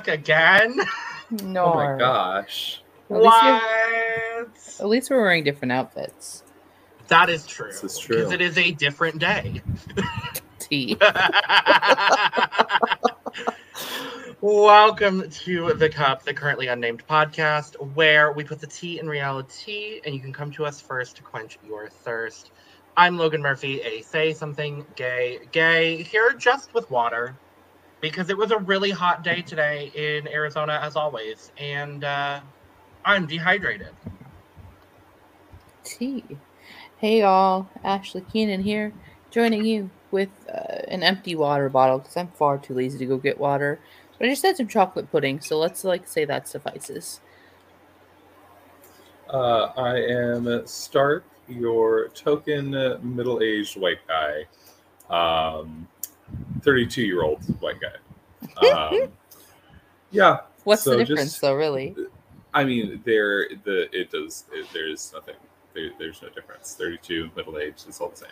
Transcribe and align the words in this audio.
What? 0.00 0.06
We're 0.06 0.16
back 0.16 0.20
again? 0.20 0.80
No. 1.42 1.64
Oh 1.66 1.74
my 1.74 1.98
gosh. 1.98 2.82
At 3.10 3.16
least, 3.16 3.26
what? 3.26 3.62
at 4.80 4.88
least 4.88 5.10
we're 5.10 5.20
wearing 5.20 5.44
different 5.44 5.72
outfits. 5.72 6.42
That 7.08 7.28
is 7.28 7.46
true. 7.46 7.68
This 7.68 7.84
is 7.84 7.98
true. 7.98 8.16
Because 8.16 8.32
it 8.32 8.40
is 8.40 8.56
a 8.56 8.72
different 8.72 9.18
day. 9.18 9.60
Tea. 10.58 10.96
Welcome 14.40 15.28
to 15.28 15.74
The 15.74 15.90
Cup, 15.90 16.22
the 16.22 16.32
currently 16.32 16.68
unnamed 16.68 17.06
podcast, 17.06 17.74
where 17.94 18.32
we 18.32 18.42
put 18.42 18.58
the 18.58 18.66
tea 18.66 18.98
in 18.98 19.06
reality 19.06 20.00
and 20.06 20.14
you 20.14 20.20
can 20.22 20.32
come 20.32 20.50
to 20.52 20.64
us 20.64 20.80
first 20.80 21.16
to 21.16 21.22
quench 21.22 21.58
your 21.66 21.90
thirst. 21.90 22.52
I'm 22.96 23.18
Logan 23.18 23.42
Murphy, 23.42 23.82
a 23.82 24.00
say 24.00 24.32
something 24.32 24.86
gay, 24.96 25.40
gay, 25.52 26.02
here 26.02 26.32
just 26.32 26.72
with 26.72 26.90
water 26.90 27.36
because 28.00 28.30
it 28.30 28.36
was 28.36 28.50
a 28.50 28.58
really 28.58 28.90
hot 28.90 29.22
day 29.22 29.42
today 29.42 29.90
in 29.94 30.28
Arizona, 30.28 30.80
as 30.82 30.96
always, 30.96 31.52
and 31.58 32.04
uh, 32.04 32.40
I'm 33.04 33.26
dehydrated. 33.26 33.90
Tea. 35.84 36.24
Hey 36.98 37.20
y'all, 37.20 37.68
Ashley 37.82 38.22
Keenan 38.32 38.62
here, 38.62 38.92
joining 39.30 39.64
you 39.64 39.90
with 40.10 40.28
uh, 40.48 40.82
an 40.88 41.02
empty 41.02 41.34
water 41.34 41.68
bottle 41.68 41.98
because 41.98 42.16
I'm 42.16 42.28
far 42.28 42.58
too 42.58 42.74
lazy 42.74 42.98
to 42.98 43.06
go 43.06 43.16
get 43.16 43.38
water. 43.38 43.78
But 44.18 44.26
I 44.26 44.30
just 44.30 44.42
had 44.42 44.56
some 44.56 44.68
chocolate 44.68 45.10
pudding, 45.10 45.40
so 45.40 45.58
let's 45.58 45.82
like 45.82 46.06
say 46.06 46.24
that 46.26 46.46
suffices. 46.46 47.20
Uh, 49.30 49.72
I 49.76 49.96
am 49.96 50.66
Stark, 50.66 51.24
your 51.48 52.08
token 52.08 52.74
uh, 52.74 52.98
middle-aged 53.00 53.76
white 53.78 54.00
guy, 54.08 54.44
um, 55.08 55.86
thirty-two-year-old 56.62 57.42
white 57.60 57.80
guy. 57.80 57.96
Um, 58.66 59.12
yeah, 60.10 60.40
What's 60.64 60.82
So 60.82 60.90
the 60.90 60.98
just- 60.98 61.08
difference, 61.10 61.38
though? 61.38 61.54
Really? 61.54 61.94
I 62.52 62.64
mean, 62.64 63.00
there 63.04 63.48
the 63.64 63.88
it 63.96 64.10
does. 64.10 64.44
It, 64.52 64.66
there's 64.72 65.12
nothing. 65.14 65.36
There, 65.74 65.90
there's 65.98 66.20
no 66.22 66.28
difference. 66.30 66.74
Thirty-two, 66.74 67.30
middle-aged, 67.36 67.84
it's 67.86 68.00
all 68.00 68.08
the 68.08 68.16
same. 68.16 68.28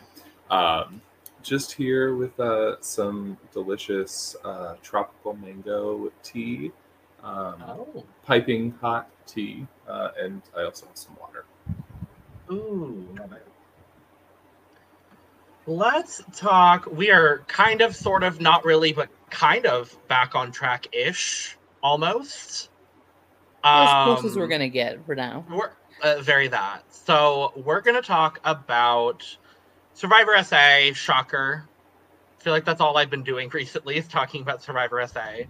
Um, 0.51 1.01
just 1.43 1.73
here 1.73 2.17
with 2.17 2.39
uh, 2.41 2.81
some 2.81 3.37
delicious 3.53 4.35
uh, 4.45 4.75
tropical 4.83 5.35
mango 5.35 6.11
tea. 6.23 6.73
Um, 7.23 7.63
Oh. 7.67 8.05
piping 8.25 8.73
hot 8.81 9.09
tea, 9.27 9.67
uh, 9.89 10.11
and 10.21 10.41
I 10.57 10.63
also 10.65 10.87
have 10.87 10.97
some 10.97 11.17
water. 11.21 11.45
Ooh. 12.51 13.07
Let's 15.69 16.23
talk. 16.35 16.87
We 16.91 17.11
are 17.11 17.45
kind 17.47 17.83
of, 17.83 17.95
sort 17.95 18.23
of, 18.23 18.41
not 18.41 18.65
really, 18.65 18.95
but 18.95 19.11
kind 19.29 19.67
of 19.67 19.95
back 20.09 20.35
on 20.35 20.51
track 20.51 20.87
ish, 20.93 21.59
almost. 21.83 22.71
as 23.63 24.05
close 24.07 24.25
as 24.25 24.35
Um, 24.35 24.41
we're 24.41 24.49
gonna 24.49 24.71
get 24.71 25.05
for 25.05 25.15
now. 25.15 25.45
We're 25.51 25.73
uh, 26.03 26.23
very 26.23 26.49
that. 26.49 26.85
So 26.89 27.53
we're 27.55 27.83
gonna 27.83 28.01
talk 28.01 28.41
about 28.45 29.37
Survivor 29.93 30.43
SA. 30.43 30.95
Shocker. 30.95 31.69
I 32.39 32.43
feel 32.43 32.55
like 32.55 32.65
that's 32.65 32.81
all 32.81 32.97
I've 32.97 33.11
been 33.11 33.23
doing 33.23 33.51
recently 33.53 33.99
is 33.99 34.09
talking 34.09 34.41
about 34.41 34.63
Survivor 34.63 35.07
SA. 35.07 35.43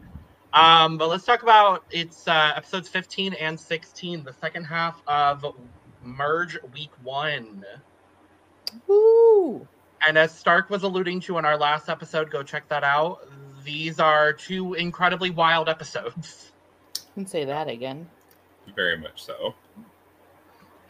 Um, 0.52 0.98
but 0.98 1.10
let's 1.10 1.26
talk 1.26 1.44
about 1.44 1.84
it's 1.92 2.26
uh, 2.26 2.54
episodes 2.56 2.88
15 2.88 3.34
and 3.34 3.60
16, 3.60 4.24
the 4.24 4.32
second 4.32 4.64
half 4.64 5.00
of 5.06 5.46
Merge 6.02 6.58
Week 6.72 6.90
One. 7.04 7.64
Woo! 8.88 9.68
And 10.06 10.16
as 10.16 10.32
Stark 10.32 10.70
was 10.70 10.82
alluding 10.82 11.20
to 11.22 11.38
in 11.38 11.44
our 11.44 11.56
last 11.56 11.88
episode, 11.88 12.30
go 12.30 12.42
check 12.42 12.68
that 12.68 12.84
out. 12.84 13.28
These 13.64 13.98
are 14.00 14.32
two 14.32 14.74
incredibly 14.74 15.30
wild 15.30 15.68
episodes. 15.68 16.52
Can 17.14 17.26
say 17.26 17.44
that 17.44 17.68
again. 17.68 18.08
Very 18.74 18.96
much 18.98 19.22
so. 19.22 19.54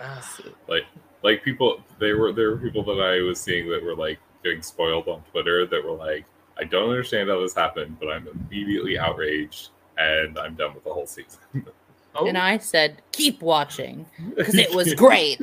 Ugh. 0.00 0.52
Like, 0.68 0.84
like 1.22 1.42
people, 1.42 1.82
they 1.98 2.12
were 2.12 2.32
there 2.32 2.50
were 2.50 2.58
people 2.58 2.84
that 2.84 3.00
I 3.02 3.22
was 3.22 3.40
seeing 3.40 3.68
that 3.70 3.82
were 3.82 3.96
like 3.96 4.18
getting 4.44 4.62
spoiled 4.62 5.08
on 5.08 5.22
Twitter 5.30 5.66
that 5.66 5.84
were 5.84 5.96
like, 5.96 6.24
I 6.58 6.64
don't 6.64 6.90
understand 6.90 7.30
how 7.30 7.40
this 7.40 7.54
happened, 7.54 7.98
but 7.98 8.08
I'm 8.08 8.28
immediately 8.28 8.98
outraged 8.98 9.70
and 9.96 10.38
I'm 10.38 10.54
done 10.54 10.74
with 10.74 10.84
the 10.84 10.92
whole 10.92 11.06
season. 11.06 11.40
Oh, 12.14 12.26
And 12.26 12.38
I 12.38 12.58
said, 12.58 13.02
keep 13.12 13.42
watching 13.42 14.06
because 14.34 14.54
it 14.54 14.74
was 14.74 14.94
great. 14.96 15.40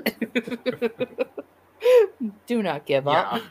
Do 2.47 2.61
not 2.63 2.85
give 2.85 3.05
yeah. 3.05 3.11
up. 3.21 3.41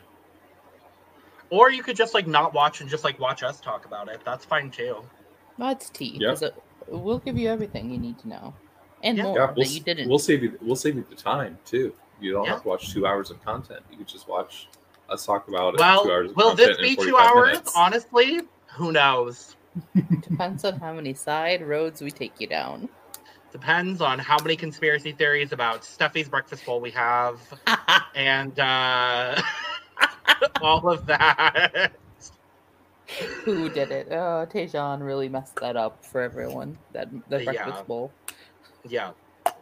Or 1.49 1.69
you 1.71 1.83
could 1.83 1.95
just 1.95 2.13
like 2.13 2.27
not 2.27 2.53
watch 2.53 2.81
and 2.81 2.89
just 2.89 3.03
like 3.03 3.19
watch 3.19 3.43
us 3.43 3.59
talk 3.61 3.85
about 3.85 4.09
it. 4.09 4.21
That's 4.25 4.43
fine 4.45 4.71
too. 4.71 4.97
That's 5.57 5.89
tea. 5.89 6.17
Yeah. 6.19 6.29
'cause 6.29 6.41
it- 6.43 6.55
We'll 6.87 7.17
give 7.17 7.35
you 7.35 7.49
everything 7.49 7.89
you 7.89 7.97
need 7.97 8.19
to 8.19 8.27
know, 8.27 8.53
and 9.01 9.17
Yeah. 9.17 9.23
more 9.23 9.37
yeah, 9.37 9.45
we'll, 9.55 9.65
that 9.65 9.71
you 9.71 9.79
didn't. 9.79 10.07
we'll 10.07 10.19
save 10.19 10.43
you. 10.43 10.55
We'll 10.61 10.75
save 10.75 10.95
you 10.97 11.05
the 11.09 11.15
time 11.15 11.57
too. 11.65 11.95
You 12.21 12.31
don't 12.31 12.45
Yeah. 12.45 12.51
have 12.51 12.61
to 12.61 12.67
watch 12.67 12.93
two 12.93 13.07
hours 13.07 13.31
of 13.31 13.43
content. 13.43 13.81
You 13.89 13.97
could 13.97 14.07
just 14.07 14.27
watch 14.27 14.67
us 15.09 15.25
talk 15.25 15.47
about 15.47 15.73
it. 15.73 15.79
Well, 15.79 16.03
two 16.03 16.11
hours 16.11 16.29
of 16.31 16.37
will 16.37 16.53
this 16.55 16.77
be 16.77 16.95
two 16.95 17.17
hours? 17.17 17.47
minutes. 17.47 17.73
Honestly, 17.75 18.41
who 18.75 18.91
knows? 18.91 19.55
Depends 20.21 20.63
on 20.63 20.79
how 20.79 20.93
many 20.93 21.15
side 21.15 21.63
roads 21.67 22.01
we 22.01 22.11
take 22.11 22.39
you 22.39 22.45
down. 22.45 22.87
Depends 23.55 24.01
on 24.01 24.19
how 24.19 24.37
many 24.43 24.57
conspiracy 24.57 25.13
theories 25.13 25.53
about 25.53 25.85
Steffi's 25.85 26.27
breakfast 26.27 26.65
bowl 26.65 26.81
we 26.81 26.91
have, 26.91 27.39
and 28.13 28.59
uh, 28.59 29.41
all 30.61 30.89
of 30.89 31.05
that. 31.05 31.93
Who 33.45 33.69
did 33.69 33.91
it? 33.93 34.09
Oh, 34.11 34.45
Tejan 34.45 35.01
really 35.01 35.29
messed 35.29 35.55
that 35.61 35.77
up 35.77 36.03
for 36.03 36.19
everyone. 36.19 36.79
That 36.91 37.07
the 37.29 37.39
Yeah. 37.39 37.53
breakfast 37.63 37.87
bowl. 37.87 38.11
Yeah. 38.83 39.11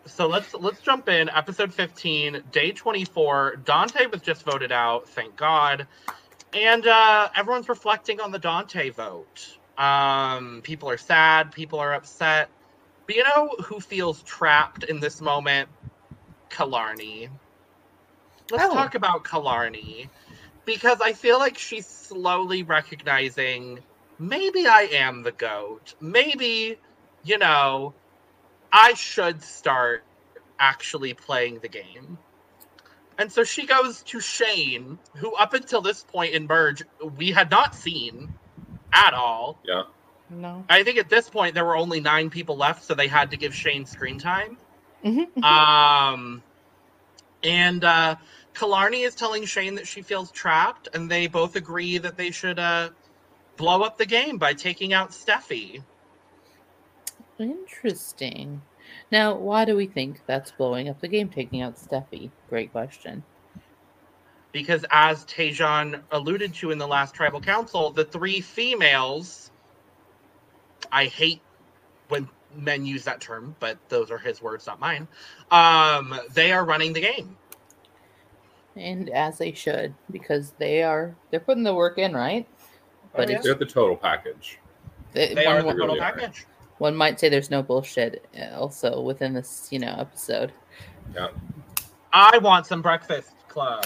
So 0.07 0.27
let's 0.27 0.55
let's 0.55 0.81
jump 0.81 1.07
in. 1.07 1.29
Episode 1.29 1.71
15, 1.71 2.45
day 2.51 2.71
24. 2.71 3.57
Dante 3.57 4.07
was 4.07 4.21
just 4.21 4.41
voted 4.43 4.71
out, 4.71 5.07
thank 5.07 5.35
God. 5.35 5.85
And 6.55 6.87
uh 6.87 7.29
everyone's 7.35 7.69
reflecting 7.69 8.19
on 8.21 8.31
the 8.31 8.39
Dante 8.39 8.89
vote. 8.89 9.59
Um 9.77 10.61
people 10.63 10.89
are 10.89 10.97
sad, 10.97 11.51
people 11.51 11.77
are 11.77 11.93
upset. 11.93 12.49
But 13.05 13.15
you 13.15 13.23
know 13.23 13.49
who 13.65 13.79
feels 13.79 14.21
trapped 14.23 14.83
in 14.83 14.99
this 14.99 15.21
moment? 15.21 15.69
Killarney. 16.49 17.29
Let's 18.51 18.65
Oh. 18.65 18.73
talk 18.73 18.95
about 18.95 19.25
Killarney. 19.25 20.09
Because 20.65 21.01
I 21.01 21.13
feel 21.13 21.39
like 21.39 21.57
she's 21.57 21.87
slowly 21.87 22.63
recognizing 22.63 23.83
maybe 24.17 24.65
I 24.67 24.83
am 24.83 25.23
the 25.23 25.31
goat. 25.31 25.95
Maybe, 25.99 26.77
you 27.23 27.37
know, 27.37 27.93
I 28.71 28.93
should 28.93 29.43
start 29.43 30.03
actually 30.59 31.13
playing 31.13 31.59
the 31.59 31.67
game. 31.67 32.17
And 33.17 33.31
so 33.31 33.43
she 33.43 33.65
goes 33.65 34.01
to 34.03 34.19
Shane, 34.19 34.97
who 35.15 35.33
up 35.35 35.53
until 35.53 35.81
this 35.81 36.03
point 36.03 36.33
in 36.33 36.47
Merge, 36.47 36.83
we 37.17 37.31
had 37.31 37.51
not 37.51 37.75
seen 37.75 38.33
at 38.91 39.13
all. 39.13 39.59
Yeah. 39.63 39.83
No. 40.41 40.65
I 40.69 40.83
think 40.83 40.97
at 40.97 41.09
this 41.09 41.29
point 41.29 41.53
there 41.55 41.65
were 41.65 41.77
only 41.77 41.99
nine 41.99 42.29
people 42.29 42.57
left, 42.57 42.83
so 42.83 42.93
they 42.95 43.07
had 43.07 43.31
to 43.31 43.37
give 43.37 43.53
Shane 43.55 43.85
screen 43.85 44.17
time. 44.19 44.57
Mhm. 45.03 45.43
Um, 45.43 46.41
and 47.43 47.83
uh, 47.83 48.15
Killarney 48.53 49.01
is 49.03 49.15
telling 49.15 49.45
Shane 49.45 49.75
that 49.75 49.87
she 49.87 50.01
feels 50.01 50.31
trapped, 50.31 50.87
and 50.93 51.09
they 51.09 51.27
both 51.27 51.55
agree 51.55 51.97
that 51.97 52.17
they 52.17 52.31
should 52.31 52.59
uh, 52.59 52.89
blow 53.57 53.81
up 53.83 53.97
the 53.97 54.05
game 54.05 54.37
by 54.37 54.53
taking 54.53 54.93
out 54.93 55.11
Steffi. 55.11 55.83
Interesting. 57.39 58.61
Now, 59.11 59.35
why 59.35 59.65
do 59.65 59.75
we 59.75 59.87
think 59.87 60.21
that's 60.25 60.51
blowing 60.51 60.87
up 60.89 61.01
the 61.01 61.07
game, 61.07 61.29
taking 61.29 61.61
out 61.61 61.75
Steffi? 61.75 62.31
Great 62.49 62.71
question. 62.71 63.23
because 64.51 64.85
as 64.91 65.25
Tejan 65.25 66.01
alluded 66.11 66.53
to 66.55 66.69
in 66.69 66.77
the 66.77 66.87
last 66.87 67.15
tribal 67.15 67.41
council, 67.41 67.89
the 67.89 68.05
three 68.05 68.39
females 68.39 69.42
I 70.93 71.05
hate 71.05 71.41
when 72.09 72.29
men 72.55 72.85
use 72.85 73.03
that 73.03 73.19
term, 73.19 73.55
but 73.59 73.77
those 73.89 74.11
are 74.11 74.17
his 74.17 74.41
words, 74.41 74.67
not 74.67 74.79
mine. 74.79 75.07
Um, 75.51 76.17
they 76.33 76.51
are 76.51 76.63
running 76.63 76.93
the 76.93 77.01
game. 77.01 77.35
And 78.75 79.09
as 79.09 79.37
they 79.39 79.51
should, 79.53 79.93
because 80.11 80.51
they 80.59 80.83
are 80.83 81.15
they're 81.31 81.39
putting 81.39 81.63
the 81.63 81.73
work 81.73 81.97
in, 81.97 82.13
right? 82.13 82.47
But 83.15 83.29
yeah. 83.29 83.41
They're 83.41 83.53
the 83.55 83.65
total 83.65 83.95
package. 83.95 84.59
they, 85.13 85.33
They 85.33 85.45
one, 85.45 85.55
are 85.57 85.61
the 85.63 85.71
total 85.71 85.87
really 85.87 85.99
are. 85.99 86.11
package. 86.13 86.45
one 86.79 86.95
might 86.95 87.19
say 87.19 87.29
there's 87.29 87.51
no 87.51 87.61
bullshit 87.61 88.25
uh, 88.39 88.55
also 88.59 89.01
within 89.01 89.33
this, 89.33 89.67
you 89.71 89.79
know, 89.79 89.95
episode. 89.99 90.51
Yeah. 91.13 91.27
I 92.11 92.37
want 92.39 92.65
some 92.67 92.81
breakfast 92.81 93.31
club. 93.47 93.85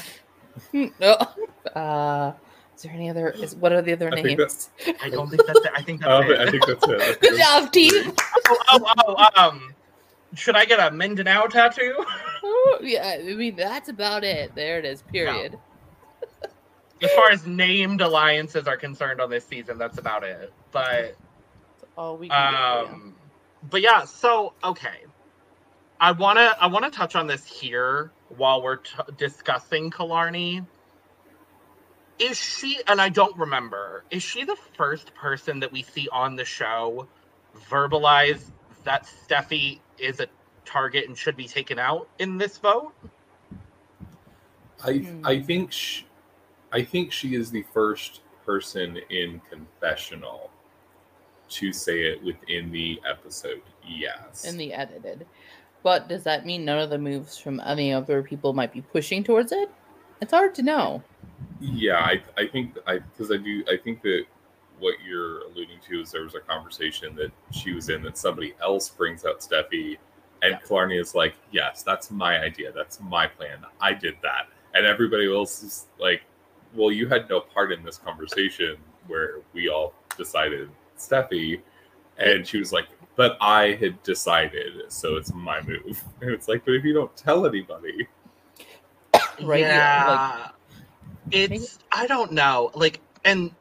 oh, 1.01 1.33
uh, 1.75 2.31
is 2.77 2.83
there 2.83 2.91
any 2.93 3.09
other? 3.09 3.29
Is, 3.31 3.55
what 3.55 3.71
are 3.73 3.81
the 3.81 3.91
other 3.93 4.09
I 4.13 4.21
think 4.21 4.39
names? 4.39 4.69
I 5.03 5.09
don't 5.09 5.29
think 5.29 5.45
that's 5.47 5.59
it. 5.59 5.71
I 5.75 5.81
think 5.81 5.99
that's 6.01 6.11
Oh, 6.11 6.31
it. 6.31 6.39
I 6.39 6.49
think 6.51 6.65
that's 6.65 6.87
it. 6.87 7.19
Good 7.21 7.33
it. 7.33 7.39
job, 7.39 7.71
team. 7.71 8.13
oh, 8.47 8.93
oh, 9.07 9.15
oh, 9.17 9.29
um, 9.49 9.73
should 10.35 10.55
I 10.55 10.65
get 10.65 10.79
a 10.79 10.91
Mindanao 10.95 11.47
tattoo? 11.47 12.05
Oh, 12.49 12.79
yeah, 12.81 13.17
I 13.19 13.33
mean 13.33 13.55
that's 13.55 13.89
about 13.89 14.23
it. 14.23 14.53
There 14.55 14.77
it 14.77 14.85
is. 14.85 15.01
Period. 15.01 15.57
As 17.01 17.11
far 17.11 17.31
as 17.31 17.45
named 17.47 17.99
alliances 18.01 18.67
are 18.67 18.77
concerned 18.77 19.19
on 19.19 19.29
this 19.29 19.45
season, 19.45 19.77
that's 19.77 19.97
about 19.97 20.23
it. 20.23 20.53
But 20.71 21.15
Oh, 21.97 22.13
we 22.13 22.29
can 22.29 22.51
get 22.53 22.89
for. 22.89 22.93
Um, 22.95 23.15
but 23.69 23.81
yeah, 23.81 24.05
so 24.05 24.53
okay, 24.63 25.05
I 25.99 26.11
wanna 26.11 26.55
I 26.61 26.67
wanna 26.67 26.91
touch 26.91 27.15
on 27.15 27.25
this 27.27 27.45
here 27.45 28.11
while 28.29 28.61
we're 28.61 28.77
t- 28.77 28.93
discussing 29.17 29.89
Killarney. 29.89 30.61
Is 32.19 32.39
she? 32.39 32.81
And 32.87 32.99
I 32.99 33.09
don't 33.09 33.35
remember. 33.37 34.03
Is 34.09 34.23
she 34.23 34.43
the 34.43 34.57
first 34.75 35.13
person 35.13 35.59
that 35.59 35.71
we 35.71 35.83
see 35.83 36.07
on 36.11 36.35
the 36.35 36.45
show 36.45 37.07
verbalize 37.69 38.51
that 38.83 39.09
Steffi 39.27 39.79
is 39.97 40.19
a 40.19 40.27
target 40.65 41.07
and 41.07 41.17
should 41.17 41.37
be 41.37 41.47
taken 41.47 41.79
out 41.79 42.09
in 42.19 42.37
this 42.37 42.57
vote? 42.57 42.93
I 44.83 44.93
Hmm. 44.93 45.25
I 45.25 45.39
think 45.41 45.71
she, 45.71 46.05
I 46.71 46.83
think 46.83 47.11
she 47.11 47.35
is 47.35 47.51
the 47.51 47.65
first 47.73 48.21
person 48.45 48.97
in 49.09 49.41
confessional 49.49 50.49
to 51.49 51.71
say 51.71 52.01
it 52.01 52.23
within 52.23 52.71
the 52.71 52.99
episode. 53.09 53.61
Yes. 53.87 54.43
in 54.45 54.57
the 54.57 54.73
edited. 54.73 55.25
But 55.83 56.09
does 56.09 56.23
that 56.23 56.45
mean 56.45 56.65
none 56.65 56.79
of 56.79 56.89
the 56.89 56.97
moves 56.97 57.37
from 57.37 57.61
any 57.65 57.93
other 57.93 58.21
people 58.21 58.53
might 58.53 58.73
be 58.73 58.81
pushing 58.81 59.23
towards 59.23 59.51
it? 59.51 59.71
It's 60.21 60.31
hard 60.31 60.53
to 60.55 60.63
know. 60.63 61.03
Yeah, 61.59 61.99
I 61.99 62.21
I 62.37 62.47
think 62.47 62.77
I 62.87 62.99
because 62.99 63.31
I 63.31 63.37
do 63.37 63.63
I 63.71 63.77
think 63.77 64.01
that 64.03 64.25
what 64.79 64.95
you're 65.05 65.41
alluding 65.47 65.79
to 65.89 66.01
is 66.01 66.11
there 66.11 66.23
was 66.23 66.35
a 66.35 66.39
conversation 66.39 67.15
that 67.15 67.31
she 67.51 67.73
was 67.73 67.89
in 67.89 68.03
that 68.03 68.17
somebody 68.17 68.53
else 68.61 68.89
brings 68.89 69.25
out 69.25 69.39
Steffi 69.39 69.97
and 70.43 70.51
Yeah. 70.51 70.59
Killarney 70.67 70.97
is 70.97 71.15
like, 71.15 71.35
Yes, 71.51 71.83
that's 71.83 72.11
my 72.11 72.39
idea. 72.39 72.71
That's 72.71 72.99
my 73.01 73.25
plan. 73.27 73.59
I 73.81 73.93
did 73.93 74.15
that. 74.21 74.47
And 74.75 74.85
everybody 74.85 75.33
else 75.33 75.63
is 75.63 75.87
like, 75.99 76.21
Well, 76.75 76.91
you 76.91 77.07
had 77.07 77.27
no 77.29 77.39
part 77.39 77.71
in 77.71 77.83
this 77.83 77.97
conversation 77.97 78.77
where 79.07 79.39
we 79.53 79.67
all 79.69 79.93
decided 80.15 80.69
Steffi. 80.97 81.61
And 82.19 82.45
she 82.45 82.59
was 82.59 82.71
like, 82.71 82.85
But 83.15 83.35
I 83.41 83.73
had 83.81 84.01
decided, 84.03 84.91
so 84.91 85.15
it's 85.15 85.33
my 85.33 85.59
move. 85.61 86.03
And 86.21 86.31
it's 86.31 86.47
like, 86.47 86.65
but 86.65 86.75
if 86.75 86.83
you 86.83 86.93
don't 86.93 87.15
tell 87.17 87.47
anybody, 87.47 88.07
Right, 89.41 89.61
yeah, 89.61 90.37
Yeah. 90.37 90.47
It's 91.31 91.79
I 91.91 92.07
don't 92.07 92.33
know. 92.33 92.71
Like 92.75 93.01
and 93.25 93.55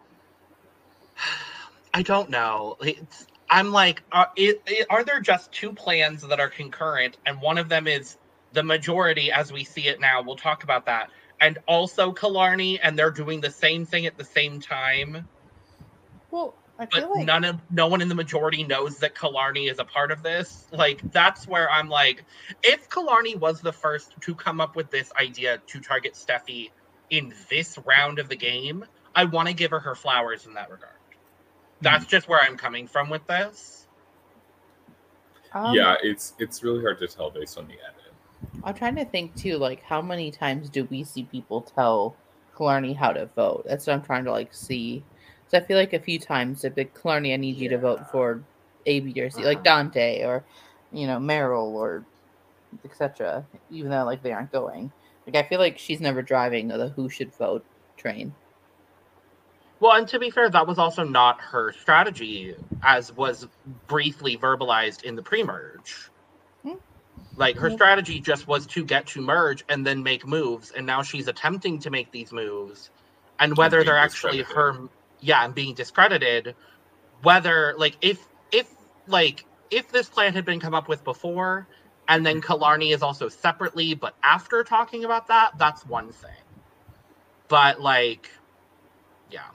I 1.94 2.02
don't 2.02 2.30
know. 2.30 2.76
It's 2.82 3.26
I'm 3.50 3.72
like 3.72 4.04
are, 4.12 4.28
it, 4.36 4.62
it- 4.66 4.86
are 4.90 5.04
there 5.04 5.20
just 5.20 5.52
two 5.52 5.72
plans 5.74 6.22
that 6.22 6.40
are 6.40 6.50
concurrent 6.50 7.18
and 7.26 7.40
one 7.40 7.58
of 7.58 7.68
them 7.68 7.86
is 7.86 8.18
the 8.52 8.62
majority 8.64 9.32
as 9.32 9.52
we 9.52 9.64
see 9.64 9.88
it 9.88 10.00
now. 10.00 10.22
We'll 10.22 10.36
talk 10.36 10.64
about 10.64 10.86
that. 10.86 11.10
And 11.40 11.58
also 11.68 12.12
Killarney 12.12 12.80
and 12.80 12.98
they're 12.98 13.10
doing 13.12 13.40
the 13.40 13.50
same 13.50 13.86
thing 13.86 14.06
at 14.06 14.16
the 14.16 14.24
same 14.24 14.60
time, 14.60 15.28
Well, 16.30 16.56
I 16.78 16.86
but 16.92 17.04
feel 17.04 17.10
like 17.10 17.26
none 17.26 17.44
of 17.44 17.60
no 17.70 17.88
one 17.88 18.02
in 18.02 18.08
the 18.08 18.14
majority 18.16 18.64
knows 18.64 18.98
that 18.98 19.18
Killarney 19.18 19.68
is 19.68 19.78
a 19.80 19.84
part 19.84 20.12
of 20.12 20.22
this. 20.22 20.66
Like 20.72 21.02
that's 21.12 21.46
where 21.48 21.70
I'm 21.70 21.88
like 21.88 22.24
if 22.62 22.88
Killarney 22.90 23.36
was 23.36 23.60
the 23.60 23.72
first 23.72 24.14
to 24.22 24.34
come 24.34 24.60
up 24.60 24.76
with 24.76 24.90
this 24.90 25.12
idea 25.20 25.60
to 25.68 25.80
target 25.80 26.14
Steffi 26.14 26.70
in 27.10 27.34
this 27.50 27.78
round 27.86 28.18
of 28.18 28.28
the 28.28 28.36
game, 28.36 28.84
I 29.14 29.24
want 29.24 29.48
to 29.48 29.54
give 29.54 29.70
her 29.70 29.80
her 29.80 29.94
flowers 29.94 30.46
in 30.46 30.54
that 30.54 30.70
regard. 30.70 30.92
That's 31.80 32.06
just 32.06 32.28
where 32.28 32.40
I'm 32.42 32.56
coming 32.56 32.86
from 32.88 33.10
with 33.10 33.26
this. 33.26 33.86
um, 35.52 35.74
yeah, 35.74 35.96
it's 36.02 36.34
it's 36.38 36.62
really 36.62 36.80
hard 36.82 36.98
to 37.00 37.08
tell 37.08 37.30
based 37.30 37.58
on 37.58 37.66
the 37.68 37.74
edit. 37.74 38.14
I'm 38.64 38.74
trying 38.74 38.96
to 38.96 39.04
think 39.04 39.34
too, 39.34 39.58
like 39.58 39.82
how 39.82 40.02
many 40.02 40.30
times 40.30 40.68
do 40.70 40.84
we 40.86 41.04
see 41.04 41.24
people 41.24 41.62
tell 41.62 42.16
Killarney 42.56 42.94
how 42.94 43.12
to 43.12 43.26
vote? 43.26 43.64
That's 43.66 43.86
what 43.86 43.94
I'm 43.94 44.02
trying 44.02 44.24
to 44.24 44.32
like 44.32 44.52
see. 44.54 45.04
So 45.48 45.58
I 45.58 45.60
feel 45.62 45.78
like 45.78 45.92
a 45.92 46.00
few 46.00 46.18
times 46.18 46.62
they've 46.62 46.74
been 46.74 46.88
Killarney, 47.00 47.32
I 47.32 47.36
need 47.36 47.56
you 47.58 47.68
to 47.70 47.78
vote 47.78 48.10
for 48.10 48.44
A, 48.86 49.00
B, 49.00 49.18
or 49.20 49.30
C, 49.30 49.44
like 49.44 49.58
Uh-huh. 49.58 49.64
Dante 49.64 50.22
or 50.24 50.44
you 50.92 51.06
know 51.06 51.18
Meryl 51.18 51.68
or 51.74 52.06
etc. 52.84 53.46
Even 53.70 53.90
though 53.90 54.04
like 54.04 54.22
they 54.22 54.32
aren't 54.32 54.52
going. 54.52 54.92
Like 55.26 55.36
I 55.36 55.48
feel 55.48 55.58
like 55.58 55.78
she's 55.78 56.00
never 56.00 56.22
driving 56.22 56.68
the 56.68 56.88
who 56.90 57.08
should 57.08 57.34
vote 57.34 57.64
train. 57.96 58.34
Well, 59.80 59.92
and 59.92 60.08
to 60.08 60.18
be 60.18 60.30
fair, 60.30 60.48
that 60.48 60.66
was 60.66 60.78
also 60.78 61.04
not 61.04 61.40
her 61.40 61.72
strategy, 61.72 62.54
as 62.82 63.12
was 63.12 63.46
briefly 63.86 64.36
verbalized 64.36 65.04
in 65.04 65.16
the 65.16 65.22
pre-merge. 65.22 66.10
Hmm. 66.62 66.74
Like 67.36 67.56
her 67.58 67.68
Yeah. 67.68 67.74
strategy 67.74 68.20
just 68.20 68.46
was 68.46 68.66
to 68.68 68.84
get 68.84 69.06
to 69.08 69.20
merge 69.20 69.64
and 69.68 69.86
then 69.86 70.02
make 70.02 70.26
moves, 70.26 70.70
and 70.70 70.86
now 70.86 71.02
she's 71.02 71.28
attempting 71.28 71.80
to 71.80 71.90
make 71.90 72.10
these 72.10 72.32
moves, 72.32 72.90
and 73.38 73.56
whether 73.56 73.78
being 73.78 73.86
they're 73.86 73.98
actually 73.98 74.42
her, 74.42 74.88
yeah, 75.20 75.44
and 75.44 75.54
being 75.54 75.74
discredited. 75.74 76.54
Whether 77.22 77.74
like 77.76 77.98
if 78.00 78.26
if 78.52 78.72
like 79.06 79.44
if 79.70 79.90
this 79.92 80.08
plan 80.08 80.32
had 80.32 80.46
been 80.46 80.60
come 80.60 80.74
up 80.74 80.88
with 80.88 81.04
before, 81.04 81.68
and 82.08 82.24
then 82.24 82.40
Killarney 82.40 82.92
is 82.92 83.02
also 83.02 83.28
separately, 83.28 83.94
but 83.94 84.14
after 84.22 84.62
talking 84.62 85.04
about 85.04 85.26
that, 85.28 85.52
that's 85.58 85.84
one 85.86 86.12
thing. 86.12 86.30
But 87.48 87.80
like, 87.80 88.30
yeah. 89.30 89.48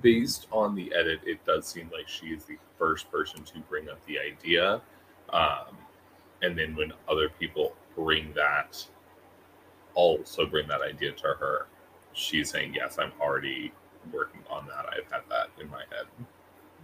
based 0.00 0.46
on 0.50 0.74
the 0.74 0.92
edit, 0.94 1.20
it 1.24 1.44
does 1.44 1.66
seem 1.66 1.90
like 1.92 2.08
she 2.08 2.26
is 2.26 2.44
the 2.44 2.58
first 2.78 3.10
person 3.10 3.42
to 3.44 3.58
bring 3.68 3.88
up 3.88 4.04
the 4.06 4.18
idea. 4.18 4.80
Um, 5.30 5.76
and 6.42 6.58
then 6.58 6.74
when 6.76 6.92
other 7.08 7.28
people 7.28 7.74
bring 7.96 8.32
that, 8.34 8.84
also 9.94 10.46
bring 10.46 10.68
that 10.68 10.80
idea 10.80 11.12
to 11.12 11.28
her, 11.28 11.66
she's 12.12 12.50
saying, 12.50 12.74
Yes, 12.74 12.98
I'm 12.98 13.12
already 13.20 13.72
working 14.12 14.40
on 14.50 14.66
that. 14.66 14.86
I've 14.86 15.10
had 15.10 15.22
that 15.28 15.48
in 15.60 15.68
my 15.70 15.82
head. 15.90 16.06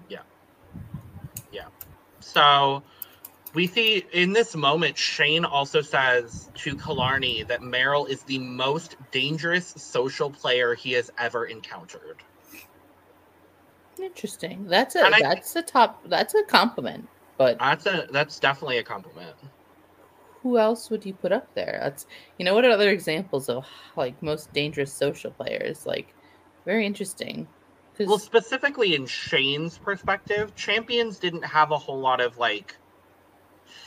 Yeah. 0.08 0.22
Yeah. 1.52 1.66
So 2.20 2.82
we 3.54 3.66
see 3.66 4.04
in 4.12 4.32
this 4.32 4.54
moment, 4.56 4.98
Shane 4.98 5.44
also 5.44 5.80
says 5.80 6.50
to 6.56 6.76
Killarney 6.76 7.44
that 7.44 7.60
Meryl 7.60 8.08
is 8.08 8.22
the 8.22 8.38
most 8.38 8.96
dangerous 9.12 9.68
social 9.76 10.30
player 10.30 10.74
he 10.74 10.92
has 10.92 11.10
ever 11.18 11.46
encountered. 11.46 12.16
Interesting. 14.00 14.66
That's 14.66 14.96
a 14.96 15.04
And 15.04 15.14
that's 15.20 15.54
a 15.56 15.62
top 15.62 16.08
that's 16.08 16.34
a 16.34 16.42
compliment. 16.42 17.08
But 17.36 17.58
That's 17.58 17.86
a 17.86 18.06
that's 18.10 18.38
definitely 18.38 18.78
a 18.78 18.82
compliment. 18.82 19.36
who 20.42 20.58
else 20.58 20.90
would 20.90 21.06
you 21.06 21.14
put 21.14 21.32
up 21.32 21.52
there? 21.54 21.78
That's 21.82 22.06
you 22.38 22.44
know 22.44 22.54
what 22.54 22.64
are 22.64 22.70
other 22.70 22.90
examples 22.90 23.48
of 23.48 23.66
like 23.96 24.20
most 24.22 24.52
dangerous 24.52 24.92
social 24.92 25.30
players? 25.30 25.86
Like 25.86 26.14
very 26.64 26.86
interesting. 26.86 27.46
Well, 27.98 28.18
specifically 28.18 28.96
in 28.96 29.06
Shane's 29.06 29.78
perspective, 29.78 30.56
champions 30.56 31.18
didn't 31.18 31.44
have 31.44 31.70
a 31.70 31.78
whole 31.78 32.00
lot 32.00 32.20
of 32.20 32.38
like 32.38 32.74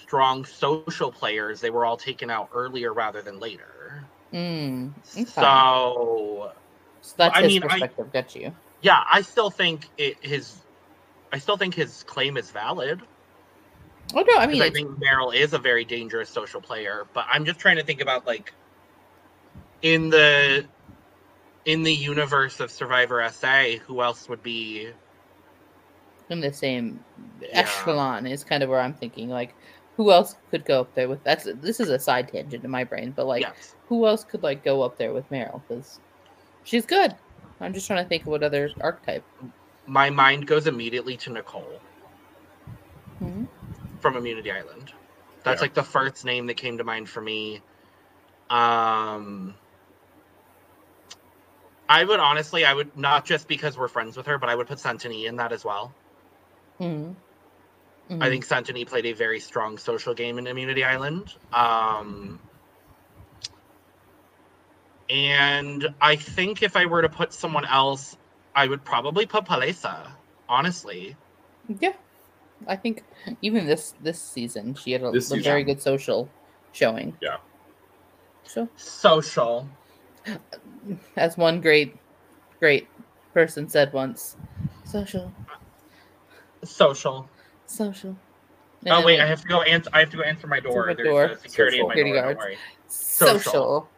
strong 0.04 0.46
social 0.46 1.12
players. 1.12 1.62
They 1.62 1.70
were 1.70 1.86
all 1.86 1.98
taken 1.98 2.30
out 2.30 2.50
earlier 2.54 2.94
rather 2.94 3.22
than 3.22 3.40
later. 3.40 4.04
mm, 4.34 4.92
okay. 5.16 5.24
So 5.26 6.52
So 7.02 7.14
that's 7.18 7.38
I 7.38 7.42
his 7.44 7.54
mean, 7.54 7.64
I- 7.64 7.68
perspective. 7.68 8.12
Got 8.14 8.36
you. 8.36 8.52
yeah, 8.82 9.04
I 9.12 9.22
still 9.22 9.50
think 9.50 9.88
it, 9.98 10.18
his 10.22 10.62
I 11.32 11.40
still 11.40 11.58
think 11.58 11.74
his 11.76 12.04
claim 12.04 12.38
is 12.38 12.52
valid. 12.52 13.02
Oh 14.14 14.24
no, 14.26 14.38
I 14.38 14.44
I 14.44 14.48
mean, 14.48 14.62
I 14.62 14.70
think 14.70 14.90
Meryl 15.00 15.36
is 15.36 15.54
a 15.54 15.60
very 15.60 15.84
dangerous 15.84 16.30
social 16.30 16.62
player, 16.62 17.06
but 17.14 17.26
I'm 17.30 17.44
just 17.44 17.60
trying 17.60 17.76
to 17.78 17.84
think 17.84 18.02
about 18.02 18.26
like 18.26 18.54
in 19.82 20.10
the 20.10 20.66
in 21.66 21.84
the 21.84 21.94
universe 21.94 22.62
of 22.62 22.72
Survivor 22.72 23.22
SA, 23.30 23.78
who 23.86 24.02
else 24.02 24.30
would 24.30 24.42
be 24.42 24.90
in 26.30 26.40
the 26.40 26.54
same 26.54 27.00
Yeah. 27.42 27.62
echelon 27.62 28.26
is 28.26 28.44
kind 28.44 28.64
of 28.64 28.70
where 28.70 28.80
I'm 28.80 28.94
thinking. 28.94 29.30
Like, 29.30 29.54
who 29.98 30.12
else 30.12 30.36
could 30.52 30.64
go 30.64 30.82
up 30.82 30.94
there 30.94 31.10
with 31.10 31.24
that's 31.24 31.46
this 31.62 31.80
is 31.80 31.90
a 31.90 31.98
side 31.98 32.30
tangent 32.32 32.64
in 32.64 32.70
my 32.70 32.84
brain, 32.84 33.12
but 33.16 33.26
like, 33.26 33.42
yes. 33.42 33.76
who 33.90 34.06
else 34.06 34.24
could 34.24 34.44
like 34.44 34.64
go 34.64 34.84
up 34.84 34.98
there 34.98 35.12
with 35.12 35.28
Meryl? 35.32 35.62
Because 35.68 36.00
she's 36.64 36.86
good. 36.86 37.16
I'm 37.60 37.74
just 37.74 37.88
trying 37.88 38.04
to 38.04 38.08
think 38.08 38.22
of 38.22 38.28
what 38.28 38.44
other 38.44 38.70
archetype. 38.80 39.24
My 39.88 40.12
mind 40.12 40.46
goes 40.46 40.68
immediately 40.68 41.18
to 41.18 41.32
Nicole 41.32 41.80
Mhm. 43.22 43.48
from 44.00 44.16
Immunity 44.16 44.52
Island. 44.52 44.94
That's 45.44 45.60
Yeah. 45.60 45.64
like 45.64 45.74
the 45.74 45.84
first 45.84 46.24
name 46.24 46.46
that 46.48 46.58
came 46.58 46.78
to 46.78 46.84
mind 46.84 47.10
for 47.10 47.22
me. 47.22 47.64
Um 48.52 49.56
I 51.90 52.04
would 52.04 52.20
honestly, 52.20 52.66
I 52.66 52.74
would 52.74 52.96
not 52.96 53.26
just 53.26 53.48
because 53.48 53.78
we're 53.78 53.88
friends 53.88 54.16
with 54.16 54.28
her, 54.28 54.38
but 54.38 54.50
I 54.50 54.56
would 54.56 54.68
put 54.68 54.78
Santini 54.78 55.26
in 55.26 55.38
that 55.38 55.52
as 55.52 55.66
well. 55.66 55.92
Mhm. 58.10 58.24
I 58.24 58.30
think 58.30 58.46
Santini 58.46 58.86
played 58.86 59.06
a 59.06 59.14
very 59.14 59.40
strong 59.40 59.78
social 59.78 60.14
game 60.14 60.38
in 60.38 60.48
Immunity 60.48 60.84
Island. 60.84 61.34
Um, 61.52 62.40
and 65.10 65.94
I 66.02 66.16
think 66.16 66.64
if 66.64 66.76
I 66.76 66.86
were 66.86 67.02
to 67.02 67.10
put 67.10 67.34
someone 67.34 67.66
else, 67.66 68.18
I 68.56 68.68
would 68.68 68.84
probably 68.84 69.26
put 69.26 69.46
Palesa, 69.46 70.12
honestly. 70.48 71.16
Yeah, 71.68 71.94
I 72.68 72.76
think 72.76 73.04
even 73.42 73.68
this 73.68 73.94
this 74.02 74.22
season 74.22 74.74
she 74.74 74.92
had 74.94 75.02
a, 75.02 75.08
a 75.08 75.38
very 75.42 75.64
good 75.64 75.82
social 75.82 76.30
showing. 76.72 77.16
Yeah. 77.22 77.38
So, 78.44 78.70
Social. 78.78 79.70
as 81.18 81.38
one 81.38 81.62
great 81.62 81.98
great 82.60 82.88
person 83.34 83.70
said 83.70 83.94
once, 83.94 84.38
social. 84.86 85.32
Social. 86.64 87.30
Social. 87.68 88.16
And 88.86 88.94
oh 88.94 89.06
wait, 89.06 89.18
like, 89.20 89.26
I 89.26 89.30
have 89.30 89.42
to 89.42 89.48
go 89.48 89.62
answer. 89.62 89.90
I 89.94 90.00
have 90.02 90.10
to 90.12 90.18
go 90.18 90.24
answer 90.24 90.48
my 90.48 90.60
door. 90.60 90.88
my 90.88 90.94
There's 90.94 91.08
door. 91.08 91.26
a 91.26 91.38
security 91.38 91.80
in 91.80 91.88
my 91.88 91.94
Security 91.96 92.14
door. 92.14 92.28
Don't 92.34 92.38
worry. 92.38 92.58
social. 92.88 93.40
social. 93.42 93.90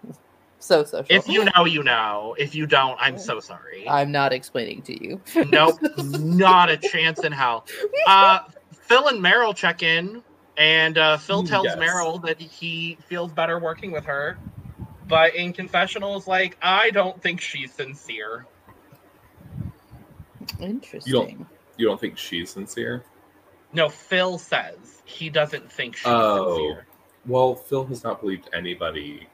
So 0.60 0.84
social. 0.84 1.16
If 1.16 1.28
you 1.28 1.46
know, 1.56 1.66
you 1.66 1.84
know. 1.84 2.36
If 2.38 2.56
you 2.56 2.66
don't, 2.66 2.98
I'm 3.00 3.18
so 3.18 3.40
sorry. 3.40 3.88
I'm 3.88 4.12
not 4.12 4.34
explaining 4.34 4.82
to 4.84 5.04
you. 5.04 5.22
nope, 5.52 5.78
not 5.98 6.70
a 6.70 6.78
chance 6.78 7.20
in 7.24 7.32
hell. 7.32 7.66
Uh, 8.08 8.40
Phil 8.72 9.08
and 9.08 9.20
Meryl 9.24 9.56
check 9.56 9.84
in, 9.84 10.24
and 10.58 10.98
uh, 10.98 11.18
Phil 11.18 11.44
tells 11.44 11.66
Yes. 11.66 11.78
Meryl 11.78 12.22
that 12.24 12.40
he 12.42 12.98
feels 13.08 13.32
better 13.32 13.60
working 13.60 13.92
with 13.92 14.06
her, 14.06 14.38
but 15.08 15.36
in 15.36 15.54
confessionals, 15.54 16.28
like 16.28 16.58
I 16.62 16.90
don't 16.92 17.22
think 17.22 17.40
she's 17.42 17.72
sincere. 17.74 18.46
Interesting. 20.60 21.14
You 21.14 21.20
don't, 21.20 21.48
You 21.78 21.88
don't 21.88 22.00
think 22.02 22.18
she's 22.18 22.50
sincere? 22.50 23.04
No, 23.74 23.90
Phil 23.90 24.38
says 24.38 25.02
he 25.06 25.30
doesn't 25.30 25.72
think 25.72 25.96
she's 25.96 26.08
Oh. 26.08 26.56
sincere. 26.56 26.86
Well, 27.26 27.56
Phil 27.56 27.86
has 27.86 28.04
not 28.04 28.22
believed 28.22 28.50
anybody 28.54 29.28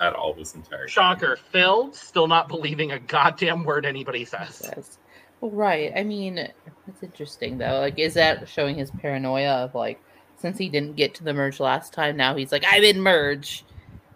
at 0.00 0.14
all 0.14 0.32
this 0.32 0.54
entire 0.54 0.80
time. 0.80 0.88
Shocker, 0.88 1.36
Phil 1.36 1.92
still 1.92 2.28
not 2.28 2.48
believing 2.48 2.92
a 2.92 2.98
goddamn 2.98 3.64
word 3.64 3.84
anybody 3.84 4.24
says. 4.24 4.54
Says. 4.54 4.98
Well, 5.40 5.50
right. 5.50 5.92
I 5.96 6.04
mean, 6.04 6.36
that's 6.36 7.02
interesting 7.02 7.58
though. 7.58 7.80
Like, 7.80 7.98
is 7.98 8.14
that 8.14 8.48
showing 8.48 8.76
his 8.76 8.90
paranoia 8.90 9.64
of 9.64 9.74
like, 9.74 10.00
since 10.36 10.56
he 10.58 10.68
didn't 10.68 10.96
get 10.96 11.14
to 11.16 11.24
the 11.24 11.34
merge 11.34 11.60
last 11.60 11.92
time, 11.92 12.16
now 12.16 12.34
he's 12.36 12.52
like, 12.52 12.64
I'm 12.70 12.82
in 12.84 13.00
merge. 13.00 13.64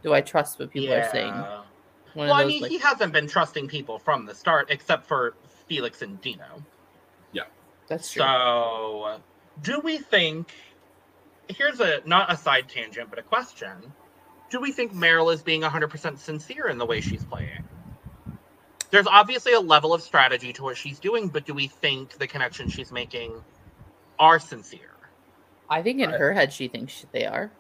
Do 0.02 0.12
I 0.14 0.21
trust 0.21 0.59
what 0.59 0.71
people 0.71 0.93
are 0.95 1.09
saying? 1.11 1.33
One 1.33 2.28
Well, 2.28 2.33
I 2.35 2.45
mean, 2.45 2.62
like- 2.62 2.71
he 2.71 2.78
hasn't 2.78 3.12
been 3.12 3.26
trusting 3.26 3.69
people 3.69 3.99
from 3.99 4.26
the 4.26 4.35
start, 4.35 4.71
except 4.71 5.07
for 5.07 5.35
Felix 5.66 6.02
and 6.02 6.21
Dino. 6.21 6.62
Yeah, 7.33 7.45
that's 7.88 8.12
true. 8.12 8.23
So, 8.23 9.19
do 9.62 9.80
we 9.80 9.99
think? 9.99 10.52
Here's 11.49 11.80
a 11.80 12.00
not 12.06 12.32
a 12.32 12.37
side 12.37 12.68
tangent, 12.68 13.11
but 13.11 13.18
a 13.18 13.23
question. 13.23 13.92
Do 14.50 14.61
we 14.61 14.73
think 14.73 14.92
Meryl 14.92 15.32
is 15.32 15.42
being 15.42 15.62
100% 15.62 16.18
sincere 16.18 16.68
in 16.68 16.78
the 16.78 16.87
way 16.87 17.00
she's 17.00 17.25
playing? 17.25 17.64
There's 18.90 19.06
obviously 19.06 19.52
a 19.54 19.61
level 19.61 19.92
of 19.92 20.02
strategy 20.02 20.52
to 20.52 20.62
what 20.62 20.76
she's 20.76 21.00
doing, 21.00 21.28
but 21.28 21.44
do 21.44 21.54
we 21.54 21.66
think 21.66 22.16
the 22.18 22.26
connections 22.26 22.73
she's 22.73 22.92
making 22.92 23.42
are 24.18 24.38
sincere? 24.38 24.92
I 25.68 25.82
think 25.82 26.00
in 26.00 26.11
I- 26.14 26.18
her 26.18 26.32
head, 26.32 26.52
she 26.52 26.68
thinks 26.68 27.04
they 27.12 27.26
are. 27.26 27.50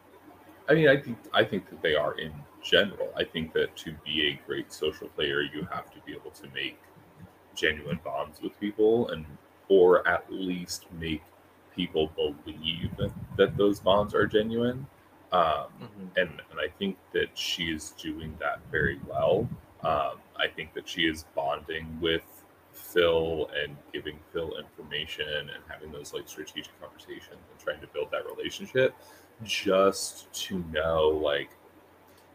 I 0.68 0.74
mean, 0.74 0.88
I 0.88 0.96
think 0.96 1.18
I 1.32 1.44
think 1.44 1.68
that 1.68 1.82
they 1.82 1.94
are 1.94 2.18
in 2.18 2.32
general. 2.62 3.12
I 3.16 3.24
think 3.24 3.52
that 3.52 3.76
to 3.78 3.92
be 4.04 4.28
a 4.28 4.46
great 4.46 4.72
social 4.72 5.08
player, 5.08 5.42
you 5.42 5.66
have 5.70 5.90
to 5.90 5.98
be 6.06 6.12
able 6.12 6.30
to 6.30 6.48
make 6.54 6.78
genuine 7.54 8.00
bonds 8.02 8.40
with 8.40 8.58
people, 8.60 9.08
and 9.08 9.26
or 9.68 10.06
at 10.08 10.24
least 10.32 10.86
make 10.92 11.22
people 11.74 12.10
believe 12.44 12.90
that 13.36 13.56
those 13.56 13.80
bonds 13.80 14.14
are 14.14 14.26
genuine. 14.26 14.86
Um, 15.32 15.66
and 16.16 16.30
and 16.50 16.60
I 16.60 16.68
think 16.78 16.96
that 17.12 17.36
she 17.36 17.64
is 17.64 17.90
doing 17.92 18.36
that 18.40 18.60
very 18.70 19.00
well. 19.06 19.48
Um, 19.82 20.18
I 20.36 20.46
think 20.54 20.74
that 20.74 20.88
she 20.88 21.02
is 21.02 21.24
bonding 21.34 21.98
with 22.00 22.22
Phil 22.72 23.50
and 23.60 23.76
giving 23.92 24.18
Phil 24.32 24.56
information 24.58 25.26
and 25.28 25.62
having 25.68 25.92
those 25.92 26.12
like 26.14 26.28
strategic 26.28 26.78
conversations 26.80 27.38
and 27.50 27.58
trying 27.58 27.80
to 27.80 27.86
build 27.88 28.10
that 28.10 28.22
relationship 28.36 28.94
just 29.42 30.32
to 30.32 30.64
know 30.72 31.08
like 31.08 31.50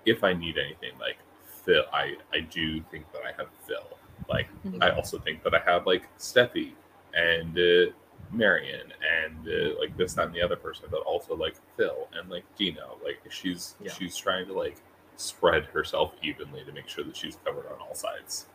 if 0.05 0.23
I 0.23 0.33
need 0.33 0.57
anything 0.57 0.91
like 0.99 1.17
Phil 1.63 1.83
I 1.93 2.15
I 2.33 2.41
do 2.41 2.81
think 2.91 3.11
that 3.13 3.21
I 3.23 3.31
have 3.37 3.47
Phil 3.65 3.97
like 4.29 4.47
I 4.81 4.91
also 4.91 5.17
think 5.19 5.43
that 5.43 5.53
I 5.53 5.59
have 5.59 5.85
like 5.85 6.03
Steffi 6.17 6.73
and 7.13 7.57
uh, 7.57 7.91
Marion 8.31 8.91
and 9.25 9.47
uh, 9.47 9.79
like 9.79 9.95
this 9.97 10.13
that 10.13 10.27
and 10.27 10.35
the 10.35 10.41
other 10.41 10.55
person 10.55 10.85
but 10.91 11.01
also 11.01 11.35
like 11.35 11.55
Phil 11.77 12.07
and 12.13 12.29
like 12.29 12.43
Dino 12.57 12.97
like 13.03 13.19
she's 13.29 13.75
Yeah. 13.81 13.91
she's 13.91 14.15
trying 14.15 14.45
to 14.47 14.53
like 14.53 14.77
spread 15.15 15.65
herself 15.65 16.13
evenly 16.21 16.63
to 16.63 16.71
make 16.71 16.87
sure 16.87 17.03
that 17.03 17.15
she's 17.17 17.37
covered 17.43 17.65
on 17.67 17.79
all 17.81 17.93
sides 17.95 18.45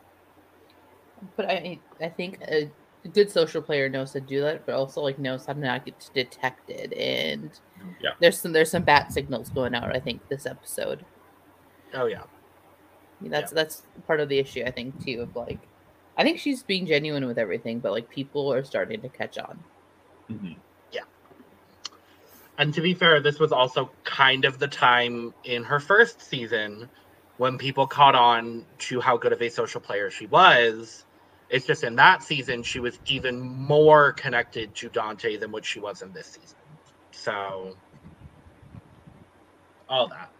But 1.35 1.49
I, 1.49 1.79
I 2.01 2.09
think 2.09 2.39
a 2.47 2.69
good 3.13 3.29
social 3.29 3.61
player 3.61 3.87
knows 3.87 4.11
to 4.13 4.21
do 4.21 4.41
that, 4.41 4.65
but 4.65 4.73
also 4.75 5.01
like 5.01 5.19
knows 5.19 5.45
how 5.45 5.53
to 5.53 5.59
not 5.59 5.85
get 5.85 6.09
detected. 6.13 6.91
And 6.93 7.51
Yeah. 8.01 8.11
there's 8.19 8.39
some 8.39 8.51
there's 8.51 8.71
some 8.71 8.83
bat 8.83 9.11
signals 9.13 9.49
going 9.49 9.75
out. 9.75 9.95
I 9.95 9.99
think 9.99 10.27
this 10.27 10.45
episode. 10.45 11.05
Oh 11.93 12.07
yeah. 12.07 12.23
That's 13.21 13.51
that's 13.51 13.83
part 14.07 14.19
of 14.19 14.29
the 14.29 14.39
issue. 14.39 14.63
I 14.65 14.71
think 14.71 15.03
too 15.05 15.21
of 15.21 15.35
like, 15.35 15.59
I 16.17 16.23
think 16.23 16.39
she's 16.39 16.63
being 16.63 16.85
genuine 16.85 17.25
with 17.25 17.37
everything, 17.37 17.79
but 17.79 17.91
like 17.91 18.09
people 18.09 18.51
are 18.53 18.63
starting 18.63 19.01
to 19.01 19.09
catch 19.09 19.37
on. 19.37 19.63
Mhm. 20.31 20.55
And 22.57 22.73
to 22.73 22.81
be 22.81 22.93
fair, 22.93 23.19
this 23.19 23.39
was 23.39 23.51
also 23.51 23.89
kind 24.03 24.45
of 24.45 24.59
the 24.59 24.67
time 24.67 25.33
in 25.43 25.63
her 25.63 25.79
first 25.79 26.21
season 26.21 26.89
when 27.37 27.57
people 27.57 27.85
caught 27.85 28.15
on 28.15 28.65
to 28.77 29.01
how 29.01 29.17
good 29.17 29.33
of 29.33 29.41
a 29.41 29.49
social 29.49 29.81
player 29.81 30.09
she 30.09 30.25
was. 30.27 31.03
It's 31.49 31.65
just 31.65 31.83
in 31.83 31.95
that 31.97 32.23
season 32.23 32.63
she 32.63 32.79
was 32.79 32.97
even 33.07 33.39
more 33.39 34.13
connected 34.13 34.73
to 34.75 34.89
Dante 34.89 35.35
than 35.37 35.51
what 35.51 35.65
she 35.65 35.79
was 35.79 36.01
in 36.01 36.13
this 36.13 36.27
season. 36.27 36.57
So 37.11 37.75
all 39.89 40.07
that. 40.07 40.31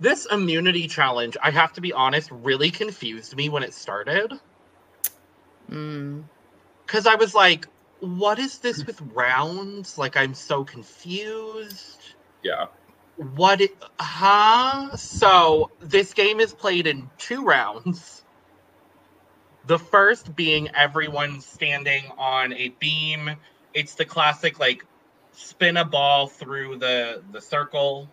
This 0.00 0.26
immunity 0.32 0.88
challenge, 0.88 1.36
I 1.42 1.50
have 1.50 1.74
to 1.74 1.80
be 1.80 1.92
honest, 1.92 2.30
really 2.30 2.70
confused 2.70 3.36
me 3.36 3.48
when 3.50 3.62
it 3.62 3.74
started. 3.74 4.32
Mm. 5.70 6.24
Because 6.86 7.06
I 7.06 7.14
was 7.14 7.34
like, 7.34 7.66
what 8.00 8.38
is 8.38 8.58
this 8.58 8.84
with 8.84 9.00
rounds? 9.00 9.96
Like, 9.98 10.16
I'm 10.16 10.34
so 10.34 10.64
confused. 10.64 12.14
yeah 12.42 12.66
What? 13.16 13.60
It, 13.60 13.72
huh? 13.98 14.96
So, 14.96 15.70
this 15.80 16.14
game 16.14 16.40
is 16.40 16.52
played 16.52 16.86
in 16.86 17.10
two 17.18 17.44
rounds. 17.44 18.22
The 19.66 19.78
first 19.78 20.36
being 20.36 20.68
everyone 20.74 21.40
standing 21.40 22.04
on 22.18 22.52
a 22.52 22.68
beam. 22.80 23.30
It's 23.72 23.94
the 23.94 24.04
classic, 24.04 24.58
like, 24.60 24.84
spin 25.32 25.76
a 25.76 25.84
ball 25.84 26.26
through 26.28 26.78
the, 26.78 27.22
the 27.32 27.40
circle. 27.40 28.08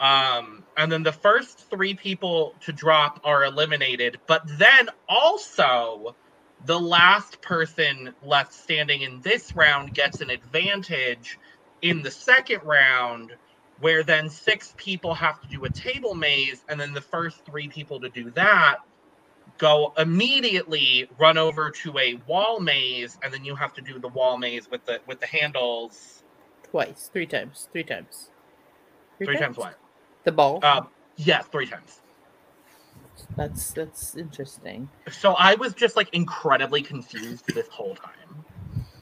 Um, 0.00 0.64
and 0.76 0.92
then 0.92 1.02
the 1.02 1.12
first 1.12 1.70
three 1.70 1.94
people 1.94 2.54
to 2.62 2.72
drop 2.72 3.20
are 3.24 3.44
eliminated. 3.44 4.20
But 4.26 4.42
then 4.58 4.90
also, 5.08 6.16
the 6.66 6.78
last 6.78 7.40
person 7.42 8.14
left 8.22 8.52
standing 8.52 9.02
in 9.02 9.20
this 9.20 9.54
round 9.54 9.94
gets 9.94 10.20
an 10.20 10.30
advantage 10.30 11.38
in 11.82 12.02
the 12.02 12.10
second 12.10 12.62
round 12.64 13.32
where 13.80 14.02
then 14.02 14.30
six 14.30 14.72
people 14.76 15.14
have 15.14 15.40
to 15.40 15.48
do 15.48 15.64
a 15.64 15.70
table 15.70 16.14
maze 16.14 16.64
and 16.68 16.80
then 16.80 16.94
the 16.94 17.00
first 17.00 17.44
three 17.44 17.68
people 17.68 18.00
to 18.00 18.08
do 18.08 18.30
that 18.30 18.76
go 19.58 19.92
immediately 19.98 21.08
run 21.18 21.36
over 21.36 21.70
to 21.70 21.96
a 21.98 22.14
wall 22.26 22.60
maze 22.60 23.18
and 23.22 23.32
then 23.32 23.44
you 23.44 23.54
have 23.54 23.74
to 23.74 23.82
do 23.82 23.98
the 23.98 24.08
wall 24.08 24.38
maze 24.38 24.70
with 24.70 24.84
the 24.86 25.00
with 25.06 25.20
the 25.20 25.26
handles. 25.26 26.22
Twice, 26.70 27.10
three 27.12 27.26
times, 27.26 27.68
three 27.72 27.84
times. 27.84 28.30
three 29.18 29.36
times? 29.36 29.56
what? 29.56 29.78
The 30.24 30.32
ball. 30.32 30.60
uh 30.62 30.82
yes 31.16 31.46
three 31.46 31.66
times 31.66 32.00
that's 33.36 33.72
that's 33.72 34.16
interesting. 34.16 34.88
so 35.10 35.34
i 35.38 35.54
was 35.56 35.72
just 35.74 35.96
like 35.96 36.08
incredibly 36.12 36.82
confused 36.82 37.46
this 37.54 37.68
whole 37.68 37.94
time 37.94 38.10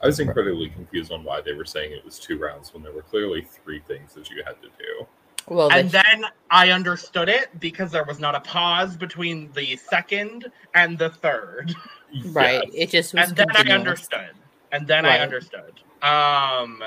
I 0.00 0.06
was 0.06 0.18
incredibly 0.18 0.68
confused 0.68 1.12
on 1.12 1.22
why 1.22 1.40
they 1.42 1.52
were 1.52 1.64
saying 1.64 1.92
it 1.92 2.04
was 2.04 2.18
two 2.18 2.36
rounds 2.36 2.74
when 2.74 2.82
there 2.82 2.92
were 2.92 3.02
clearly 3.02 3.42
three 3.42 3.78
things 3.86 4.12
that 4.14 4.28
you 4.30 4.42
had 4.44 4.60
to 4.60 4.66
do. 4.76 5.06
Well, 5.46 5.70
and 5.70 5.88
they- 5.90 6.02
then 6.02 6.24
I 6.50 6.70
understood 6.70 7.28
it 7.28 7.60
because 7.60 7.92
there 7.92 8.02
was 8.02 8.18
not 8.18 8.34
a 8.34 8.40
pause 8.40 8.96
between 8.96 9.52
the 9.52 9.76
second 9.76 10.50
and 10.74 10.98
the 10.98 11.10
third. 11.10 11.72
right, 12.32 12.64
Yes. 12.72 12.74
it 12.74 12.90
just 12.90 13.14
was. 13.14 13.28
And 13.28 13.36
then 13.36 13.46
I 13.54 13.70
understood. 13.72 14.32
And 14.72 14.88
then 14.88 15.06
I 15.06 15.20
understood. 15.20 15.80
Um 16.02 16.82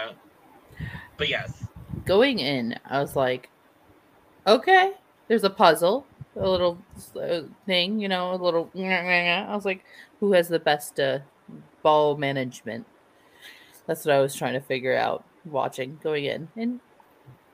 but 1.16 1.30
yes. 1.30 1.66
going 2.04 2.40
in, 2.40 2.78
I 2.86 3.00
was 3.00 3.16
like, 3.16 3.50
okay, 4.46 4.92
there's 5.30 5.46
a 5.46 5.50
puzzle, 5.50 6.06
a 6.36 6.48
little 6.50 6.78
uh, 7.16 7.42
thing, 7.66 8.00
you 8.00 8.08
know, 8.08 8.34
a 8.34 8.36
little. 8.36 8.72
I 8.76 9.54
was 9.56 9.66
like, 9.66 9.84
who 10.20 10.34
has 10.34 10.48
the 10.48 10.60
best 10.60 11.00
uh, 11.00 11.20
ball 11.84 12.18
management? 12.18 12.86
That's 13.88 14.06
what 14.06 14.16
I 14.16 14.22
was 14.22 14.36
trying 14.36 14.54
to 14.54 14.62
figure 14.62 14.96
out 14.96 15.26
watching 15.46 16.00
going 16.02 16.26
in, 16.26 16.50
and 16.58 16.80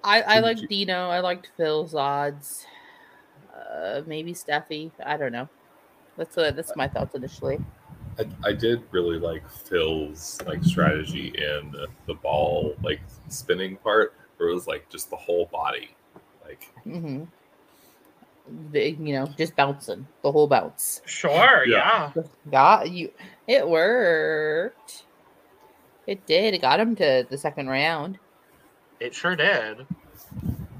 I 0.04 0.22
I 0.22 0.40
liked 0.40 0.68
Dino, 0.70 1.10
I 1.10 1.20
liked 1.20 1.52
Phil's 1.58 1.94
odds, 1.94 2.66
uh, 3.54 4.02
maybe 4.06 4.34
Steffi, 4.34 4.92
I 5.04 5.18
don't 5.18 5.32
know. 5.32 5.50
That's 6.18 6.38
uh, 6.38 6.52
that's 6.52 6.76
my 6.76 6.88
thoughts 6.88 7.16
initially. 7.16 7.60
I, 8.20 8.50
I 8.50 8.54
did 8.54 8.84
really 8.92 9.20
like 9.20 9.48
Phil's 9.50 10.42
like 10.46 10.64
strategy 10.64 11.30
in 11.30 11.76
the 12.08 12.14
ball 12.16 12.76
like 12.84 13.02
spinning 13.30 13.78
part, 13.78 14.16
where 14.38 14.50
it 14.50 14.54
was 14.54 14.68
like 14.68 14.90
just 14.90 15.10
the 15.10 15.16
whole 15.16 15.48
body, 15.48 15.96
like 16.44 16.70
hmm 16.84 17.24
The, 18.72 18.92
you 18.92 19.14
know, 19.14 19.28
just 19.38 19.56
bouncing 19.56 20.08
the 20.24 20.32
whole 20.32 20.48
bounce. 20.48 21.02
Sure, 21.06 21.66
Yeah. 21.66 22.12
yeah. 22.16 22.24
Got 22.50 22.92
you. 22.92 23.12
It 23.48 23.68
worked. 23.68 25.04
It 26.08 26.26
did. 26.26 26.54
It 26.54 26.62
got 26.62 26.80
him 26.80 26.96
to 26.98 27.26
the 27.30 27.38
second 27.38 27.68
round. 27.70 28.18
It 29.00 29.14
sure 29.16 29.36
did. 29.36 29.86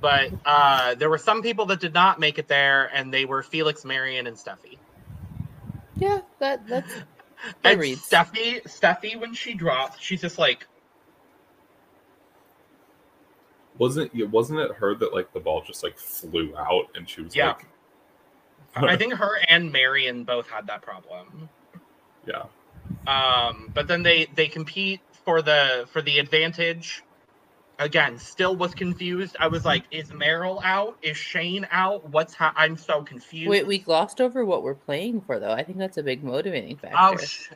But 0.01 0.32
uh, 0.46 0.96
there 0.96 1.10
were 1.10 1.18
some 1.20 1.41
people 1.44 1.65
that 1.68 1.80
did 1.80 1.94
not 1.94 2.20
make 2.20 2.39
it 2.39 2.48
there, 2.48 2.89
and 2.94 3.13
they 3.13 3.25
were 3.25 3.44
Felix, 3.44 3.86
Marion, 3.86 4.25
and 4.27 4.36
Steffi. 4.36 4.77
Yeah, 5.96 6.22
that 6.39 6.68
that's 6.68 6.91
And 7.63 7.80
reads. 7.80 8.01
Steffi, 8.01 8.63
Steffi, 8.63 9.20
when 9.20 9.34
she 9.34 9.53
dropped, 9.53 10.01
she's 10.01 10.22
just 10.22 10.38
like, 10.39 10.68
Wasn't 13.81 14.11
it 14.13 14.29
wasn't 14.29 14.59
it 14.59 14.71
her 14.75 14.93
that 14.93 15.11
like 15.11 15.33
the 15.33 15.39
ball 15.39 15.63
just 15.65 15.81
like 15.81 15.97
flew 15.97 16.55
out 16.55 16.85
and 16.93 17.09
she 17.09 17.21
was 17.23 17.35
Yeah. 17.35 17.47
like 17.47 17.65
I 18.75 18.95
think 18.95 19.13
her 19.15 19.39
and 19.50 19.71
Marion 19.71 20.23
both 20.23 20.47
had 20.47 20.67
that 20.67 20.83
problem. 20.83 21.50
yeah. 22.27 22.43
Um, 23.07 23.71
but 23.73 23.88
then 23.88 24.03
they 24.03 24.27
they 24.35 24.47
compete 24.47 25.01
for 25.25 25.41
the 25.41 25.88
for 25.91 26.01
the 26.03 26.19
advantage. 26.19 27.01
Again, 27.79 28.19
still 28.19 28.55
was 28.55 28.75
confused. 28.75 29.35
I 29.39 29.47
was 29.47 29.65
like, 29.65 29.85
is 29.89 30.11
Meryl 30.11 30.61
out? 30.63 30.97
Is 31.01 31.17
Shane 31.17 31.67
out? 31.71 32.07
What's 32.09 32.35
ha- 32.35 32.53
I'm 32.55 32.77
so 32.77 33.01
confused. 33.01 33.50
Wait, 33.50 33.65
we 33.65 33.79
glossed 33.79 34.21
over 34.21 34.45
what 34.45 34.61
we're 34.61 34.75
playing 34.75 35.21
for, 35.21 35.39
though. 35.39 35.51
I 35.51 35.63
think 35.63 35.79
that's 35.79 35.97
a 35.97 36.03
big 36.03 36.23
motivating 36.23 36.77
factor. 36.77 36.95
Oh, 37.00 37.17
sh- 37.17 37.50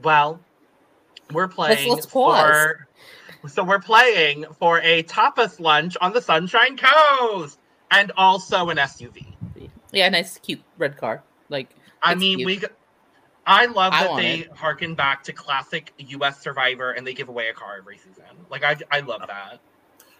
well, 0.00 0.38
we're 1.32 1.48
playing 1.48 1.90
let's 1.92 2.06
pause. 2.06 2.12
for. 2.44 2.86
So 3.46 3.64
we're 3.64 3.80
playing 3.80 4.46
for 4.58 4.80
a 4.80 5.02
tapas 5.04 5.58
lunch 5.58 5.96
on 6.00 6.12
the 6.12 6.22
Sunshine 6.22 6.76
Coast, 6.76 7.58
and 7.90 8.12
also 8.16 8.70
an 8.70 8.78
SUV. 8.78 9.34
yeah, 9.92 10.08
nice, 10.08 10.38
cute 10.38 10.62
red 10.78 10.96
car. 10.96 11.22
Like, 11.48 11.74
I 12.02 12.14
mean, 12.14 12.38
cute. 12.38 12.62
we. 12.62 12.68
I 13.44 13.66
love 13.66 13.92
I 13.92 14.04
that 14.04 14.10
want 14.10 14.22
they 14.22 14.38
it. 14.40 14.52
harken 14.52 14.94
back 14.94 15.24
to 15.24 15.32
classic 15.32 15.92
U.S. 15.98 16.40
Survivor, 16.40 16.92
and 16.92 17.04
they 17.04 17.14
give 17.14 17.28
away 17.28 17.48
a 17.48 17.52
car 17.52 17.76
every 17.78 17.98
season. 17.98 18.24
Like 18.50 18.62
I, 18.62 18.76
I 18.90 19.00
love 19.00 19.22
that. 19.26 19.58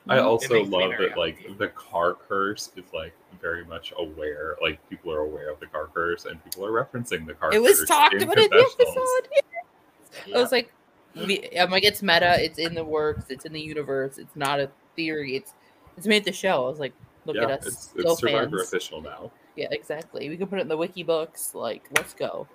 I 0.08 0.16
mm-hmm. 0.16 0.26
also 0.26 0.64
love 0.64 0.92
that 0.98 1.16
like 1.16 1.38
happy. 1.38 1.54
the 1.54 1.68
car 1.68 2.16
curse 2.28 2.70
is 2.76 2.84
like 2.92 3.14
very 3.40 3.64
much 3.64 3.92
aware. 3.96 4.56
Like 4.60 4.80
people 4.90 5.12
are 5.12 5.20
aware 5.20 5.50
of 5.50 5.60
the 5.60 5.66
car 5.66 5.88
curse 5.94 6.24
and 6.24 6.42
people 6.42 6.66
are 6.66 6.72
referencing 6.72 7.26
the 7.26 7.34
car 7.34 7.54
it 7.54 7.62
was 7.62 7.84
talked 7.84 8.14
in 8.14 8.22
about 8.24 8.38
in 8.38 8.50
the 8.50 8.66
confessionals. 8.76 9.08
episode. 9.18 10.34
I 10.36 10.40
was 10.40 10.50
like, 10.50 10.72
we, 11.14 11.48
I'm 11.58 11.70
like, 11.70 11.84
it's 11.84 12.02
meta. 12.02 12.42
It's 12.42 12.58
in 12.58 12.74
the 12.74 12.84
works. 12.84 13.26
It's 13.28 13.44
in 13.44 13.52
the 13.52 13.60
universe. 13.60 14.18
It's 14.18 14.36
not 14.36 14.60
a 14.60 14.70
theory. 14.96 15.36
It's 15.36 15.54
it's 15.96 16.06
made 16.06 16.24
the 16.24 16.32
show. 16.32 16.64
I 16.66 16.68
was 16.68 16.78
like, 16.80 16.94
look 17.26 17.36
yeah, 17.36 17.44
at 17.44 17.50
us, 17.50 17.66
it's, 17.66 17.92
go 18.02 18.12
it's 18.12 18.20
Survivor 18.20 18.58
fans. 18.58 18.62
official 18.68 19.00
now. 19.02 19.30
Yeah, 19.56 19.68
exactly. 19.70 20.28
We 20.28 20.36
can 20.36 20.46
put 20.46 20.58
it 20.58 20.62
in 20.62 20.68
the 20.68 20.76
wiki 20.76 21.02
books. 21.02 21.54
Like, 21.54 21.86
let's 21.96 22.14
go. 22.14 22.46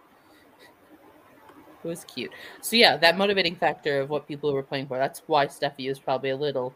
It 1.84 1.88
was 1.88 2.04
cute. 2.06 2.32
So 2.62 2.76
yeah, 2.76 2.98
that 2.98 3.18
motivating 3.18 3.56
factor 3.56 4.02
of 4.02 4.10
what 4.10 4.28
people 4.28 4.52
were 4.54 4.64
playing 4.64 4.88
for. 4.88 4.98
That's 4.98 5.22
why 5.28 5.46
Steffi 5.46 5.88
was 5.88 6.00
probably 6.00 6.32
a 6.32 6.36
little 6.38 6.74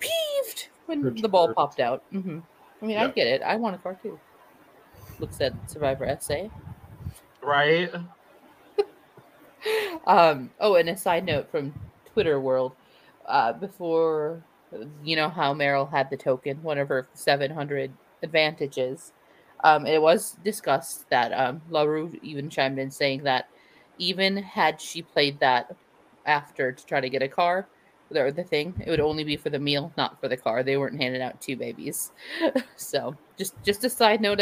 peeved 0.00 0.68
when 0.86 1.14
the 1.20 1.28
ball 1.28 1.48
Perturbed. 1.48 1.56
popped 1.56 1.80
out. 1.80 2.02
hmm 2.10 2.38
I 2.80 2.86
mean, 2.86 2.96
I 2.96 3.06
get 3.08 3.28
it. 3.28 3.42
I 3.42 3.56
want 3.56 3.76
a 3.76 3.78
car 3.78 3.96
too. 4.02 4.18
Looks 5.20 5.40
at 5.40 5.54
Survivor 5.70 6.16
SA. 6.20 6.48
right. 7.42 7.90
Um. 10.06 10.50
Oh, 10.58 10.74
and 10.74 10.88
a 10.88 10.96
side 10.96 11.24
note 11.24 11.50
from 11.50 11.72
Twitter 12.12 12.40
world. 12.40 12.72
Uh, 13.26 13.52
before 13.52 14.42
you 15.04 15.16
know 15.16 15.28
how 15.28 15.54
Meryl 15.54 15.90
had 15.90 16.10
the 16.10 16.16
token, 16.16 16.62
one 16.62 16.78
of 16.78 16.88
her 16.88 17.06
700 17.14 17.92
advantages. 18.22 19.12
Um, 19.64 19.86
it 19.86 20.00
was 20.00 20.36
discussed 20.44 21.08
that 21.10 21.32
um, 21.32 21.62
LaRue 21.70 22.18
even 22.22 22.50
chimed 22.50 22.78
in 22.78 22.90
saying 22.90 23.22
that 23.24 23.48
even 23.98 24.36
had 24.36 24.80
she 24.80 25.02
played 25.02 25.38
that 25.40 25.74
after 26.26 26.72
to 26.72 26.86
try 26.86 27.00
to 27.00 27.08
get 27.08 27.22
a 27.22 27.28
car, 27.28 27.68
or 28.14 28.30
the 28.30 28.44
thing, 28.44 28.74
it 28.84 28.90
would 28.90 29.00
only 29.00 29.24
be 29.24 29.36
for 29.36 29.50
the 29.50 29.58
meal, 29.58 29.92
not 29.96 30.20
for 30.20 30.28
the 30.28 30.36
car. 30.36 30.62
They 30.62 30.76
weren't 30.76 31.00
handing 31.00 31.22
out 31.22 31.40
two 31.40 31.56
babies. 31.56 32.12
so 32.76 33.16
just 33.38 33.54
just 33.62 33.84
a 33.84 33.90
side 33.90 34.20
note. 34.20 34.40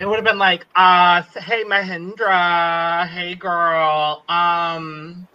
It 0.00 0.08
would 0.08 0.16
have 0.16 0.24
been 0.24 0.38
like, 0.38 0.66
uh, 0.74 1.20
hey 1.36 1.62
Mahindra, 1.62 3.06
hey 3.06 3.34
girl, 3.34 4.24
um, 4.30 5.28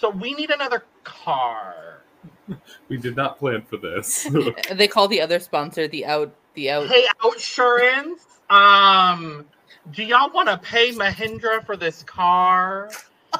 so 0.00 0.10
we 0.10 0.34
need 0.34 0.50
another 0.50 0.84
car. 1.04 2.00
We 2.88 2.98
did 2.98 3.16
not 3.16 3.38
plan 3.38 3.62
for 3.62 3.78
this. 3.78 4.28
they 4.72 4.86
call 4.86 5.08
the 5.08 5.22
other 5.22 5.40
sponsor 5.40 5.88
the 5.88 6.04
out 6.04 6.34
the 6.52 6.70
out. 6.70 6.88
Hey 6.88 7.06
Outsurance, 7.22 8.20
um, 8.50 9.46
do 9.92 10.02
y'all 10.04 10.30
want 10.30 10.48
to 10.48 10.58
pay 10.58 10.92
Mahindra 10.92 11.64
for 11.64 11.76
this 11.76 12.02
car? 12.02 12.90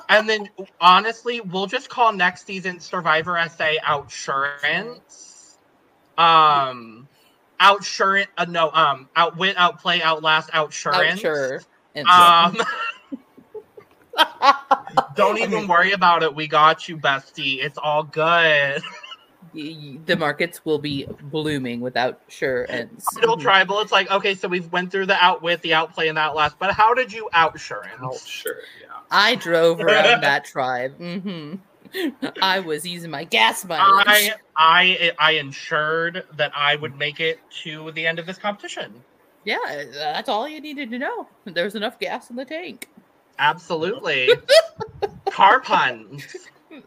And 0.09 0.27
then, 0.29 0.49
honestly, 0.81 1.41
we'll 1.43 1.67
just 1.67 1.91
call 1.91 2.13
next 2.13 2.47
season 2.47 2.81
Survivor 2.81 3.37
SA 3.49 3.75
Outsurance. 3.87 5.57
Um, 6.17 7.07
Outsurance, 7.65 8.27
uh, 8.37 8.45
no, 8.47 8.71
um, 8.73 9.09
Outwit, 9.17 9.57
Outplay, 9.57 10.03
Outlast, 10.03 10.51
Outsurance. 10.51 11.23
Outsure. 11.23 11.65
Um, 12.07 12.57
don't 15.17 15.39
even 15.39 15.67
worry 15.67 15.93
about 15.93 16.23
it. 16.23 16.35
We 16.35 16.47
got 16.47 16.89
you, 16.89 16.97
bestie. 16.99 17.63
It's 17.65 17.79
all 17.79 18.03
good. 18.03 18.83
y- 19.55 19.77
y- 19.81 19.99
the 20.05 20.17
markets 20.17 20.65
will 20.65 20.79
be 20.79 21.07
blooming 21.23 21.81
without 21.81 22.21
sure 22.29 22.67
ends. 22.69 23.07
Idle 23.17 23.37
tribal. 23.39 23.81
It's 23.81 23.93
like 23.93 24.11
okay, 24.11 24.35
so 24.35 24.49
we've 24.49 24.71
went 24.73 24.91
through 24.91 25.07
the 25.07 25.17
outwit, 25.25 25.63
the 25.63 25.75
outplay, 25.75 26.09
and 26.09 26.17
the 26.17 26.23
outlast. 26.23 26.59
But 26.59 26.73
how 26.73 26.93
did 26.95 27.13
you 27.13 27.29
outsurance? 27.35 27.99
oh, 28.03 28.19
sure, 28.25 28.57
yeah. 28.81 28.89
I 29.11 29.37
drove 29.37 29.81
around 29.81 30.21
that 30.23 30.45
tribe. 30.45 30.97
hmm 30.97 31.55
I 32.43 32.61
was 32.61 32.87
using 32.87 33.11
my 33.11 33.25
gas 33.25 33.65
mileage. 33.65 34.07
I 34.07 34.35
I 34.57 35.13
I 35.19 35.31
ensured 35.33 36.25
that 36.37 36.53
I 36.55 36.77
would 36.77 36.97
make 36.97 37.21
it 37.21 37.39
to 37.63 37.91
the 37.93 38.07
end 38.07 38.19
of 38.19 38.27
this 38.27 38.39
competition. 38.39 38.93
Yeah, 39.45 39.85
that's 39.93 40.29
all 40.29 40.49
you 40.49 40.61
needed 40.61 40.91
to 40.91 40.99
know. 40.99 41.29
There 41.45 41.65
was 41.65 41.75
enough 41.75 41.99
gas 41.99 42.31
in 42.31 42.37
the 42.37 42.45
tank. 42.45 42.89
Absolutely. 43.39 44.31
Car 45.31 45.61
puns. 45.61 46.37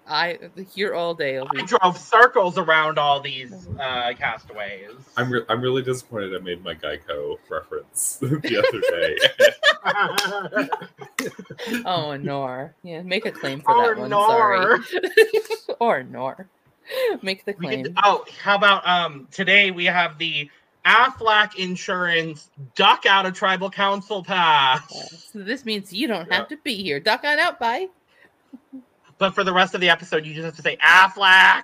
I 0.07 0.37
here 0.73 0.93
all 0.93 1.13
day. 1.13 1.37
I'll 1.37 1.47
I 1.57 1.61
drove 1.65 1.97
circles 1.97 2.57
around 2.57 2.97
all 2.97 3.19
these 3.19 3.51
uh, 3.79 4.13
castaways. 4.17 4.91
I'm 5.15 5.31
re- 5.31 5.45
I'm 5.49 5.61
really 5.61 5.81
disappointed 5.81 6.35
I 6.35 6.39
made 6.39 6.63
my 6.63 6.73
Geico 6.75 7.37
reference 7.49 8.17
the 8.21 9.17
other 9.85 10.69
day. 10.69 11.81
oh 11.85 12.15
nor 12.17 12.73
yeah. 12.83 13.01
Make 13.01 13.25
a 13.25 13.31
claim 13.31 13.61
for 13.61 13.73
or 13.75 13.95
that 13.95 14.01
one. 14.01 14.09
nor. 14.09 14.27
Sorry, 14.83 15.01
or 15.79 16.03
nor. 16.03 16.47
Make 17.21 17.45
the 17.45 17.53
We 17.59 17.65
claim. 17.67 17.83
could, 17.83 17.97
oh, 18.03 18.25
how 18.41 18.55
about 18.55 18.87
um 18.87 19.27
today 19.31 19.71
we 19.71 19.85
have 19.85 20.17
the 20.17 20.49
Aflac 20.85 21.55
Insurance 21.55 22.49
Duck 22.75 23.05
Out 23.05 23.25
of 23.25 23.33
Tribal 23.33 23.69
Council 23.69 24.23
Pass. 24.23 25.29
So 25.33 25.39
this 25.39 25.65
means 25.65 25.91
you 25.91 26.07
don't 26.07 26.31
have 26.31 26.47
to 26.47 26.57
be 26.63 26.81
here. 26.81 26.99
Duck 27.01 27.25
on 27.25 27.39
out, 27.39 27.59
bye. 27.59 27.87
But 29.17 29.33
for 29.33 29.43
the 29.43 29.53
rest 29.53 29.73
of 29.73 29.81
the 29.81 29.89
episode, 29.89 30.25
you 30.25 30.33
just 30.33 30.45
have 30.45 30.55
to 30.55 30.61
say 30.61 30.77
Aflac. 30.77 31.63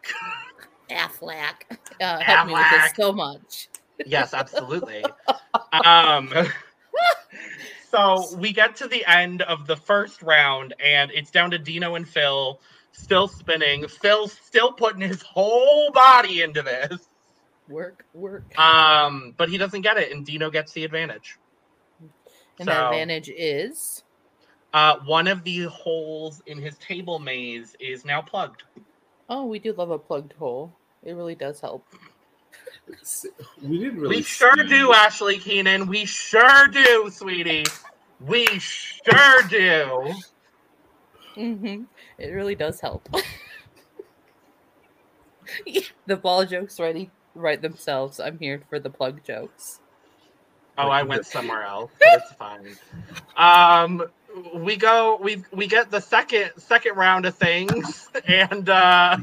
Affleck. 0.90 1.78
Uh, 2.02 2.20
help 2.20 2.48
me 2.48 2.54
with 2.54 2.66
this 2.72 2.92
so 2.96 3.12
much. 3.12 3.70
yes, 4.06 4.34
absolutely. 4.34 5.04
um, 5.86 6.32
so 7.92 8.36
we 8.38 8.52
get 8.52 8.76
to 8.78 8.88
the 8.88 9.06
end 9.06 9.42
of 9.44 9.68
the 9.68 9.76
first 9.76 10.22
round, 10.22 10.74
and 10.84 11.12
it's 11.12 11.32
down 11.32 11.52
to 11.52 11.58
Dino 11.60 11.96
and 11.96 12.08
Phil 12.08 12.60
still 12.92 13.28
spinning. 13.28 13.88
Phil 13.88 14.28
still 14.28 14.72
putting 14.72 15.02
his 15.02 15.22
whole 15.22 15.92
body 15.92 16.42
into 16.42 16.62
this, 16.62 17.08
Work, 17.70 18.06
work. 18.14 18.58
um, 18.60 19.34
but 19.38 19.50
he 19.50 19.58
doesn't 19.58 19.82
get 19.82 19.98
it, 19.98 20.12
and 20.12 20.26
Dino 20.26 20.50
gets 20.50 20.74
the 20.74 20.84
advantage. 20.84 21.38
and 22.60 22.68
the 22.68 22.74
so- 22.74 22.86
advantage 22.88 23.30
is 23.30 24.04
Uh, 24.74 24.98
one 25.06 25.28
of 25.28 25.44
the 25.44 25.64
holes 25.66 26.42
in 26.48 26.58
his 26.60 26.78
table 26.80 27.20
maze 27.20 27.76
is 27.80 28.04
now 28.06 28.22
plugged. 28.22 28.64
oh, 29.30 29.46
we 29.46 29.60
do 29.60 29.72
love 29.74 29.92
a 29.92 30.00
plugged 30.00 30.34
hole. 30.34 30.74
It 31.04 31.14
really 31.14 31.36
does 31.36 31.60
help. 31.60 31.86
we 33.62 33.78
didn't 33.80 34.00
really. 34.00 34.18
we 34.18 34.22
sure 34.24 34.56
see- 34.58 34.68
do, 34.68 34.94
Ashley 34.94 35.38
Keenan. 35.38 35.88
We 35.88 36.06
sure 36.06 36.68
do, 36.68 37.10
sweetie. 37.12 37.66
We 38.20 38.46
sure 38.60 39.42
do. 39.50 40.14
hmm 41.36 41.84
It 42.18 42.28
really 42.30 42.56
does 42.56 42.80
help. 42.80 43.08
the 46.08 46.16
ball 46.16 46.46
jokes 46.46 46.80
write 46.80 47.10
write 47.36 47.62
themselves. 47.62 48.20
I'm 48.20 48.38
here 48.40 48.62
for 48.70 48.80
the 48.80 48.90
plug 48.90 49.24
jokes. 49.24 49.80
Oh, 50.78 50.88
I 50.88 51.04
went 51.04 51.26
somewhere 51.36 51.64
else. 51.64 51.92
But 52.00 52.22
it's 52.24 52.34
fine. 52.34 52.76
Um, 53.38 54.04
we 54.56 54.76
go. 54.78 55.18
We 55.22 55.44
we 55.52 55.68
get 55.68 55.92
the 55.92 56.00
second 56.00 56.52
second 56.58 56.96
round 56.96 57.26
of 57.26 57.36
things, 57.36 58.08
and 58.28 58.68
uh, 58.70 59.18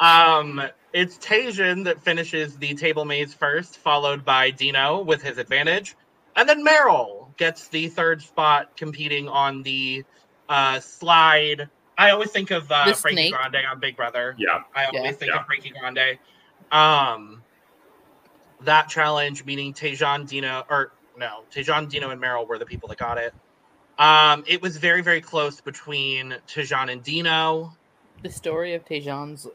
um, 0.00 0.62
it's 0.92 1.18
Tejan 1.18 1.84
that 1.84 2.02
finishes 2.02 2.56
the 2.56 2.74
table 2.74 3.04
maze 3.04 3.34
first, 3.34 3.78
followed 3.78 4.24
by 4.24 4.50
Dino 4.50 5.02
with 5.02 5.22
his 5.22 5.38
advantage, 5.38 5.96
and 6.36 6.48
then 6.48 6.64
Meryl 6.64 7.36
gets 7.36 7.68
the 7.68 7.88
third 7.88 8.22
spot, 8.22 8.76
competing 8.76 9.28
on 9.28 9.62
the 9.62 10.04
uh, 10.48 10.80
Slide. 10.80 11.68
I 11.96 12.10
always 12.10 12.30
think 12.32 12.50
of 12.50 12.70
uh, 12.70 12.92
Frankie. 12.94 13.30
Grande 13.30 13.56
on 13.70 13.80
Big 13.80 13.96
Brother. 13.96 14.34
Yeah, 14.38 14.60
I 14.74 14.86
always 14.86 15.12
Yeah. 15.12 15.12
think 15.12 15.32
Yeah. 15.32 15.40
of 15.40 15.46
Frankie 15.46 15.70
Grande. 15.70 16.18
Um, 16.72 17.42
that 18.64 18.88
challenge, 18.88 19.44
meaning 19.44 19.74
Tejan, 19.74 20.28
Dino, 20.28 20.64
or 20.68 20.93
no, 21.16 21.44
Tejan, 21.52 21.88
Dino, 21.88 22.10
and 22.10 22.20
Meryl 22.20 22.46
were 22.46 22.58
the 22.58 22.66
people 22.66 22.88
that 22.88 22.98
got 22.98 23.18
it. 23.18 23.34
Um, 23.98 24.44
it 24.46 24.60
was 24.60 24.76
very, 24.76 25.02
very 25.02 25.20
close 25.20 25.60
between 25.60 26.34
Tejan 26.48 26.90
and 26.90 27.02
Dino. 27.02 27.72
The 28.22 28.30
story 28.30 28.74
of 28.74 28.84
Tejan's 28.84 29.46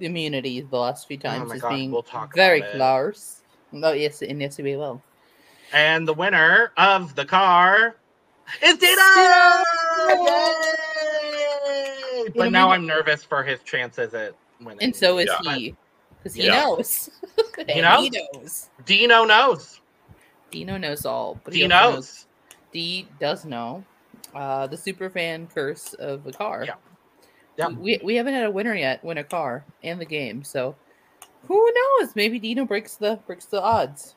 immunity 0.00 0.60
the 0.62 0.78
last 0.78 1.06
few 1.06 1.18
times 1.18 1.42
Oh 1.42 1.48
my 1.48 1.56
is 1.56 1.62
God, 1.62 1.68
being 1.70 1.90
we'll 1.90 2.02
talk 2.02 2.34
very 2.34 2.62
close. 2.62 3.42
Oh 3.72 3.92
yes, 3.92 4.22
and 4.22 4.40
yes, 4.40 4.58
we 4.58 4.76
will. 4.76 5.02
And 5.72 6.06
the 6.06 6.14
winner 6.14 6.70
of 6.76 7.14
the 7.14 7.24
car 7.24 7.96
is 8.62 8.78
Dino! 8.78 8.94
Yay! 11.64 12.30
But 12.36 12.52
now 12.52 12.70
I'm 12.70 12.86
nervous 12.86 13.24
for 13.24 13.42
his 13.42 13.60
chances 13.62 14.14
at 14.14 14.34
winning. 14.60 14.82
And 14.82 14.96
so 14.96 15.18
is 15.18 15.28
Yeah. 15.28 15.54
he, 15.54 15.74
because 16.16 16.34
he 16.34 16.44
Yeah. 16.44 16.62
knows. 16.64 17.10
He 17.68 17.80
knows? 17.80 18.02
He 18.02 18.10
knows. 18.10 18.70
Dino 18.84 19.24
knows. 19.24 19.80
Dino 20.54 20.76
knows 20.78 21.04
all. 21.04 21.38
But 21.44 21.52
he 21.52 21.60
He 21.60 21.72
also 21.72 21.96
knows. 21.96 22.26
D 22.72 23.08
does 23.20 23.44
know 23.44 23.84
uh, 24.34 24.66
the 24.68 24.76
super 24.76 25.10
fan 25.10 25.48
curse 25.52 25.94
of 25.94 26.24
the 26.24 26.32
car. 26.32 26.64
Yeah. 26.64 26.74
Yeah. 27.56 27.68
We, 27.68 28.00
we 28.02 28.14
haven't 28.16 28.34
had 28.34 28.44
a 28.44 28.50
winner 28.50 28.74
yet 28.74 29.04
win 29.04 29.18
a 29.18 29.24
car 29.24 29.64
and 29.82 30.00
the 30.00 30.04
game, 30.04 30.42
so 30.42 30.74
who 31.46 31.70
knows? 31.74 32.16
Maybe 32.16 32.38
Dino 32.38 32.64
breaks 32.64 32.96
the 32.96 33.18
breaks 33.26 33.46
the 33.46 33.60
odds. 33.60 34.14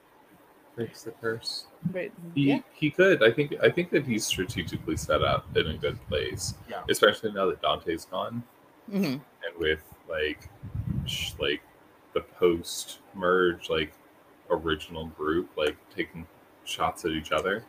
breaks 0.76 1.04
the 1.04 1.12
curse. 1.12 1.66
Right? 1.92 2.12
He 2.36 2.50
Yeah. 2.50 2.60
he 2.74 2.90
could. 2.90 3.24
I 3.24 3.32
think 3.32 3.54
I 3.62 3.70
think 3.70 3.90
that 3.92 4.06
he's 4.06 4.26
strategically 4.26 4.98
set 4.98 5.24
up 5.24 5.46
in 5.58 5.68
a 5.68 5.78
good 5.78 6.00
place. 6.08 6.54
Yeah. 6.70 6.82
Especially 6.90 7.32
now 7.32 7.48
that 7.48 7.62
Dante's 7.62 8.06
gone, 8.06 8.44
hmm 8.90 9.04
and 9.06 9.54
with 9.60 9.84
like 10.10 10.50
sh- 11.06 11.34
like 11.40 11.62
the 12.14 12.22
post 12.22 13.00
merge 13.14 13.70
like 13.70 13.94
original 14.50 15.08
group 15.08 15.50
like 15.58 15.78
taking 15.96 16.26
shots 16.66 17.06
at 17.06 17.12
each 17.12 17.32
other. 17.32 17.64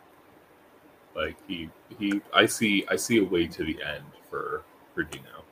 Like 1.15 1.37
he 1.47 1.69
he 1.97 2.21
I 2.33 2.45
see 2.45 2.85
I 2.89 2.95
see 2.95 3.17
a 3.17 3.23
way 3.23 3.47
to 3.47 3.63
the 3.63 3.77
end 3.83 4.05
for 4.29 4.63
for 4.93 5.03
Dino. 5.03 5.43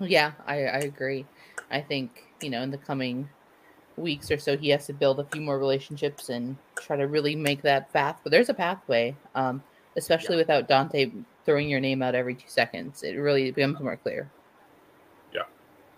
Yeah, 0.00 0.32
I, 0.46 0.64
I 0.64 0.78
agree. 0.78 1.26
I 1.70 1.80
think, 1.80 2.24
you 2.40 2.50
know, 2.50 2.62
in 2.62 2.70
the 2.70 2.78
coming 2.78 3.28
weeks 3.96 4.30
or 4.30 4.38
so, 4.38 4.56
he 4.56 4.70
has 4.70 4.86
to 4.86 4.92
build 4.92 5.20
a 5.20 5.24
few 5.24 5.40
more 5.40 5.58
relationships 5.58 6.28
and 6.28 6.56
try 6.80 6.96
to 6.96 7.06
really 7.06 7.36
make 7.36 7.62
that 7.62 7.92
path. 7.92 8.18
But 8.22 8.30
there's 8.30 8.48
a 8.48 8.54
pathway, 8.54 9.14
um, 9.34 9.62
especially 9.96 10.36
Yeah. 10.36 10.42
without 10.42 10.68
Dante 10.68 11.12
throwing 11.44 11.68
your 11.68 11.80
name 11.80 12.02
out 12.02 12.14
every 12.14 12.34
two 12.34 12.48
seconds. 12.48 13.02
It 13.02 13.14
really 13.14 13.50
becomes 13.50 13.80
more 13.80 13.96
clear. 13.96 14.30
Yeah. 15.32 15.42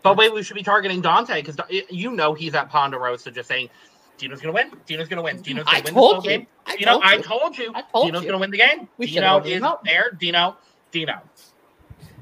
But 0.02 0.16
wait, 0.16 0.34
we 0.34 0.42
should 0.42 0.56
be 0.56 0.62
targeting 0.62 1.00
Dante 1.00 1.40
because 1.40 1.56
you 1.88 2.10
know 2.10 2.34
he's 2.34 2.54
at 2.54 2.68
Ponderosa 2.68 3.30
just 3.30 3.48
saying, 3.48 3.70
Dino's 4.18 4.40
gonna 4.40 4.52
win. 4.52 4.70
Dino's 4.86 5.08
gonna 5.08 5.22
win. 5.22 5.40
Dino's 5.42 5.64
gonna 5.64 5.76
I 5.78 5.80
win 5.80 5.84
this 5.84 5.92
told 5.94 6.14
whole 6.14 6.22
you. 6.24 6.30
game. 6.30 6.46
I 6.66 6.76
You 6.78 6.86
know, 6.86 6.92
told 6.92 7.04
I 7.04 7.16
told 7.18 7.58
you. 7.58 7.72
I 7.74 7.82
told 7.82 8.06
Dino's 8.06 8.22
you. 8.22 8.28
gonna 8.28 8.38
win 8.38 8.50
the 8.50 8.58
game. 8.58 8.88
We 8.98 9.06
should've 9.06 9.42
Dino 9.44 9.56
is 9.56 9.62
known. 9.62 9.76
there. 9.84 10.10
Dino, 10.18 10.56
Dino, 10.90 11.20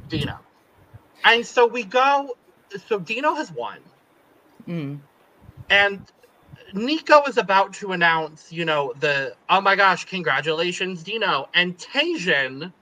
Dino. 0.09 0.39
And 1.25 1.47
so 1.47 1.67
we 1.67 1.85
go. 1.85 2.37
So 2.87 2.99
Dino 2.99 3.35
has 3.35 3.53
won, 3.53 3.79
Mm. 4.69 5.01
and 5.71 6.01
Nico 6.73 7.23
is 7.25 7.37
about 7.37 7.75
to 7.75 7.93
announce, 7.93 8.51
you 8.51 8.65
know, 8.65 8.95
the 9.01 9.35
oh 9.51 9.61
my 9.61 9.77
gosh, 9.77 10.05
congratulations, 10.07 11.03
Dino. 11.03 11.49
And 11.55 11.77
Tejan 11.77 12.73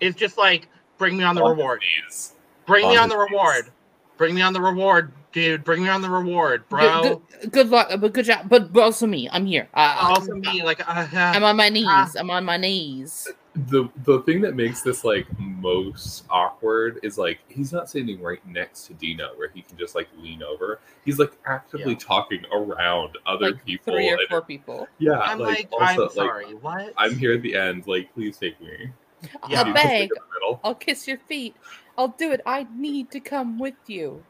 is 0.00 0.14
just 0.16 0.36
like, 0.38 0.68
bring 0.98 1.16
me 1.16 1.22
on 1.24 1.36
the 1.36 1.42
On 1.42 1.50
reward. 1.50 1.80
Please. 1.80 2.32
Bring 2.66 2.88
me 2.88 2.96
on 2.96 3.04
on 3.04 3.08
the 3.08 3.16
his 3.16 3.30
reward. 3.30 3.70
Bring 4.16 4.34
me 4.34 4.42
on 4.42 4.52
the 4.52 4.60
reward, 4.60 5.12
dude. 5.32 5.64
Bring 5.64 5.82
me 5.82 5.88
on 5.88 6.02
the 6.02 6.10
reward, 6.10 6.68
bro. 6.68 7.02
Good, 7.02 7.20
good, 7.40 7.52
good 7.52 7.68
luck, 7.70 7.88
but 8.00 8.12
good 8.12 8.24
job. 8.26 8.48
But, 8.48 8.72
but 8.72 8.82
also 8.82 9.06
me, 9.06 9.28
I'm 9.32 9.46
here. 9.46 9.68
Uh, 9.74 9.96
also 10.16 10.34
me, 10.34 10.62
like, 10.62 10.80
uh, 10.88 11.06
I'm 11.12 11.44
on 11.44 11.56
my 11.56 11.68
knees. 11.68 11.86
Ah. 11.88 12.10
I'm 12.18 12.30
on 12.30 12.44
my 12.44 12.56
knees. 12.56 13.28
the 13.54 13.86
the 14.04 14.20
thing 14.22 14.40
that 14.40 14.54
makes 14.56 14.80
this 14.80 15.04
like 15.04 15.26
most 15.38 16.24
awkward 16.30 16.98
is 17.02 17.18
like 17.18 17.40
he's 17.48 17.70
not 17.70 17.90
sitting 17.90 18.18
right 18.22 18.40
next 18.46 18.86
to 18.86 18.94
Dino 18.94 19.28
where 19.36 19.48
he 19.52 19.60
can 19.60 19.76
just 19.76 19.94
like 19.94 20.08
lean 20.16 20.42
over. 20.42 20.80
He's 21.04 21.18
like 21.18 21.32
actively 21.44 21.92
Yeah. 21.92 21.98
talking 21.98 22.44
around 22.50 23.18
other 23.26 23.50
Like 23.50 23.64
people. 23.66 23.92
three 23.92 24.08
or 24.10 24.14
and- 24.14 24.28
four 24.30 24.40
people. 24.40 24.88
yeah, 24.98 25.18
I'm 25.18 25.38
like, 25.38 25.68
also, 25.70 25.84
I'm 25.84 25.98
like, 25.98 26.10
sorry, 26.12 26.54
what? 26.54 26.94
I'm 26.96 27.14
here 27.18 27.34
at 27.34 27.42
the 27.42 27.54
end. 27.54 27.86
Like, 27.86 28.12
please 28.14 28.38
take 28.38 28.58
me. 28.60 28.88
Yeah. 29.22 29.28
I'll 29.42 29.50
You 29.50 29.56
just, 29.56 29.66
like, 29.66 29.74
beg. 29.84 30.02
in 30.04 30.08
the 30.08 30.34
middle. 30.34 30.60
I'll 30.64 30.74
kiss 30.74 31.06
your 31.06 31.18
feet. 31.18 31.54
I'll 31.98 32.08
do 32.08 32.32
it. 32.32 32.40
I 32.46 32.66
need 32.74 33.10
to 33.10 33.20
come 33.20 33.58
with 33.58 33.74
you. 33.86 34.24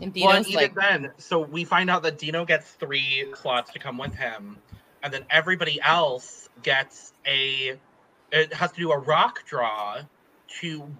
And 0.00 0.12
Well, 0.14 0.36
and 0.36 0.46
even 0.46 0.60
like, 0.60 0.74
then, 0.74 1.10
so 1.16 1.40
we 1.40 1.64
find 1.64 1.88
out 1.88 2.02
that 2.02 2.18
Dino 2.18 2.44
gets 2.44 2.70
three 2.72 3.32
slots 3.34 3.72
to 3.72 3.78
come 3.78 3.96
with 3.96 4.14
him, 4.14 4.58
and 5.02 5.12
then 5.12 5.24
everybody 5.30 5.80
else 5.80 6.48
gets 6.62 7.12
a. 7.26 7.78
It 8.32 8.52
has 8.52 8.72
to 8.72 8.78
do 8.78 8.92
a 8.92 8.98
rock 8.98 9.44
draw 9.46 9.98
to 10.60 10.90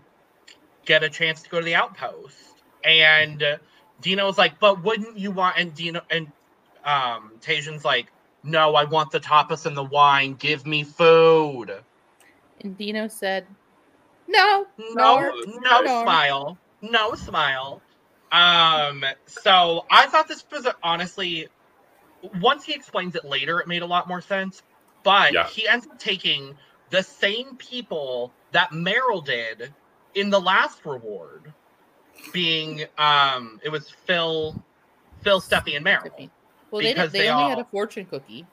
get 0.87 1.03
a 1.03 1.11
chance 1.11 1.43
to 1.43 1.51
go 1.51 1.59
to 1.59 1.65
the 1.65 1.75
outpost. 1.75 2.37
And 2.85 3.59
Dino's 4.01 4.39
like, 4.39 4.59
"But 4.59 4.83
wouldn't 4.83 5.19
you 5.19 5.31
want?" 5.31 5.59
And 5.59 5.75
Dino 5.75 6.01
and 6.11 6.33
um, 6.85 7.33
Tejan's 7.41 7.85
like, 7.85 8.11
"No, 8.45 8.75
I 8.75 8.85
want 8.85 9.11
the 9.11 9.21
tapas 9.21 9.67
and 9.67 9.77
the 9.77 9.85
wine. 9.85 10.35
Give 10.35 10.65
me 10.65 10.85
food." 10.85 11.73
and 12.61 12.77
Dino 12.77 13.09
said, 13.09 13.47
"No, 14.27 14.67
No, 14.79 14.95
Nor- 14.95 15.33
no 15.61 15.81
nor. 15.83 16.03
smile. 16.03 16.59
No 16.83 17.15
smile. 17.15 17.83
Um, 18.33 19.05
so 19.27 19.85
I 19.91 20.07
thought 20.07 20.29
this 20.29 20.45
was 20.51 20.67
honestly 20.83 21.49
once 22.41 22.65
he 22.65 22.75
explains 22.75 23.15
it 23.15 23.25
later, 23.25 23.61
it 23.61 23.69
made 23.69 23.83
a 23.83 23.87
lot 23.87 24.09
more 24.09 24.21
sense. 24.21 24.63
But 25.05 25.33
Yeah. 25.33 25.47
he 25.47 25.69
ends 25.69 25.87
up 25.87 25.99
taking 25.99 26.57
the 26.91 27.03
same 27.03 27.57
people 27.57 28.33
that 28.53 28.71
Meryl 28.71 29.25
did 29.25 29.73
in 30.15 30.31
the 30.31 30.41
last 30.41 30.85
reward, 30.85 31.53
being 32.33 32.85
um 32.99 33.61
it 33.63 33.69
was 33.71 33.89
Phil 34.07 34.61
Phil, 35.23 35.41
Steffi, 35.41 35.77
and 35.77 35.85
Meryl. 35.85 36.31
Well, 36.71 36.81
they, 36.81 36.89
did, 36.89 36.97
Because 36.97 37.13
they, 37.13 37.21
they 37.21 37.31
only 37.31 37.51
had 37.51 37.59
a 37.59 37.65
fortune 37.65 38.07
cookie. 38.07 38.47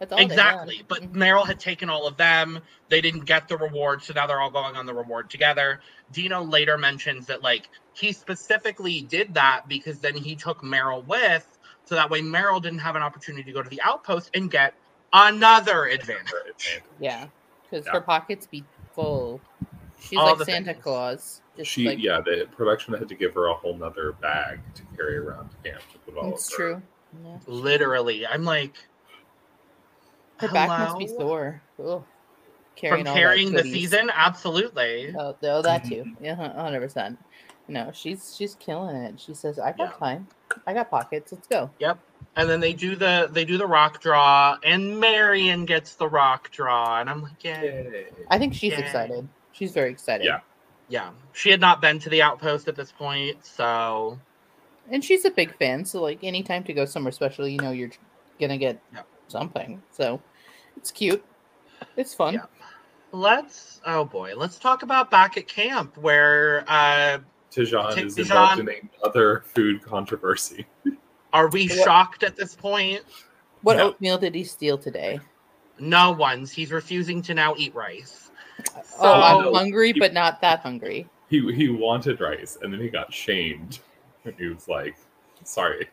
Exactly. 0.00 0.82
But. 0.88 1.12
Meryl 1.12 1.46
had 1.46 1.60
taken 1.60 1.90
all 1.90 2.06
of 2.06 2.16
them. 2.16 2.60
They 2.88 3.00
didn't 3.00 3.24
get 3.26 3.48
the 3.48 3.56
reward, 3.58 4.02
so 4.02 4.14
now 4.14 4.26
they're 4.26 4.40
all 4.40 4.50
going 4.50 4.76
on 4.76 4.86
the 4.86 4.94
reward 4.94 5.28
together. 5.28 5.80
Dino 6.12 6.42
later 6.42 6.78
mentions 6.78 7.26
that 7.26 7.42
like 7.42 7.68
he 7.92 8.12
specifically 8.12 9.02
did 9.02 9.34
that 9.34 9.62
because 9.68 9.98
then 9.98 10.14
he 10.16 10.34
took 10.34 10.62
Meryl 10.62 11.06
with, 11.06 11.58
so 11.84 11.94
that 11.94 12.08
way 12.08 12.20
Meryl 12.22 12.62
didn't 12.62 12.78
have 12.78 12.96
an 12.96 13.02
opportunity 13.02 13.44
to 13.44 13.52
go 13.52 13.62
to 13.62 13.68
the 13.68 13.80
outpost 13.84 14.30
and 14.34 14.50
get 14.50 14.74
another 15.12 15.86
advantage. 15.86 16.80
yeah, 17.00 17.26
because 17.68 17.84
Yeah. 17.86 17.92
her 17.92 18.00
pockets 18.00 18.46
be 18.46 18.64
full. 18.94 19.40
She's 20.00 20.18
All 20.18 20.34
like 20.36 20.46
Santa 20.46 20.72
things. 20.72 20.82
Claus. 20.82 21.42
Just 21.58 21.70
She 21.72 21.86
like, 21.86 21.98
yeah, 21.98 22.20
the 22.22 22.48
production 22.56 22.94
had 22.94 23.08
to 23.08 23.14
give 23.14 23.34
her 23.34 23.48
a 23.48 23.54
whole 23.54 23.76
nother 23.76 24.12
bag 24.12 24.60
to 24.76 24.82
carry 24.96 25.18
around 25.18 25.50
to 25.50 25.56
camp 25.70 25.82
to 25.92 25.98
put 25.98 26.16
all 26.16 26.32
it's 26.32 26.46
of 26.50 26.52
her. 26.52 26.56
true. 26.56 26.82
Yeah. 27.24 27.38
Literally, 27.46 28.26
I'm 28.26 28.44
like, 28.44 28.76
Her 30.40 30.48
back 30.48 30.68
must 30.68 30.98
be 30.98 31.06
sore. 31.06 31.62
Ugh. 31.78 31.84
From 31.86 32.04
Carrying 32.76 33.06
all 33.08 33.14
that 33.14 33.20
carrying 33.20 33.52
the 33.52 33.62
season, 33.62 34.10
absolutely. 34.14 35.14
Oh, 35.18 35.36
oh, 35.42 35.62
that 35.62 35.84
too. 35.84 35.96
Mm-hmm. 36.04 36.24
Yeah, 36.24 36.34
hundred 36.34 36.80
percent. 36.80 37.18
No, 37.68 37.90
she's 37.92 38.34
she's 38.36 38.54
killing 38.54 38.96
it. 38.96 39.20
She 39.20 39.34
says, 39.34 39.58
"I 39.58 39.72
got 39.72 39.78
Yeah. 39.92 39.98
time. 39.98 40.28
I 40.66 40.72
got 40.72 40.90
pockets. 40.90 41.30
Let's 41.32 41.46
go." 41.46 41.70
Yep. 41.78 41.98
And 42.36 42.48
then 42.48 42.60
they 42.60 42.72
do 42.72 42.96
the 42.96 43.28
they 43.30 43.44
do 43.44 43.58
the 43.58 43.66
rock 43.66 44.00
draw, 44.00 44.56
and 44.64 44.98
Marion 44.98 45.66
gets 45.66 45.96
the 45.96 46.08
rock 46.08 46.50
draw, 46.52 47.00
and 47.00 47.10
I'm 47.10 47.22
like, 47.22 47.42
yeah. 47.44 47.62
Yay. 47.62 48.06
I 48.30 48.38
think 48.38 48.54
she's 48.54 48.72
Yay. 48.72 48.78
excited. 48.78 49.28
She's 49.52 49.72
very 49.72 49.90
excited. 49.90 50.24
Yeah. 50.24 50.40
Yeah, 50.88 51.10
she 51.32 51.50
had 51.50 51.60
not 51.60 51.80
been 51.80 51.98
to 52.00 52.08
the 52.10 52.22
outpost 52.22 52.66
at 52.66 52.74
this 52.76 52.90
point, 52.90 53.44
so 53.46 54.18
and 54.90 55.04
she's 55.04 55.24
a 55.24 55.30
big 55.30 55.54
fan. 55.56 55.84
So 55.84 56.00
like, 56.02 56.24
anytime 56.24 56.64
to 56.64 56.72
go 56.72 56.84
somewhere 56.84 57.12
special, 57.12 57.46
you 57.46 57.58
know, 57.58 57.70
you're 57.70 57.90
gonna 58.40 58.58
get 58.58 58.80
Yep. 58.94 59.06
something. 59.28 59.82
So 59.92 60.20
it's 60.80 60.90
cute. 60.90 61.22
It's 61.96 62.14
fun. 62.14 62.34
Yeah. 62.34 62.40
let's. 63.12 63.80
Oh 63.86 64.04
boy, 64.04 64.32
let's 64.36 64.58
talk 64.58 64.82
about 64.82 65.10
back 65.10 65.36
at 65.36 65.46
camp 65.46 65.96
where 65.98 66.64
uh, 66.68 67.18
Tejan 67.52 67.94
T- 67.94 68.02
is 68.02 68.18
involved 68.18 68.60
in 68.60 68.88
another 69.02 69.42
food 69.46 69.82
controversy. 69.82 70.66
are 71.32 71.48
we 71.48 71.68
What- 71.68 71.78
shocked 71.84 72.22
at 72.22 72.36
this 72.36 72.54
point? 72.56 73.02
What 73.62 73.76
No. 73.76 73.88
oatmeal 73.88 74.16
did 74.18 74.34
he 74.34 74.42
steal 74.44 74.78
today? 74.78 75.20
No 75.78 76.12
one's. 76.12 76.50
He's 76.50 76.72
refusing 76.72 77.20
to 77.22 77.34
now 77.34 77.54
eat 77.58 77.74
rice. 77.74 78.30
oh, 78.98 79.20
I'm 79.22 79.44
So- 79.44 79.54
hungry, 79.54 79.92
but 79.92 80.12
not 80.14 80.40
that 80.40 80.60
hungry. 80.60 81.06
He 81.28 81.40
he 81.54 81.68
wanted 81.68 82.20
rice 82.20 82.56
and 82.62 82.72
then 82.72 82.80
he 82.80 82.88
got 82.88 83.12
shamed. 83.12 83.80
And 84.24 84.34
he 84.38 84.46
was 84.48 84.66
like, 84.68 84.96
sorry. 85.44 85.88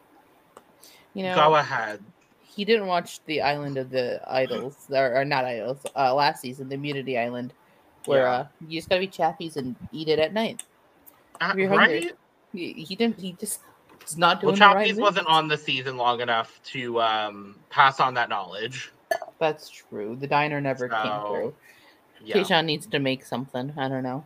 You 1.13 1.23
know, 1.23 1.35
Go 1.35 1.55
ahead. 1.55 2.03
He 2.57 2.65
didn't 2.65 2.87
watch 2.87 3.23
the 3.25 3.39
Island 3.41 3.77
of 3.77 3.91
the 3.91 4.19
Idols, 4.27 4.87
or, 4.89 5.15
or 5.15 5.23
not 5.23 5.45
Idols, 5.45 5.85
uh, 5.95 6.13
last 6.13 6.41
season, 6.41 6.67
the 6.69 6.75
Immunity 6.75 7.17
Island. 7.17 7.53
where 8.05 8.23
Yeah. 8.23 8.31
uh, 8.31 8.47
you 8.67 8.79
just 8.79 8.89
gotta 8.89 9.01
be 9.01 9.07
chappies 9.07 9.57
and 9.57 9.75
eat 9.91 10.07
it 10.07 10.17
at 10.17 10.33
night. 10.33 10.63
Uh, 11.39 11.53
You're 11.55 11.69
hungry. 11.69 11.99
right? 11.99 12.11
He, 12.53 12.73
he 12.73 12.95
didn't. 12.95 13.19
He 13.19 13.33
just 13.33 13.59
is 14.05 14.17
not 14.17 14.41
Well, 14.41 14.55
doing 14.55 14.69
right 14.73 14.89
Chappies 14.95 14.99
wasn't 14.99 15.27
on 15.27 15.47
the 15.47 15.57
season 15.57 15.97
long 15.97 16.21
enough 16.21 16.59
to 16.71 16.99
um, 17.01 17.55
pass 17.69 17.99
on 17.99 18.13
that 18.15 18.29
knowledge. 18.29 18.91
That's 19.39 19.69
true. 19.69 20.15
The 20.15 20.25
diner 20.27 20.59
never 20.59 20.89
came 20.89 21.21
through. 21.27 21.53
Yeah. 22.23 22.61
Needs 22.61 22.87
to 22.87 22.99
make 22.99 23.23
something. 23.25 23.73
I 23.77 23.87
don't 23.87 24.03
know. 24.03 24.25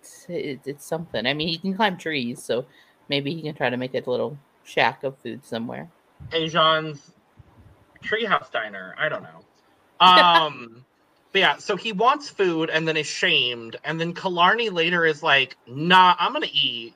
It's, 0.00 0.26
it, 0.28 0.60
it's 0.64 0.84
something. 0.84 1.26
I 1.26 1.34
mean, 1.34 1.48
he 1.48 1.58
can 1.58 1.74
climb 1.74 1.96
trees, 1.96 2.42
so 2.42 2.64
maybe 3.08 3.34
he 3.34 3.42
can 3.42 3.54
try 3.54 3.68
to 3.68 3.76
make 3.76 3.94
a 3.94 4.10
little 4.10 4.38
shack 4.64 5.04
of 5.04 5.18
food 5.18 5.44
somewhere. 5.44 5.90
Ajan's 6.30 7.12
treehouse 8.02 8.50
diner. 8.50 8.94
I 8.98 9.08
don't 9.08 9.22
know. 9.22 9.44
Um, 10.00 10.84
but 11.32 11.38
yeah, 11.38 11.56
so 11.58 11.76
he 11.76 11.92
wants 11.92 12.28
food 12.28 12.70
and 12.70 12.86
then 12.86 12.96
is 12.96 13.06
shamed, 13.06 13.76
and 13.84 14.00
then 14.00 14.14
Killarney 14.14 14.70
later 14.70 15.04
is 15.04 15.22
like, 15.22 15.56
"Nah, 15.66 16.14
I'm 16.18 16.32
gonna 16.32 16.46
eat," 16.52 16.94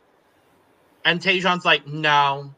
and 1.04 1.20
Tejan's 1.20 1.64
like, 1.64 1.86
"No, 1.86 2.54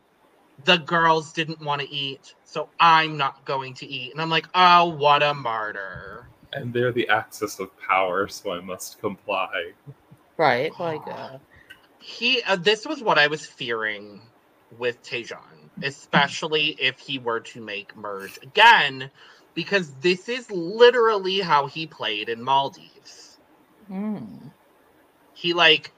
the 0.64 0.76
girls 0.76 1.32
didn't 1.32 1.60
want 1.60 1.82
to 1.82 1.88
eat, 1.88 2.34
so 2.44 2.68
I'm 2.80 3.16
not 3.16 3.44
going 3.44 3.74
to 3.74 3.86
eat." 3.86 4.12
And 4.12 4.20
I'm 4.20 4.30
like, 4.30 4.46
"Oh, 4.54 4.86
what 4.86 5.22
a 5.22 5.34
martyr!" 5.34 6.26
And 6.52 6.72
they're 6.72 6.92
the 6.92 7.08
axis 7.08 7.60
of 7.60 7.70
power, 7.78 8.26
so 8.26 8.52
I 8.52 8.60
must 8.60 9.00
comply. 9.00 9.72
Right? 10.38 10.72
Like, 10.80 11.06
uh, 11.06 11.38
He. 12.00 12.42
Uh, 12.42 12.56
this 12.56 12.86
was 12.86 13.02
what 13.02 13.18
I 13.18 13.26
was 13.26 13.44
fearing 13.44 14.22
with 14.78 15.02
Tejan, 15.02 15.57
especially 15.82 16.68
if 16.80 16.98
he 17.00 17.18
were 17.18 17.40
to 17.40 17.60
make 17.60 17.96
merge 17.96 18.38
again, 18.42 19.10
because 19.54 19.94
this 19.96 20.28
is 20.28 20.50
literally 20.50 21.40
how 21.40 21.66
he 21.66 21.86
played 21.86 22.28
in 22.28 22.42
Maldives. 22.42 23.38
mm, 23.90 24.52
He 25.34 25.54
like 25.54 25.92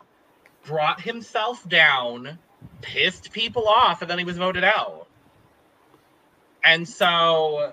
brought 0.65 1.01
himself 1.03 1.69
down, 1.69 2.39
pissed 2.83 3.33
people 3.33 3.69
off, 3.69 4.03
and 4.03 4.11
then 4.11 4.19
he 4.19 4.25
was 4.25 4.39
voted 4.39 4.65
out. 4.65 5.09
And 6.65 6.89
so 6.89 7.73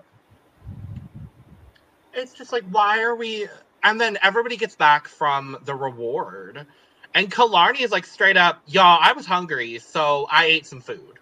it's 2.14 2.34
just 2.34 2.52
like, 2.52 2.64
why 2.70 3.02
are 3.04 3.16
we? 3.16 3.48
And 3.84 4.00
then 4.00 4.18
everybody 4.22 4.58
gets 4.58 4.76
back 4.76 5.08
from 5.08 5.58
the 5.66 5.76
reward. 5.76 6.68
And 7.14 7.32
Killarney 7.32 7.84
is 7.84 7.92
like 7.92 8.06
straight 8.06 8.38
up, 8.38 8.62
y'all, 8.68 9.00
I 9.02 9.14
was 9.14 9.26
hungry, 9.26 9.80
so 9.80 10.28
I 10.32 10.46
ate 10.46 10.66
some 10.66 10.82
food. 10.82 11.17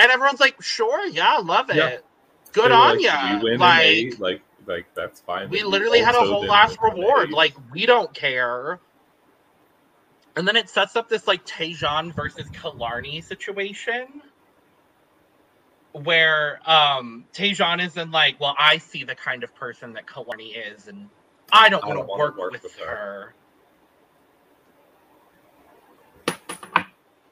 And 0.00 0.10
everyone's 0.10 0.40
like, 0.40 0.60
sure, 0.62 1.06
yeah, 1.06 1.36
love 1.36 1.68
it. 1.68 1.76
Yeah. 1.76 1.98
Good 2.52 2.70
They 2.70 2.74
on 2.74 2.96
like, 2.96 3.04
ya. 3.04 3.40
We 3.42 3.56
Like, 3.58 4.18
like, 4.18 4.42
like 4.66 4.86
that's 4.94 5.20
fine. 5.20 5.50
we 5.50 5.62
literally 5.62 6.00
had 6.00 6.14
a 6.14 6.20
whole 6.20 6.46
last 6.46 6.78
reward. 6.82 7.32
Like, 7.32 7.54
we 7.70 7.84
don't 7.84 8.12
care. 8.14 8.80
And 10.36 10.48
then 10.48 10.56
it 10.56 10.70
sets 10.70 10.96
up 10.96 11.10
this 11.10 11.26
like 11.26 11.44
Tejan 11.44 12.14
versus 12.14 12.48
Killarney 12.50 13.20
situation 13.20 14.22
where 15.92 16.60
um 16.64 17.26
Tejan 17.34 17.84
is 17.84 17.96
in 17.98 18.10
like, 18.10 18.40
well, 18.40 18.54
I 18.58 18.78
see 18.78 19.04
the 19.04 19.14
kind 19.14 19.44
of 19.44 19.54
person 19.54 19.92
that 19.94 20.06
Killarney 20.10 20.52
is, 20.52 20.88
and 20.88 21.10
I 21.52 21.68
don't 21.68 21.84
want 21.84 21.96
don't 21.96 22.06
to 22.06 22.10
wanna 22.10 22.22
work, 22.22 22.38
work 22.38 22.52
with, 22.52 22.62
with 22.62 22.76
her. 22.76 23.34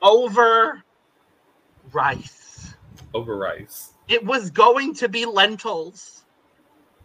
Over 0.03 0.83
rice. 1.93 2.48
Over 3.15 3.37
rice. 3.37 3.93
It 4.09 4.25
was 4.25 4.51
going 4.51 4.95
to 4.97 5.09
be 5.09 5.25
lentils, 5.25 6.25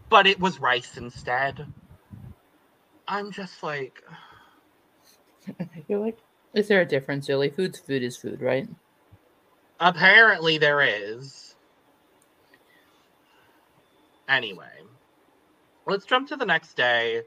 but 0.09 0.27
it 0.27 0.39
was 0.39 0.59
rice 0.59 0.97
instead. 0.97 1.65
I'm 3.07 3.31
just 3.31 3.63
like, 3.63 4.01
you're 5.87 5.99
like, 5.99 6.17
is 6.53 6.67
there 6.67 6.81
a 6.81 6.85
difference, 6.85 7.27
really? 7.29 7.49
Food's 7.49 7.79
food 7.79 8.03
is 8.03 8.15
food, 8.15 8.41
right? 8.41 8.67
apparently 9.83 10.57
there 10.57 10.81
is. 10.81 11.55
Anyway, 14.29 14.81
let's 15.85 16.05
jump 16.05 16.27
to 16.29 16.35
the 16.35 16.45
next 16.45 16.75
day. 16.75 17.21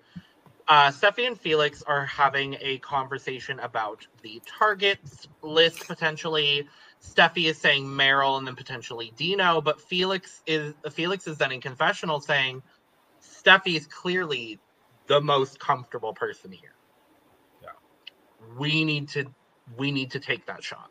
Uh, 0.69 0.91
Steffi 0.91 1.27
and 1.27 1.39
Felix 1.39 1.83
are 1.83 2.05
having 2.07 2.57
a 2.61 2.79
conversation 2.79 3.61
about 3.61 4.05
the 4.23 4.43
targets 4.47 5.29
list 5.43 5.87
potentially. 5.87 6.67
Steffi 7.07 7.45
is 7.45 7.59
saying 7.59 7.87
Meryl 7.87 8.39
and 8.39 8.47
then 8.47 8.57
potentially 8.57 9.13
Dino, 9.17 9.61
but 9.61 9.81
Felix 9.81 10.43
is 10.47 10.75
Felix 10.91 11.27
is 11.27 11.39
then 11.39 11.53
in 11.53 11.61
confessional 11.61 12.21
saying 12.21 12.63
Steffi 13.23 13.77
is 13.77 13.87
clearly 13.87 14.59
the 15.07 15.21
most 15.21 15.59
comfortable 15.61 16.13
person 16.13 16.53
here. 16.53 16.75
Yeah. 17.63 17.69
We 18.59 18.85
need 18.85 19.09
to 19.11 19.27
we 19.77 19.93
need 19.93 20.13
to 20.13 20.21
take 20.21 20.47
that 20.47 20.63
shot. 20.63 20.91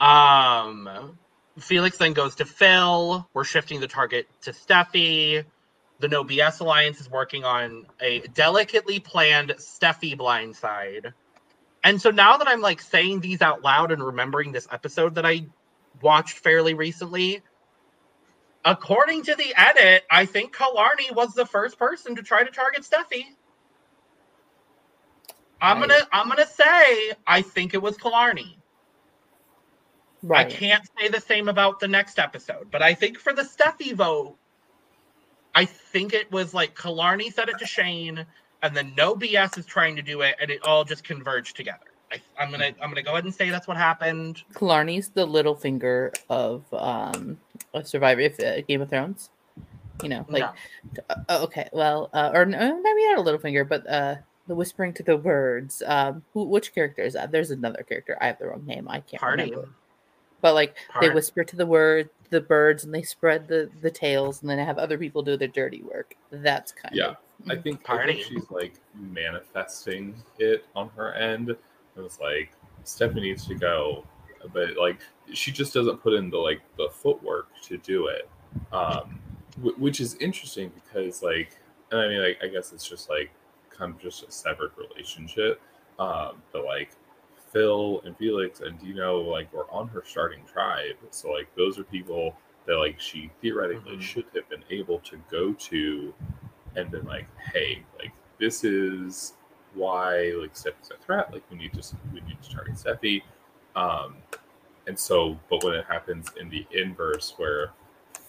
Um 0.00 1.18
Felix 1.58 1.98
then 1.98 2.12
goes 2.12 2.36
to 2.36 2.44
Phil. 2.44 3.28
We're 3.34 3.44
shifting 3.44 3.80
the 3.80 3.88
target 3.88 4.28
to 4.42 4.52
Steffi. 4.52 5.44
The 6.00 6.08
No 6.08 6.22
BS 6.22 6.60
Alliance 6.60 7.00
is 7.00 7.10
working 7.10 7.44
on 7.44 7.86
a 8.00 8.20
delicately 8.20 9.00
planned 9.00 9.50
Steffi 9.58 10.16
blindside. 10.16 11.12
And 11.84 12.00
so 12.00 12.10
now 12.10 12.36
that 12.38 12.48
I'm 12.48 12.60
like 12.60 12.80
saying 12.80 13.20
these 13.20 13.42
out 13.42 13.62
loud 13.62 13.92
and 13.92 14.04
remembering 14.04 14.52
this 14.52 14.68
episode 14.70 15.14
that 15.16 15.26
I 15.26 15.46
watched 16.02 16.38
fairly 16.38 16.74
recently, 16.74 17.42
according 18.64 19.24
to 19.24 19.34
the 19.34 19.54
edit, 19.56 20.04
I 20.10 20.26
think 20.26 20.56
Killarney 20.56 21.10
was 21.12 21.34
the 21.34 21.46
first 21.46 21.78
person 21.78 22.16
to 22.16 22.22
try 22.22 22.44
to 22.44 22.50
target 22.50 22.82
Steffi. 22.82 23.24
I'm 25.60 25.80
Right. 25.80 25.88
gonna 25.88 26.08
I'm 26.12 26.28
gonna 26.28 26.46
say 26.46 27.12
I 27.26 27.42
think 27.42 27.74
it 27.74 27.82
was 27.82 27.96
Killarney. 27.96 28.58
Right. 30.22 30.40
I 30.40 30.44
can't 30.44 30.84
say 30.98 31.08
the 31.08 31.20
same 31.20 31.48
about 31.48 31.80
the 31.80 31.88
next 31.88 32.18
episode, 32.18 32.70
but 32.70 32.82
I 32.82 32.94
think 32.94 33.18
for 33.18 33.32
the 33.32 33.42
Steffi 33.42 33.94
vote, 33.94 34.36
I 35.54 35.64
think 35.64 36.12
it 36.14 36.30
was 36.30 36.54
like 36.54 36.76
Killarney 36.76 37.30
said 37.30 37.48
it 37.48 37.58
to 37.58 37.66
Shane, 37.66 38.26
and 38.62 38.76
then 38.76 38.92
no 38.96 39.14
BS 39.14 39.58
is 39.58 39.66
trying 39.66 39.96
to 39.96 40.02
do 40.02 40.20
it, 40.22 40.34
and 40.40 40.50
it 40.50 40.62
all 40.64 40.84
just 40.84 41.04
converged 41.04 41.56
together. 41.56 41.78
I, 42.12 42.20
I'm 42.38 42.50
gonna 42.50 42.72
I'm 42.82 42.88
gonna 42.90 43.02
go 43.02 43.12
ahead 43.12 43.24
and 43.24 43.34
say 43.34 43.50
that's 43.50 43.68
what 43.68 43.76
happened. 43.76 44.42
Killarney's 44.58 45.10
the 45.10 45.26
Littlefinger 45.26 46.16
of 46.30 46.64
um 46.72 47.38
of 47.74 47.86
Survivor, 47.86 48.20
if 48.22 48.40
uh, 48.40 48.62
Game 48.62 48.80
of 48.80 48.88
Thrones. 48.90 49.30
You 50.02 50.08
know, 50.10 50.24
like 50.28 50.44
No. 50.44 51.02
uh, 51.28 51.40
okay, 51.42 51.68
well, 51.72 52.08
uh, 52.12 52.30
or 52.32 52.46
no, 52.46 52.58
maybe 52.58 53.06
not 53.08 53.18
a 53.18 53.22
Littlefinger, 53.22 53.68
but 53.68 53.84
uh, 53.88 54.14
the 54.46 54.54
whispering 54.54 54.92
to 54.94 55.02
the 55.02 55.16
birds. 55.18 55.82
Um, 55.84 56.22
who, 56.32 56.44
which 56.44 56.72
character 56.72 57.02
is 57.02 57.14
that? 57.14 57.32
There's 57.32 57.50
another 57.50 57.82
character. 57.82 58.16
I 58.20 58.28
have 58.28 58.38
the 58.38 58.46
wrong 58.46 58.64
name. 58.64 58.88
I 58.88 59.00
can't 59.00 59.20
party. 59.20 59.42
remember. 59.50 59.68
But 60.40 60.54
like 60.54 60.76
they 61.00 61.10
whisper 61.10 61.42
to 61.42 61.56
the 61.56 61.66
word, 61.66 62.10
the 62.30 62.40
birds, 62.40 62.84
and 62.84 62.94
they 62.94 63.02
spread 63.02 63.48
the 63.48 63.68
the 63.82 63.90
tails, 63.90 64.40
and 64.40 64.48
then 64.48 64.58
have 64.60 64.78
other 64.78 64.96
people 64.98 65.22
do 65.22 65.36
the 65.36 65.48
dirty 65.48 65.82
work. 65.82 66.14
That's 66.30 66.70
kind 66.70 66.94
Yeah. 66.94 67.06
of 67.08 67.16
I 67.48 67.56
think, 67.56 67.80
I 67.88 67.96
Party. 67.96 68.14
think 68.14 68.26
she's 68.26 68.50
like 68.50 68.74
manifesting 68.94 70.14
it 70.38 70.64
on 70.74 70.88
her 70.96 71.12
end. 71.14 71.50
It 71.50 71.58
was 71.96 72.18
like 72.20 72.52
Stephanie 72.84 73.22
needs 73.22 73.46
to 73.46 73.54
go, 73.54 74.04
but 74.52 74.76
like 74.76 75.00
she 75.32 75.52
just 75.52 75.74
doesn't 75.74 75.98
put 76.02 76.14
in 76.14 76.30
the 76.30 76.36
like 76.38 76.60
the 76.76 76.88
footwork 76.92 77.48
to 77.64 77.78
do 77.78 78.06
it, 78.08 78.28
um, 78.72 79.20
wh- 79.62 79.78
which 79.80 80.00
is 80.00 80.14
interesting 80.16 80.70
because 80.74 81.22
like, 81.22 81.58
and 81.90 82.00
I 82.00 82.08
mean, 82.08 82.20
like, 82.22 82.38
I 82.42 82.48
guess 82.48 82.72
it's 82.72 82.86
just 82.88 83.08
like 83.08 83.30
kind 83.70 83.94
of 83.94 84.00
just 84.00 84.22
a 84.24 84.30
severed 84.30 84.72
relationship, 84.76 85.60
um, 85.98 86.42
but 86.52 86.64
like 86.64 86.90
Phil 87.52 88.02
and 88.04 88.16
Felix 88.16 88.60
and 88.60 88.78
Dino 88.78 89.20
like 89.20 89.52
were 89.52 89.70
on 89.70 89.88
her 89.88 90.02
starting 90.06 90.44
tribe, 90.44 90.96
so 91.10 91.30
like 91.30 91.48
those 91.56 91.78
are 91.78 91.84
people 91.84 92.36
that 92.66 92.76
like 92.76 93.00
she 93.00 93.30
theoretically 93.40 93.96
Mhm. 93.96 94.02
should 94.02 94.26
have 94.34 94.48
been 94.50 94.64
able 94.70 94.98
to 95.00 95.16
go 95.30 95.52
to 95.54 96.12
and 96.78 96.90
been 96.90 97.04
like, 97.06 97.26
hey, 97.52 97.82
like 97.98 98.12
this 98.38 98.64
is 98.64 99.34
why 99.74 100.32
like 100.40 100.54
Steffi's 100.54 100.90
a 100.90 101.02
threat. 101.02 101.32
Like 101.32 101.42
we 101.50 101.58
need 101.58 101.72
to 101.74 101.96
we 102.12 102.20
need 102.20 102.40
to 102.42 102.50
target 102.50 102.74
Steffi. 102.74 103.22
Um, 103.76 104.16
and 104.86 104.98
so, 104.98 105.38
but 105.50 105.62
when 105.62 105.74
it 105.74 105.84
happens 105.84 106.28
in 106.40 106.48
the 106.48 106.66
inverse, 106.70 107.34
where 107.36 107.72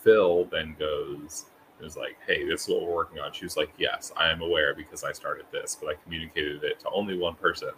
Phil 0.04 0.46
then 0.52 0.76
goes 0.78 1.46
is 1.82 1.96
like, 1.96 2.18
hey, 2.28 2.46
this 2.46 2.64
is 2.64 2.70
what 2.70 2.82
we're 2.82 2.94
working 2.94 3.20
on. 3.20 3.32
She 3.32 3.46
was 3.46 3.56
like, 3.56 3.72
yes, 3.78 4.12
I 4.18 4.30
am 4.30 4.42
aware 4.42 4.76
because 4.76 5.04
I 5.04 5.14
started 5.14 5.46
this, 5.52 5.78
but 5.80 5.90
I 5.90 5.94
communicated 6.04 6.64
it 6.64 6.80
to 6.82 6.90
only 6.90 7.18
one 7.18 7.36
person. 7.36 7.72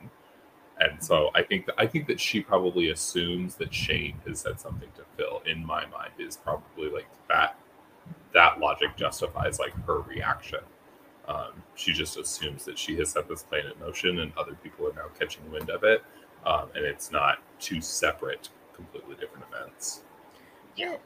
And 0.79 1.03
so 1.03 1.29
I 1.35 1.43
think 1.43 1.67
that 1.67 1.75
I 1.77 1.85
think 1.85 2.07
that 2.07 2.19
she 2.19 2.41
probably 2.41 2.89
assumes 2.89 3.55
that 3.55 3.73
Shane 3.73 4.15
has 4.25 4.39
said 4.39 4.59
something 4.59 4.89
to 4.95 5.03
Phil. 5.15 5.43
In 5.45 5.63
my 5.63 5.85
mind, 5.85 6.11
is 6.17 6.37
probably 6.37 6.89
like 6.89 7.07
that. 7.29 7.55
That 8.33 8.59
logic 8.59 8.95
justifies 8.95 9.59
like 9.59 9.73
her 9.85 9.99
reaction. 10.01 10.59
Um, 11.27 11.63
she 11.75 11.93
just 11.93 12.17
assumes 12.17 12.65
that 12.65 12.77
she 12.77 12.95
has 12.97 13.11
set 13.11 13.27
this 13.27 13.43
plan 13.43 13.65
in 13.65 13.79
motion, 13.79 14.19
and 14.19 14.31
other 14.37 14.55
people 14.63 14.87
are 14.87 14.93
now 14.93 15.07
catching 15.19 15.49
wind 15.51 15.69
of 15.69 15.83
it, 15.83 16.03
um, 16.45 16.69
and 16.75 16.83
it's 16.83 17.11
not 17.11 17.39
two 17.59 17.79
separate, 17.81 18.49
completely 18.75 19.15
different 19.15 19.45
events. 19.51 20.01
Yeah. 20.75 20.97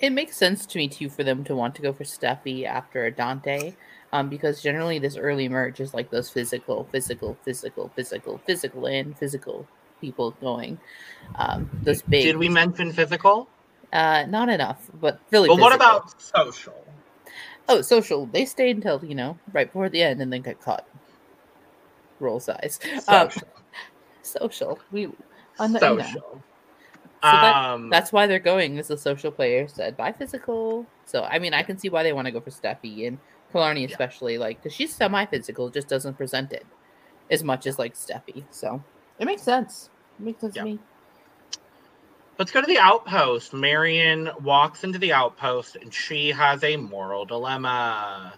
it 0.00 0.10
makes 0.10 0.36
sense 0.36 0.66
to 0.66 0.78
me 0.78 0.88
too 0.88 1.08
for 1.08 1.22
them 1.22 1.44
to 1.44 1.54
want 1.54 1.74
to 1.76 1.82
go 1.82 1.92
for 1.92 2.04
Steffi 2.04 2.64
after 2.66 3.04
a 3.04 3.10
Dante, 3.10 3.74
um, 4.12 4.28
because 4.28 4.60
generally 4.60 4.98
this 4.98 5.16
early 5.16 5.48
merge 5.48 5.80
is 5.80 5.94
like 5.94 6.10
those 6.10 6.28
physical, 6.28 6.84
physical, 6.90 7.36
physical, 7.44 7.90
physical, 7.94 8.38
physical, 8.38 8.86
and 8.86 9.16
physical 9.16 9.66
people 10.00 10.32
going. 10.40 10.78
Um, 11.36 11.70
those 11.82 12.02
big. 12.02 12.24
Did 12.24 12.36
we 12.36 12.48
mention 12.48 12.92
physical? 12.92 13.48
Uh, 13.92 14.24
not 14.28 14.48
enough, 14.48 14.90
but 15.00 15.20
really. 15.30 15.48
But 15.48 15.58
what 15.58 15.74
about 15.74 16.20
social? 16.20 16.74
Oh, 17.68 17.82
social. 17.82 18.26
They 18.26 18.44
stayed 18.44 18.76
until 18.76 19.04
you 19.04 19.14
know 19.14 19.38
right 19.52 19.66
before 19.66 19.88
the 19.88 20.02
end, 20.02 20.20
and 20.22 20.32
then 20.32 20.42
got 20.42 20.60
caught. 20.60 20.86
Roll 22.20 22.40
size. 22.40 22.78
Um, 23.08 23.28
Social. 23.30 23.48
social. 24.22 24.78
We. 24.90 25.08
On 25.58 25.72
the, 25.72 25.78
you 25.80 25.96
know. 25.96 26.02
social. 26.02 26.42
that- 27.22 27.54
um, 27.56 27.90
That's 27.90 28.12
why 28.12 28.26
they're 28.26 28.38
going 28.38 28.78
as 28.78 28.88
the 28.88 28.96
social 28.96 29.30
player 29.30 29.68
said 29.68 29.96
by 29.96 30.12
physical. 30.12 30.86
So 31.04 31.24
I 31.24 31.38
mean, 31.38 31.52
I 31.54 31.62
can 31.62 31.78
see 31.78 31.88
why 31.88 32.02
they 32.02 32.12
want 32.12 32.26
to 32.26 32.32
go 32.32 32.40
for 32.40 32.50
Steffi 32.50 33.06
and 33.06 33.18
Killarney 33.52 33.82
Yeah. 33.82 33.88
especially, 33.90 34.38
like 34.38 34.62
because 34.62 34.72
she's 34.74 34.94
semi-physical, 34.94 35.70
just 35.70 35.88
doesn't 35.88 36.14
present 36.16 36.52
it 36.52 36.64
as 37.30 37.44
much 37.44 37.66
as 37.66 37.78
like 37.78 37.94
Steffi. 37.94 38.44
So 38.50 38.82
it 39.18 39.26
makes 39.26 39.42
sense. 39.42 39.90
It 40.18 40.24
makes 40.24 40.40
sense 40.40 40.56
Yeah. 40.56 40.62
to 40.62 40.68
me. 40.70 40.78
Let's 42.42 42.50
go 42.50 42.60
to 42.60 42.66
the 42.66 42.80
outpost. 42.80 43.52
Marion 43.52 44.28
walks 44.42 44.82
into 44.82 44.98
the 44.98 45.12
outpost 45.12 45.76
and 45.76 45.94
she 45.94 46.32
has 46.32 46.64
a 46.64 46.76
moral 46.76 47.24
dilemma. 47.24 48.34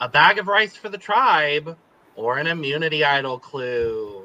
A 0.00 0.08
bag 0.08 0.38
of 0.38 0.48
rice 0.48 0.74
for 0.74 0.88
the 0.88 0.96
tribe 0.96 1.76
or 2.16 2.38
an 2.38 2.46
immunity 2.46 3.04
idol 3.04 3.38
clue. 3.38 4.22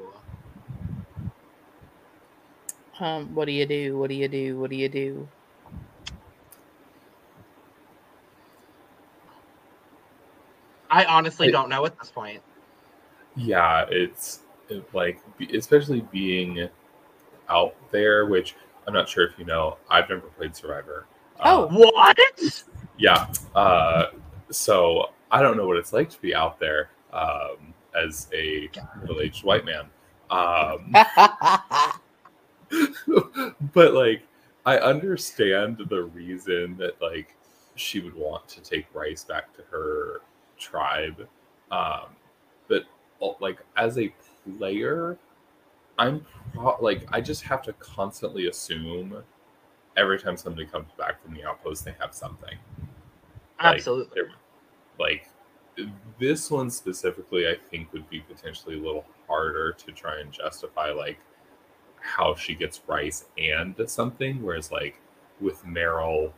Um, 2.98 3.34
what 3.34 3.44
do 3.44 3.52
you 3.52 3.66
do? 3.66 3.98
What 3.98 4.08
do 4.08 4.14
you 4.14 4.26
do? 4.26 4.58
What 4.58 4.70
do 4.70 4.76
you 4.76 4.88
do? 4.88 5.28
I 10.90 11.04
honestly 11.04 11.48
I- 11.48 11.50
don't 11.50 11.68
know 11.68 11.84
at 11.84 11.98
this 11.98 12.10
point. 12.10 12.40
Yeah, 13.36 13.84
it's 13.90 14.40
it, 14.70 14.94
like 14.94 15.20
especially 15.52 16.00
being 16.10 16.70
out 17.50 17.74
there, 17.90 18.24
which 18.24 18.54
I'm 18.86 18.94
not 18.94 19.08
sure 19.08 19.26
if 19.26 19.38
you 19.38 19.44
know. 19.44 19.76
I've 19.88 20.08
never 20.08 20.22
played 20.22 20.56
Survivor. 20.56 21.06
Oh. 21.40 21.64
Uh, 21.64 21.68
What? 21.92 22.18
yeah. 22.98 23.26
Uh, 23.54 24.06
so 24.50 25.10
I 25.30 25.42
don't 25.42 25.56
know 25.56 25.66
what 25.66 25.76
it's 25.76 25.92
like 25.92 26.10
to 26.10 26.20
be 26.20 26.34
out 26.34 26.58
there 26.58 26.90
um, 27.12 27.72
as 27.94 28.28
a 28.34 28.68
middle-aged 29.00 29.44
white 29.44 29.64
man. 29.64 29.86
Um, 30.30 30.92
but 33.74 33.94
like 33.94 34.22
I 34.64 34.78
understand 34.78 35.78
the 35.88 36.04
reason 36.04 36.76
that 36.78 37.00
like 37.02 37.34
she 37.74 38.00
would 38.00 38.14
want 38.14 38.46
to 38.48 38.60
take 38.60 38.86
Rice 38.94 39.24
back 39.24 39.52
to 39.56 39.62
her 39.70 40.20
tribe. 40.58 41.26
Um 41.70 42.06
but 42.68 42.84
like 43.40 43.58
as 43.76 43.98
a 43.98 44.12
player, 44.58 45.18
I'm 45.98 46.24
pro- 46.54 46.76
like 46.80 47.06
I 47.12 47.20
just 47.20 47.42
have 47.44 47.62
to 47.62 47.72
constantly 47.74 48.48
assume 48.48 49.22
every 49.96 50.18
time 50.18 50.36
somebody 50.36 50.66
comes 50.66 50.90
back 50.98 51.22
from 51.22 51.34
the 51.34 51.44
outpost 51.44 51.84
they 51.84 51.94
have 52.00 52.14
something. 52.14 52.56
Absolutely. 53.60 54.12
they're- 54.22 54.32
like 54.98 55.28
this 56.18 56.50
one 56.50 56.68
specifically 56.68 57.46
i 57.48 57.54
think 57.70 57.90
would 57.92 58.08
be 58.10 58.20
potentially 58.20 58.78
a 58.78 58.82
little 58.82 59.04
harder 59.26 59.72
to 59.72 59.92
try 59.92 60.20
and 60.20 60.30
justify 60.30 60.90
like 60.90 61.18
how 62.00 62.34
she 62.34 62.54
gets 62.54 62.80
rice 62.86 63.26
and 63.38 63.74
something 63.86 64.42
whereas 64.42 64.70
like 64.70 65.00
with 65.40 65.64
meryl 65.64 66.32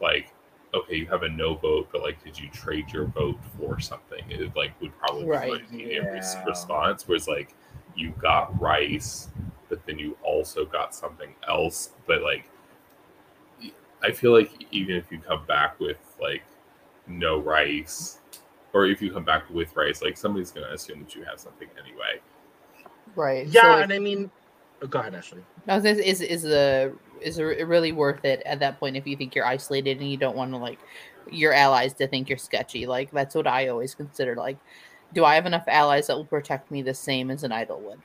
like 0.00 0.32
okay 0.72 0.94
you 0.96 1.06
have 1.06 1.22
a 1.24 1.28
no 1.28 1.54
vote 1.54 1.88
but 1.90 2.02
like 2.02 2.22
did 2.22 2.38
you 2.38 2.48
trade 2.50 2.92
your 2.92 3.06
vote 3.06 3.38
for 3.58 3.80
something 3.80 4.22
it 4.28 4.54
like 4.54 4.78
would 4.80 4.96
probably 4.98 5.24
Right, 5.26 5.68
be 5.70 5.84
the 5.84 6.00
res- 6.00 6.34
yeah. 6.34 6.44
response 6.44 7.08
whereas 7.08 7.26
like 7.26 7.54
you 7.96 8.12
got 8.20 8.60
rice 8.60 9.30
but 9.68 9.84
then 9.86 9.98
you 9.98 10.16
also 10.22 10.64
got 10.64 10.94
something 10.94 11.34
else 11.48 11.90
but 12.06 12.22
like 12.22 12.44
I 14.02 14.12
feel 14.12 14.32
like 14.32 14.50
even 14.70 14.96
if 14.96 15.10
you 15.10 15.18
come 15.18 15.44
back 15.46 15.80
with 15.80 15.96
like 16.20 16.42
no 17.06 17.38
rice, 17.40 18.18
or 18.72 18.86
if 18.86 19.00
you 19.00 19.10
come 19.10 19.24
back 19.24 19.48
with 19.50 19.74
rice, 19.76 20.02
like 20.02 20.16
somebody's 20.16 20.50
gonna 20.50 20.72
assume 20.72 21.00
that 21.04 21.14
you 21.14 21.24
have 21.24 21.40
something 21.40 21.68
anyway. 21.82 22.20
right. 23.16 23.46
Yeah, 23.46 23.62
So 23.62 23.72
if- 23.78 23.84
and 23.84 23.92
I 23.92 23.98
mean, 23.98 24.30
oh, 24.82 24.86
go 24.86 24.98
ahead, 24.98 25.14
Ashley. 25.14 25.42
I 25.66 25.76
was 25.76 25.84
is 25.86 26.20
is 26.20 26.42
the 26.42 26.94
is 27.22 27.38
it 27.38 27.42
really 27.42 27.92
worth 27.92 28.24
it 28.26 28.42
at 28.44 28.60
that 28.60 28.78
point 28.78 28.96
if 28.96 29.06
you 29.06 29.16
think 29.16 29.34
you're 29.34 29.46
isolated 29.46 29.98
and 29.98 30.10
you 30.10 30.18
don't 30.18 30.36
want 30.36 30.50
to 30.50 30.58
like 30.58 30.78
your 31.30 31.54
allies 31.54 31.94
to 31.94 32.06
think 32.06 32.28
you're 32.28 32.36
sketchy? 32.36 32.86
Like 32.86 33.10
that's 33.10 33.34
what 33.34 33.46
I 33.46 33.68
always 33.68 33.94
consider. 33.94 34.34
Like, 34.36 34.58
do 35.14 35.24
I 35.24 35.34
have 35.36 35.46
enough 35.46 35.64
allies 35.68 36.08
that 36.08 36.16
will 36.16 36.24
protect 36.24 36.70
me 36.70 36.82
the 36.82 36.94
same 36.94 37.30
as 37.30 37.44
an 37.44 37.52
idol 37.52 37.80
would? 37.80 38.00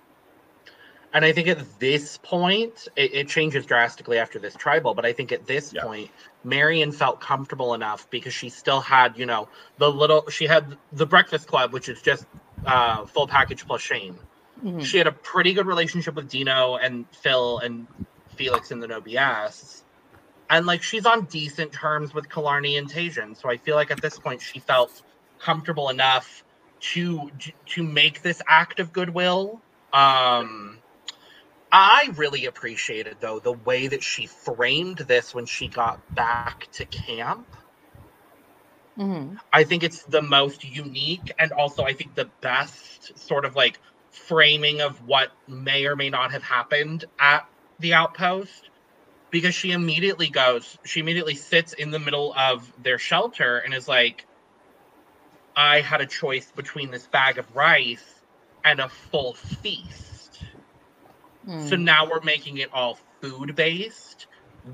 And 1.12 1.26
I 1.26 1.32
think 1.32 1.48
at 1.48 1.80
this 1.80 2.20
point, 2.22 2.88
it, 2.96 3.14
it 3.14 3.28
changes 3.28 3.66
drastically 3.66 4.20
after 4.20 4.38
this 4.38 4.54
tribal, 4.56 4.94
but 4.94 5.06
I 5.06 5.12
think 5.12 5.32
at 5.32 5.48
this 5.48 5.74
Yeah. 5.74 5.84
point, 5.84 6.12
Marion 6.44 6.92
felt 6.92 7.20
comfortable 7.20 7.74
enough 7.74 8.08
because 8.12 8.34
she 8.34 8.48
still 8.50 8.80
had, 8.80 9.18
you 9.18 9.26
know, 9.26 9.50
the 9.80 9.92
little, 9.92 10.30
she 10.30 10.46
had 10.46 10.78
the 10.94 11.08
Breakfast 11.08 11.48
Club, 11.48 11.74
which 11.74 11.90
is 11.90 12.02
just 12.02 12.26
uh, 12.66 13.06
full 13.06 13.26
package 13.26 13.66
plus 13.66 13.82
Shane. 13.82 14.20
Mhm. 14.64 14.84
She 14.86 14.98
had 14.98 15.08
a 15.08 15.12
pretty 15.14 15.54
good 15.54 15.66
relationship 15.66 16.14
with 16.16 16.30
Dino 16.30 16.76
and 16.76 17.06
Phil 17.16 17.60
and 17.60 17.88
Felix 18.36 18.72
in 18.72 18.80
the 18.80 18.88
No 18.88 19.02
BS. 19.02 19.84
And 20.50 20.66
like 20.66 20.84
she's 20.84 21.06
on 21.06 21.26
decent 21.26 21.72
terms 21.72 22.14
with 22.14 22.30
Killarney 22.30 22.78
and 22.78 22.92
Tejan. 22.92 23.36
So 23.36 23.50
I 23.50 23.58
feel 23.58 23.76
like 23.76 23.92
at 23.92 24.02
this 24.02 24.20
point 24.20 24.42
she 24.42 24.60
felt 24.60 25.02
comfortable 25.40 25.90
enough 25.90 26.44
to 26.80 27.32
to 27.68 27.84
make 27.84 28.22
this 28.22 28.42
act 28.48 28.80
of 28.80 28.94
goodwill. 28.94 29.62
Um 29.94 30.82
I 31.72 32.10
really 32.16 32.46
appreciated 32.46 33.18
though 33.20 33.40
the 33.40 33.54
way 33.54 33.88
that 33.88 34.04
she 34.04 34.28
framed 34.28 35.00
this 35.00 35.34
when 35.34 35.46
she 35.46 35.68
got 35.68 36.16
back 36.16 36.68
to 36.74 36.86
camp. 36.86 37.56
Mhm. 38.98 39.40
I 39.52 39.64
think 39.64 39.84
it's 39.84 40.04
the 40.04 40.22
most 40.22 40.64
unique 40.64 41.32
and 41.38 41.52
also 41.52 41.84
I 41.84 41.94
think 41.94 42.16
the 42.16 42.30
best 42.42 43.18
sort 43.18 43.46
of 43.46 43.56
like 43.56 43.80
framing 44.12 44.82
of 44.82 45.06
what 45.08 45.32
may 45.48 45.86
or 45.86 45.96
may 45.96 46.10
not 46.10 46.32
have 46.32 46.44
happened 46.44 47.06
at 47.20 47.48
the 47.80 47.94
outpost 47.94 48.70
because 49.32 49.56
she 49.56 49.72
immediately 49.72 50.30
goes 50.30 50.78
she 50.86 51.00
immediately 51.00 51.36
sits 51.36 51.74
in 51.74 51.92
the 51.92 52.00
middle 52.00 52.34
of 52.36 52.72
their 52.82 52.98
shelter 53.00 53.58
and 53.58 53.74
is 53.74 53.88
like 53.88 54.26
I 55.60 55.82
had 55.82 56.00
a 56.00 56.06
choice 56.06 56.50
between 56.56 56.90
this 56.90 57.06
bag 57.08 57.38
of 57.38 57.54
rice 57.54 58.22
and 58.64 58.80
a 58.80 58.88
full 58.88 59.34
feast. 59.34 60.40
So 61.46 61.76
Mm. 61.76 61.82
now 61.82 62.10
we're 62.10 62.22
making 62.22 62.60
it 62.60 62.70
all 62.72 62.98
food 63.20 63.56
based, 63.58 64.28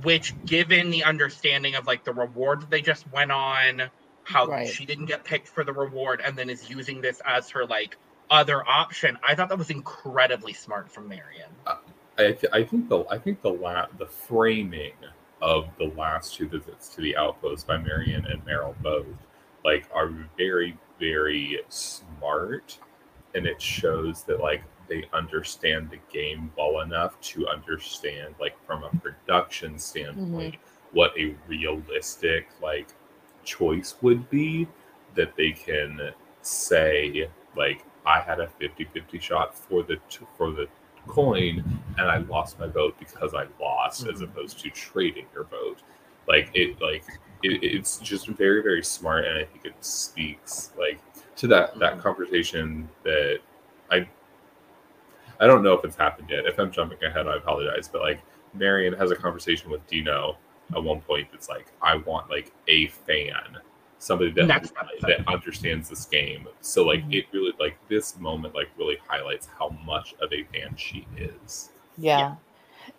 which, 0.03 0.35
given 0.45 0.91
the 0.91 1.03
understanding 1.03 1.73
of 1.73 1.87
like 1.87 2.03
the 2.03 2.13
reward 2.13 2.61
that 2.61 2.69
they 2.69 2.81
just 2.81 3.11
went 3.11 3.31
on, 3.31 3.89
how 4.25 4.45
Right. 4.45 4.67
she 4.67 4.85
didn't 4.85 5.07
get 5.07 5.23
picked 5.23 5.47
for 5.47 5.63
the 5.63 5.73
reward 5.73 6.21
and 6.23 6.37
then 6.37 6.51
is 6.51 6.69
using 6.69 7.01
this 7.01 7.19
as 7.25 7.49
her 7.49 7.65
like 7.65 7.97
other 8.29 8.63
option, 8.67 9.17
I 9.27 9.33
thought 9.33 9.49
that 9.49 9.57
was 9.57 9.71
incredibly 9.71 10.53
smart 10.53 10.91
from 10.91 11.07
Marion. 11.07 11.49
I, 11.65 12.31
th- 12.31 12.45
I 12.53 12.63
think 12.63 12.89
the 12.89 13.05
I 13.09 13.17
think 13.17 13.41
the 13.41 13.51
la- 13.51 13.87
the 13.97 14.05
framing 14.05 14.93
of 15.41 15.67
the 15.79 15.85
last 15.97 16.35
two 16.35 16.47
visits 16.47 16.89
to 16.89 17.01
the 17.01 17.17
outpost 17.17 17.65
by 17.65 17.77
Marion 17.77 18.25
and 18.27 18.45
Meryl 18.45 18.75
both 18.83 19.07
like 19.65 19.89
are 19.93 20.13
very 20.37 20.77
very 20.99 21.59
smart, 21.67 22.79
and 23.33 23.45
it 23.45 23.61
shows 23.61 24.23
that 24.23 24.39
like 24.39 24.63
they 24.87 25.03
understand 25.13 25.89
the 25.89 25.99
game 26.13 26.51
well 26.57 26.81
enough 26.81 27.19
to 27.19 27.47
understand 27.47 28.35
like 28.39 28.55
from 28.65 28.83
a 28.83 28.89
production 28.99 29.77
standpoint 29.79 30.55
what 30.93 31.11
a 31.19 31.35
realistic 31.47 32.47
like 32.61 32.87
choice 33.43 33.95
would 34.01 34.29
be 34.29 34.67
that 35.15 35.35
they 35.35 35.51
can 35.51 36.11
say 36.43 37.27
like 37.57 37.83
I 38.05 38.19
had 38.21 38.39
a 38.39 38.47
50-50 38.61 39.19
shot 39.19 39.57
for 39.57 39.81
the 39.83 39.97
t- 40.09 40.27
for 40.37 40.51
the 40.51 40.67
coin 41.07 41.63
and 41.97 42.07
I 42.09 42.17
lost 42.17 42.59
my 42.59 42.67
vote 42.67 42.95
because 42.99 43.33
I 43.33 43.47
lost 43.59 44.07
as 44.07 44.21
Mhm. 44.21 44.25
opposed 44.25 44.59
to 44.59 44.69
trading 44.69 45.25
your 45.33 45.45
vote. 45.45 45.81
Like 46.27 46.51
it 46.53 46.79
like 46.81 47.03
it, 47.43 47.63
it's 47.63 47.97
just 47.97 48.27
very 48.27 48.61
very 48.63 48.83
smart 48.83 49.25
and 49.25 49.37
I 49.37 49.43
think 49.45 49.65
it 49.65 49.75
speaks 49.83 50.71
like 50.77 50.99
to 51.37 51.47
that 51.47 51.77
that 51.79 51.97
Mhm. 51.97 52.01
conversation 52.01 52.89
that 53.03 53.39
I 53.91 54.07
I 55.39 55.47
don't 55.47 55.63
know 55.63 55.73
if 55.73 55.83
it's 55.83 55.97
happened 55.97 56.29
yet. 56.29 56.45
If 56.45 56.57
I'm 56.59 56.71
jumping 56.71 57.03
ahead, 57.03 57.27
I 57.27 57.35
apologize. 57.35 57.89
But 57.89 58.01
like 58.01 58.21
Marion 58.53 58.93
has 58.93 59.11
a 59.11 59.15
conversation 59.15 59.69
with 59.69 59.85
Dino 59.87 60.37
at 60.73 60.81
one 60.81 61.01
point 61.01 61.27
that's 61.31 61.49
like, 61.49 61.67
I 61.81 61.97
want 61.97 62.29
like 62.29 62.53
a 62.69 62.87
fan, 62.87 63.57
somebody 63.99 64.31
that 64.31 64.45
Next 64.47 64.73
that 65.01 65.27
understands 65.27 65.89
this 65.89 66.05
game. 66.05 66.47
So 66.61 66.85
like 66.85 67.03
Mhm. 67.03 67.15
it 67.15 67.25
really 67.33 67.53
like 67.59 67.77
this 67.89 68.17
moment 68.17 68.55
like 68.55 68.69
really 68.77 68.97
highlights 69.07 69.47
how 69.59 69.69
much 69.85 70.15
of 70.21 70.31
a 70.31 70.43
fan 70.45 70.75
she 70.77 71.05
is. 71.17 71.69
Yeah. 71.97 72.35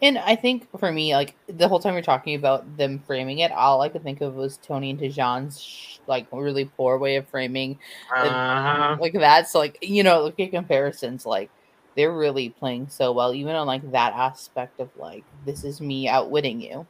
And 0.03 0.19
I 0.19 0.37
think 0.37 0.69
for 0.79 0.93
me, 0.93 1.15
like 1.15 1.37
the 1.49 1.69
whole 1.69 1.81
time 1.81 1.95
you're 1.95 2.03
talking 2.03 2.35
about 2.35 2.77
them 2.77 3.01
framing 3.07 3.39
it, 3.39 3.51
all 3.53 3.81
I 3.81 3.89
could 3.89 4.03
think 4.03 4.21
of 4.21 4.35
was 4.35 4.59
Tony 4.59 4.91
and 4.91 5.01
Dijon's 5.01 5.61
sh- 5.61 5.99
like 6.07 6.29
really 6.33 6.67
poor 6.67 6.99
way 6.99 7.17
of 7.17 7.29
framing 7.31 7.79
Uh-huh. 8.23 8.99
like 8.99 9.15
that. 9.15 9.49
So 9.49 9.59
like 9.59 9.79
you 9.83 10.03
know, 10.03 10.23
look 10.25 10.39
at 10.41 10.51
comparisons. 10.51 11.25
Like 11.27 11.53
they're 11.97 12.15
really 12.17 12.51
playing 12.51 12.89
so 12.89 13.13
well, 13.13 13.35
even 13.35 13.55
on 13.57 13.67
like 13.67 13.91
that 13.93 14.13
aspect 14.15 14.81
of 14.81 14.91
like 14.97 15.27
this 15.45 15.65
is 15.65 15.81
me 15.81 16.09
outwitting 16.09 16.61
you. 16.61 16.89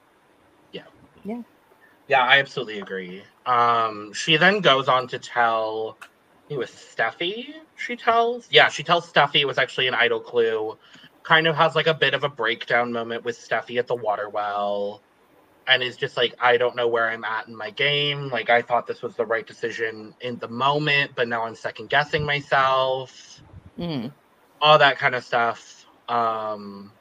Yeah, 0.73 0.85
Yeah. 1.25 1.43
Yeah, 2.09 2.23
I 2.23 2.39
absolutely 2.39 2.79
agree. 2.81 3.23
Um, 3.47 4.13
she 4.13 4.37
then 4.37 4.61
goes 4.61 4.89
on 4.89 5.09
to 5.09 5.19
tell 5.19 5.99
it 6.49 6.57
was 6.57 6.71
Steffi. 6.71 7.47
She 7.75 7.97
tells, 7.97 8.47
yeah, 8.51 8.69
she 8.69 8.85
tells 8.85 9.11
Steffi 9.13 9.41
it 9.41 9.47
was 9.47 9.59
actually 9.59 9.89
an 9.89 9.95
idol 9.95 10.21
clue. 10.21 10.79
Kind 11.27 11.49
of 11.49 11.57
has 11.57 11.75
like 11.75 11.89
a 11.89 11.95
bit 11.95 12.15
of 12.15 12.23
a 12.23 12.29
breakdown 12.29 12.93
moment 12.93 13.25
with 13.25 13.37
Steffi 13.37 13.81
at 13.81 13.89
the 13.89 13.97
water 13.97 14.29
well, 14.29 15.03
and 15.67 15.83
is 15.83 15.97
just 15.97 16.17
like, 16.17 16.37
I 16.39 16.57
don't 16.57 16.77
know 16.77 16.87
where 16.87 17.11
I'm 17.11 17.25
at 17.25 17.49
in 17.49 17.57
my 17.57 17.71
game. 17.71 18.29
Like, 18.29 18.49
I 18.49 18.63
thought 18.63 18.87
this 18.87 19.03
was 19.03 19.17
the 19.17 19.27
right 19.27 19.45
decision 19.45 20.15
in 20.21 20.39
the 20.39 20.47
moment, 20.47 21.11
but 21.17 21.27
now 21.27 21.43
I'm 21.43 21.57
second 21.57 21.91
guessing 21.91 22.25
myself. 22.25 23.43
Mm. 23.77 24.13
All 24.61 24.79
that 24.79 24.99
kind 24.99 25.17
of 25.17 25.25
stuff. 25.25 25.85
Um, 26.09 26.93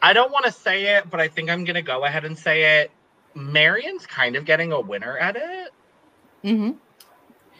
I 0.00 0.14
don't 0.14 0.32
want 0.32 0.46
to 0.46 0.52
say 0.52 0.96
it, 0.96 1.10
but 1.10 1.20
I 1.20 1.28
think 1.28 1.50
I'm 1.50 1.64
gonna 1.64 1.82
go 1.82 2.04
ahead 2.04 2.24
and 2.24 2.38
say 2.38 2.80
it. 2.80 2.90
Marion's 3.34 4.06
kind 4.06 4.36
of 4.36 4.46
getting 4.46 4.72
a 4.72 4.80
winner 4.80 5.18
at 5.18 5.36
it. 5.36 5.70
Mm-hmm. 6.44 6.70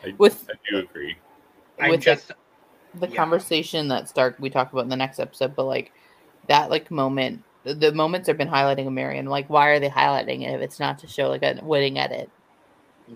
I, 0.02 0.14
With- 0.16 0.48
I 0.50 0.54
do 0.70 0.78
agree. 0.78 1.18
I 1.78 1.90
With 1.90 2.00
just 2.00 2.32
the 2.94 3.08
Yeah. 3.08 3.16
conversation 3.16 3.88
that 3.88 4.08
Stark 4.08 4.36
we 4.38 4.50
talk 4.50 4.72
about 4.72 4.82
in 4.84 4.88
the 4.90 4.96
next 4.96 5.18
episode, 5.18 5.54
but 5.56 5.64
like 5.64 5.92
that 6.48 6.70
like 6.70 6.90
moment, 6.90 7.42
the, 7.64 7.74
the 7.74 7.92
moments 7.92 8.28
have 8.28 8.36
been 8.38 8.48
highlighting 8.48 8.86
of 8.86 8.92
Marion. 8.92 9.26
Like, 9.26 9.48
why 9.48 9.68
are 9.68 9.78
they 9.80 9.88
highlighting 9.88 10.42
it 10.42 10.54
if 10.54 10.60
it's 10.60 10.80
not 10.80 10.98
to 11.00 11.06
show 11.06 11.28
like 11.28 11.42
a 11.42 11.58
winning 11.62 11.98
edit? 11.98 12.30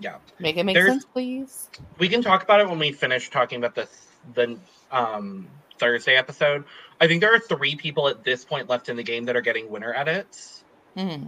yeah. 0.01 0.17
Make 0.39 0.57
it 0.57 0.65
make 0.65 0.75
There's- 0.75 0.93
sense, 0.93 1.05
please. 1.07 1.69
We 1.99 2.09
can 2.09 2.23
talk 2.23 2.43
about 2.43 2.61
it 2.61 2.69
when 2.69 2.79
we 2.79 2.93
finish 2.93 3.31
talking 3.31 3.59
about 3.59 3.75
this 3.75 4.07
the 4.35 4.59
um 4.91 5.49
Thursday 5.79 6.17
episode. 6.17 6.65
I 7.01 7.07
think 7.07 7.21
there 7.21 7.35
are 7.35 7.39
three 7.39 7.77
people 7.77 8.09
at 8.09 8.25
this 8.25 8.45
point 8.45 8.69
left 8.69 8.89
in 8.89 8.97
the 8.97 9.03
game 9.03 9.25
that 9.25 9.37
are 9.37 9.41
getting 9.43 9.71
winner 9.71 9.93
edits, 9.95 10.65
hmm 10.97 11.27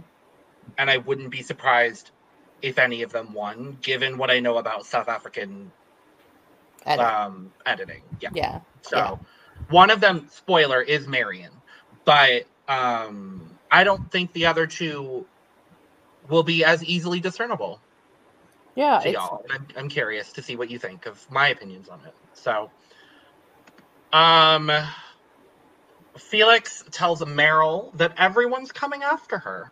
and 0.77 0.89
I 0.89 0.97
wouldn't 0.97 1.31
be 1.31 1.41
surprised 1.41 2.11
if 2.61 2.77
any 2.77 3.01
of 3.01 3.11
them 3.11 3.33
won, 3.33 3.77
given 3.81 4.17
what 4.17 4.29
I 4.29 4.39
know 4.39 4.57
about 4.57 4.85
South 4.85 5.07
African 5.07 5.71
Edit. 6.85 7.05
um 7.05 7.53
editing. 7.65 8.03
Yeah. 8.21 8.31
yeah. 8.31 8.61
So 8.83 8.97
Yeah. 8.97 9.17
one 9.69 9.91
of 9.91 10.01
them, 10.01 10.27
spoiler, 10.31 10.81
is 10.81 11.07
Marion. 11.07 11.61
But 12.05 12.45
um 12.67 13.59
I 13.71 13.83
don't 13.83 14.11
think 14.11 14.33
the 14.33 14.47
other 14.47 14.67
two 14.67 15.27
will 16.29 16.43
be 16.43 16.63
as 16.65 16.83
easily 16.83 17.19
discernible 17.21 17.81
Yeah. 18.75 18.99
to 19.01 19.09
y'all. 19.09 19.41
I'm, 19.49 19.67
I'm 19.77 19.89
curious 19.89 20.33
to 20.33 20.43
see 20.43 20.55
what 20.57 20.69
you 20.69 20.79
think 20.79 21.05
of 21.07 21.25
my 21.29 21.49
opinions 21.49 21.89
on 21.89 22.01
it. 22.05 22.15
So 22.33 22.71
um 24.13 24.71
Felix 26.17 26.83
tells 26.91 27.21
Meryl 27.23 27.95
that 27.97 28.13
everyone's 28.17 28.71
coming 28.71 29.03
after 29.03 29.39
her. 29.39 29.71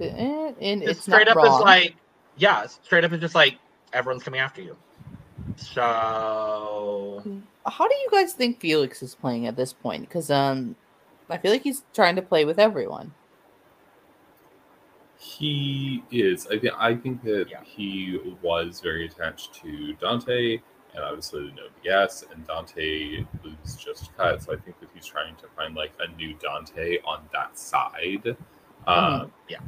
eh, 0.00 0.52
and 0.60 0.82
Just 0.84 1.02
it's 1.02 1.06
straight 1.06 1.28
not 1.28 1.28
up 1.28 1.44
is 1.44 1.60
like, 1.60 1.96
yeah, 2.36 2.66
straight 2.66 3.04
up 3.04 3.12
is 3.12 3.20
just 3.20 3.34
like 3.34 3.58
everyone's 3.92 4.24
coming 4.24 4.40
after 4.40 4.62
you. 4.62 4.78
So 5.56 7.22
How 7.66 7.88
do 7.88 7.94
you 7.94 8.08
guys 8.10 8.32
think 8.32 8.60
Felix 8.60 9.02
is 9.02 9.14
playing 9.14 9.46
at 9.46 9.56
this 9.56 9.72
point? 9.72 10.08
Because 10.08 10.30
um, 10.30 10.76
I 11.30 11.38
feel 11.38 11.50
like 11.52 11.62
he's 11.62 11.82
trying 11.94 12.16
to 12.16 12.22
play 12.22 12.44
with 12.44 12.58
everyone. 12.58 13.12
He 15.18 16.02
is. 16.10 16.46
I 16.48 16.58
think. 16.58 16.74
I 16.76 16.94
think 16.96 17.22
that 17.22 17.46
Yeah. 17.48 17.62
he 17.62 18.18
was 18.42 18.80
very 18.80 19.06
attached 19.06 19.54
to 19.62 19.94
Dante, 19.94 20.54
and 20.94 21.04
obviously 21.04 21.52
no 21.56 21.68
BS. 21.84 22.24
And 22.32 22.44
Dante 22.46 23.24
was 23.44 23.76
just 23.76 24.16
cut, 24.16 24.42
so 24.42 24.52
I 24.52 24.56
think 24.56 24.80
that 24.80 24.88
he's 24.92 25.06
trying 25.06 25.36
to 25.36 25.46
find 25.56 25.76
like 25.76 25.92
a 26.00 26.10
new 26.16 26.34
Dante 26.34 26.98
on 27.04 27.20
that 27.32 27.56
side. 27.56 28.36
Um, 28.86 29.32
yeah. 29.48 29.60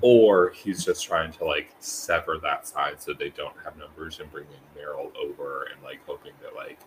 Or 0.00 0.50
he's 0.50 0.84
just 0.84 1.04
trying 1.04 1.32
to 1.32 1.44
like 1.44 1.72
sever 1.80 2.38
that 2.42 2.66
side 2.68 3.00
so 3.02 3.12
they 3.12 3.30
don't 3.30 3.54
have 3.64 3.76
numbers 3.76 4.20
and 4.20 4.30
bringing 4.30 4.52
Meryl 4.76 5.10
over 5.16 5.66
and 5.74 5.82
like 5.82 6.00
hoping 6.06 6.32
that 6.42 6.54
like 6.54 6.78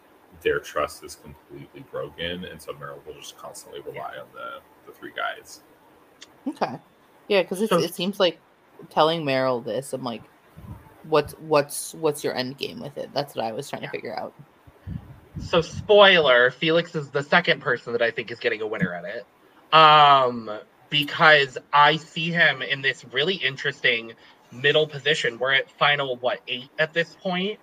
their 0.41 0.59
trust 0.59 1.03
is 1.03 1.15
completely 1.15 1.83
broken, 1.91 2.45
and 2.45 2.61
so 2.61 2.71
Meryl 2.73 3.05
will 3.05 3.13
just 3.15 3.37
constantly 3.37 3.81
rely 3.81 4.15
on 4.17 4.27
the 4.33 4.59
the 4.85 4.97
three 4.97 5.11
guys. 5.15 5.61
Okay. 6.47 6.79
Yeah, 7.27 7.41
because 7.41 7.67
So- 7.67 7.79
it 7.79 7.93
seems 7.93 8.19
like 8.19 8.39
telling 8.89 9.23
Meryl 9.25 9.63
this. 9.63 9.91
I'm 9.93 10.03
like, 10.03 10.23
what's 11.03 11.33
what's 11.33 11.93
what's 11.95 12.23
your 12.23 12.33
end 12.35 12.57
game 12.57 12.79
with 12.79 12.97
it? 12.97 13.09
That's 13.13 13.35
what 13.35 13.43
I 13.45 13.51
was 13.51 13.69
trying 13.69 13.81
to 13.83 13.89
figure 13.89 14.17
out. 14.17 14.33
So 15.39 15.61
spoiler, 15.61 16.49
Felix 16.51 16.95
is 16.95 17.09
the 17.09 17.23
second 17.23 17.61
person 17.61 17.93
that 17.93 18.01
I 18.01 18.11
think 18.11 18.31
is 18.31 18.39
getting 18.39 18.61
a 18.61 18.67
winner 18.67 18.93
at 18.93 19.03
it. 19.05 19.25
Um 19.75 20.49
because 20.91 21.57
I 21.73 21.95
see 21.95 22.29
him 22.29 22.61
in 22.61 22.83
this 22.83 23.03
really 23.11 23.35
interesting 23.35 24.13
middle 24.51 24.85
position. 24.85 25.39
We're 25.39 25.53
at 25.53 25.71
final 25.71 26.17
what, 26.17 26.41
8 26.47 26.69
at 26.77 26.93
this 26.93 27.15
point? 27.19 27.59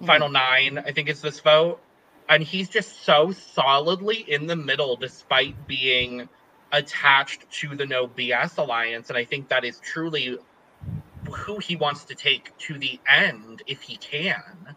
Mm. 0.00 0.06
Final 0.06 0.28
9, 0.30 0.78
I 0.78 0.90
think 0.90 1.08
is 1.08 1.20
this 1.20 1.38
vote. 1.38 1.78
And 2.28 2.42
he's 2.42 2.68
just 2.68 3.04
so 3.04 3.30
solidly 3.30 4.16
in 4.16 4.48
the 4.48 4.56
middle 4.56 4.96
despite 4.96 5.68
being 5.68 6.28
attached 6.72 7.48
to 7.50 7.76
the 7.76 7.84
no 7.84 8.08
BS 8.08 8.56
alliance 8.56 9.10
and 9.10 9.18
I 9.18 9.24
think 9.24 9.48
that 9.48 9.62
is 9.62 9.78
truly 9.80 10.38
who 11.30 11.58
he 11.58 11.76
wants 11.76 12.04
to 12.04 12.14
take 12.14 12.56
to 12.58 12.78
the 12.78 12.98
end 13.06 13.62
if 13.66 13.82
he 13.82 13.96
can 13.96 14.74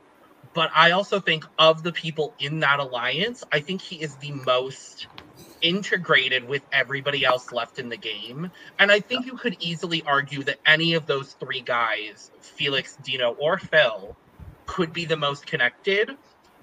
but 0.56 0.72
I 0.74 0.92
also 0.92 1.20
think 1.20 1.46
of 1.60 1.84
the 1.84 1.92
people 1.92 2.34
in 2.40 2.62
that 2.62 2.80
alliance, 2.80 3.44
I 3.52 3.60
think 3.60 3.82
he 3.82 4.02
is 4.02 4.16
the 4.16 4.32
most 4.32 5.08
integrated 5.66 6.48
with 6.48 6.62
everybody 6.72 7.26
else 7.26 7.52
left 7.52 7.80
in 7.80 7.90
the 7.90 7.98
game. 7.98 8.52
And 8.78 8.92
I 8.92 9.00
think 9.00 9.26
you 9.26 9.36
could 9.36 9.58
easily 9.60 10.04
argue 10.06 10.44
that 10.44 10.60
any 10.64 10.94
of 10.94 11.08
those 11.08 11.34
three 11.34 11.62
guys, 11.62 12.30
Felix, 12.40 12.96
Dino, 13.04 13.32
or 13.40 13.58
Phil, 13.58 14.16
could 14.68 14.94
be 14.94 15.06
the 15.06 15.18
most 15.18 15.48
connected. 15.48 16.16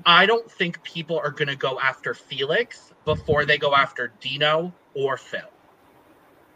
I 0.07 0.26
don't 0.26 0.48
think 0.48 0.84
people 0.84 1.18
are 1.18 1.32
going 1.32 1.48
to 1.48 1.57
go 1.57 1.80
after 1.80 2.14
Felix 2.14 2.92
before 3.05 3.44
they 3.44 3.59
go 3.59 3.74
after 3.74 4.12
Dino 4.20 4.72
or 4.94 5.16
Phil. 5.16 5.50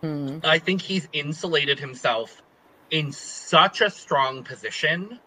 Mm. 0.04 0.44
I 0.44 0.60
think 0.60 0.82
he's 0.82 1.08
insulated 1.12 1.80
himself 1.80 2.42
in 2.92 3.10
such 3.10 3.80
a 3.80 3.90
strong 3.90 4.44
position. 4.44 5.18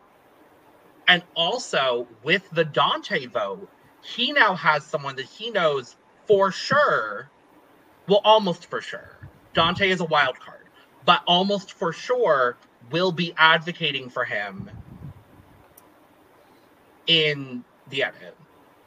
And 1.06 1.22
also 1.36 2.08
with 2.24 2.50
the 2.52 2.64
Dante 2.64 3.26
vote, 3.26 3.70
he 4.02 4.32
now 4.32 4.56
has 4.56 4.86
someone 4.86 5.18
that 5.18 5.26
he 5.26 5.50
knows 5.52 5.98
for 6.30 6.52
sure, 6.52 7.28
well, 8.08 8.22
almost 8.24 8.68
for 8.68 8.82
sure. 8.82 9.18
Dante 9.56 9.90
is 9.90 10.00
a 10.00 10.06
wild 10.06 10.40
card, 10.40 10.68
but 11.06 11.24
almost 11.26 11.74
for 11.74 11.92
sure 11.92 12.56
will 12.92 13.12
be 13.12 13.34
advocating 13.36 14.10
for 14.12 14.24
him 14.24 14.70
in 17.08 17.64
the 17.90 18.04
edit. 18.04 18.38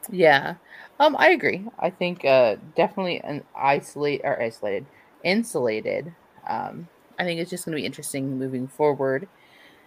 Yeah. 0.09 0.55
Um, 1.01 1.17
I 1.19 1.31
agree. 1.31 1.65
I 1.77 1.89
think 1.89 2.23
uh 2.23 2.55
definitely 2.77 3.19
an 3.19 3.43
isolate 3.53 4.21
or 4.23 4.41
isolated, 4.41 4.85
insulated. 5.25 6.13
Um, 6.47 6.87
I 7.19 7.25
think 7.25 7.41
it's 7.41 7.49
just 7.49 7.65
gonna 7.65 7.75
be 7.75 7.85
interesting 7.85 8.39
moving 8.39 8.69
forward 8.69 9.27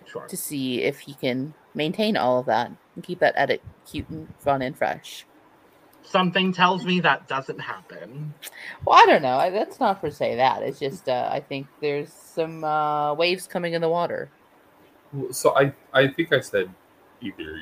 Sure. 0.05 0.27
to 0.29 0.37
see 0.37 0.83
if 0.83 1.01
he 1.01 1.15
can 1.15 1.55
maintain 1.75 2.19
all 2.19 2.39
of 2.39 2.47
that 2.47 2.71
and 2.95 3.03
keep 3.03 3.19
that 3.21 3.35
edit 3.37 3.63
cute 3.91 4.11
and 4.11 4.29
fun 4.41 4.61
and 4.61 4.77
fresh. 4.77 5.25
Something 6.09 6.53
tells 6.53 6.85
me 6.85 7.01
that 7.01 7.27
doesn't 7.29 7.59
happen. 7.61 8.33
Well, 8.85 8.97
I 8.97 9.07
don't 9.07 9.23
know. 9.23 9.37
I, 9.39 9.51
that's 9.51 9.81
not 9.81 10.01
for 10.01 10.11
say 10.11 10.37
that. 10.37 10.63
It's 10.63 10.79
just 10.79 11.09
uh, 11.09 11.29
I 11.33 11.41
think 11.41 11.67
there's 11.81 12.13
some 12.13 12.63
uh, 12.65 13.15
waves 13.15 13.47
coming 13.47 13.75
in 13.75 13.81
the 13.81 13.89
water. 13.89 14.29
So 15.33 15.57
I, 15.57 15.73
I 15.93 16.09
think 16.09 16.33
I 16.33 16.41
said 16.41 16.69
either 17.21 17.61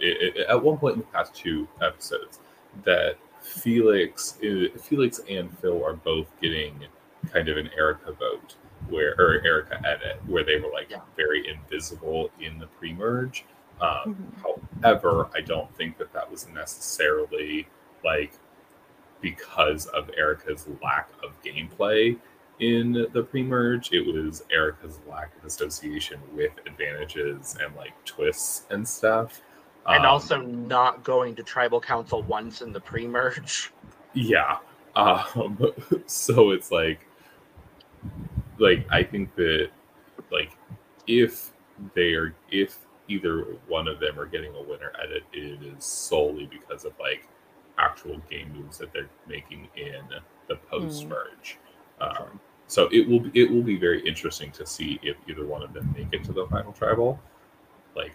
i- 0.00 0.32
i- 0.38 0.50
at 0.52 0.62
one 0.62 0.78
point 0.78 0.94
in 0.94 1.00
the 1.00 1.06
past 1.08 1.34
two 1.34 1.66
episodes 1.82 2.40
that 2.84 3.16
Felix, 3.40 4.38
uh, 4.42 4.68
Felix 4.78 5.20
and 5.28 5.56
Phil 5.58 5.84
are 5.84 5.94
both 5.94 6.28
getting 6.40 6.84
kind 7.32 7.48
of 7.48 7.56
an 7.58 7.68
Erica 7.76 8.12
vote 8.12 8.54
where, 8.88 9.14
or 9.18 9.40
Erica 9.44 9.80
edit, 9.86 10.20
where 10.26 10.44
they 10.44 10.56
were 10.58 10.70
like 10.72 10.90
Yeah. 10.90 11.00
very 11.16 11.48
invisible 11.48 12.30
in 12.40 12.58
the 12.58 12.66
pre-merge. 12.66 13.44
Um, 13.80 14.16
Mhm. 14.44 14.82
However, 14.82 15.28
I 15.34 15.40
don't 15.40 15.74
think 15.76 15.98
that 15.98 16.12
that 16.12 16.30
was 16.30 16.46
necessarily 16.48 17.66
like 18.04 18.38
because 19.20 19.86
of 19.86 20.10
Erica's 20.16 20.66
lack 20.82 21.08
of 21.22 21.40
gameplay 21.42 22.16
in 22.60 23.06
the 23.12 23.22
pre-merge. 23.22 23.92
It 23.92 24.06
was 24.06 24.44
Erica's 24.50 25.00
lack 25.08 25.36
of 25.36 25.44
association 25.44 26.20
with 26.34 26.52
advantages 26.66 27.56
and 27.60 27.74
like 27.74 27.92
twists 28.04 28.66
and 28.70 28.86
stuff. 28.86 29.40
And 29.86 30.04
Um, 30.04 30.10
also 30.10 30.40
not 30.40 31.02
going 31.02 31.34
to 31.36 31.42
tribal 31.42 31.80
council 31.80 32.22
once 32.22 32.62
in 32.62 32.72
the 32.72 32.80
pre 32.80 33.06
merge. 33.06 33.72
Yeah. 34.12 34.58
Um, 34.94 35.72
so 36.06 36.50
it's 36.50 36.70
like, 36.70 37.06
like 38.58 38.86
I 38.90 39.02
think 39.02 39.34
that, 39.34 39.70
like, 40.30 40.56
if 41.06 41.52
they 41.94 42.14
are, 42.14 42.34
if 42.50 42.78
either 43.08 43.42
one 43.68 43.88
of 43.88 44.00
them 44.00 44.18
are 44.18 44.26
getting 44.26 44.54
a 44.54 44.62
winner 44.62 44.92
at 45.02 45.10
it, 45.10 45.24
it 45.32 45.62
is 45.62 45.84
solely 45.84 46.46
because 46.46 46.84
of 46.84 46.92
like 46.98 47.28
actual 47.78 48.18
game 48.30 48.52
moves 48.52 48.78
that 48.78 48.92
they're 48.92 49.10
making 49.26 49.68
in 49.76 50.02
the 50.48 50.56
post 50.56 51.06
merge. 51.06 51.58
Um, 52.00 52.40
so 52.66 52.88
it 52.92 53.08
will 53.08 53.20
be, 53.20 53.40
it 53.40 53.50
will 53.50 53.62
be 53.62 53.76
very 53.76 54.06
interesting 54.06 54.50
to 54.52 54.66
see 54.66 54.98
if 55.02 55.16
either 55.28 55.46
one 55.46 55.62
of 55.62 55.72
them 55.72 55.94
make 55.96 56.08
it 56.12 56.24
to 56.24 56.32
the 56.32 56.46
final 56.46 56.72
tribal. 56.72 57.20
Like 57.94 58.14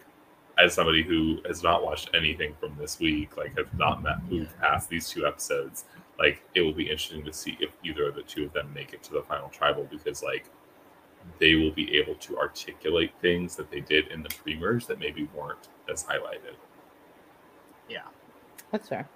as 0.57 0.74
somebody 0.74 1.03
who 1.03 1.39
has 1.47 1.64
not 1.64 1.84
watched 1.84 2.10
anything 2.14 2.53
from 2.60 2.76
this 2.78 2.99
week, 2.99 3.38
like 3.38 3.57
have 3.57 3.74
not 3.78 4.03
met 4.03 4.24
moved 4.30 4.57
past 4.60 4.89
these 4.89 5.07
two 5.07 5.26
episodes, 5.26 5.86
like 6.18 6.43
it 6.55 6.62
will 6.62 6.74
be 6.74 6.84
interesting 6.84 7.24
to 7.26 7.34
see 7.34 7.57
if 7.60 7.70
either 7.84 8.07
of 8.10 8.16
the 8.16 8.24
two 8.24 8.45
of 8.45 8.53
them 8.53 8.72
make 8.74 8.93
it 8.93 9.01
to 9.03 9.14
the 9.14 9.22
final 9.24 9.49
tribal 9.49 9.88
because 9.89 10.22
like 10.22 10.49
they 11.39 11.55
will 11.55 11.72
be 11.72 11.97
able 11.97 12.16
to 12.16 12.38
articulate 12.38 13.12
things 13.22 13.55
that 13.55 13.70
they 13.70 13.82
did 13.82 14.07
in 14.07 14.24
the 14.24 14.30
pre-merge 14.30 14.86
that 14.88 14.99
maybe 14.99 15.30
weren't 15.36 15.70
as 15.91 16.03
highlighted. 16.03 16.55
Yeah. 17.89 18.07
That's 18.72 18.88
fair. 18.88 19.07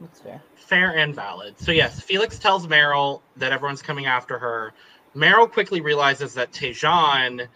That's 0.00 0.20
fair. 0.20 0.42
Fair 0.54 0.96
and 0.96 1.14
valid. 1.14 1.58
So 1.58 1.72
yes, 1.72 2.00
Felix 2.00 2.38
tells 2.38 2.66
Meryl 2.66 3.22
that 3.36 3.52
everyone's 3.52 3.82
coming 3.82 4.06
after 4.06 4.38
her. 4.38 4.72
Meryl 5.14 5.50
quickly 5.50 5.80
realizes 5.80 6.34
that 6.34 6.52
Tejan 6.52 7.46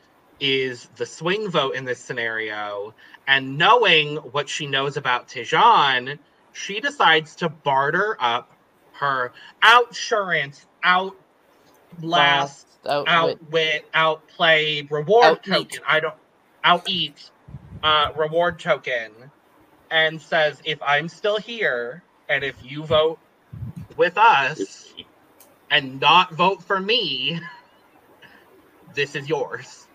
is 0.40 0.88
the 0.96 1.04
swing 1.04 1.50
vote 1.50 1.74
in 1.74 1.84
this 1.84 1.98
scenario, 1.98 2.94
and 3.26 3.58
knowing 3.58 4.16
what 4.16 4.48
she 4.48 4.66
knows 4.66 4.96
about 4.96 5.28
Tejan, 5.28 6.18
she 6.52 6.80
decides 6.80 7.36
to 7.36 7.48
barter 7.50 8.16
up 8.18 8.50
her 8.92 9.32
outsurance, 9.62 10.64
outlast, 10.82 12.66
Out, 12.88 13.06
outwit, 13.06 13.84
outplay, 13.92 14.82
reward 14.90 15.24
Out-eat. 15.24 15.52
token. 15.52 15.80
I 15.86 16.00
don't 16.00 16.14
out 16.64 16.88
eat 16.88 17.30
uh, 17.82 18.12
reward 18.16 18.58
token, 18.58 19.12
and 19.90 20.20
says, 20.20 20.60
if 20.64 20.80
I'm 20.82 21.08
still 21.08 21.36
here, 21.38 22.02
and 22.30 22.44
if 22.44 22.54
you 22.64 22.84
vote 22.84 23.18
with 23.96 24.16
us 24.16 24.94
and 25.70 26.00
not 26.00 26.32
vote 26.32 26.62
for 26.62 26.80
me, 26.80 27.38
this 28.94 29.14
is 29.14 29.28
yours. 29.28 29.86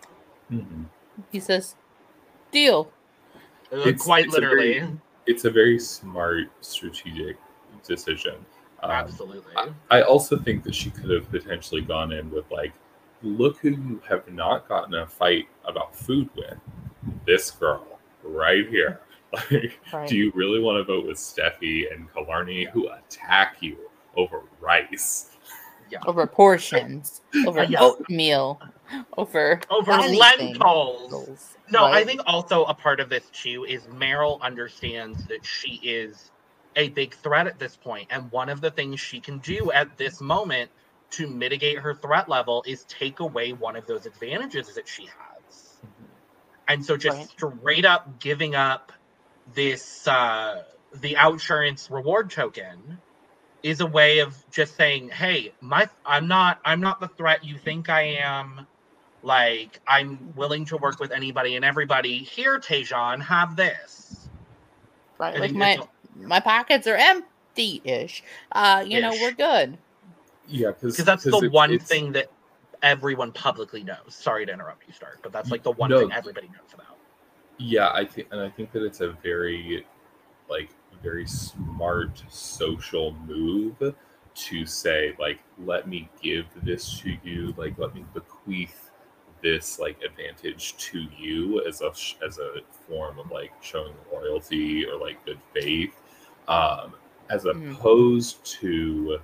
Mhm. 0.52 0.84
he 1.32 1.40
says, 1.40 1.74
"Deal." 2.52 2.92
Uh, 3.72 3.78
It's- 3.78 4.02
Quite 4.04 4.26
it's 4.26 4.36
a 4.36 4.40
very- 4.40 4.74
literally. 4.74 5.00
It's 5.26 5.44
a 5.44 5.50
very 5.50 5.78
smart 5.80 6.48
strategic 6.60 7.36
decision. 7.82 8.44
Um, 8.82 8.90
Absolutely. 8.92 9.52
I, 9.56 9.70
I 9.90 10.02
also 10.02 10.36
think 10.38 10.62
that 10.64 10.74
she 10.74 10.90
could 10.90 11.10
have 11.10 11.28
potentially 11.30 11.80
gone 11.80 12.12
in 12.12 12.30
with 12.30 12.48
like, 12.50 12.72
look 13.22 13.58
who 13.58 13.70
you 13.70 14.00
have 14.08 14.28
not 14.30 14.68
gotten 14.68 14.94
a 14.94 15.06
fight 15.06 15.48
about 15.64 15.96
food 15.96 16.28
with. 16.36 16.58
This 17.24 17.50
girl 17.50 17.98
right 18.22 18.68
here. 18.68 19.00
Like, 19.32 19.80
Right. 19.92 20.08
do 20.08 20.16
you 20.16 20.32
really 20.34 20.60
want 20.60 20.78
to 20.78 20.84
vote 20.84 21.06
with 21.06 21.16
Steffi 21.18 21.92
and 21.92 22.12
Killarney 22.14 22.64
who 22.72 22.88
attack 22.88 23.56
you 23.60 23.76
over 24.16 24.42
rice? 24.60 25.30
over 26.06 26.26
portions, 26.26 27.22
over 27.46 27.64
Yeah. 27.64 27.80
oatmeal, 27.80 28.60
over 29.16 29.60
Over 29.70 29.92
anything. 29.92 30.18
lentils. 30.54 31.12
Lentils, 31.12 31.56
No, 31.70 31.84
I 31.86 32.04
think 32.04 32.20
also 32.26 32.64
a 32.64 32.74
part 32.74 32.98
of 33.00 33.08
this 33.08 33.30
too 33.30 33.64
is 33.64 33.82
Meryl 33.86 34.40
understands 34.40 35.24
that 35.26 35.44
she 35.44 35.80
is 35.82 36.30
a 36.76 36.88
big 36.90 37.14
threat 37.14 37.46
at 37.46 37.58
this 37.58 37.76
point, 37.76 38.08
and 38.10 38.30
one 38.32 38.48
of 38.48 38.60
the 38.60 38.70
things 38.70 39.00
she 39.00 39.20
can 39.20 39.38
do 39.38 39.70
at 39.72 39.96
this 39.96 40.20
moment 40.20 40.70
to 41.12 41.28
mitigate 41.28 41.78
her 41.78 41.94
threat 41.94 42.28
level 42.28 42.64
is 42.66 42.84
take 42.84 43.20
away 43.20 43.52
one 43.52 43.76
of 43.76 43.86
those 43.86 44.06
advantages 44.06 44.74
that 44.74 44.88
she 44.88 45.04
has. 45.06 45.78
Mm-hmm. 45.84 46.04
And 46.68 46.84
so 46.84 46.96
just 46.96 47.16
Right. 47.16 47.28
straight 47.28 47.84
up 47.84 48.18
giving 48.18 48.54
up 48.56 48.92
this 49.54 50.06
uh 50.08 50.62
the 51.00 51.14
outsurance 51.14 51.90
reward 51.90 52.30
token 52.30 52.98
is 53.62 53.80
a 53.80 53.86
way 53.86 54.20
of 54.20 54.36
just 54.50 54.76
saying, 54.76 55.08
"Hey, 55.10 55.52
my 55.60 55.88
I'm 56.04 56.28
not 56.28 56.60
I'm 56.64 56.80
not 56.80 57.00
the 57.00 57.08
threat 57.08 57.44
you 57.44 57.58
think 57.58 57.88
I 57.88 58.02
am. 58.20 58.66
Like 59.22 59.80
I'm 59.88 60.34
willing 60.36 60.64
to 60.66 60.76
work 60.76 61.00
with 61.00 61.10
anybody 61.10 61.56
and 61.56 61.64
everybody. 61.64 62.18
Here, 62.18 62.58
Tejan, 62.58 63.20
have 63.22 63.56
this." 63.56 64.28
right. 65.18 65.36
I 65.36 65.38
Like 65.38 65.52
my 65.52 65.70
it's- 65.72 65.88
my 66.18 66.40
pockets 66.40 66.86
are 66.86 66.96
empty-ish. 66.96 68.22
Uh, 68.52 68.82
you 68.86 69.00
know, 69.02 69.10
we're 69.20 69.32
good. 69.32 69.76
Yeah, 70.48 70.68
because 70.68 70.94
Because 70.94 71.04
that's 71.04 71.24
the 71.24 71.50
one 71.50 71.78
thing 71.78 72.12
that 72.12 72.30
everyone 72.82 73.32
publicly 73.32 73.82
knows. 73.82 74.14
Sorry 74.14 74.46
to 74.46 74.52
interrupt 74.52 74.86
you, 74.86 74.94
Stark, 74.94 75.18
but 75.22 75.32
that's 75.32 75.50
like 75.50 75.62
the 75.62 75.72
one 75.72 75.90
No. 75.90 75.98
thing 76.00 76.12
everybody 76.12 76.48
knows 76.48 76.72
about. 76.72 76.95
Yeah, 77.58 77.90
I 77.92 78.04
think, 78.04 78.28
and 78.32 78.40
I 78.40 78.50
think 78.50 78.72
that 78.72 78.84
it's 78.84 79.00
a 79.00 79.12
very, 79.12 79.86
like, 80.48 80.70
very 81.02 81.26
smart 81.26 82.22
social 82.30 83.14
move 83.26 83.94
to 84.34 84.66
say, 84.66 85.14
like, 85.18 85.40
let 85.58 85.88
me 85.88 86.10
give 86.22 86.46
this 86.64 87.00
to 87.00 87.16
you, 87.24 87.54
like, 87.56 87.78
let 87.78 87.94
me 87.94 88.04
bequeath 88.14 88.90
this 89.42 89.78
like 89.78 90.00
advantage 90.02 90.76
to 90.78 91.00
you 91.18 91.64
as 91.66 91.82
a 91.82 91.92
as 92.26 92.38
a 92.38 92.62
form 92.88 93.18
of 93.18 93.30
like 93.30 93.52
showing 93.62 93.94
loyalty 94.12 94.86
or 94.86 94.98
like 94.98 95.24
good 95.26 95.40
faith, 95.54 95.94
um, 96.48 96.94
as 97.30 97.46
Mhm. 97.52 97.78
opposed 97.80 98.44
to 98.46 99.20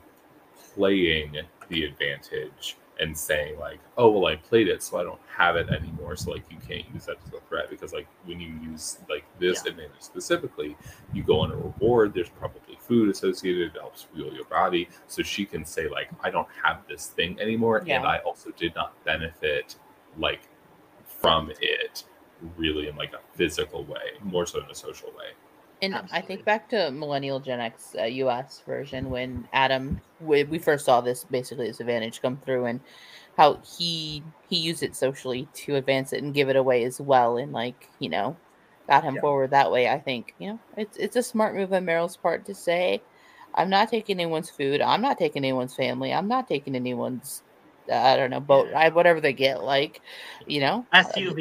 playing 0.75 1.39
the 1.69 1.85
advantage 1.85 2.77
and 3.03 3.17
saying 3.19 3.59
like, 3.59 3.81
oh 3.99 4.09
well, 4.11 4.27
I 4.33 4.37
played 4.37 4.69
it, 4.69 4.83
so 4.83 4.99
I 4.99 5.03
don't 5.03 5.21
have 5.37 5.57
it 5.57 5.69
anymore. 5.71 6.15
So 6.17 6.31
like, 6.31 6.45
you 6.51 6.57
can't 6.67 6.85
use 6.95 7.05
that 7.07 7.17
as 7.27 7.33
a 7.35 7.41
threat 7.49 7.69
because 7.69 7.93
like 7.93 8.07
when 8.25 8.41
you 8.41 8.53
use 8.71 8.99
like 9.11 9.25
this 9.39 9.63
Yeah. 9.65 9.73
advantage 9.73 10.01
specifically, 10.01 10.77
you 11.13 11.23
go 11.23 11.41
on 11.41 11.51
a 11.53 11.57
reward. 11.57 12.15
There's 12.15 12.29
probably 12.31 12.77
food 12.81 13.09
associated. 13.11 13.75
It 13.75 13.81
helps 13.81 14.03
fuel 14.15 14.33
your 14.33 14.45
body. 14.47 14.89
So 15.09 15.23
she 15.23 15.45
can 15.45 15.65
say 15.65 15.89
like, 15.89 16.09
I 16.23 16.31
don't 16.31 16.49
have 16.63 16.79
this 16.89 17.09
thing 17.09 17.39
anymore, 17.41 17.79
and 17.97 18.07
I 18.07 18.19
also 18.19 18.51
did 18.53 18.75
not 18.75 18.91
benefit 19.05 19.77
like 20.17 20.43
from 21.07 21.51
it 21.61 22.05
really 22.57 22.89
in 22.89 22.97
like 22.97 23.13
a 23.15 23.21
physical 23.37 23.85
way, 23.85 24.13
more 24.23 24.47
so 24.47 24.61
in 24.61 24.71
a 24.71 24.75
social 24.75 25.09
way. 25.11 25.31
And 25.83 25.97
I 26.13 26.21
think 26.23 26.45
back 26.45 26.69
to 26.71 26.91
Millennial 26.93 27.41
Gen 27.41 27.61
X 27.61 27.95
uh, 27.99 28.05
US 28.05 28.63
version 28.67 29.11
when 29.11 29.49
Adam 29.53 30.01
we, 30.21 30.45
we 30.45 30.59
first 30.59 30.85
saw 30.87 31.01
this 31.01 31.25
basically 31.25 31.67
this 31.67 31.81
advantage 31.81 32.23
come 32.23 32.39
through 32.39 32.67
and 32.67 32.81
how 33.37 33.61
he 33.79 34.25
he 34.49 34.59
used 34.59 34.83
it 34.85 34.97
socially 34.97 35.49
to 35.55 35.77
advance 35.77 36.13
it 36.13 36.23
and 36.23 36.35
give 36.35 36.49
it 36.49 36.57
away 36.57 36.85
as 36.85 37.01
well 37.01 37.37
and 37.37 37.53
like 37.53 37.91
you 37.99 38.09
know 38.09 38.39
got 38.89 39.05
him 39.05 39.17
Yeah. 39.17 39.21
forward 39.21 39.51
that 39.51 39.73
way. 39.73 39.89
I 39.89 39.99
think 39.99 40.35
you 40.39 40.51
know 40.51 40.61
it's 40.77 40.97
it's 40.99 41.17
a 41.17 41.23
smart 41.23 41.55
move 41.57 41.73
on 41.73 41.85
Meryl's 41.85 42.17
part 42.17 42.47
to 42.47 42.55
say 42.55 43.05
I'm 43.55 43.71
not 43.71 43.89
taking 43.91 44.17
anyone's 44.21 44.51
food. 44.51 44.81
I'm 44.81 45.03
not 45.03 45.19
taking 45.19 45.45
anyone's 45.45 45.75
family. 45.75 46.13
I'm 46.13 46.29
not 46.29 46.49
taking 46.49 46.77
anyone's 46.77 47.43
uh, 47.91 47.97
I 47.97 48.17
don't 48.17 48.31
know 48.31 48.41
boat 48.41 48.71
ride 48.73 48.95
whatever 48.95 49.21
they 49.21 49.33
get 49.33 49.63
like 49.65 50.01
you 50.47 50.61
know 50.61 50.87
uh, 51.05 51.35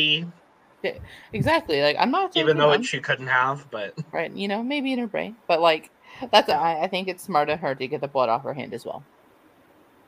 Exactly 1.33 1.81
like 1.81 1.95
I'm 1.99 2.11
not 2.11 2.35
even 2.35 2.57
though 2.57 2.71
it 2.71 2.85
she 2.85 2.99
couldn't 2.99 3.27
have, 3.27 3.69
but 3.71 3.93
right? 4.11 4.31
You 4.31 4.47
know, 4.47 4.63
maybe 4.63 4.93
in 4.93 4.99
her 4.99 5.07
brain, 5.07 5.35
but 5.47 5.61
like 5.61 5.89
that's 6.31 6.49
I, 6.49 6.81
I 6.81 6.87
think 6.87 7.07
it's 7.07 7.23
smart 7.23 7.49
of 7.49 7.59
her 7.59 7.75
to 7.75 7.87
get 7.87 8.01
the 8.01 8.07
blood 8.07 8.29
off 8.29 8.43
her 8.43 8.53
hand 8.53 8.73
as 8.73 8.85
well. 8.85 9.03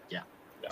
Yeah. 0.10 0.22
yeah. 0.62 0.70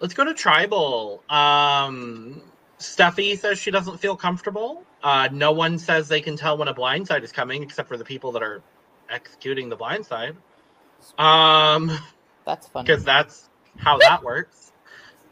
Let's 0.00 0.14
go 0.14 0.24
to 0.24 0.34
tribal. 0.34 1.22
Um, 1.28 2.42
Steffi 2.78 3.38
says 3.38 3.58
she 3.58 3.70
doesn't 3.70 3.98
feel 3.98 4.16
comfortable. 4.16 4.84
Uh, 5.02 5.28
no 5.32 5.52
one 5.52 5.78
says 5.78 6.08
they 6.08 6.20
can 6.20 6.36
tell 6.36 6.56
when 6.56 6.68
a 6.68 6.74
blindside 6.74 7.22
is 7.22 7.32
coming, 7.32 7.62
except 7.62 7.88
for 7.88 7.96
the 7.96 8.04
people 8.04 8.32
that 8.32 8.42
are 8.42 8.62
executing 9.10 9.68
the 9.68 9.76
blindside. 9.76 10.36
Um, 11.18 11.90
That's 12.44 12.68
funny. 12.68 12.86
because 12.86 13.04
that's 13.04 13.48
how 13.76 13.98
that 13.98 14.22
works. 14.22 14.72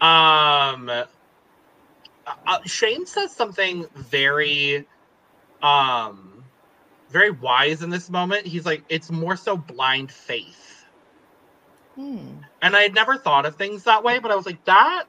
Um, 0.00 0.90
uh, 2.46 2.60
Shane 2.66 3.06
says 3.06 3.34
something 3.34 3.86
very, 3.94 4.86
um, 5.62 6.44
very 7.10 7.30
wise 7.30 7.82
in 7.82 7.90
this 7.90 8.10
moment. 8.10 8.46
He's 8.46 8.66
like, 8.66 8.84
it's 8.88 9.10
more 9.10 9.36
so 9.36 9.56
blind 9.56 10.12
faith, 10.12 10.86
Hmm. 11.96 12.38
and 12.62 12.76
I 12.76 12.82
had 12.82 12.94
never 12.94 13.16
thought 13.18 13.46
of 13.46 13.56
things 13.56 13.84
that 13.84 14.04
way, 14.04 14.18
but 14.20 14.30
I 14.30 14.36
was 14.36 14.46
like, 14.46 14.64
that 14.66 15.04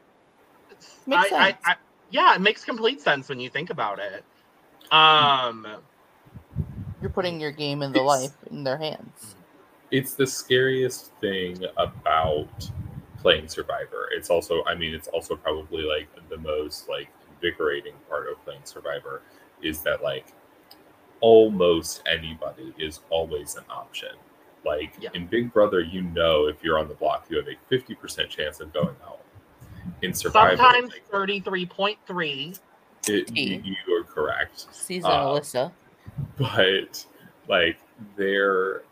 Makes 1.08 1.30
I, 1.38 1.48
I, 1.48 1.56
sense. 1.56 1.58
I, 1.66 1.76
yeah, 2.10 2.36
it 2.36 2.42
makes 2.42 2.66
complete 2.66 3.02
sense 3.02 3.30
when 3.30 3.40
you 3.40 3.50
think 3.50 3.70
about 3.70 4.00
it. 4.00 4.26
Um, 4.92 5.68
You're 7.02 7.12
putting 7.12 7.40
your 7.42 7.52
game 7.52 7.82
and 7.82 7.96
the 7.96 8.02
life 8.02 8.34
in 8.50 8.64
their 8.64 8.78
hands. 8.78 9.36
it's 9.92 10.16
the 10.16 10.28
scariest 10.28 11.12
thing 11.22 11.64
about 11.78 12.70
playing 13.22 13.48
survivor 13.48 14.08
it's 14.16 14.30
also 14.30 14.64
i 14.66 14.74
mean 14.76 14.94
it's 14.94 15.08
also 15.10 15.36
probably 15.36 15.84
like 15.84 16.08
the 16.30 16.38
most 16.38 16.90
like 16.90 17.10
invigorating 17.36 17.94
part 18.10 18.28
of 18.28 18.44
playing 18.44 18.62
survivor 18.64 19.22
is 19.62 19.82
that 19.82 20.02
like 20.04 20.34
almost 21.20 22.02
anybody 22.12 22.74
is 22.80 23.02
always 23.10 23.56
an 23.56 23.64
option 23.70 24.16
Like 24.66 24.94
Yeah. 25.00 25.10
in 25.14 25.26
Big 25.28 25.52
Brother, 25.54 25.82
you 25.82 26.02
know 26.04 26.48
if 26.48 26.64
you're 26.64 26.78
on 26.78 26.88
the 26.88 26.94
block, 26.94 27.26
you 27.30 27.38
have 27.38 27.48
a 27.48 27.58
50% 27.74 28.30
chance 28.30 28.60
of 28.60 28.72
going 28.74 28.96
home. 29.02 29.18
In 30.04 30.14
Survivor, 30.14 30.58
Sometimes 30.58 30.90
like, 30.92 31.10
33.3. 31.10 32.60
it, 33.08 33.32
you, 33.36 33.62
you 33.64 33.96
are 33.96 34.04
correct. 34.04 34.68
Season 34.72 35.10
Uh, 35.10 35.24
Alyssa. 35.26 35.72
but 36.38 37.06
like 37.48 37.80
there 38.16 38.84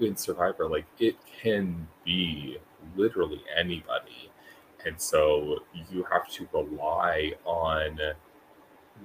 in 0.00 0.16
survivor 0.16 0.66
like 0.68 0.86
it 0.98 1.16
can 1.42 1.86
be 2.04 2.56
literally 2.98 3.42
anybody. 3.56 4.30
And 4.84 5.00
so 5.00 5.60
you 5.90 6.04
have 6.10 6.28
to 6.32 6.48
rely 6.52 7.32
on 7.44 7.98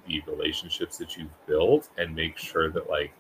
the 0.08 0.22
relationships 0.28 0.98
that 0.98 1.18
you've 1.18 1.46
built 1.46 1.90
and 1.98 2.16
make 2.16 2.38
sure 2.38 2.70
that 2.72 2.90
like 2.90 3.14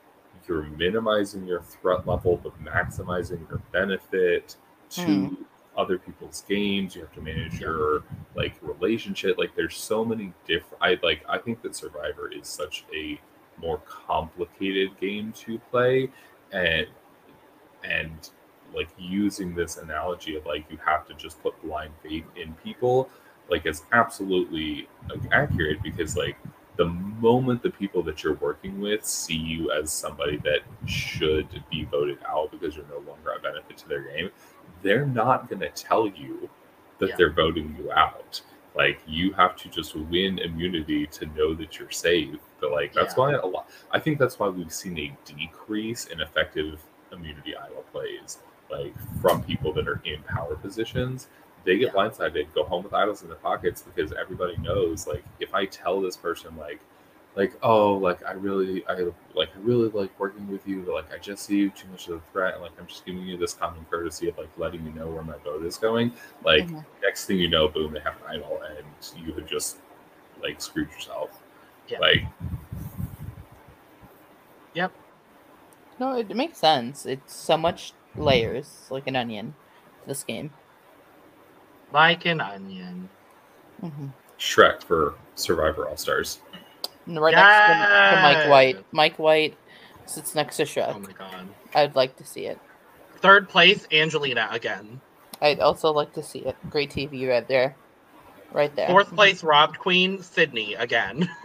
you're 0.47 0.63
minimizing 0.63 1.45
your 1.45 1.61
threat 1.61 2.05
level 2.07 2.37
but 2.43 2.59
maximizing 2.61 3.47
your 3.49 3.61
benefit 3.71 4.55
to 4.89 5.03
hmm. 5.03 5.43
other 5.77 5.97
people's 5.99 6.43
games 6.49 6.95
you 6.95 7.01
have 7.01 7.13
to 7.13 7.21
manage 7.21 7.59
your 7.59 8.03
like 8.35 8.55
relationship. 8.61 9.37
Like 9.37 9.55
there's 9.55 9.77
so 9.77 10.03
many 10.03 10.33
different 10.45 10.81
i 10.81 10.97
like 11.03 11.23
i 11.29 11.37
think 11.37 11.61
that 11.61 11.75
survivor 11.75 12.31
is 12.31 12.47
such 12.47 12.85
a 12.93 13.19
more 13.61 13.79
complicated 13.85 14.89
game 14.99 15.31
to 15.33 15.59
play 15.71 16.09
and 16.51 16.87
and 17.83 18.29
like 18.75 18.89
using 18.97 19.53
this 19.55 19.77
analogy 19.77 20.35
of 20.35 20.45
like 20.45 20.65
you 20.69 20.77
have 20.85 21.07
to 21.07 21.13
just 21.15 21.41
put 21.41 21.59
blind 21.63 21.93
faith 22.01 22.25
in 22.35 22.53
people 22.63 23.09
like 23.49 23.65
is 23.65 23.83
absolutely 23.91 24.87
like, 25.09 25.21
accurate 25.31 25.81
because 25.83 26.15
like 26.17 26.37
the 26.77 26.85
moment 26.85 27.61
the 27.61 27.69
people 27.69 28.01
that 28.01 28.23
you're 28.23 28.35
working 28.35 28.79
with 28.81 29.05
see 29.05 29.35
you 29.35 29.71
as 29.71 29.91
somebody 29.91 30.37
that 30.37 30.59
should 30.87 31.47
be 31.69 31.83
voted 31.85 32.17
out 32.27 32.51
because 32.51 32.75
you're 32.75 32.85
no 32.87 32.99
longer 33.09 33.31
a 33.37 33.39
benefit 33.39 33.77
to 33.77 33.87
their 33.87 34.01
game 34.01 34.29
they're 34.81 35.05
not 35.05 35.49
going 35.49 35.59
to 35.59 35.69
tell 35.69 36.07
you 36.07 36.49
that 36.99 37.09
Yeah. 37.09 37.15
they're 37.17 37.33
voting 37.33 37.75
you 37.79 37.91
out 37.91 38.41
like 38.75 38.99
you 39.05 39.33
have 39.33 39.55
to 39.57 39.69
just 39.69 39.95
win 39.95 40.39
immunity 40.39 41.05
to 41.07 41.27
know 41.27 41.53
that 41.53 41.77
you're 41.77 41.91
safe 41.91 42.39
but 42.59 42.71
like 42.71 42.91
that's 42.93 43.13
Yeah. 43.15 43.19
why 43.19 43.33
a 43.33 43.45
lot 43.45 43.69
i 43.91 43.99
think 43.99 44.17
that's 44.17 44.39
why 44.39 44.47
we've 44.47 44.73
seen 44.73 44.97
a 44.97 45.15
decrease 45.25 46.05
in 46.07 46.21
effective 46.21 46.81
immunity 47.11 47.55
idol 47.55 47.83
plays 47.91 48.39
like 48.77 48.93
from 49.21 49.43
people 49.43 49.71
that 49.73 49.87
are 49.87 50.01
in 50.05 50.21
power 50.23 50.55
positions 50.55 51.27
they 51.65 51.77
get 51.77 51.87
Yeah. 51.87 51.93
blindsided 51.93 52.53
go 52.53 52.63
home 52.63 52.83
with 52.83 52.93
idols 52.93 53.21
in 53.21 53.27
their 53.29 53.37
pockets 53.37 53.81
because 53.83 54.11
everybody 54.13 54.57
knows 54.57 55.07
like 55.07 55.23
if 55.39 55.53
i 55.53 55.65
tell 55.65 56.01
this 56.01 56.17
person 56.17 56.55
like 56.57 56.79
like 57.35 57.53
oh 57.63 57.93
like 57.95 58.23
i 58.25 58.33
really 58.33 58.85
i 58.87 58.93
like 59.33 59.49
i 59.55 59.59
really 59.61 59.89
like 59.89 60.11
working 60.19 60.47
with 60.47 60.67
you 60.67 60.81
but 60.85 60.93
like 60.93 61.11
i 61.13 61.17
just 61.17 61.45
see 61.45 61.57
you 61.57 61.69
too 61.71 61.87
much 61.89 62.07
of 62.07 62.15
a 62.17 62.21
threat 62.31 62.53
and 62.53 62.61
like 62.63 62.71
i'm 62.79 62.85
just 62.87 63.05
giving 63.05 63.21
you 63.23 63.37
this 63.37 63.53
common 63.53 63.85
courtesy 63.89 64.27
of 64.29 64.37
like 64.37 64.49
letting 64.57 64.85
you 64.85 64.91
know 64.93 65.07
where 65.07 65.23
my 65.23 65.37
vote 65.43 65.65
is 65.65 65.77
going 65.77 66.11
like 66.43 66.67
Mhm. 66.67 66.85
next 67.01 67.25
thing 67.25 67.37
you 67.39 67.47
know 67.47 67.67
boom 67.67 67.93
they 67.93 67.99
have 68.01 68.15
an 68.17 68.35
idol 68.35 68.61
and 68.77 68.85
you 69.25 69.33
have 69.33 69.47
just 69.47 69.77
like 70.41 70.61
screwed 70.61 70.89
yourself 70.91 71.41
Yeah. 71.87 71.99
like 71.99 72.23
Yep. 74.75 74.91
No, 75.99 76.17
it 76.17 76.35
makes 76.35 76.57
sense. 76.57 77.05
It's 77.05 77.35
so 77.35 77.57
much 77.57 77.93
layers, 78.15 78.87
like 78.89 79.07
an 79.07 79.15
onion, 79.15 79.55
to 80.01 80.07
this 80.07 80.23
game. 80.23 80.51
Like 81.91 82.25
an 82.25 82.41
onion. 82.41 83.09
hmm 83.79 84.07
shrek 84.39 84.83
for 84.83 85.13
survivor 85.35 85.87
all 85.87 85.95
stars 85.95 86.41
Right 87.07 87.35
next 87.35 87.67
to, 87.67 88.15
to 88.15 88.21
Mike 88.21 88.49
White. 88.49 88.85
Mike 88.91 89.19
White 89.19 89.57
sits 90.05 90.35
next 90.35 90.57
to 90.57 90.63
Shrek. 90.63 90.93
Oh 90.95 90.99
my 90.99 91.11
god. 91.11 91.47
I'd 91.75 91.95
like 91.95 92.15
to 92.17 92.25
see 92.25 92.45
it. 92.45 92.59
Third 93.17 93.49
place, 93.49 93.87
Angelina 93.91 94.47
again. 94.51 95.01
I'd 95.41 95.59
also 95.59 95.91
like 95.91 96.13
to 96.13 96.23
see 96.23 96.39
it. 96.39 96.55
Great 96.69 96.91
TV 96.91 97.27
right 97.27 97.47
there. 97.47 97.75
Right 98.53 98.73
there. 98.75 98.87
Fourth 98.87 99.13
place, 99.13 99.43
Robbed 99.43 99.79
Queen, 99.79 100.21
Sydney 100.21 100.73
again. 100.75 101.29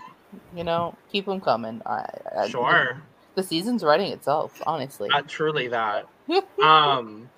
You 0.55 0.63
know, 0.63 0.95
keep 1.11 1.25
them 1.25 1.41
coming. 1.41 1.81
I, 1.87 2.05
I, 2.37 2.49
Sure. 2.51 3.03
The 3.39 3.45
season's 3.45 3.85
writing 3.85 4.11
itself, 4.11 4.61
honestly. 4.67 5.09
Not 5.11 5.29
truly 5.29 5.69
that. 5.69 6.09
Um, 6.61 7.31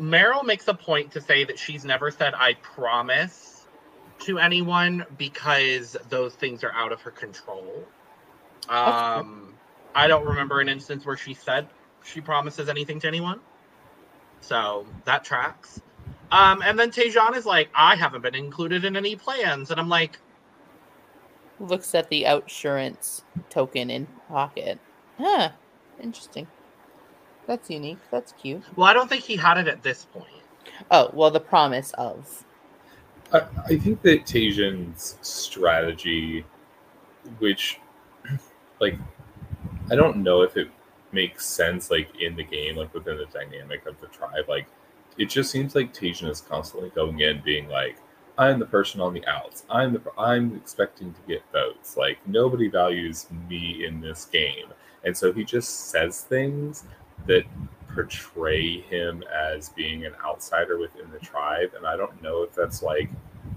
Meryl 0.00 0.42
makes 0.42 0.66
a 0.68 0.72
point 0.72 1.12
to 1.12 1.20
say 1.20 1.44
that 1.44 1.58
she's 1.58 1.84
never 1.84 2.10
said 2.10 2.32
"I 2.34 2.54
promise" 2.54 3.66
to 4.20 4.38
anyone 4.38 5.04
because 5.18 5.98
those 6.08 6.34
things 6.34 6.64
are 6.64 6.72
out 6.72 6.92
of 6.92 7.02
her 7.02 7.10
control. 7.10 7.84
Um, 8.70 9.52
I 9.94 10.06
don't 10.06 10.24
remember 10.24 10.60
an 10.62 10.70
instance 10.70 11.04
where 11.04 11.18
she 11.18 11.34
said 11.34 11.68
she 12.02 12.22
promises 12.22 12.70
anything 12.70 12.98
to 13.00 13.06
anyone, 13.06 13.40
so 14.40 14.86
that 15.04 15.24
tracks. 15.24 15.82
Um, 16.32 16.62
and 16.62 16.78
then 16.78 16.90
Tejan 16.90 17.36
is 17.36 17.44
like, 17.44 17.68
"I 17.74 17.96
haven't 17.96 18.22
been 18.22 18.34
included 18.34 18.86
in 18.86 18.96
any 18.96 19.14
plans," 19.14 19.70
and 19.70 19.78
I'm 19.78 19.90
like, 19.90 20.18
Looks 21.60 21.94
at 21.94 22.08
the 22.08 22.22
outsurance 22.22 23.24
token 23.50 23.90
in 23.90 24.06
pocket. 24.30 24.80
Huh. 25.18 25.50
Interesting. 26.02 26.46
That's 27.46 27.70
unique. 27.70 27.98
That's 28.10 28.32
cute. 28.32 28.62
"Well, 28.76 28.86
I 28.86 28.92
don't 28.92 29.08
think 29.08 29.22
he 29.24 29.36
had 29.36 29.58
it 29.58 29.68
at 29.68 29.82
this 29.82 30.06
point." 30.06 30.26
Oh, 30.90 31.10
well, 31.12 31.30
the 31.30 31.40
promise 31.40 31.92
of. 31.94 32.44
I, 33.32 33.42
I 33.66 33.78
think 33.78 34.02
that 34.02 34.24
Tejan's 34.24 35.16
strategy, 35.22 36.44
which, 37.38 37.80
like, 38.80 38.98
I 39.90 39.94
don't 39.94 40.18
know 40.18 40.42
if 40.42 40.56
it 40.56 40.68
makes 41.12 41.44
sense, 41.46 41.90
like, 41.90 42.08
in 42.20 42.36
the 42.36 42.44
game, 42.44 42.76
like, 42.76 42.92
within 42.94 43.16
the 43.16 43.26
dynamic 43.26 43.86
of 43.86 44.00
the 44.00 44.06
tribe. 44.08 44.48
Like, 44.48 44.66
it 45.18 45.26
just 45.26 45.50
seems 45.50 45.74
like 45.74 45.92
Tejan 45.92 46.28
is 46.28 46.40
constantly 46.40 46.90
going 46.90 47.20
in, 47.20 47.40
being 47.44 47.68
like, 47.68 47.96
I'm 48.36 48.58
the 48.58 48.66
person 48.66 49.00
on 49.00 49.14
the 49.14 49.24
outs. 49.26 49.64
I'm 49.70 49.92
the 49.92 50.02
I'm 50.18 50.56
expecting 50.56 51.12
to 51.12 51.20
get 51.28 51.42
votes. 51.52 51.96
Like 51.96 52.18
nobody 52.26 52.68
values 52.68 53.26
me 53.48 53.84
in 53.86 54.00
this 54.00 54.24
game, 54.24 54.66
and 55.04 55.16
so 55.16 55.32
he 55.32 55.44
just 55.44 55.90
says 55.90 56.22
things 56.22 56.84
that 57.26 57.44
portray 57.94 58.80
him 58.80 59.22
as 59.32 59.68
being 59.70 60.04
an 60.04 60.14
outsider 60.24 60.78
within 60.78 61.10
the 61.12 61.18
tribe. 61.18 61.72
And 61.76 61.86
I 61.86 61.96
don't 61.96 62.20
know 62.22 62.42
if 62.42 62.54
that's 62.54 62.82
like 62.82 63.08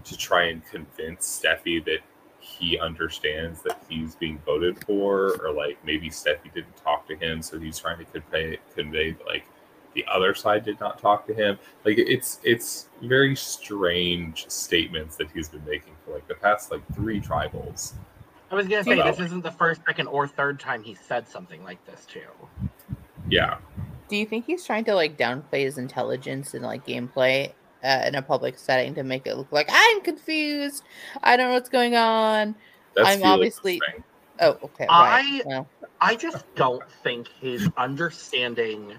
to 0.03 0.17
try 0.17 0.45
and 0.45 0.63
convince 0.65 1.41
Steffi 1.41 1.83
that 1.85 1.99
he 2.39 2.79
understands 2.79 3.61
that 3.63 3.83
he's 3.89 4.15
being 4.15 4.39
voted 4.45 4.83
for, 4.85 5.37
or 5.43 5.51
like 5.51 5.83
maybe 5.83 6.09
Steffi 6.09 6.53
didn't 6.53 6.77
talk 6.77 7.07
to 7.07 7.15
him, 7.15 7.41
so 7.41 7.59
he's 7.59 7.79
trying 7.79 7.97
to 7.97 8.05
convey 8.05 8.59
convey 8.75 9.15
like 9.25 9.45
the 9.93 10.05
other 10.11 10.35
side 10.35 10.63
did 10.63 10.79
not 10.79 10.99
talk 10.99 11.25
to 11.27 11.33
him. 11.33 11.57
Like 11.83 11.97
it's 11.97 12.39
it's 12.43 12.89
very 13.01 13.35
strange 13.35 14.47
statements 14.49 15.17
that 15.17 15.29
he's 15.33 15.49
been 15.49 15.65
making 15.65 15.95
for 16.05 16.13
like 16.13 16.27
the 16.27 16.35
past 16.35 16.71
like 16.71 16.81
three 16.93 17.19
tribals. 17.19 17.93
I 18.51 18.55
was 18.55 18.67
gonna 18.67 18.83
say 18.83 18.95
Well- 18.97 19.07
this 19.11 19.19
isn't 19.19 19.43
the 19.43 19.51
first, 19.51 19.81
second, 19.85 20.07
or 20.07 20.27
third 20.27 20.59
time 20.59 20.83
he 20.83 20.93
said 20.95 21.27
something 21.27 21.63
like 21.63 21.83
this 21.85 22.05
too. 22.05 22.21
Yeah, 23.29 23.57
Do 24.09 24.15
you 24.15 24.25
think 24.25 24.45
he's 24.45 24.65
trying 24.65 24.85
to 24.85 24.95
like 24.95 25.17
downplay 25.17 25.63
his 25.63 25.77
intelligence 25.77 26.53
and 26.53 26.63
like 26.63 26.85
gameplay 26.85 27.51
uh, 27.83 28.03
in 28.07 28.15
a 28.15 28.21
public 28.21 28.57
setting 28.57 28.95
to 28.95 29.03
make 29.03 29.27
it 29.27 29.35
look 29.35 29.51
like 29.51 29.67
I'm 29.69 29.99
confused? 30.01 30.83
I 31.21 31.35
don't 31.35 31.49
know 31.49 31.53
what's 31.55 31.67
going 31.69 31.95
on. 31.95 32.55
that's 32.95 33.09
I'm 33.09 33.23
obviously- 33.23 33.81
Oh, 34.39 34.57
okay. 34.63 34.85
I- 34.89 35.21
Right. 35.21 35.45
Well, 35.45 35.67
I 35.99 36.15
just 36.15 36.45
don't 36.55 36.89
think 37.03 37.27
his 37.27 37.67
understanding 37.75 38.93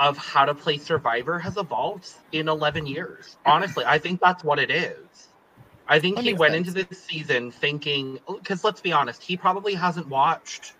of 0.00 0.18
how 0.18 0.44
to 0.46 0.54
play 0.54 0.78
Survivor 0.78 1.38
has 1.38 1.56
evolved 1.56 2.10
in 2.32 2.48
11 2.48 2.86
years. 2.86 3.36
Honestly, 3.46 3.84
I 3.86 3.98
think 3.98 4.20
that's 4.20 4.42
what 4.42 4.58
it 4.58 4.70
is. 4.70 5.28
I 5.86 5.98
think 5.98 6.16
That 6.16 6.24
he 6.24 6.34
went 6.34 6.54
sense. 6.54 6.68
into 6.68 6.84
this 6.84 7.02
season 7.02 7.50
thinking, 7.50 8.18
oh, 8.26 8.38
because 8.38 8.64
let's 8.64 8.80
be 8.80 8.92
honest, 8.92 9.22
he 9.22 9.36
probably 9.36 9.74
hasn't 9.74 10.08
watched 10.08 10.74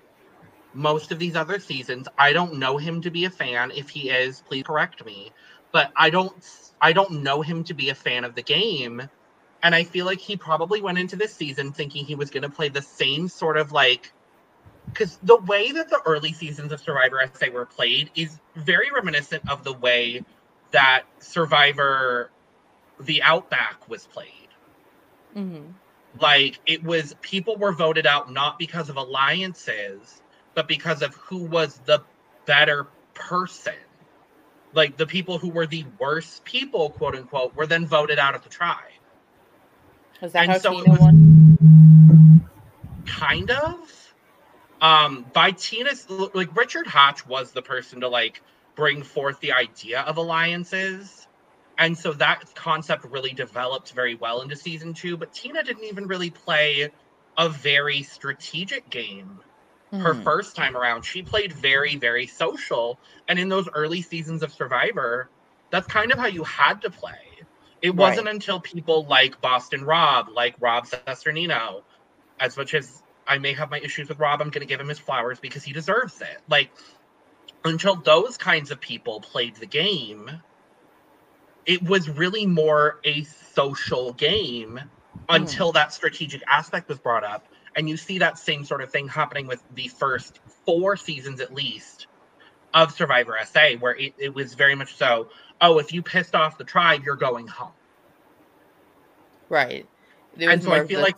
most 0.72 1.12
of 1.12 1.18
these 1.18 1.36
other 1.36 1.58
seasons. 1.58 2.08
I 2.18 2.32
don't 2.32 2.58
know 2.58 2.76
him 2.78 3.02
to 3.02 3.10
be 3.10 3.24
a 3.26 3.30
fan. 3.30 3.70
If 3.70 3.90
he 3.90 4.10
is, 4.10 4.42
please 4.42 4.64
correct 4.64 5.04
me. 5.04 5.32
But 5.72 5.92
I 5.96 6.10
don't, 6.10 6.34
I 6.80 6.92
don't 6.92 7.22
know 7.22 7.42
him 7.42 7.64
to 7.64 7.74
be 7.74 7.90
a 7.90 7.94
fan 7.94 8.24
of 8.24 8.34
the 8.34 8.42
game. 8.42 9.02
And 9.62 9.74
I 9.74 9.84
feel 9.84 10.06
like 10.06 10.20
he 10.20 10.36
probably 10.36 10.82
went 10.82 10.98
into 10.98 11.16
this 11.16 11.34
season 11.34 11.72
thinking 11.72 12.04
he 12.04 12.14
was 12.14 12.30
going 12.30 12.42
to 12.42 12.50
play 12.50 12.68
the 12.68 12.82
same 12.82 13.28
sort 13.28 13.56
of 13.56 13.72
like 13.72 14.12
because 14.86 15.18
the 15.22 15.36
way 15.36 15.72
that 15.72 15.90
the 15.90 16.00
early 16.06 16.32
seasons 16.32 16.72
of 16.72 16.80
Survivor 16.80 17.20
SA 17.34 17.50
were 17.52 17.66
played 17.66 18.10
is 18.14 18.38
very 18.54 18.90
reminiscent 18.90 19.48
of 19.48 19.64
the 19.64 19.72
way 19.72 20.22
that 20.72 21.04
Survivor 21.18 22.30
the 23.00 23.22
Outback 23.22 23.88
was 23.88 24.06
played. 24.06 24.43
Mhm. 25.34 25.72
Like 26.20 26.60
it 26.66 26.82
was 26.84 27.14
people 27.22 27.56
were 27.56 27.72
voted 27.72 28.06
out 28.06 28.32
not 28.32 28.58
because 28.58 28.88
of 28.88 28.96
alliances, 28.96 30.22
but 30.54 30.68
because 30.68 31.02
of 31.02 31.14
who 31.16 31.44
was 31.44 31.78
the 31.86 32.02
better 32.46 32.86
person. 33.14 33.74
Like 34.72 34.96
the 34.96 35.06
people 35.06 35.38
who 35.38 35.50
were 35.50 35.66
the 35.66 35.84
worst 35.98 36.44
people, 36.44 36.90
quote 36.90 37.14
unquote, 37.16 37.54
were 37.56 37.66
then 37.66 37.86
voted 37.86 38.18
out 38.18 38.34
of 38.34 38.42
the 38.42 38.48
tribe. 38.48 38.78
Is 40.22 40.32
that 40.32 40.44
And 40.44 40.52
how 40.52 40.58
so 40.58 40.72
it 40.72 40.84
Tina 40.84 40.90
was- 40.90 41.00
won? 41.00 41.34
kind 43.06 43.50
of 43.50 44.14
um 44.80 45.24
by 45.32 45.50
tina's 45.52 46.08
like 46.10 46.54
richard 46.56 46.86
hatch 46.86 47.26
was 47.26 47.52
the 47.52 47.62
person 47.62 48.00
to 48.00 48.08
like 48.08 48.42
bring 48.74 49.02
forth 49.02 49.38
the 49.40 49.52
idea 49.52 50.00
of 50.00 50.16
alliances. 50.16 51.23
And 51.78 51.96
so 51.98 52.12
that 52.14 52.54
concept 52.54 53.04
really 53.04 53.32
developed 53.32 53.92
very 53.92 54.14
well 54.14 54.42
into 54.42 54.56
season 54.56 54.94
two. 54.94 55.16
But 55.16 55.32
Tina 55.32 55.62
didn't 55.62 55.84
even 55.84 56.06
really 56.06 56.30
play 56.30 56.90
a 57.36 57.48
very 57.48 58.02
strategic 58.02 58.90
game 58.90 59.42
her 59.98 60.14
Hmm. 60.14 60.22
first 60.22 60.56
time 60.56 60.76
around. 60.76 61.02
She 61.04 61.22
played 61.22 61.52
very, 61.52 61.96
very 61.96 62.26
social. 62.26 63.00
And 63.28 63.38
in 63.38 63.48
those 63.48 63.68
early 63.74 64.02
seasons 64.02 64.42
of 64.42 64.52
Survivor, 64.52 65.30
that's 65.70 65.86
kind 65.86 66.12
of 66.12 66.18
how 66.18 66.26
you 66.26 66.44
had 66.44 66.82
to 66.82 66.90
play. 66.90 67.46
It 67.82 67.96
wasn't 67.96 68.28
until 68.28 68.60
people 68.60 69.06
like 69.06 69.40
Boston 69.40 69.84
Rob, 69.84 70.28
like 70.30 70.56
Rob 70.60 70.86
Cesternino, 70.86 71.84
as 72.26 72.56
much 72.56 72.74
as 72.74 73.02
I 73.26 73.38
may 73.38 73.52
have 73.54 73.70
my 73.70 73.78
issues 73.80 74.08
with 74.08 74.18
Rob, 74.18 74.40
I'm 74.40 74.50
going 74.50 74.60
to 74.60 74.66
give 74.66 74.80
him 74.80 74.88
his 74.88 74.98
flowers 74.98 75.40
because 75.40 75.64
he 75.64 75.72
deserves 75.72 76.20
it. 76.20 76.42
Like, 76.48 76.70
until 77.64 77.96
those 77.96 78.36
kinds 78.36 78.70
of 78.70 78.80
people 78.80 79.20
played 79.20 79.56
the 79.56 79.66
game, 79.66 80.30
it 81.66 81.82
was 81.82 82.08
really 82.08 82.46
more 82.46 83.00
a 83.04 83.24
social 83.24 84.12
game 84.14 84.80
mm. 84.80 85.22
until 85.28 85.72
that 85.72 85.92
strategic 85.92 86.42
aspect 86.48 86.88
was 86.88 86.98
brought 86.98 87.24
up. 87.24 87.46
And 87.76 87.88
you 87.88 87.96
see 87.96 88.18
that 88.18 88.38
same 88.38 88.64
sort 88.64 88.82
of 88.82 88.90
thing 88.90 89.08
happening 89.08 89.46
with 89.46 89.62
the 89.74 89.88
first 89.88 90.38
four 90.64 90.96
seasons, 90.96 91.40
at 91.40 91.52
least, 91.52 92.06
of 92.72 92.92
Survivor 92.92 93.36
SA, 93.44 93.72
where 93.80 93.96
it, 93.96 94.14
it 94.16 94.32
was 94.32 94.54
very 94.54 94.74
much 94.74 94.94
so 94.94 95.28
oh, 95.60 95.78
if 95.78 95.92
you 95.92 96.02
pissed 96.02 96.34
off 96.34 96.58
the 96.58 96.64
tribe, 96.64 97.02
you're 97.04 97.16
going 97.16 97.46
home. 97.46 97.72
Right. 99.48 99.86
There 100.36 100.50
And 100.50 100.62
so 100.62 100.72
I 100.72 100.86
feel 100.86 100.98
the- 100.98 101.06
like- 101.06 101.16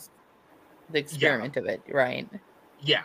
the 0.91 0.99
experiment 0.99 1.57
of 1.57 1.67
it, 1.67 1.83
right? 1.89 2.29
Yeah. 2.81 3.03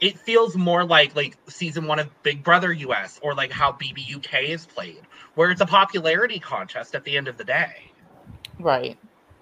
It 0.00 0.18
feels 0.18 0.56
more 0.56 0.84
like 0.84 1.16
like 1.16 1.36
season 1.48 1.86
one 1.86 1.98
of 1.98 2.22
Big 2.22 2.44
Brother 2.44 2.72
US 2.72 3.18
or 3.22 3.34
like 3.34 3.50
how 3.50 3.72
BBUK 3.72 4.48
is 4.48 4.66
played, 4.66 5.00
where 5.34 5.50
it's 5.50 5.60
a 5.60 5.66
popularity 5.66 6.38
contest 6.38 6.94
at 6.94 7.04
the 7.04 7.16
end 7.16 7.28
of 7.28 7.36
the 7.38 7.44
day. 7.44 7.92
Right. 8.58 8.98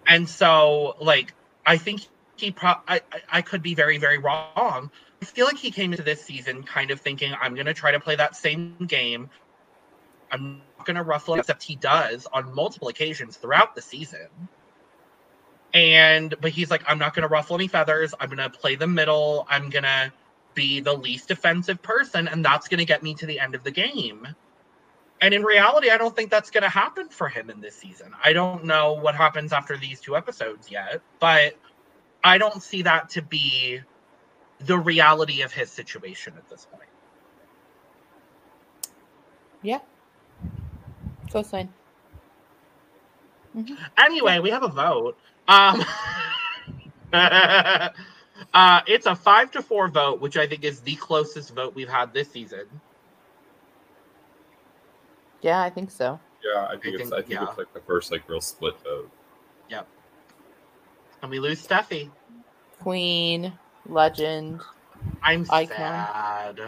And 0.07 0.29
so, 0.29 0.97
like, 1.01 1.35
I 1.65 1.77
think 1.79 2.03
he 2.37 2.51
pro 2.51 2.75
I, 2.87 3.01
I- 3.31 3.43
could 3.43 3.63
be 3.63 3.75
very, 3.75 3.99
very 3.99 4.19
wrong. 4.19 4.91
I 5.23 5.25
feel 5.25 5.47
like 5.47 5.57
he 5.57 5.71
came 5.71 5.93
into 5.93 6.05
this 6.05 6.23
season 6.23 6.63
kind 6.63 6.91
of 6.91 7.01
thinking, 7.01 7.33
I'm 7.41 7.55
gonna 7.55 7.75
try 7.75 7.93
to 7.93 8.01
play 8.01 8.17
that 8.17 8.37
same 8.37 8.77
game. 8.87 9.31
I'm 10.31 10.63
not 10.79 10.87
gonna 10.87 11.03
ruffle, 11.03 11.35
except 11.35 11.63
he 11.63 11.77
does 11.77 12.27
on 12.33 12.55
multiple 12.55 12.89
occasions 12.89 13.37
throughout 13.37 13.75
the 13.75 13.83
season. 13.83 14.29
And 15.73 16.35
but 16.41 16.51
he's 16.51 16.71
like, 16.71 16.83
I'm 16.87 16.99
not 16.99 17.15
gonna 17.15 17.29
ruffle 17.29 17.57
any 17.57 17.69
feathers, 17.69 18.15
I'm 18.21 18.29
gonna 18.29 18.51
play 18.51 18.75
the 18.77 18.87
middle, 18.87 19.47
I'm 19.49 19.71
gonna 19.71 20.13
be 20.55 20.81
the 20.81 20.93
least 20.93 21.31
offensive 21.31 21.83
person, 21.83 22.29
and 22.29 22.45
that's 22.45 22.69
gonna 22.69 22.85
get 22.85 23.03
me 23.03 23.15
to 23.15 23.27
the 23.27 23.41
end 23.41 23.55
of 23.55 23.65
the 23.65 23.71
game. 23.71 24.27
And 25.21 25.33
in 25.33 25.43
reality, 25.43 25.91
I 25.91 25.97
don't 25.97 26.15
think 26.15 26.31
that's 26.31 26.51
going 26.51 26.65
to 26.65 26.69
happen 26.69 27.09
for 27.09 27.29
him 27.29 27.49
in 27.49 27.61
this 27.61 27.75
season. 27.75 28.13
I 28.23 28.33
don't 28.33 28.65
know 28.65 28.93
what 28.93 29.15
happens 29.15 29.53
after 29.55 29.77
these 29.77 30.01
two 30.01 30.17
episodes 30.17 30.71
yet, 30.71 31.01
but 31.19 31.57
I 32.23 32.37
don't 32.37 32.63
see 32.63 32.83
that 32.83 33.09
to 33.11 33.23
be 33.23 33.81
the 34.61 34.79
reality 34.79 35.43
of 35.43 35.53
his 35.53 35.71
situation 35.71 36.35
at 36.37 36.49
this 36.49 36.67
point. 36.71 36.91
Yeah. 39.63 39.79
Cosign. 41.29 41.69
Anyway, 43.97 44.41
we 44.41 44.51
have 44.51 44.63
a 44.63 44.69
vote. 44.69 45.17
Um, 45.49 45.83
uh, 48.53 48.80
it's 48.87 49.07
a 49.07 49.14
five 49.14 49.51
to 49.53 49.62
four 49.62 49.89
vote, 49.89 50.20
which 50.20 50.37
I 50.37 50.47
think 50.47 50.64
is 50.64 50.80
the 50.80 50.97
closest 50.97 51.55
vote 51.55 51.74
we've 51.74 51.89
had 51.89 52.12
this 52.12 52.30
season. 52.30 52.66
Yeah, 55.43 55.61
I 55.61 55.70
think 55.70 55.91
so. 55.91 56.18
Yeah, 56.43 56.66
I 56.66 56.76
think 56.76 56.99
I 56.99 57.03
it's 57.03 57.12
I 57.12 57.18
think 57.18 57.41
yeah. 57.41 57.49
it's 57.49 57.59
like 57.59 57.72
the 57.72 57.80
first 57.80 58.11
like 58.11 58.28
real 58.28 58.41
split 58.41 58.74
vote. 58.82 59.11
Yep. 59.68 59.87
And 61.22 61.30
we 61.30 61.39
lose 61.39 61.66
Steffi. 61.66 62.11
Queen, 62.80 63.53
legend. 63.89 64.61
I'm 65.22 65.47
Icon. 65.51 65.76
sad. 65.76 66.61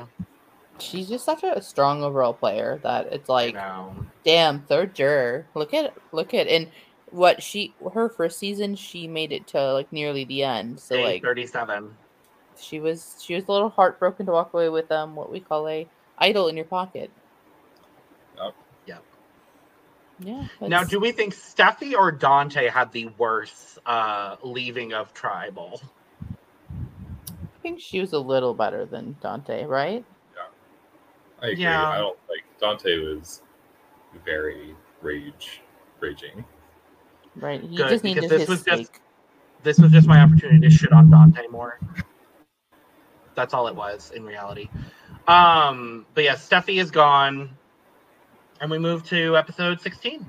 She's 0.78 1.08
just 1.08 1.24
such 1.24 1.42
a 1.42 1.60
strong 1.62 2.02
overall 2.02 2.34
player 2.34 2.78
that 2.82 3.12
it's 3.12 3.28
like, 3.28 3.56
damn, 4.24 4.60
third 4.62 4.94
juror. 4.94 5.46
Look 5.54 5.72
at 5.72 5.94
look 6.12 6.34
at 6.34 6.46
and 6.48 6.68
what 7.16 7.42
she 7.42 7.74
her 7.94 8.08
first 8.08 8.38
season 8.38 8.76
she 8.76 9.08
made 9.08 9.32
it 9.32 9.46
to 9.48 9.72
like 9.72 9.90
nearly 9.92 10.24
the 10.24 10.42
end. 10.42 10.78
So 10.78 10.96
Day 10.96 11.04
like 11.04 11.22
37. 11.22 11.96
she 12.58 12.78
was 12.78 13.16
she 13.20 13.34
was 13.34 13.44
a 13.48 13.52
little 13.52 13.70
heartbroken 13.70 14.26
to 14.26 14.32
walk 14.32 14.52
away 14.54 14.68
with 14.68 14.90
um 14.92 15.16
what 15.16 15.32
we 15.32 15.40
call 15.40 15.66
a 15.68 15.88
idol 16.18 16.48
in 16.48 16.56
your 16.56 16.66
pocket. 16.66 17.10
Yep. 18.36 18.54
Yep. 18.86 19.04
Yeah. 20.20 20.46
Now, 20.68 20.84
do 20.84 21.00
we 21.00 21.12
think 21.12 21.34
Steffi 21.34 21.94
or 21.94 22.10
Dante 22.10 22.68
had 22.68 22.92
the 22.92 23.06
worst 23.18 23.78
uh, 23.84 24.36
leaving 24.42 24.94
of 24.94 25.12
Tribal? 25.12 25.80
I 26.70 27.58
think 27.62 27.80
she 27.80 28.00
was 28.00 28.12
a 28.12 28.18
little 28.18 28.54
better 28.54 28.86
than 28.86 29.16
Dante, 29.20 29.64
right? 29.64 30.04
Yeah. 30.34 30.42
I 31.42 31.46
agree. 31.48 31.62
Yeah. 31.64 31.88
I 31.88 31.98
don't 31.98 32.18
like 32.28 32.44
Dante 32.60 32.98
was 32.98 33.42
very 34.24 34.74
rage 35.02 35.60
raging. 36.00 36.44
Right. 37.37 37.61
He 37.62 37.76
Good, 37.76 37.89
just 37.89 38.05
because 38.05 38.28
this 38.28 38.41
his 38.41 38.49
was 38.49 38.62
just- 38.62 38.93
This 39.62 39.78
was 39.78 39.91
just 39.91 40.07
my 40.07 40.20
opportunity 40.20 40.61
to 40.61 40.70
shit 40.70 40.93
on 40.93 41.11
Dante 41.11 41.47
more. 41.49 41.78
That's 43.34 43.53
all 43.53 43.68
it 43.68 43.74
was 43.74 44.12
in 44.12 44.24
reality. 44.24 44.68
Um, 45.28 46.07
but 46.14 46.24
yeah, 46.24 46.34
Steffi 46.34 46.80
is 46.80 46.91
gone, 46.91 47.51
and 48.61 48.70
we 48.70 48.78
move 48.78 49.05
to 49.09 49.37
episode 49.37 49.80
16, 49.80 50.24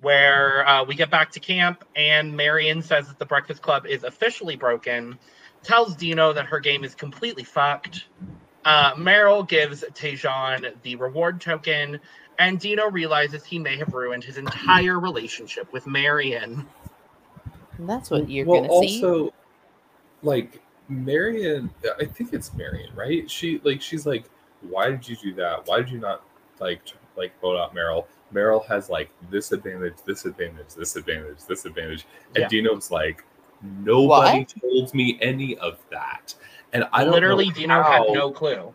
where 0.00 0.68
uh, 0.68 0.84
we 0.84 0.94
get 0.94 1.10
back 1.10 1.32
to 1.32 1.40
camp, 1.40 1.84
and 1.96 2.36
Marion 2.36 2.82
says 2.82 3.08
that 3.08 3.18
the 3.18 3.24
Breakfast 3.26 3.62
Club 3.62 3.86
is 3.86 4.04
officially 4.04 4.54
broken, 4.54 5.18
tells 5.62 5.96
Dino 5.96 6.32
that 6.34 6.46
her 6.46 6.60
game 6.60 6.84
is 6.84 6.94
completely 6.94 7.42
fucked. 7.42 8.04
Uh, 8.64 8.94
Meryl 8.94 9.46
gives 9.46 9.82
Tejan 9.94 10.74
the 10.82 10.96
reward 10.96 11.40
token, 11.40 12.00
and 12.38 12.58
Dino 12.58 12.90
realizes 12.90 13.44
he 13.44 13.58
may 13.58 13.76
have 13.76 13.92
ruined 13.94 14.24
his 14.24 14.38
entire 14.38 14.98
relationship 15.00 15.72
with 15.72 15.86
Marion. 15.86 16.66
And 17.78 17.88
that's 17.88 18.10
what 18.10 18.28
you're 18.28 18.46
well, 18.46 18.62
gonna 18.62 18.86
see. 18.88 19.04
also, 19.04 19.34
like 20.22 20.60
Marion, 20.88 21.70
I 22.00 22.04
think 22.04 22.32
it's 22.32 22.52
Marion, 22.54 22.94
right? 22.94 23.28
She 23.30 23.60
like 23.64 23.80
she's 23.82 24.06
like, 24.06 24.24
why 24.62 24.90
did 24.90 25.08
you 25.08 25.16
do 25.16 25.34
that? 25.34 25.66
Why 25.66 25.78
did 25.78 25.90
you 25.90 25.98
not 25.98 26.22
like 26.60 26.84
t- 26.84 26.94
like 27.16 27.38
vote 27.40 27.56
out 27.58 27.74
Meryl? 27.74 28.06
Meryl 28.32 28.64
has 28.66 28.88
like 28.90 29.10
this 29.30 29.52
advantage, 29.52 29.94
this 30.06 30.24
advantage, 30.24 30.74
this 30.76 30.96
advantage, 30.96 31.38
this 31.48 31.64
advantage, 31.66 32.06
and 32.34 32.42
Yeah. 32.42 32.48
Dino's 32.48 32.90
like, 32.90 33.24
nobody 33.62 34.40
What? 34.40 34.54
told 34.60 34.94
me 34.94 35.18
any 35.22 35.56
of 35.58 35.78
that, 35.90 36.34
and 36.72 36.84
I 36.92 37.04
don't 37.04 37.12
Literally, 37.12 37.48
know 37.48 37.54
Dino 37.54 37.82
how, 37.82 37.92
had 38.04 38.12
no 38.12 38.30
clue. 38.30 38.74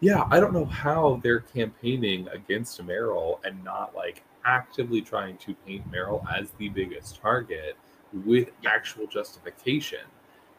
Yeah, 0.00 0.26
I 0.30 0.40
don't 0.40 0.52
know 0.54 0.64
how 0.64 1.20
they're 1.22 1.40
campaigning 1.40 2.26
against 2.28 2.80
Meryl 2.84 3.38
and 3.44 3.62
not 3.62 3.94
like 3.94 4.22
actively 4.46 5.02
trying 5.02 5.36
to 5.38 5.54
paint 5.66 5.90
Meryl 5.92 6.24
as 6.34 6.50
the 6.52 6.70
biggest 6.70 7.20
target 7.20 7.76
with 8.24 8.48
actual 8.66 9.06
justification. 9.06 10.00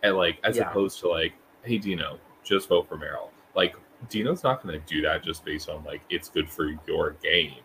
And 0.04 0.16
like 0.16 0.39
as 0.44 0.58
Yeah. 0.58 0.70
opposed 0.70 1.00
to 1.02 1.08
like, 1.10 1.34
hey 1.64 1.78
Dino, 1.80 2.20
just 2.44 2.70
vote 2.70 2.88
for 2.88 2.98
Meryl. 2.98 3.30
Like 3.56 3.76
Dino's 4.10 4.44
not 4.44 4.62
gonna 4.64 4.80
do 4.80 5.02
that 5.02 5.24
just 5.24 5.44
based 5.44 5.70
on 5.70 5.84
like 5.84 6.02
it's 6.10 6.30
good 6.30 6.50
for 6.50 6.76
your 6.88 7.12
game. 7.24 7.64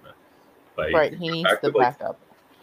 Like 0.78 0.94
right. 0.94 1.12
He 1.14 1.28
needs 1.30 1.50
the 1.62 1.70
that, 1.70 1.76
like, 1.76 1.98
backup. 1.98 2.18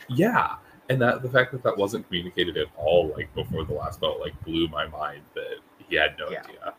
yeah. 0.10 0.56
And 0.90 1.00
that 1.02 1.22
the 1.22 1.30
fact 1.30 1.52
that 1.54 1.62
that 1.64 1.78
wasn't 1.78 2.06
communicated 2.08 2.58
at 2.58 2.68
all 2.78 3.14
like 3.16 3.34
before 3.36 3.64
the 3.64 3.74
last 3.74 4.00
vote 4.00 4.20
like 4.20 4.34
blew 4.44 4.68
my 4.70 4.88
mind 4.88 5.22
that 5.36 5.58
he 5.88 5.96
had 5.96 6.18
no 6.18 6.30
Yeah. 6.32 6.42
idea. 6.44 6.74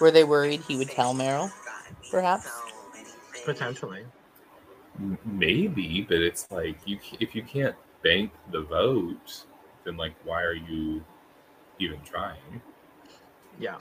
Were 0.00 0.10
they 0.10 0.24
worried 0.24 0.60
he 0.62 0.76
would 0.76 0.90
tell 0.90 1.14
Meryl? 1.14 1.52
Perhaps. 2.10 2.50
Potentially. 3.44 4.04
Maybe, 5.24 6.06
but 6.08 6.18
it's 6.18 6.50
like 6.50 6.76
you 6.86 6.98
if 7.20 7.34
you 7.34 7.42
can't 7.42 7.74
bank 8.02 8.30
the 8.52 8.62
vote, 8.62 9.44
then 9.84 9.96
like 9.96 10.14
why 10.24 10.42
are 10.42 10.54
you 10.54 11.04
even 11.80 12.00
trying? 12.02 12.62
Yeah. 13.58 13.78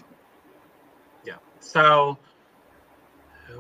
Yeah. 1.25 1.37
So 1.59 2.17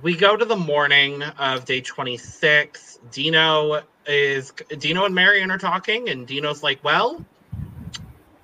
we 0.01 0.15
go 0.15 0.35
to 0.35 0.45
the 0.45 0.55
morning 0.55 1.21
of 1.21 1.65
day 1.65 1.81
26. 1.81 2.99
Dino 3.11 3.83
is 4.07 4.51
Dino 4.79 5.05
and 5.05 5.15
Marion 5.15 5.51
are 5.51 5.57
talking, 5.57 6.09
and 6.09 6.25
Dino's 6.25 6.63
like, 6.63 6.83
Well, 6.83 7.23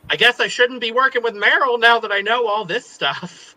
I 0.09 0.15
guess 0.15 0.39
I 0.39 0.47
shouldn't 0.47 0.81
be 0.81 0.91
working 0.91 1.23
with 1.23 1.33
Meryl 1.33 1.79
now 1.79 1.99
that 1.99 2.11
I 2.11 2.21
know 2.21 2.47
all 2.47 2.65
this 2.65 2.89
stuff. 2.89 3.48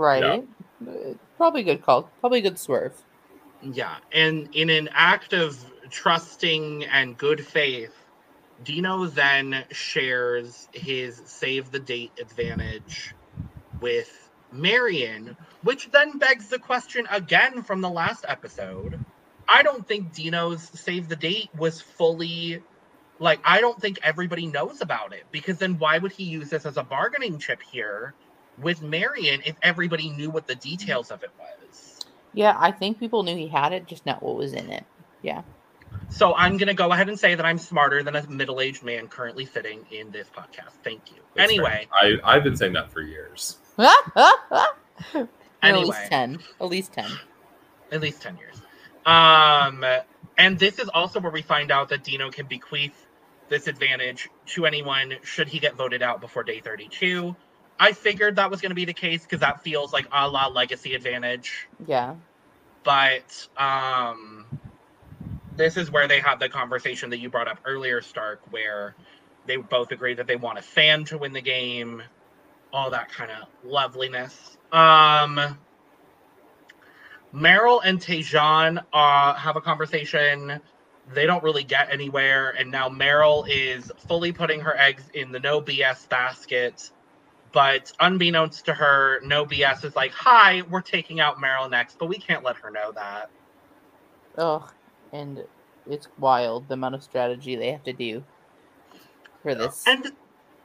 Right. 0.00 0.48
Uh, 0.80 0.94
Probably 1.36 1.62
good 1.62 1.82
call. 1.82 2.10
Probably 2.20 2.40
good 2.40 2.58
swerve. 2.58 2.94
Yeah. 3.60 3.96
And 4.10 4.48
in 4.54 4.70
an 4.70 4.88
act 4.94 5.34
of 5.34 5.62
trusting 5.90 6.86
and 6.86 7.18
good 7.18 7.46
faith, 7.46 7.94
Dino 8.64 9.04
then 9.04 9.62
shares 9.72 10.68
his 10.72 11.20
save 11.26 11.70
the 11.70 11.80
date 11.80 12.12
advantage 12.18 13.14
with 13.82 14.30
Marion, 14.50 15.36
which 15.62 15.90
then 15.90 16.16
begs 16.16 16.48
the 16.48 16.58
question 16.58 17.06
again 17.10 17.62
from 17.62 17.82
the 17.82 17.90
last 17.90 18.24
episode. 18.26 19.04
I 19.46 19.62
don't 19.62 19.86
think 19.86 20.14
Dino's 20.14 20.62
save 20.62 21.10
the 21.10 21.16
date 21.16 21.50
was 21.54 21.82
fully 21.82 22.62
like 23.18 23.40
I 23.44 23.60
don't 23.60 23.78
think 23.78 23.98
everybody 24.02 24.46
knows 24.46 24.80
about 24.80 25.12
it 25.12 25.24
because 25.30 25.58
then 25.58 25.78
why 25.78 25.98
would 25.98 26.12
he 26.12 26.24
use 26.24 26.48
this 26.48 26.64
as 26.64 26.78
a 26.78 26.82
bargaining 26.82 27.38
chip 27.38 27.60
here 27.62 28.14
with 28.60 28.82
Marion 28.82 29.42
if 29.44 29.56
everybody 29.62 30.10
knew 30.10 30.30
what 30.30 30.46
the 30.46 30.54
details 30.54 31.10
of 31.10 31.22
it 31.22 31.30
was? 31.38 32.00
Yeah, 32.32 32.54
I 32.58 32.70
think 32.70 32.98
people 32.98 33.22
knew 33.22 33.36
he 33.36 33.48
had 33.48 33.72
it, 33.72 33.86
just 33.86 34.06
not 34.06 34.22
what 34.22 34.36
was 34.36 34.52
in 34.52 34.70
it. 34.70 34.84
Yeah. 35.22 35.42
So 36.08 36.34
I'm 36.34 36.56
gonna 36.56 36.74
go 36.74 36.92
ahead 36.92 37.08
and 37.08 37.18
say 37.18 37.34
that 37.34 37.44
I'm 37.44 37.58
smarter 37.58 38.02
than 38.02 38.16
a 38.16 38.26
middle-aged 38.28 38.82
man 38.82 39.08
currently 39.08 39.46
sitting 39.46 39.84
in 39.90 40.10
this 40.10 40.28
podcast. 40.28 40.72
Thank 40.84 41.10
you. 41.10 41.18
That's 41.34 41.50
anyway, 41.50 41.88
fair. 42.00 42.20
I, 42.24 42.36
I've 42.36 42.44
been 42.44 42.56
saying 42.56 42.74
that 42.74 42.90
for 42.92 43.00
years. 43.02 43.58
At 45.62 45.76
least 45.76 45.98
ten. 46.08 46.38
At 46.60 46.68
least 46.68 46.92
ten. 46.92 47.10
at 47.92 48.00
least 48.00 48.22
10 48.22 48.38
years. 48.38 48.56
Um, 49.04 49.84
and 50.38 50.58
this 50.58 50.78
is 50.78 50.88
also 50.88 51.20
where 51.20 51.32
we 51.32 51.42
find 51.42 51.70
out 51.70 51.88
that 51.90 52.04
Dino 52.04 52.30
can 52.30 52.46
bequeath 52.46 53.06
this 53.48 53.66
advantage 53.66 54.30
to 54.46 54.64
anyone 54.64 55.14
should 55.22 55.48
he 55.48 55.58
get 55.58 55.74
voted 55.74 56.02
out 56.02 56.20
before 56.20 56.44
day 56.44 56.60
32. 56.60 57.34
I 57.80 57.92
figured 57.92 58.36
that 58.36 58.50
was 58.50 58.60
going 58.60 58.70
to 58.70 58.76
be 58.76 58.84
the 58.84 58.92
case 58.92 59.22
because 59.22 59.40
that 59.40 59.62
feels 59.62 59.90
like 59.90 60.06
a 60.12 60.28
la 60.28 60.48
legacy 60.48 60.94
advantage. 60.94 61.66
Yeah. 61.86 62.14
But 62.84 63.48
um, 63.56 64.44
this 65.56 65.78
is 65.78 65.90
where 65.90 66.06
they 66.06 66.20
have 66.20 66.38
the 66.40 66.50
conversation 66.50 67.08
that 67.10 67.18
you 67.18 67.30
brought 67.30 67.48
up 67.48 67.58
earlier, 67.64 68.02
Stark, 68.02 68.40
where 68.50 68.94
they 69.46 69.56
both 69.56 69.92
agree 69.92 70.12
that 70.14 70.26
they 70.26 70.36
want 70.36 70.58
a 70.58 70.62
fan 70.62 71.06
to 71.06 71.16
win 71.16 71.32
the 71.32 71.40
game, 71.40 72.02
all 72.70 72.90
that 72.90 73.10
kind 73.10 73.30
of 73.30 73.48
loveliness. 73.64 74.58
Um, 74.70 75.58
Meryl 77.34 77.80
and 77.82 77.98
Tejan 77.98 78.84
uh, 78.92 79.34
have 79.34 79.56
a 79.56 79.60
conversation. 79.62 80.60
They 81.14 81.24
don't 81.24 81.42
really 81.42 81.64
get 81.64 81.90
anywhere, 81.90 82.50
and 82.50 82.70
now 82.70 82.90
Meryl 82.90 83.46
is 83.48 83.90
fully 84.06 84.32
putting 84.32 84.60
her 84.60 84.76
eggs 84.76 85.02
in 85.14 85.32
the 85.32 85.40
no 85.40 85.62
BS 85.62 86.06
basket. 86.10 86.90
But 87.52 87.92
unbeknownst 87.98 88.66
to 88.66 88.74
her, 88.74 89.20
no 89.22 89.44
BS 89.44 89.84
is 89.84 89.96
like, 89.96 90.12
"Hi, 90.12 90.62
we're 90.62 90.82
taking 90.82 91.20
out 91.20 91.38
Meryl 91.38 91.68
next, 91.68 91.98
but 91.98 92.06
we 92.06 92.18
can't 92.18 92.44
let 92.44 92.56
her 92.56 92.70
know 92.70 92.92
that." 92.92 93.30
Ugh. 94.38 94.72
And 95.12 95.44
it's 95.88 96.08
wild 96.18 96.68
the 96.68 96.74
amount 96.74 96.94
of 96.94 97.02
strategy 97.02 97.56
they 97.56 97.72
have 97.72 97.84
to 97.84 97.92
do 97.92 98.24
for 99.42 99.54
this. 99.54 99.84
And 99.86 100.12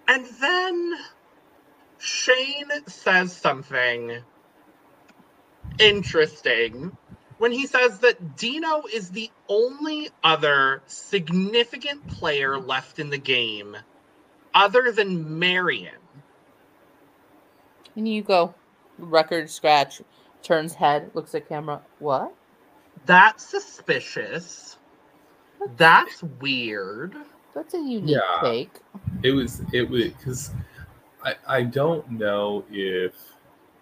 and 0.07 0.25
then 0.39 0.93
Shane 1.97 2.69
says 2.87 3.35
something 3.35 4.21
interesting 5.79 6.95
when 7.37 7.51
he 7.51 7.67
says 7.67 7.99
that 7.99 8.37
Dino 8.37 8.83
is 8.91 9.09
the 9.09 9.29
only 9.49 10.09
other 10.23 10.81
significant 10.85 12.07
player 12.07 12.57
left 12.57 12.99
in 12.99 13.09
the 13.09 13.17
game 13.17 13.75
other 14.53 14.91
than 14.91 15.39
Marion. 15.39 15.95
And 17.95 18.07
you 18.07 18.21
go, 18.21 18.53
record 18.97 19.49
scratch, 19.49 20.01
turns 20.41 20.73
head, 20.73 21.11
looks 21.13 21.33
at 21.35 21.47
camera. 21.47 21.81
What? 21.99 22.33
That's 23.05 23.45
suspicious. 23.45 24.77
That's 25.77 26.23
weird. 26.39 27.15
That's 27.53 27.73
a 27.73 27.77
unique 27.79 28.17
Yeah. 28.17 28.41
take. 28.41 28.79
It 29.23 29.31
was 29.31 29.61
it 29.73 29.89
was 29.89 30.09
because 30.09 30.51
I 31.23 31.35
I 31.47 31.63
don't 31.63 32.09
know 32.11 32.65
if 32.69 33.13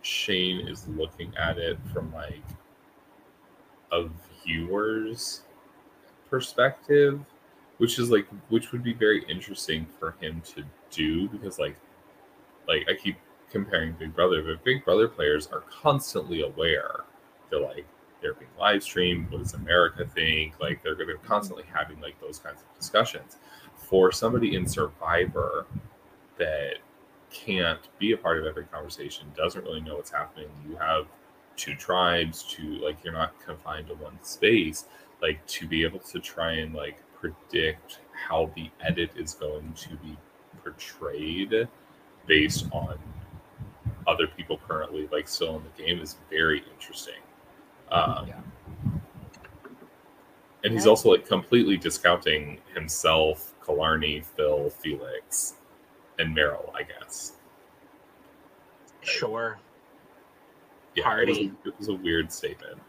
Shane 0.02 0.68
is 0.68 0.88
looking 0.88 1.34
at 1.38 1.58
it 1.58 1.78
from 1.94 2.14
like 2.14 2.44
a 3.92 4.08
viewer's 4.44 5.42
perspective, 6.30 7.20
which 7.78 7.98
is 8.00 8.10
like 8.10 8.28
which 8.50 8.72
would 8.72 8.84
be 8.84 8.94
very 8.94 9.24
interesting 9.30 9.86
for 10.00 10.12
him 10.22 10.42
to 10.56 10.64
do 10.92 11.28
because 11.30 11.58
like 11.60 11.76
like 12.68 12.88
I 12.90 12.94
keep 12.94 13.18
comparing 13.54 13.94
Big 13.94 14.14
Brother, 14.14 14.42
but 14.42 14.64
Big 14.66 14.84
Brother 14.84 15.08
players 15.08 15.48
are 15.48 15.62
constantly 15.62 16.42
aware. 16.42 17.06
They're 17.50 17.62
like 17.62 17.86
they're 18.22 18.34
being 18.34 18.52
live 18.60 18.84
streamed. 18.84 19.30
What 19.32 19.44
does 19.44 19.54
America 19.54 20.06
think? 20.06 20.60
Like 20.60 20.84
they're 20.84 20.96
they're 20.96 21.18
constantly 21.18 21.64
having 21.72 22.02
like 22.02 22.20
those 22.20 22.40
kinds 22.40 22.62
of 22.62 22.78
discussions. 22.78 23.38
For 23.76 24.12
somebody 24.12 24.56
in 24.56 24.68
Survivor 24.68 25.68
that 26.38 26.78
can't 27.30 27.88
be 28.00 28.12
a 28.12 28.18
part 28.18 28.40
of 28.40 28.46
every 28.46 28.66
conversation, 28.66 29.28
doesn't 29.38 29.64
really 29.64 29.82
know 29.82 29.96
what's 29.96 30.12
happening. 30.12 30.50
You 30.68 30.76
have 30.78 31.06
two 31.56 31.76
tribes, 31.76 32.44
to 32.44 32.64
like 32.80 32.98
you're 33.04 33.14
not 33.14 33.40
confined 33.40 33.88
to 33.88 33.96
one 33.96 34.18
space. 34.24 34.86
Like 35.22 35.46
to 35.48 35.68
be 35.68 35.84
able 35.84 36.00
to 36.00 36.20
try 36.20 36.54
and 36.54 36.74
like 36.74 36.98
predict 37.20 38.00
how 38.28 38.52
the 38.56 38.70
edit 38.82 39.12
is 39.16 39.36
going 39.36 39.74
to 39.74 39.90
be 39.98 40.18
portrayed 40.64 41.68
based 42.26 42.66
on 42.72 42.98
other 44.08 44.28
people 44.28 44.60
currently 44.68 45.08
like 45.12 45.28
still 45.28 45.58
in 45.58 45.64
the 45.64 45.84
game 45.84 46.00
is 46.00 46.18
very 46.30 46.64
interesting. 46.74 47.22
Um, 47.92 48.28
Yeah. 48.28 48.40
And 50.64 50.74
he's 50.74 50.86
Yeah. 50.86 50.92
also 50.92 51.12
like 51.12 51.28
completely 51.28 51.76
discounting 51.78 52.62
himself, 52.74 53.54
Killarney, 53.66 54.22
Phil, 54.22 54.70
Felix, 54.70 55.56
and 56.20 56.36
Meryl, 56.36 56.74
I 56.74 56.84
guess. 56.84 57.34
Sure. 59.02 59.60
Yeah, 60.96 61.04
Party. 61.04 61.32
It 61.46 61.52
was, 61.66 61.74
it 61.74 61.80
was 61.80 61.88
a 61.90 61.94
weird 61.96 62.32
statement. 62.32 62.82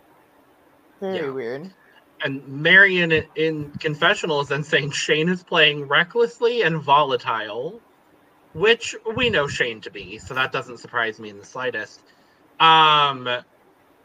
Very 1.01 1.19
Yeah. 1.19 1.31
weird. 1.31 1.75
And 2.21 2.47
Marion 2.47 3.11
in 3.35 3.71
confessional 3.81 4.41
is 4.41 4.49
then 4.49 4.63
saying 4.63 4.93
Shane 4.93 5.29
is 5.29 5.43
playing 5.43 5.89
recklessly 5.89 6.63
and 6.63 6.79
volatile, 6.81 7.81
which 8.55 8.95
we 9.17 9.31
know 9.31 9.47
Shane 9.47 9.81
to 9.83 9.91
be, 9.91 10.19
so 10.19 10.35
that 10.35 10.53
doesn't 10.53 10.79
surprise 10.79 11.19
me 11.19 11.29
in 11.29 11.39
the 11.39 11.45
slightest. 11.45 12.01
Um, 12.59 13.29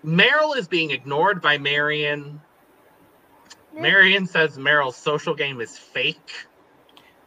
Meryl 0.04 0.58
is 0.58 0.68
being 0.68 0.92
ignored 0.92 1.42
by 1.42 1.58
Marion. 1.58 2.42
Marion 3.74 4.26
says 4.26 4.58
Meryl's 4.58 4.98
social 4.98 5.36
game 5.36 5.62
is 5.62 5.78
fake. 5.78 6.48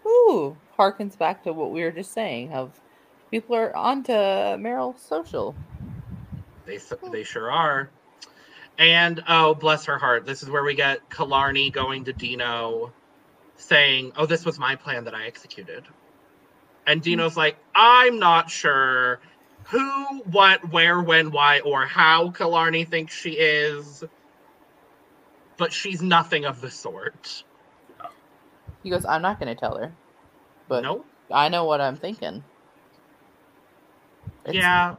Ooh, 0.04 0.56
harkens 0.78 1.16
back 1.16 1.44
to 1.44 1.52
what 1.52 1.70
we 1.70 1.82
were 1.82 1.92
just 1.92 2.12
saying 2.12 2.52
of 2.52 2.78
people 3.30 3.54
are 3.54 3.74
onto 3.74 4.12
Meryl's 4.12 5.00
social. 5.00 5.54
They 6.66 6.78
they 7.10 7.22
sure 7.22 7.50
are. 7.50 7.90
And 8.78 9.22
oh, 9.28 9.54
bless 9.54 9.84
her 9.84 9.98
heart, 9.98 10.26
this 10.26 10.42
is 10.42 10.50
where 10.50 10.64
we 10.64 10.74
get 10.74 11.08
Killarney 11.10 11.70
going 11.70 12.04
to 12.06 12.12
Dino, 12.12 12.92
saying, 13.56 14.12
"Oh, 14.16 14.26
this 14.26 14.44
was 14.44 14.58
my 14.58 14.76
plan 14.76 15.04
that 15.04 15.14
I 15.14 15.26
executed." 15.26 15.84
And 16.86 17.00
mm-hmm. 17.00 17.10
Dino's 17.10 17.36
like, 17.36 17.56
"I'm 17.74 18.18
not 18.18 18.50
sure 18.50 19.20
who, 19.66 20.22
what, 20.30 20.70
where, 20.72 21.00
when, 21.00 21.30
why, 21.30 21.60
or 21.60 21.86
how 21.86 22.30
Killarney 22.30 22.84
thinks 22.84 23.14
she 23.14 23.30
is, 23.32 24.02
but 25.56 25.72
she's 25.72 26.02
nothing 26.02 26.44
of 26.44 26.60
the 26.60 26.70
sort." 26.70 27.44
He 28.82 28.90
goes, 28.90 29.04
I'm 29.04 29.22
not 29.22 29.38
going 29.38 29.54
to 29.54 29.58
tell 29.58 29.76
her, 29.76 29.92
but 30.66 30.82
nope. 30.82 31.06
I 31.30 31.48
know 31.48 31.64
what 31.66 31.80
I'm 31.80 31.96
thinking. 31.96 32.42
It's- 34.44 34.54
Yeah, 34.54 34.96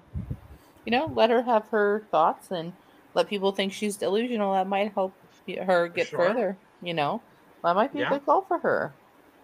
You 0.86 0.92
know, 0.92 1.12
let 1.14 1.30
her 1.30 1.42
have 1.42 1.68
her 1.70 2.04
thoughts 2.10 2.50
and 2.50 2.72
let 3.14 3.28
people 3.28 3.52
think 3.52 3.74
she's 3.74 3.98
delusional. 3.98 4.54
That 4.54 4.68
might 4.68 4.94
help 4.94 5.14
her 5.48 5.88
get 5.90 6.08
Sure. 6.08 6.20
further. 6.20 6.58
You 6.82 6.94
know, 6.94 7.22
that 7.62 7.76
might 7.76 7.92
be 7.92 8.00
Yeah. 8.00 8.08
a 8.08 8.10
good 8.12 8.26
call 8.26 8.42
for 8.44 8.58
her. 8.60 8.94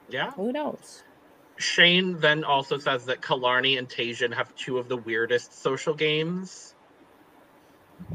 yeah. 0.09 0.31
Who 0.31 0.51
knows? 0.53 1.03
Shane 1.59 2.17
then 2.19 2.43
also 2.43 2.77
says 2.77 3.05
that 3.05 3.21
Killarney 3.21 3.77
and 3.77 3.87
Tejan 3.87 4.33
have 4.33 4.55
two 4.55 4.77
of 4.77 4.87
the 4.87 4.97
weirdest 4.97 5.61
social 5.61 5.93
games. 5.93 6.73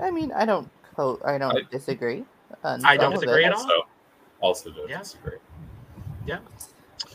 I 0.02 0.10
mean, 0.10 0.32
I 0.32 0.46
don't, 0.46 0.68
co- 0.96 1.20
I 1.24 1.36
don't 1.38 1.56
I- 1.56 1.62
disagree. 1.70 2.24
I 2.62 2.96
don't 2.96 3.12
disagree 3.12 3.44
it. 3.44 3.48
at 3.48 3.52
all. 3.54 3.60
Also, 3.60 3.82
also 4.40 4.70
don't 4.70 4.88
Yeah. 4.88 4.98
disagree. 5.00 5.38
Yeah, 6.26 6.38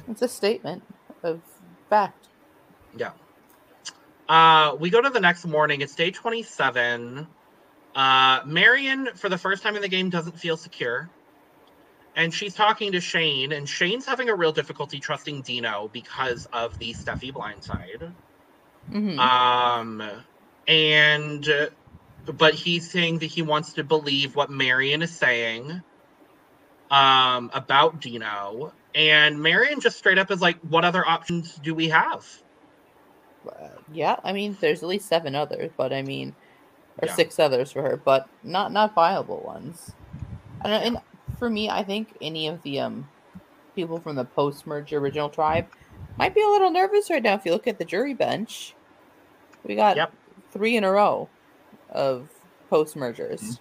it's 0.08 0.22
a 0.22 0.28
statement 0.28 0.84
of 1.24 1.42
fact. 1.90 2.28
Yeah. 2.96 3.12
Uh, 4.28 4.76
we 4.80 4.92
go 4.92 5.02
to 5.02 5.10
the 5.10 5.20
next 5.20 5.46
morning. 5.46 5.82
It's 5.82 5.96
day 5.96 6.12
27. 6.12 7.28
Uh, 7.96 8.42
Marion, 8.46 9.10
for 9.16 9.30
the 9.30 9.38
first 9.38 9.64
time 9.64 9.76
in 9.76 9.82
the 9.82 9.88
game, 9.88 10.12
doesn't 10.12 10.38
feel 10.40 10.58
secure. 10.58 11.10
And 12.16 12.34
she's 12.34 12.54
talking 12.54 12.92
to 12.92 13.00
Shane, 13.00 13.54
and 13.54 13.68
Shane's 13.68 14.06
having 14.06 14.30
a 14.30 14.36
real 14.36 14.52
difficulty 14.52 15.00
trusting 15.00 15.42
Dino 15.44 15.90
because 15.94 16.46
of 16.52 16.78
the 16.80 16.94
Steffi 16.94 17.32
blindside. 17.32 18.14
hmm 18.92 19.20
Um, 19.20 20.04
and, 20.68 21.48
but 22.26 22.56
he's 22.56 22.92
saying 22.92 23.20
that 23.20 23.28
he 23.28 23.42
wants 23.42 23.74
to 23.74 23.84
believe 23.84 24.36
what 24.36 24.50
Marion 24.50 25.02
is 25.02 25.16
saying 25.16 25.82
um, 26.90 27.52
about 27.54 28.02
Dino. 28.02 28.74
And 28.94 29.42
Marion 29.42 29.80
just 29.80 29.98
straight 29.98 30.18
up 30.18 30.32
is 30.32 30.42
like, 30.42 30.58
what 30.62 30.84
other 30.84 31.08
options 31.08 31.56
do 31.56 31.74
we 31.74 31.90
have? 31.90 32.26
Uh, 33.48 33.70
yeah, 33.92 34.18
I 34.24 34.34
mean, 34.34 34.58
there's 34.60 34.84
at 34.84 34.90
least 34.90 35.08
seven 35.08 35.36
others, 35.36 35.72
but 35.78 35.94
I 35.94 36.02
mean, 36.02 36.36
or 37.02 37.08
Yeah. 37.08 37.16
six 37.16 37.40
others 37.40 37.72
for 37.72 37.82
her, 37.82 37.98
but 37.98 38.28
not 38.44 38.72
not 38.72 38.94
viable 38.96 39.42
ones. 39.44 39.94
And, 40.64 40.74
and 40.74 40.98
for 41.40 41.50
me, 41.50 41.70
I 41.70 41.84
think 41.84 42.16
any 42.22 42.48
of 42.48 42.62
the 42.64 42.82
um 42.82 43.08
people 43.76 44.00
from 44.00 44.16
the 44.16 44.26
post 44.26 44.68
merge 44.68 44.94
original 44.94 45.30
tribe 45.30 45.68
might 46.18 46.36
be 46.36 46.42
a 46.42 46.48
little 46.48 46.70
nervous 46.72 47.10
right 47.10 47.24
now. 47.24 47.34
If 47.36 47.46
you 47.46 47.54
look 47.54 47.68
at 47.68 47.80
the 47.80 47.86
jury 47.86 48.14
bench, 48.14 48.76
we 49.64 49.76
got 49.76 49.96
Yep. 49.96 50.14
three 50.52 50.76
in 50.76 50.84
a 50.84 50.92
row 50.92 51.30
of 51.92 52.30
post 52.70 52.96
mergers. 52.96 53.60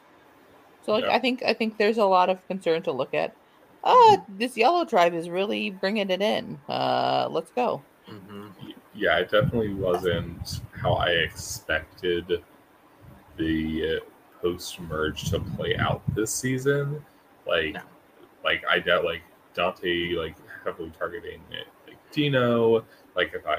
So 0.85 0.93
like, 0.93 1.05
Yeah. 1.05 1.14
I 1.14 1.18
think 1.18 1.43
I 1.45 1.55
think 1.55 1.79
there's 1.79 1.99
a 1.99 2.05
lot 2.05 2.29
of 2.29 2.47
concern 2.49 2.83
to 2.83 2.93
look 2.93 3.14
at. 3.14 3.35
Uh, 3.85 4.16
this 4.37 4.57
yellow 4.57 4.85
tribe 4.85 5.14
is 5.14 5.31
really 5.31 5.70
bringing 5.70 6.11
it 6.11 6.20
in. 6.20 6.59
Uh, 6.68 7.29
let's 7.31 7.51
go. 7.53 7.81
Mhm. 8.11 8.51
yeah, 8.95 9.18
it 9.18 9.31
definitely 9.31 9.74
wasn't 9.74 10.61
how 10.72 10.95
I 10.95 11.11
expected 11.11 12.43
the 13.37 14.01
post 14.43 14.81
merge 14.81 15.31
to 15.31 15.39
play 15.41 15.76
out 15.76 16.03
this 16.14 16.35
season. 16.35 17.05
Like, 17.49 17.75
No. 17.75 17.81
like 18.45 18.63
I 18.69 18.79
doubt 18.79 19.05
like 19.05 19.23
Dante 19.55 20.15
like 20.15 20.37
heavily 20.65 20.93
targeting 20.99 21.41
it. 21.51 21.67
like 21.87 21.97
Dino. 22.13 22.85
Like 23.17 23.33
if 23.35 23.47
I 23.47 23.59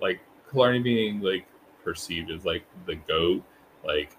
like 0.00 0.20
Killarney 0.50 0.80
being 0.80 1.20
like 1.20 1.46
perceived 1.84 2.30
as 2.30 2.44
like 2.44 2.64
the 2.86 2.96
goat, 2.96 3.42
like 3.84 4.16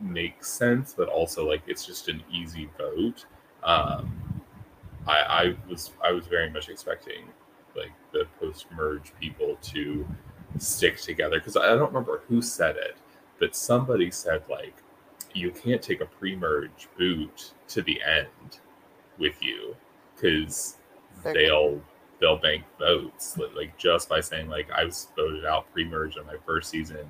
makes 0.00 0.50
sense, 0.50 0.94
but 0.96 1.08
also 1.08 1.46
like 1.48 1.62
it's 1.66 1.86
just 1.86 2.08
an 2.08 2.22
easy 2.30 2.68
vote. 2.76 3.24
Um, 3.62 4.42
I, 5.06 5.18
I 5.20 5.56
was 5.68 5.92
I 6.02 6.12
was 6.12 6.26
very 6.26 6.50
much 6.50 6.68
expecting 6.68 7.24
like 7.76 7.92
the 8.12 8.26
post 8.40 8.66
merge 8.76 9.12
people 9.20 9.56
to 9.62 10.06
stick 10.58 10.98
together 11.00 11.38
because 11.38 11.56
I 11.56 11.66
don't 11.68 11.88
remember 11.88 12.22
who 12.28 12.42
said 12.42 12.76
it, 12.76 12.96
but 13.38 13.56
somebody 13.56 14.10
said 14.10 14.42
like 14.50 14.76
you 15.34 15.50
can't 15.50 15.82
take 15.82 16.00
a 16.00 16.06
pre 16.06 16.36
merge 16.36 16.88
boot 16.98 17.52
to 17.68 17.82
the 17.82 18.00
end 18.02 18.60
with 19.18 19.42
you 19.42 19.76
because 20.14 20.76
they'll 21.22 21.80
they'll 22.20 22.38
bank 22.38 22.64
votes 22.78 23.36
like 23.56 23.76
just 23.76 24.08
by 24.08 24.20
saying 24.20 24.48
like 24.48 24.70
I 24.70 24.84
was 24.84 25.08
voted 25.16 25.44
out 25.44 25.70
pre 25.72 25.84
merge 25.84 26.16
on 26.16 26.26
my 26.26 26.36
first 26.46 26.70
season, 26.70 27.06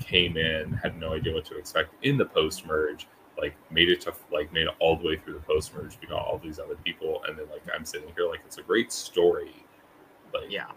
came 0.00 0.36
in 0.36 0.72
had 0.72 0.98
no 0.98 1.14
idea 1.14 1.34
what 1.34 1.44
to 1.46 1.58
expect 1.58 1.94
in 2.04 2.16
the 2.16 2.24
post 2.24 2.66
merge. 2.66 3.06
Like 3.38 3.54
made 3.70 3.90
it 3.90 4.00
to 4.02 4.14
like 4.32 4.50
made 4.52 4.66
it 4.66 4.74
all 4.78 4.96
the 4.96 5.06
way 5.06 5.16
through 5.18 5.34
the 5.34 5.40
post 5.40 5.74
merge, 5.74 6.00
beat 6.00 6.10
all 6.10 6.40
these 6.42 6.58
other 6.58 6.76
people, 6.76 7.22
and 7.28 7.38
then 7.38 7.46
like 7.50 7.62
I'm 7.74 7.84
sitting 7.84 8.08
here 8.16 8.26
like 8.26 8.40
it's 8.46 8.58
a 8.58 8.62
great 8.62 8.90
story, 8.90 9.66
like 10.32 10.44
Yeah. 10.48 10.70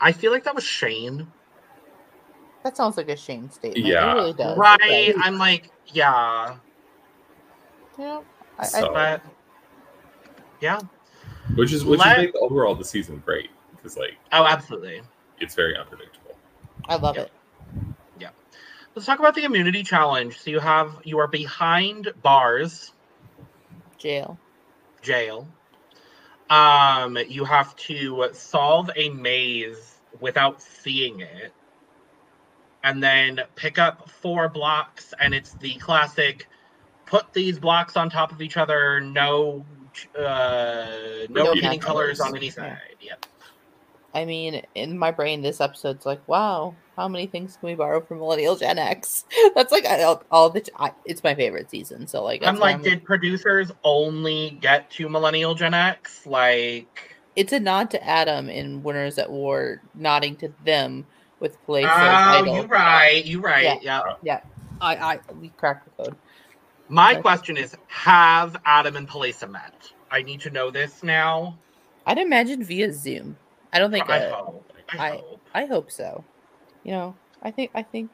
I 0.00 0.12
feel 0.12 0.32
like 0.32 0.44
that 0.44 0.54
was 0.54 0.64
Shane. 0.64 1.26
That 2.64 2.76
sounds 2.76 2.96
like 2.96 3.08
a 3.08 3.16
Shane 3.16 3.50
statement. 3.50 3.84
Yeah. 3.86 4.10
It 4.12 4.14
really 4.14 4.32
does. 4.32 4.56
It 4.56 4.60
Right. 4.60 5.12
does. 5.14 5.22
I'm 5.24 5.38
like, 5.38 5.70
yeah. 5.86 6.56
Yeah. 7.98 8.20
I, 8.58 8.62
I, 8.62 8.66
So- 8.66 8.92
But 8.92 9.22
yeah. 10.60 10.80
which 11.54 11.72
is 11.72 11.84
which 11.84 12.00
Let- 12.00 12.18
is 12.18 12.24
make 12.26 12.34
overall 12.36 12.74
the 12.74 12.84
season 12.84 13.22
great 13.24 13.50
because 13.70 13.96
like 13.96 14.18
Oh, 14.32 14.44
absolutely. 14.44 15.02
it's 15.40 15.54
very 15.54 15.76
unpredictable. 15.76 16.36
I 16.88 16.96
love 16.96 17.16
Yeah. 17.16 17.22
it. 17.22 17.32
Yeah. 18.18 18.30
Let's 18.94 19.06
talk 19.06 19.18
about 19.18 19.34
the 19.34 19.44
immunity 19.44 19.82
challenge. 19.82 20.38
So 20.38 20.50
you 20.50 20.58
have 20.60 21.00
you 21.04 21.18
are 21.18 21.28
behind 21.28 22.12
bars, 22.22 22.92
Jail. 23.98 24.38
jail. 25.02 25.46
Um, 26.50 27.18
you 27.28 27.44
have 27.44 27.76
to 27.76 28.28
solve 28.32 28.90
a 28.96 29.10
maze 29.10 29.98
without 30.20 30.60
seeing 30.62 31.20
it. 31.20 31.52
And 32.88 33.02
then 33.02 33.42
pick 33.54 33.78
up 33.78 34.08
four 34.08 34.48
blocks, 34.48 35.12
and 35.20 35.34
it's 35.34 35.52
the 35.54 35.74
classic 35.74 36.48
put 37.04 37.32
these 37.32 37.58
blocks 37.58 37.96
on 37.96 38.10
top 38.10 38.32
of 38.32 38.40
each 38.40 38.56
other, 38.56 39.00
no 39.00 39.64
uh 40.18 40.86
no, 41.28 41.44
No 41.44 41.48
repeating 41.52 41.80
colors 41.80 42.18
colors. 42.18 42.20
on 42.20 42.36
any 42.36 42.52
Yeah. 42.56 42.78
Yep. 43.00 43.26
I 44.14 44.24
mean, 44.24 44.62
in 44.74 44.98
my 44.98 45.10
brain, 45.10 45.42
this 45.42 45.60
episode's 45.60 46.06
like, 46.06 46.26
wow, 46.26 46.74
how 46.96 47.08
many 47.08 47.26
things 47.26 47.56
can 47.56 47.68
we 47.68 47.74
borrow 47.74 48.00
from 48.00 48.18
Millennial 48.18 48.56
Gen 48.56 48.78
X? 48.78 49.24
That's 49.54 49.70
like 49.70 49.84
all, 49.86 50.22
all 50.30 50.50
the. 50.50 50.66
I, 50.76 50.92
it's 51.04 51.22
my 51.22 51.34
favorite 51.34 51.70
season, 51.70 52.06
so 52.06 52.24
like, 52.24 52.42
I'm 52.42 52.58
like, 52.58 52.82
did 52.82 53.04
producers 53.04 53.70
only 53.84 54.58
get 54.60 54.90
to 54.92 55.08
Millennial 55.08 55.54
Gen 55.54 55.74
X? 55.74 56.26
Like 56.26 57.16
it's 57.36 57.52
a 57.52 57.60
nod 57.60 57.90
to 57.90 58.04
Adam 58.04 58.48
in 58.48 58.82
Winners 58.82 59.18
at 59.18 59.30
War, 59.30 59.82
nodding 59.94 60.36
to 60.36 60.52
them 60.64 61.06
with 61.40 61.62
place. 61.64 61.86
Oh, 61.86 61.88
title. 61.88 62.56
you 62.56 62.62
right, 62.62 63.24
You're 63.26 63.40
right. 63.40 63.82
Yeah. 63.82 64.14
Yeah. 64.22 64.40
I, 64.80 64.96
I, 64.96 65.18
we 65.40 65.48
cracked 65.50 65.84
the 65.96 66.04
code. 66.04 66.16
My 66.88 67.12
Okay. 67.12 67.20
question 67.22 67.56
is, 67.56 67.76
have 67.88 68.56
Adam 68.64 68.96
and 68.96 69.08
Palisa 69.08 69.50
met? 69.50 69.92
I 70.10 70.22
need 70.22 70.40
to 70.42 70.50
know 70.50 70.70
this 70.70 71.02
now. 71.02 71.58
I'd 72.06 72.18
imagine 72.18 72.62
via 72.64 72.92
Zoom. 72.92 73.36
I 73.72 73.78
don't 73.78 73.90
think. 73.90 74.08
I 74.08 74.20
uh, 74.26 74.34
hope. 74.36 74.72
I, 74.90 74.98
I- 74.98 75.10
hope. 75.16 75.40
I 75.54 75.64
hope 75.66 75.90
so. 75.90 76.24
You 76.84 76.92
know, 76.92 77.16
I 77.42 77.50
think. 77.50 77.70
I 77.74 77.82
think. 77.82 78.10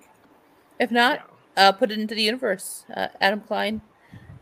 If 0.80 0.90
not, 0.90 1.20
Yeah. 1.56 1.68
uh, 1.68 1.72
put 1.72 1.92
it 1.92 2.00
into 2.00 2.14
the 2.16 2.22
universe. 2.22 2.84
Uh, 2.92 3.06
Adam 3.20 3.40
Klein, 3.42 3.80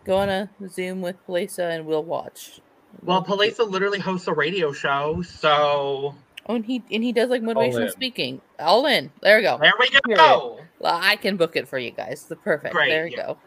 go 0.07 0.17
on 0.17 0.31
a 0.31 0.49
Zoom 0.71 1.03
with 1.03 1.17
Palisa 1.27 1.71
and 1.71 1.85
we'll 1.85 2.03
watch. 2.05 2.61
Well, 3.03 3.23
Palisa 3.25 3.69
literally 3.69 3.99
hosts 3.99 4.29
a 4.29 4.33
radio 4.33 4.73
show, 4.73 5.21
so 5.23 6.15
and 6.47 6.65
he 6.65 6.83
and 6.91 7.03
he 7.03 7.13
does 7.13 7.31
like 7.31 7.43
motivational 7.43 7.91
speaking. 7.91 8.41
All 8.59 8.87
in. 8.87 9.11
There 9.23 9.37
we 9.37 9.43
go. 9.43 9.59
there 9.59 9.73
we 9.79 10.15
go. 10.15 10.61
Well, 10.79 10.99
I 11.01 11.17
can 11.17 11.37
book 11.37 11.57
it 11.57 11.69
for 11.69 11.79
you 11.79 11.91
guys. 11.91 12.25
The 12.25 12.37
perfect. 12.37 12.75
Great, 12.75 12.91
there 12.91 13.05
we 13.05 13.13
yeah. 13.13 13.27
go. 13.27 13.39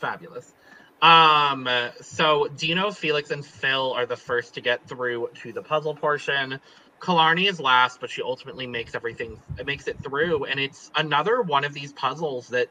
Fabulous. 0.00 0.54
Um, 1.02 1.68
so 2.00 2.48
Dino, 2.56 2.90
Felix, 2.90 3.30
and 3.30 3.44
Phil 3.44 3.92
are 3.92 4.06
the 4.06 4.16
first 4.16 4.54
to 4.54 4.60
get 4.60 4.86
through 4.88 5.30
to 5.42 5.52
the 5.52 5.62
puzzle 5.62 5.94
portion. 5.94 6.60
Killarney 7.00 7.46
is 7.46 7.60
last, 7.60 8.00
but 8.00 8.10
she 8.10 8.22
ultimately 8.22 8.66
makes 8.66 8.94
everything 8.94 9.40
makes 9.64 9.86
it 9.86 10.02
through, 10.02 10.44
and 10.44 10.58
it's 10.58 10.90
another 10.96 11.42
one 11.42 11.64
of 11.64 11.72
these 11.72 11.92
puzzles 11.92 12.48
that 12.48 12.68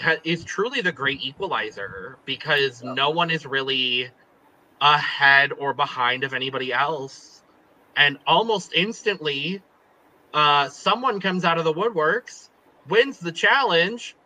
ha- 0.00 0.16
is 0.24 0.44
truly 0.44 0.80
the 0.80 0.90
great 0.90 1.20
equalizer 1.22 2.18
because 2.24 2.82
no 2.82 3.10
one 3.10 3.30
is 3.30 3.46
really 3.46 4.10
ahead 4.80 5.52
or 5.52 5.72
behind 5.72 6.24
of 6.24 6.34
anybody 6.34 6.72
else, 6.72 7.33
and 7.96 8.18
almost 8.26 8.72
instantly, 8.74 9.62
uh, 10.32 10.68
someone 10.68 11.20
comes 11.20 11.44
out 11.44 11.58
of 11.58 11.64
the 11.64 11.72
woodworks, 11.72 12.48
wins 12.88 13.18
the 13.18 13.32
challenge. 13.32 14.16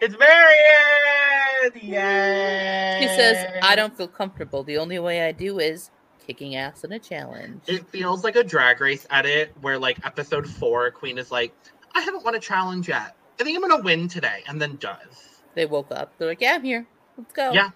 It's 0.00 0.16
Marion! 0.18 1.72
Yay! 1.82 2.98
She 3.00 3.08
says, 3.08 3.60
"I 3.62 3.76
don't 3.76 3.96
feel 3.96 4.08
comfortable. 4.08 4.64
The 4.64 4.78
only 4.78 4.98
way 4.98 5.26
I 5.26 5.32
do 5.32 5.58
is 5.58 5.90
kicking 6.26 6.56
ass 6.56 6.84
in 6.84 6.92
a 6.92 6.98
challenge." 6.98 7.62
It 7.66 7.86
feels 7.88 8.24
like 8.24 8.36
a 8.36 8.44
drag 8.44 8.80
race 8.80 9.06
edit 9.10 9.52
where, 9.60 9.78
like, 9.78 10.04
episode 10.04 10.48
four, 10.48 10.90
Queen 10.90 11.16
is 11.16 11.30
like, 11.30 11.54
I 11.94 12.00
haven't 12.00 12.24
won 12.24 12.34
a 12.34 12.40
challenge 12.40 12.88
yet. 12.88 13.16
I 13.40 13.44
think 13.44 13.56
I'm 13.56 13.68
gonna 13.68 13.82
win 13.82 14.08
today, 14.08 14.42
and 14.48 14.60
then 14.60 14.76
does. 14.76 15.42
They 15.54 15.66
woke 15.66 15.90
up. 15.92 16.12
They're 16.18 16.28
like, 16.28 16.40
"Yeah, 16.40 16.54
I'm 16.54 16.64
here. 16.64 16.86
Let's 17.16 17.32
go." 17.32 17.52
Yeah. 17.52 17.70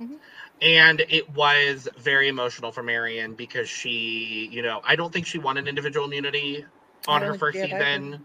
Mhm. 0.00 0.18
And 0.62 1.00
it 1.08 1.30
was 1.34 1.88
very 1.98 2.28
emotional 2.28 2.72
for 2.72 2.82
Marion 2.82 3.34
because 3.34 3.68
she, 3.68 4.48
you 4.50 4.62
know, 4.62 4.80
I 4.84 4.96
don't 4.96 5.12
think 5.12 5.26
she 5.26 5.38
won 5.38 5.56
an 5.56 5.66
individual 5.68 6.06
immunity 6.06 6.64
on 7.08 7.22
her 7.22 7.34
first 7.34 7.58
season. 7.58 8.24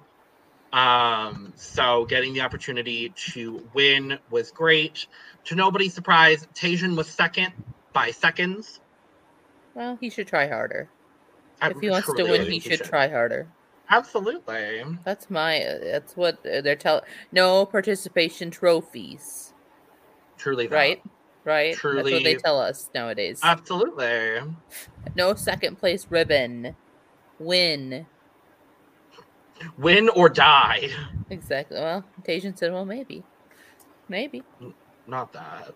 Um, 0.73 1.53
so 1.55 2.05
getting 2.05 2.33
the 2.33 2.41
opportunity 2.41 3.09
to 3.31 3.67
win 3.73 4.19
was 4.29 4.51
great. 4.51 5.07
To 5.45 5.55
nobody's 5.55 5.93
surprise, 5.93 6.47
Tejan 6.53 6.97
was 6.97 7.07
second 7.07 7.53
by 7.93 8.11
seconds. 8.11 8.81
Well, 9.73 9.97
he 10.01 10.09
should 10.09 10.27
try 10.27 10.47
harder. 10.47 10.89
I 11.61 11.69
if 11.69 11.79
he 11.79 11.89
wants 11.89 12.07
to 12.13 12.23
win, 12.23 12.45
think 12.45 12.63
he 12.63 12.69
should 12.69 12.83
try 12.83 13.07
harder. 13.07 13.47
Absolutely. 13.89 14.83
That's 15.05 15.29
my. 15.29 15.63
That's 15.81 16.17
what 16.17 16.43
they're 16.43 16.75
telling. 16.75 17.03
No 17.31 17.65
participation 17.65 18.51
trophies. 18.51 19.53
Truly 20.37 20.67
that. 20.67 20.75
Right. 20.75 21.03
Right. 21.45 21.73
That's 21.75 21.83
what 21.83 22.23
they 22.23 22.35
tell 22.35 22.59
us 22.59 22.89
nowadays. 22.93 23.39
Absolutely. 23.43 24.41
no 25.15 25.35
second 25.35 25.77
place 25.77 26.07
ribbon. 26.09 26.75
Win. 27.39 28.07
Win 29.77 30.09
or 30.09 30.27
die. 30.27 30.89
Exactly. 31.29 31.77
Well, 31.79 32.03
Tejan 32.23 32.57
said, 32.57 32.73
"Well, 32.73 32.85
maybe, 32.85 33.23
maybe." 34.09 34.43
Not 35.07 35.31
that. 35.33 35.73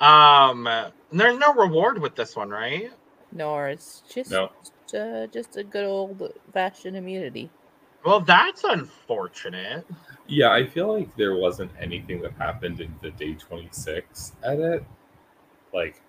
um, 0.04 0.68
there's 1.12 1.38
no 1.38 1.54
reward 1.54 2.00
with 2.00 2.14
this 2.14 2.36
one, 2.36 2.50
right? 2.50 2.90
Nor 3.32 3.68
it's 3.68 4.02
just 4.12 4.30
No. 4.30 4.50
uh, 4.94 5.26
just 5.28 5.56
a 5.56 5.64
good 5.64 5.84
old 5.84 6.32
fashioned 6.52 6.96
immunity. 6.96 7.50
Well, 8.04 8.20
that's 8.20 8.64
unfortunate. 8.64 9.86
Yeah, 10.26 10.50
I 10.52 10.66
feel 10.66 10.92
like 10.98 11.14
there 11.16 11.36
wasn't 11.36 11.70
anything 11.80 12.20
that 12.22 12.32
happened 12.34 12.80
in 12.80 12.94
the 13.02 13.10
day 13.10 13.34
26 13.34 14.32
edit. 14.44 14.84
Like, 15.74 16.00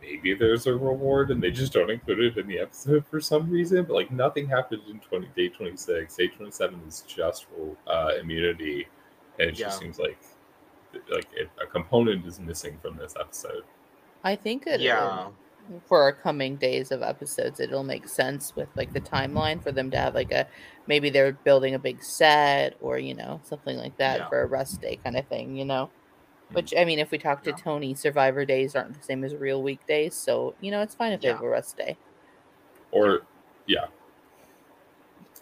maybe 0.00 0.34
there's 0.34 0.66
a 0.66 0.72
reward 0.74 1.30
and 1.30 1.42
they 1.42 1.50
just 1.50 1.72
don't 1.72 1.90
include 1.90 2.20
it 2.20 2.38
in 2.38 2.46
the 2.46 2.58
episode 2.58 3.06
for 3.06 3.20
some 3.20 3.50
reason. 3.50 3.84
But 3.84 3.94
like 3.94 4.10
nothing 4.10 4.46
happened 4.48 4.82
in 4.90 5.00
twenty 5.00 5.28
day 5.36 5.48
twenty 5.48 5.76
six. 5.76 6.16
Day 6.16 6.28
twenty 6.28 6.50
seven 6.50 6.80
is 6.86 7.04
just 7.06 7.46
uh, 7.86 8.10
immunity, 8.20 8.86
and 9.38 9.50
it 9.50 9.58
Yeah. 9.58 9.66
just 9.66 9.80
seems 9.80 9.98
like 9.98 10.18
like 11.10 11.26
it, 11.34 11.48
a 11.62 11.66
component 11.66 12.24
is 12.26 12.40
missing 12.40 12.78
from 12.82 12.96
this 12.96 13.14
episode. 13.18 13.64
I 14.24 14.36
think 14.36 14.66
it 14.66 14.80
Yeah. 14.80 15.28
For 15.86 16.02
our 16.02 16.12
coming 16.12 16.56
days 16.56 16.90
of 16.90 17.02
episodes, 17.02 17.60
it'll 17.60 17.84
make 17.84 18.08
sense 18.08 18.54
with 18.56 18.68
like 18.76 18.92
the 18.92 19.00
timeline 19.00 19.62
for 19.62 19.72
them 19.72 19.90
to 19.90 19.96
have 19.98 20.14
like 20.14 20.30
a 20.32 20.46
maybe 20.86 21.10
they're 21.10 21.32
building 21.32 21.74
a 21.74 21.78
big 21.78 22.02
set 22.02 22.76
or 22.80 22.98
you 22.98 23.14
know 23.14 23.40
something 23.44 23.76
like 23.76 23.96
that 23.98 24.18
Yeah. 24.20 24.28
for 24.28 24.42
a 24.42 24.46
rest 24.46 24.80
day 24.80 24.98
kind 25.02 25.16
of 25.16 25.26
thing, 25.26 25.56
you 25.56 25.64
know. 25.64 25.90
Mm. 26.50 26.54
Which 26.54 26.74
I 26.76 26.84
mean, 26.84 26.98
if 26.98 27.10
we 27.10 27.18
talk 27.18 27.42
to 27.44 27.50
Yeah. 27.50 27.56
Tony, 27.56 27.94
Survivor 27.94 28.44
days 28.44 28.74
aren't 28.74 28.94
the 28.94 29.02
same 29.02 29.24
as 29.24 29.34
real 29.34 29.62
weekdays, 29.62 30.14
so 30.14 30.54
you 30.60 30.70
know 30.70 30.82
it's 30.82 30.94
fine 30.94 31.12
if 31.12 31.20
they 31.20 31.28
have 31.28 31.42
a 31.42 31.48
rest 31.48 31.76
day. 31.76 31.96
Or 32.90 33.22
yeah. 33.66 33.86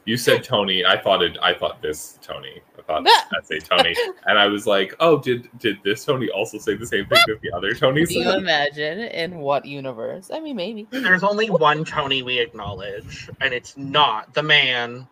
You 0.04 0.16
said 0.16 0.44
Tony. 0.44 0.84
I 0.84 0.96
thought 1.00 1.22
it. 1.22 1.36
I 1.42 1.52
thought 1.54 1.82
this 1.82 2.18
Tony. 2.22 2.60
I 2.88 3.02
thought 3.02 3.06
I 3.32 3.42
say 3.44 3.58
Tony, 3.58 3.94
and 4.26 4.38
I 4.38 4.46
was 4.46 4.66
like, 4.66 4.94
"Oh, 5.00 5.18
did 5.18 5.48
did 5.58 5.78
this 5.84 6.04
Tony 6.04 6.28
also 6.30 6.58
say 6.58 6.74
the 6.76 6.86
same 6.86 7.06
thing 7.06 7.18
that 7.26 7.40
the 7.42 7.52
other 7.52 7.74
Tony 7.74 8.04
Do 8.04 8.18
you 8.18 8.30
imagine 8.32 9.00
in 9.00 9.38
what 9.38 9.64
universe? 9.64 10.30
I 10.32 10.40
mean, 10.40 10.56
maybe. 10.56 10.86
There's 10.90 11.22
only 11.22 11.50
one 11.50 11.84
Tony 11.84 12.22
we 12.22 12.38
acknowledge, 12.38 13.28
and 13.40 13.52
it's 13.52 13.76
not 13.76 14.34
the 14.34 14.42
man. 14.42 15.06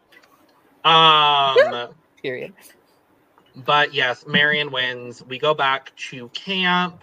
Um, 0.84 1.88
Period. 2.22 2.52
but 3.56 3.92
yes, 3.94 4.26
Marion 4.26 4.70
wins. 4.70 5.22
We 5.24 5.38
go 5.38 5.54
back 5.54 5.94
to 6.10 6.28
camp. 6.28 7.02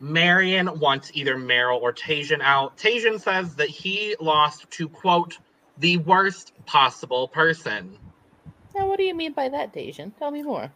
Marion 0.00 0.78
wants 0.80 1.10
either 1.14 1.36
Meryl 1.36 1.80
or 1.80 1.92
Tejan 1.92 2.40
out. 2.42 2.76
Tejan 2.76 3.20
says 3.20 3.54
that 3.54 3.68
he 3.68 4.16
lost 4.20 4.70
to 4.72 4.88
quote 4.88 5.38
the 5.78 5.96
worst 5.98 6.52
possible 6.66 7.28
person. 7.28 7.98
Now, 8.74 8.88
what 8.88 8.98
do 8.98 9.04
you 9.04 9.14
mean 9.14 9.32
by 9.32 9.48
that, 9.48 9.72
Tejan? 9.72 10.16
Tell 10.18 10.30
me 10.30 10.42
more. 10.42 10.70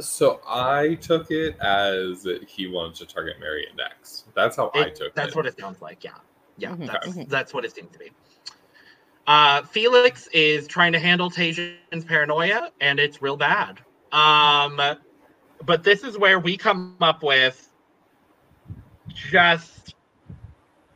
So 0.00 0.40
I 0.46 0.94
took 0.94 1.30
it 1.30 1.58
as 1.60 2.26
he 2.48 2.66
wanted 2.66 2.94
to 2.96 3.06
target 3.06 3.40
Marion 3.40 3.74
next. 3.76 4.32
That's 4.34 4.56
how 4.56 4.70
I 4.74 4.84
took 4.84 4.92
that's 4.92 5.00
it. 5.00 5.14
That's 5.14 5.36
what 5.36 5.46
it 5.46 5.58
sounds 5.58 5.82
like. 5.82 6.04
Yeah, 6.04 6.12
yeah, 6.58 6.70
Mhm, 6.70 6.86
that's 6.86 7.08
mhm. 7.08 7.28
that's 7.28 7.54
what 7.54 7.64
it 7.64 7.74
seems 7.74 7.90
to 7.92 7.98
be. 7.98 8.10
Uh, 9.26 9.62
Felix 9.62 10.26
is 10.28 10.66
trying 10.66 10.92
to 10.92 10.98
handle 10.98 11.30
Tejan's 11.30 12.04
paranoia, 12.04 12.70
and 12.80 13.00
it's 13.00 13.22
real 13.22 13.36
bad. 13.36 13.80
Um, 14.12 14.80
but 15.64 15.82
this 15.82 16.04
is 16.04 16.18
where 16.18 16.38
we 16.38 16.56
come 16.56 16.96
up 17.00 17.22
with 17.22 17.68
just 19.08 19.94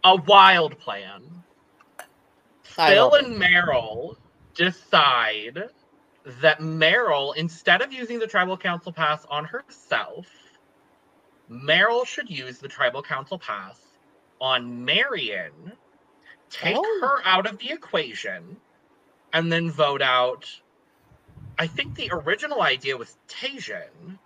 a 0.04 0.16
wild 0.16 0.78
plan. 0.78 1.22
I 2.76 2.90
Phil 2.92 3.04
love 3.04 3.14
it. 3.14 3.26
and 3.26 3.40
Meryl 3.40 4.16
decide 4.58 5.70
that 6.42 6.58
Meryl, 6.60 7.34
instead 7.36 7.80
of 7.80 7.92
using 7.92 8.18
the 8.18 8.26
tribal 8.26 8.58
council 8.58 8.92
pass 8.92 9.24
on 9.30 9.46
herself, 9.46 10.26
Meryl 11.50 12.04
should 12.04 12.28
use 12.28 12.58
the 12.58 12.68
tribal 12.68 13.02
council 13.02 13.38
pass 13.38 13.80
on 14.40 14.84
Marion, 14.84 15.72
take 16.50 16.76
Oh. 16.76 16.98
her 17.00 17.22
out 17.24 17.46
of 17.46 17.58
the 17.58 17.70
equation, 17.70 18.60
and 19.32 19.50
then 19.50 19.70
vote 19.70 20.02
out. 20.02 20.44
I 21.58 21.66
think 21.66 21.94
the 21.94 22.10
original 22.12 22.62
idea 22.62 22.96
was 22.96 23.16
Tejan. 23.28 24.18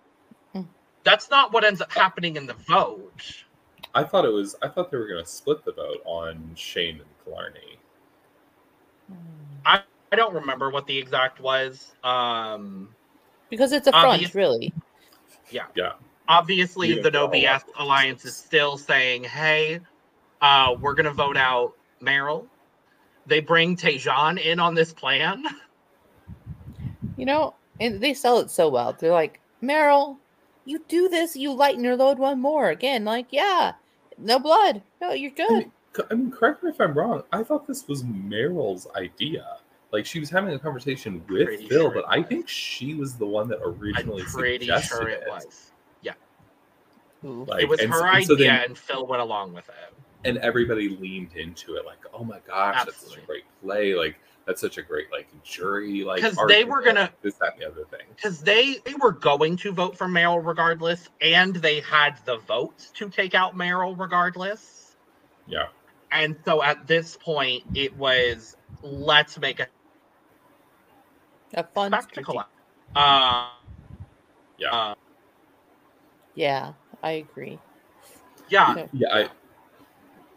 Hmm. 0.53 0.63
That's 1.03 1.29
not 1.29 1.53
what 1.53 1.63
ends 1.63 1.81
up 1.81 1.91
happening 1.91 2.35
in 2.35 2.45
the 2.47 2.53
vote. 2.53 3.45
I 3.93 4.03
thought 4.03 4.25
it 4.25 4.29
was. 4.33 4.55
I 4.61 4.67
thought 4.67 4.91
they 4.91 4.97
were 4.97 5.07
going 5.07 5.23
to 5.23 5.29
split 5.29 5.63
the 5.63 5.71
vote 5.73 6.01
on 6.05 6.51
Shane 6.55 6.99
and 7.01 7.09
Killarney. 7.23 7.77
I 9.65 9.83
don't 10.15 10.33
remember 10.33 10.69
what 10.69 10.85
the 10.87 10.97
exact 10.97 11.39
was. 11.39 11.93
Um, 12.03 12.89
Because 13.49 13.71
it's 13.71 13.87
a 13.87 13.91
front, 13.91 14.07
Obvious- 14.15 14.35
really. 14.35 14.73
obviously 16.27 16.89
Even 16.89 17.03
the 17.03 17.09
for 17.09 17.13
no 17.13 17.27
BS 17.27 17.63
alliance 17.77 18.25
is 18.25 18.35
still 18.35 18.77
saying, 18.77 19.23
"Hey, 19.25 19.79
uh, 20.41 20.75
we're 20.79 20.93
gonna 20.93 21.11
vote 21.11 21.37
out 21.37 21.73
Meryl." 22.01 22.47
They 23.25 23.39
bring 23.39 23.75
Tejan 23.77 24.39
in 24.41 24.59
on 24.59 24.73
this 24.75 24.91
plan. 24.93 25.43
You 27.17 27.25
know, 27.25 27.53
and 27.79 28.01
they 28.01 28.13
sell 28.13 28.39
it 28.39 28.49
so 28.49 28.69
well. 28.69 28.93
They're 28.97 29.11
like, 29.11 29.39
Meryl, 29.61 30.17
you 30.65 30.79
do 30.87 31.07
this, 31.07 31.35
you 31.35 31.53
lighten 31.53 31.83
your 31.83 31.95
load 31.95 32.17
one 32.17 32.39
more. 32.41 32.69
Again, 32.69 33.05
like, 33.05 33.27
yeah, 33.29 33.73
no 34.17 34.39
blood. 34.39 34.81
No, 35.01 35.11
you're 35.11 35.31
I 35.31 35.33
good. 35.35 35.51
mean, 35.51 35.71
c- 35.95 36.03
I 36.09 36.13
mean, 36.15 36.31
correct 36.31 36.63
me 36.63 36.71
if 36.71 36.81
I'm 36.81 36.93
wrong. 36.93 37.23
I 37.31 37.43
thought 37.43 37.67
this 37.67 37.87
was 37.87 38.03
Meryl's 38.03 38.87
idea. 38.95 39.57
Like 39.93 40.05
she 40.07 40.19
was 40.19 40.29
having 40.29 40.53
a 40.53 40.59
conversation 40.59 41.23
with 41.29 41.45
Pretty 41.45 41.67
Phil, 41.69 41.83
sure 41.83 41.91
but 41.93 42.03
I 42.09 42.21
think 42.23 42.49
she 42.49 42.95
was 42.95 43.13
the 43.15 43.25
one 43.27 43.47
that 43.49 43.59
originally 43.63 44.23
I'm 44.23 44.27
pretty 44.29 44.65
suggested 44.65 44.89
sure 44.97 45.07
it 45.09 45.21
it. 45.21 45.29
was. 45.29 45.71
Yeah, 46.01 46.13
Like, 47.21 47.63
it 47.63 47.69
was 47.69 47.79
and 47.79 47.91
her 47.91 47.99
so- 47.99 48.05
idea, 48.05 48.17
and 48.17 48.27
so 48.27 48.35
then- 48.35 48.63
and 48.65 48.77
Phil 48.77 49.05
went 49.07 49.21
along 49.21 49.53
with 49.53 49.69
it. 49.69 49.93
and 50.25 50.37
everybody 50.39 50.89
leaned 50.89 51.35
into 51.35 51.75
it 51.75 51.85
like 51.85 51.97
oh 52.13 52.23
my 52.23 52.39
gosh 52.47 52.85
that's 52.85 53.07
such 53.09 53.17
a 53.17 53.21
great 53.25 53.43
play 53.61 53.93
like 53.93 54.15
that's 54.45 54.61
such 54.61 54.77
a 54.77 54.81
great 54.81 55.11
like 55.11 55.27
jury 55.43 56.03
like 56.05 56.21
'Cause 56.21 56.37
they 56.47 56.63
were 56.63 56.81
gonna- 56.81 57.11
this 57.21 57.35
that 57.35 57.53
and 57.53 57.61
the 57.61 57.67
other 57.67 57.83
thing 57.85 58.07
Because 58.15 58.39
they 58.41 58.77
they 58.85 58.93
were 58.95 59.11
going 59.11 59.57
to 59.57 59.71
vote 59.73 59.97
for 59.97 60.07
Meryl 60.07 60.41
regardless, 60.45 61.09
and 61.21 61.55
they 61.57 61.81
had 61.81 62.17
the 62.25 62.37
votes 62.37 62.89
to 62.91 63.09
take 63.09 63.35
out 63.35 63.55
Meryl 63.55 63.99
regardless. 63.99 64.95
yeah 65.45 65.67
And 66.11 66.37
so 66.45 66.63
at 66.63 66.87
this 66.87 67.17
point, 67.17 67.63
it 67.75 67.93
was 67.97 68.55
let's 68.81 69.37
make 69.39 69.59
a 69.59 69.67
A 71.55 71.63
fun 71.63 71.91
spectacle. 71.91 72.33
strategy. 72.33 72.49
Uh, 72.95 73.49
Yeah. 74.57 74.71
uh, 74.71 74.95
Yeah, 76.35 76.73
I 77.01 77.11
agree. 77.11 77.59
yeah. 78.49 78.75
Yeah. 78.75 78.87
yeah 78.93 79.07
i 79.15 79.29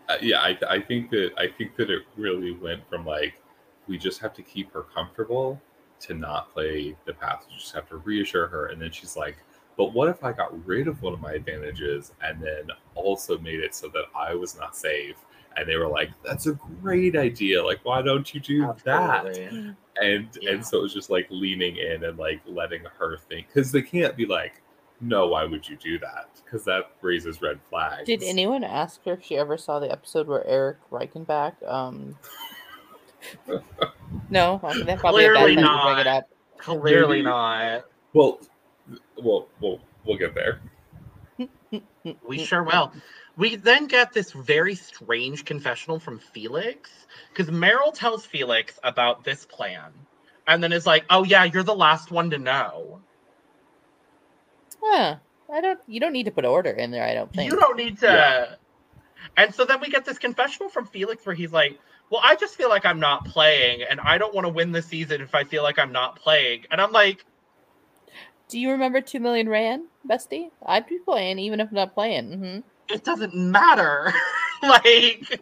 uh, 0.08 0.16
yeah 0.22 0.38
I, 0.40 0.56
I 0.68 0.80
think 0.80 1.10
that 1.10 1.32
i 1.36 1.48
think 1.48 1.74
that 1.76 1.90
it 1.90 2.02
really 2.16 2.52
went 2.52 2.88
from 2.88 3.04
like 3.04 3.40
we 3.88 3.98
just 3.98 4.20
have 4.20 4.32
to 4.34 4.42
keep 4.42 4.72
her 4.72 4.82
comfortable 4.82 5.60
to 6.00 6.14
not 6.14 6.52
play 6.52 6.96
the 7.06 7.12
path 7.12 7.44
we 7.48 7.56
just 7.56 7.74
have 7.74 7.88
to 7.88 7.96
reassure 7.96 8.46
her 8.46 8.66
and 8.66 8.80
then 8.80 8.90
she's 8.92 9.16
like 9.16 9.36
but 9.76 9.92
what 9.92 10.08
if 10.08 10.22
i 10.22 10.32
got 10.32 10.66
rid 10.66 10.86
of 10.86 11.02
one 11.02 11.12
of 11.12 11.20
my 11.20 11.32
advantages 11.32 12.12
and 12.22 12.40
then 12.40 12.68
also 12.94 13.38
made 13.38 13.60
it 13.60 13.74
so 13.74 13.88
that 13.88 14.04
i 14.14 14.34
was 14.34 14.56
not 14.56 14.76
safe 14.76 15.16
and 15.56 15.68
they 15.68 15.76
were 15.76 15.88
like 15.88 16.10
that's 16.24 16.46
a 16.46 16.52
great 16.80 17.16
idea 17.16 17.62
like 17.62 17.80
why 17.84 18.00
don't 18.00 18.32
you 18.34 18.40
do 18.40 18.72
that 18.84 19.26
Absolutely. 19.26 19.74
And 20.02 20.28
Yeah. 20.40 20.52
and 20.52 20.66
so 20.66 20.78
it 20.78 20.82
was 20.82 20.94
just 20.94 21.10
like 21.10 21.26
leaning 21.30 21.76
in 21.76 22.04
and 22.04 22.18
like 22.18 22.40
letting 22.46 22.82
her 22.98 23.18
think 23.28 23.46
because 23.52 23.72
they 23.72 23.82
can't 23.82 24.16
be 24.16 24.26
like 24.26 24.62
no 25.00 25.26
why 25.28 25.44
would 25.44 25.68
you 25.68 25.76
do 25.76 25.98
that 25.98 26.28
because 26.44 26.64
that 26.64 26.90
raises 27.02 27.42
red 27.42 27.58
flags 27.68 28.06
Did 28.06 28.22
anyone 28.22 28.64
ask 28.64 29.04
her 29.04 29.12
if 29.14 29.24
she 29.24 29.36
ever 29.36 29.56
saw 29.58 29.78
the 29.78 29.90
episode 29.90 30.26
where 30.26 30.46
Eric 30.46 30.78
Reichenbach? 30.90 31.52
Um, 31.70 32.16
no, 34.30 34.60
okay, 34.62 34.82
that's 34.82 35.00
probably 35.00 35.24
a 35.26 35.32
bad 35.32 35.36
Clearly 35.44 35.56
time 35.56 35.64
to 35.78 35.84
bring 35.84 35.98
it 35.98 36.04
not. 36.04 36.06
up. 36.06 36.28
Clearly 36.58 37.16
Maybe- 37.18 37.22
not. 37.22 37.84
well 38.14 38.40
well 39.22 39.48
we'll 39.60 39.80
we'll 40.04 40.16
get 40.18 40.34
there 40.34 40.60
We 42.26 42.38
sure 42.38 42.62
will. 42.62 42.92
We 43.36 43.56
then 43.56 43.86
get 43.86 44.12
this 44.12 44.32
very 44.32 44.74
strange 44.74 45.44
confessional 45.44 45.98
from 45.98 46.18
Felix 46.18 46.90
because 47.30 47.52
Meryl 47.52 47.92
tells 47.92 48.24
Felix 48.24 48.78
about 48.82 49.24
this 49.24 49.44
plan 49.44 49.92
and 50.46 50.62
then 50.62 50.72
is 50.72 50.86
like, 50.86 51.04
oh, 51.10 51.24
yeah, 51.24 51.44
you're 51.44 51.62
the 51.62 51.74
last 51.74 52.10
one 52.10 52.30
to 52.30 52.38
know. 52.38 53.00
Huh. 54.82 55.16
I 55.52 55.60
don't. 55.60 55.80
You 55.86 56.00
don't 56.00 56.12
need 56.12 56.24
to 56.24 56.32
put 56.32 56.44
order 56.44 56.70
in 56.70 56.90
there. 56.90 57.04
I 57.04 57.14
don't 57.14 57.32
think. 57.32 57.50
You 57.50 57.58
don't 57.58 57.76
need 57.76 57.98
to. 57.98 58.06
Yeah. 58.06 58.54
And 59.36 59.54
so 59.54 59.64
then 59.64 59.80
we 59.80 59.88
get 59.90 60.04
this 60.04 60.18
confessional 60.18 60.68
from 60.68 60.86
Felix 60.86 61.24
where 61.26 61.34
he's 61.34 61.52
like, 61.52 61.78
well, 62.10 62.20
I 62.24 62.36
just 62.36 62.56
feel 62.56 62.68
like 62.68 62.84
I'm 62.86 63.00
not 63.00 63.26
playing 63.26 63.82
and 63.88 64.00
I 64.00 64.18
don't 64.18 64.34
want 64.34 64.46
to 64.46 64.52
win 64.52 64.72
the 64.72 64.82
season 64.82 65.20
if 65.20 65.34
I 65.34 65.44
feel 65.44 65.62
like 65.62 65.78
I'm 65.78 65.92
not 65.92 66.16
playing. 66.16 66.64
And 66.70 66.80
I'm 66.80 66.92
like, 66.92 67.24
Do 68.48 68.58
you 68.58 68.70
remember 68.72 69.00
Two 69.00 69.20
Million 69.20 69.48
Rand, 69.48 69.88
Bestie? 70.08 70.50
I'd 70.64 70.86
be 70.86 70.98
playing 70.98 71.38
even 71.38 71.60
if 71.60 71.68
I'm 71.68 71.74
not 71.74 71.94
playing. 71.94 72.32
hmm 72.32 72.60
it 72.88 73.04
doesn't 73.04 73.34
matter. 73.34 74.12
like, 74.62 75.40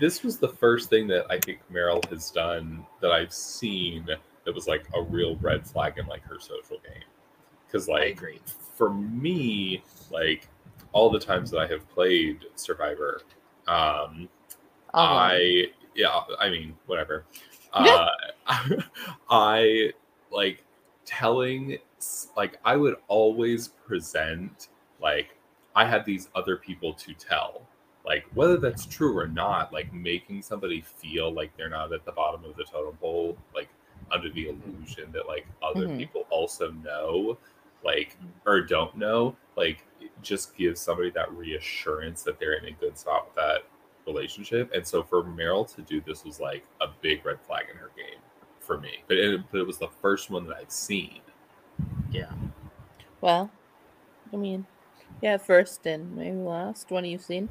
this 0.00 0.22
was 0.22 0.38
the 0.38 0.48
first 0.48 0.88
thing 0.88 1.06
that 1.06 1.26
i 1.28 1.38
think 1.38 1.58
meryl 1.70 2.02
has 2.08 2.30
done 2.30 2.86
that 3.00 3.10
i've 3.10 3.32
seen 3.32 4.06
that 4.44 4.54
was 4.54 4.66
like 4.66 4.86
a 4.94 5.02
real 5.02 5.36
red 5.36 5.66
flag 5.66 5.98
in 5.98 6.06
like 6.06 6.22
her 6.22 6.38
social 6.38 6.78
game 6.78 7.02
because 7.66 7.88
I 7.88 7.92
like 7.92 8.48
for 8.48 8.94
me 8.94 9.82
like 10.10 10.48
all 10.92 11.10
the 11.10 11.18
times 11.18 11.50
that 11.50 11.58
i 11.58 11.66
have 11.66 11.86
played 11.90 12.44
survivor 12.54 13.20
um 13.66 14.28
I 14.94 15.66
yeah, 15.94 16.20
I 16.38 16.50
mean 16.50 16.74
whatever. 16.86 17.24
Uh, 17.72 18.08
I 19.30 19.92
like 20.32 20.64
telling 21.04 21.78
like 22.36 22.58
I 22.64 22.74
would 22.74 22.96
always 23.06 23.68
present 23.68 24.70
like 25.00 25.36
I 25.74 25.84
had 25.84 26.04
these 26.04 26.28
other 26.34 26.56
people 26.56 26.92
to 26.94 27.14
tell. 27.14 27.62
Like 28.04 28.24
whether 28.34 28.56
that's 28.56 28.86
true 28.86 29.16
or 29.16 29.28
not, 29.28 29.72
like 29.72 29.92
making 29.92 30.42
somebody 30.42 30.80
feel 30.80 31.32
like 31.32 31.54
they're 31.56 31.68
not 31.68 31.92
at 31.92 32.04
the 32.04 32.12
bottom 32.12 32.44
of 32.44 32.56
the 32.56 32.64
totem 32.64 32.96
pole, 32.96 33.36
like 33.54 33.68
under 34.10 34.30
the 34.30 34.48
illusion 34.48 35.12
that 35.12 35.26
like 35.28 35.46
other 35.62 35.86
Mhm. 35.86 35.98
people 35.98 36.26
also 36.30 36.70
know, 36.72 37.38
like 37.84 38.16
or 38.46 38.60
don't 38.62 38.96
know, 38.96 39.36
like 39.56 39.84
just 40.22 40.56
gives 40.56 40.80
somebody 40.80 41.10
that 41.10 41.30
reassurance 41.32 42.22
that 42.22 42.38
they're 42.40 42.54
in 42.54 42.64
a 42.66 42.72
good 42.72 42.96
spot 42.96 43.26
with 43.26 43.34
that 43.34 43.64
relationship. 44.06 44.72
And 44.74 44.84
so 44.86 45.02
for 45.02 45.22
Meryl 45.22 45.72
to 45.74 45.82
do 45.82 46.00
this 46.00 46.24
was 46.24 46.40
like 46.40 46.64
a 46.80 46.88
big 47.02 47.24
red 47.24 47.40
flag 47.42 47.66
in 47.70 47.76
her 47.76 47.90
game 47.96 48.18
for 48.60 48.80
me. 48.80 49.04
But 49.08 49.18
it, 49.18 49.40
but 49.52 49.60
it 49.60 49.66
was 49.66 49.78
the 49.78 49.88
first 50.00 50.30
one 50.30 50.46
that 50.46 50.56
I'd 50.56 50.72
seen. 50.72 51.20
Yeah. 52.10 52.32
Well, 53.20 53.50
I 54.32 54.36
mean, 54.36 54.66
yeah, 55.22 55.36
first 55.36 55.86
and 55.86 56.16
maybe 56.16 56.36
last 56.36 56.90
one 56.90 57.04
you've 57.04 57.22
seen. 57.22 57.48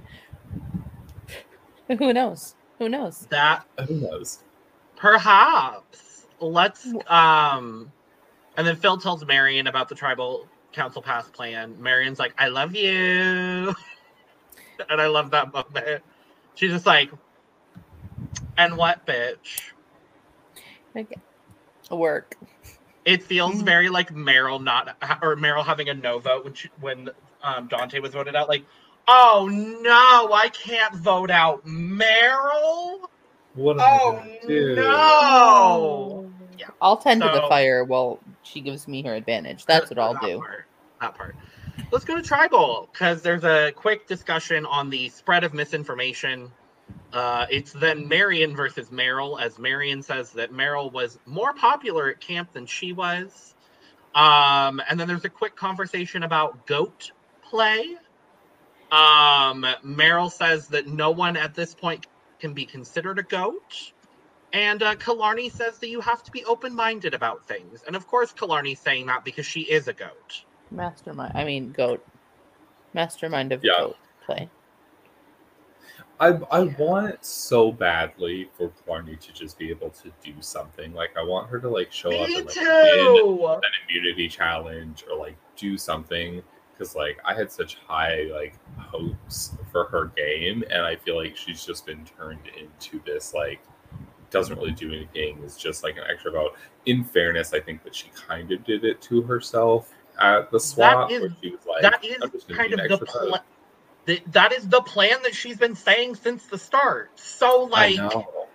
Who 1.87 2.13
knows? 2.13 2.55
Who 2.77 2.89
knows? 2.89 3.27
That 3.29 3.65
Who 3.87 3.95
knows? 3.95 4.39
perhaps. 4.95 6.27
Let's 6.39 6.93
um 7.07 7.91
and 8.57 8.67
then 8.67 8.75
Phil 8.75 8.97
tells 8.97 9.25
Marion 9.25 9.67
about 9.67 9.89
the 9.89 9.95
tribal 9.95 10.47
council 10.71 11.01
pass 11.01 11.27
plan. 11.29 11.75
Marion's 11.81 12.19
like, 12.19 12.33
I 12.37 12.47
love 12.49 12.75
you. 12.75 13.73
and 14.89 15.01
I 15.01 15.07
love 15.07 15.31
that 15.31 15.51
moment. 15.53 16.03
She's 16.55 16.71
just 16.71 16.85
like, 16.85 17.09
and 18.57 18.77
what, 18.77 19.05
bitch? 19.05 19.71
Okay. 20.95 21.15
Work. 21.89 22.35
It 23.05 23.23
feels 23.23 23.55
Mhm. 23.55 23.65
very 23.65 23.89
like 23.89 24.13
Meryl 24.13 24.61
not 24.61 24.95
or 25.21 25.35
Meryl 25.35 25.65
having 25.65 25.89
a 25.89 25.93
no 25.93 26.19
vote 26.19 26.43
when 26.43 26.53
she, 26.53 26.69
when 26.79 27.09
um, 27.43 27.67
Dante 27.67 27.99
was 27.99 28.13
voted 28.13 28.35
out. 28.35 28.49
Like, 28.49 28.65
oh 29.07 29.49
no, 29.51 30.33
I 30.33 30.49
can't 30.49 30.95
vote 30.95 31.31
out 31.31 31.65
Meryl. 31.65 33.01
What 33.55 33.73
am 33.73 33.79
I 33.79 33.97
Oh 33.97 34.11
gonna 34.13 34.39
do? 34.47 34.75
no! 34.75 36.31
Yeah. 36.57 36.67
I'll 36.81 36.97
tend 36.97 37.21
to 37.21 37.29
the 37.29 37.45
fire 37.47 37.83
while 37.83 38.19
she 38.43 38.61
gives 38.61 38.87
me 38.87 39.01
her 39.03 39.13
advantage. 39.13 39.65
That's 39.65 39.89
what 39.89 39.99
I'll 39.99 40.13
that 40.13 40.21
do. 40.21 40.37
Part, 40.37 40.65
that 41.01 41.15
part. 41.15 41.35
Let's 41.91 42.05
go 42.05 42.15
to 42.15 42.21
tribal 42.21 42.89
because 42.91 43.21
there's 43.21 43.43
a 43.43 43.71
quick 43.75 44.07
discussion 44.07 44.65
on 44.65 44.89
the 44.89 45.09
spread 45.09 45.43
of 45.43 45.53
misinformation. 45.53 46.51
Uh, 47.11 47.47
it's 47.49 47.71
then 47.73 48.07
Marion 48.07 48.55
versus 48.55 48.89
Meryl, 48.89 49.41
as 49.41 49.57
Marion 49.57 50.03
says 50.03 50.31
that 50.33 50.51
Meryl 50.51 50.91
was 50.91 51.17
more 51.25 51.53
popular 51.53 52.09
at 52.09 52.19
camp 52.19 52.53
than 52.53 52.65
she 52.65 52.93
was. 52.93 53.55
Um, 54.13 54.81
and 54.89 54.99
then 54.99 55.07
there's 55.07 55.25
a 55.25 55.29
quick 55.29 55.55
conversation 55.55 56.23
about 56.23 56.67
goat 56.67 57.11
play. 57.49 57.95
Um, 58.91 59.65
Meryl 59.85 60.31
says 60.31 60.67
that 60.69 60.87
no 60.87 61.11
one 61.11 61.37
at 61.37 61.53
this 61.53 61.73
point 61.75 62.07
can 62.39 62.53
be 62.53 62.65
considered 62.65 63.19
a 63.19 63.23
goat. 63.23 63.93
And 64.51 64.81
uh, 64.81 64.95
Killarney 64.95 65.49
says 65.49 65.77
that 65.79 65.89
you 65.89 66.01
have 66.01 66.23
to 66.23 66.31
be 66.31 66.43
open 66.45 66.73
minded 66.73 67.13
about 67.13 67.47
things. 67.47 67.83
And 67.85 67.95
of 67.95 68.07
course, 68.07 68.31
Killarney's 68.31 68.79
saying 68.79 69.05
that 69.07 69.23
because 69.23 69.45
she 69.45 69.61
is 69.61 69.87
a 69.87 69.93
goat. 69.93 70.43
Mastermind. 70.71 71.33
I 71.35 71.43
mean, 71.43 71.71
goat. 71.71 72.03
Mastermind 72.93 73.51
of 73.51 73.63
Yeah. 73.63 73.73
goat 73.77 73.97
play. 74.25 74.49
I 76.19 76.27
I 76.51 76.63
want 76.63 77.23
so 77.23 77.71
badly 77.71 78.49
for 78.57 78.69
Killarney 78.69 79.15
to 79.17 79.33
just 79.33 79.57
be 79.57 79.69
able 79.69 79.91
to 79.91 80.11
do 80.23 80.33
something. 80.41 80.93
Like 80.93 81.11
I 81.17 81.23
want 81.23 81.49
her 81.49 81.59
to 81.59 81.69
like 81.69 81.91
show 81.91 82.09
up 82.09 82.27
Me 82.27 82.35
and 82.37 82.45
like 82.47 82.55
win 82.55 83.61
an 83.63 83.71
immunity 83.87 84.27
challenge 84.27 85.05
or 85.09 85.17
like 85.17 85.37
do 85.55 85.77
something 85.77 86.43
because 86.79 86.95
like 86.95 87.19
I 87.25 87.33
had 87.33 87.51
such 87.51 87.75
high 87.75 88.27
like 88.33 88.55
hopes 88.77 89.55
for 89.71 89.85
her 89.85 90.05
game, 90.15 90.63
and 90.71 90.81
I 90.81 90.95
feel 90.95 91.17
like 91.17 91.35
she's 91.35 91.65
just 91.65 91.85
been 91.85 92.05
turned 92.17 92.47
into 92.57 93.03
this 93.05 93.33
like 93.33 93.59
doesn't 94.31 94.57
really 94.57 94.71
do 94.71 94.93
anything. 94.93 95.41
Is 95.43 95.57
just 95.57 95.83
like 95.83 95.97
an 95.97 96.03
extra 96.09 96.31
vote. 96.31 96.55
In 96.85 97.03
fairness, 97.03 97.53
I 97.53 97.59
think 97.59 97.83
that 97.83 97.93
she 97.93 98.09
kind 98.15 98.51
of 98.51 98.63
did 98.63 98.85
it 98.85 99.01
to 99.03 99.21
herself 99.21 99.93
at 100.21 100.49
the 100.51 100.59
swap, 100.59 101.11
is- 101.11 101.21
where 101.21 101.35
she 101.41 101.51
was 101.51 101.65
like, 101.67 101.81
that 101.81 102.03
is 102.03 102.17
"I'm 102.21 102.31
just 102.31 102.47
gonna 102.47 102.59
kind 102.59 102.73
of 102.73 102.77
the 102.77 102.83
extra 102.83 103.07
vote." 103.07 103.29
plan. 103.29 104.19
That 104.27 104.53
is 104.53 104.67
the 104.67 104.81
plan 104.81 105.21
that 105.21 105.35
she's 105.35 105.57
been 105.57 105.75
saying 105.75 106.15
since 106.15 106.45
the 106.47 106.57
start. 106.57 107.11
So, 107.19 107.65
like, 107.65 107.99
I 107.99 108.07
know. 108.07 108.47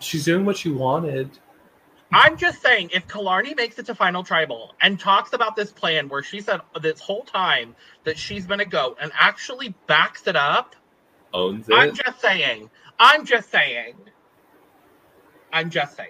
She's 0.00 0.24
doing 0.26 0.44
what 0.44 0.56
she 0.58 0.70
wanted. 0.70 1.30
I'm 2.12 2.36
just 2.36 2.60
saying, 2.60 2.90
if 2.92 3.06
Killarney 3.06 3.54
makes 3.54 3.78
it 3.78 3.86
to 3.86 3.94
final 3.94 4.24
tribal 4.24 4.74
and 4.82 4.98
talks 4.98 5.32
about 5.32 5.54
this 5.54 5.70
plan 5.70 6.08
where 6.08 6.22
she 6.22 6.40
said 6.40 6.60
this 6.80 7.00
whole 7.00 7.22
time 7.22 7.76
that 8.04 8.18
she's 8.18 8.46
been 8.46 8.60
a 8.60 8.64
goat 8.64 8.98
and 9.00 9.12
actually 9.18 9.74
backs 9.86 10.26
it 10.26 10.36
up, 10.36 10.74
Owns 11.32 11.68
it. 11.68 11.74
I'm 11.74 11.94
just 11.94 12.20
saying. 12.20 12.68
I'm 12.98 13.24
just 13.24 13.50
saying. 13.50 13.94
I'm 15.52 15.70
just 15.70 15.96
saying. 15.96 16.08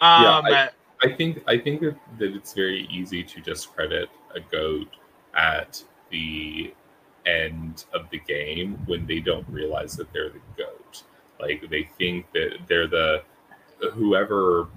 Um, 0.00 0.44
I- 0.46 0.70
I 1.02 1.08
think 1.14 1.42
I 1.46 1.56
think 1.56 1.80
that, 1.80 1.96
that 2.18 2.34
it's 2.36 2.52
very 2.52 2.86
easy 2.90 3.22
to 3.22 3.40
discredit 3.40 4.10
a 4.34 4.40
goat 4.40 4.88
at 5.34 5.82
the 6.10 6.74
end 7.24 7.86
of 7.94 8.10
the 8.10 8.18
game 8.18 8.78
when 8.86 9.06
they 9.06 9.18
don't 9.20 9.48
realize 9.48 9.96
that 9.96 10.12
they're 10.12 10.28
the 10.28 10.40
goat. 10.58 11.04
Like 11.40 11.68
they 11.70 11.88
think 11.96 12.30
that 12.32 12.58
they're 12.68 12.86
the 12.86 13.22
whoever 13.92 14.68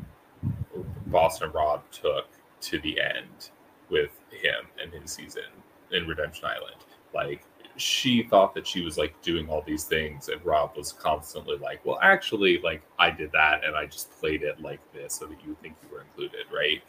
Boston 1.08 1.52
Rob 1.52 1.84
took 1.92 2.26
to 2.62 2.80
the 2.80 3.00
end 3.00 3.52
with 3.90 4.12
him 4.32 4.66
and 4.82 4.92
his 4.92 5.12
season 5.12 5.44
in 5.92 6.08
Redemption 6.08 6.46
Island. 6.46 6.78
Like 7.14 7.46
she 7.76 8.24
thought 8.24 8.54
that 8.56 8.68
she 8.68 8.82
was 8.82 8.98
like 8.98 9.20
doing 9.22 9.50
all 9.50 9.64
these 9.66 9.84
things 9.84 10.30
and 10.30 10.44
Rob 10.46 10.76
was 10.76 10.92
constantly 10.92 11.58
like, 11.58 11.86
Well 11.86 12.00
actually 12.02 12.60
like 12.62 12.82
I 13.00 13.12
did 13.12 13.32
that 13.34 13.64
and 13.64 13.76
I 13.76 13.86
just 13.86 14.12
played 14.20 14.44
it 14.44 14.60
like 14.62 14.80
this 14.94 15.16
so 15.16 15.26
that 15.28 15.44
you 15.46 15.56
think 15.62 15.76
you 15.84 15.90
were 15.90 16.02
included, 16.02 16.46
right? 16.54 16.82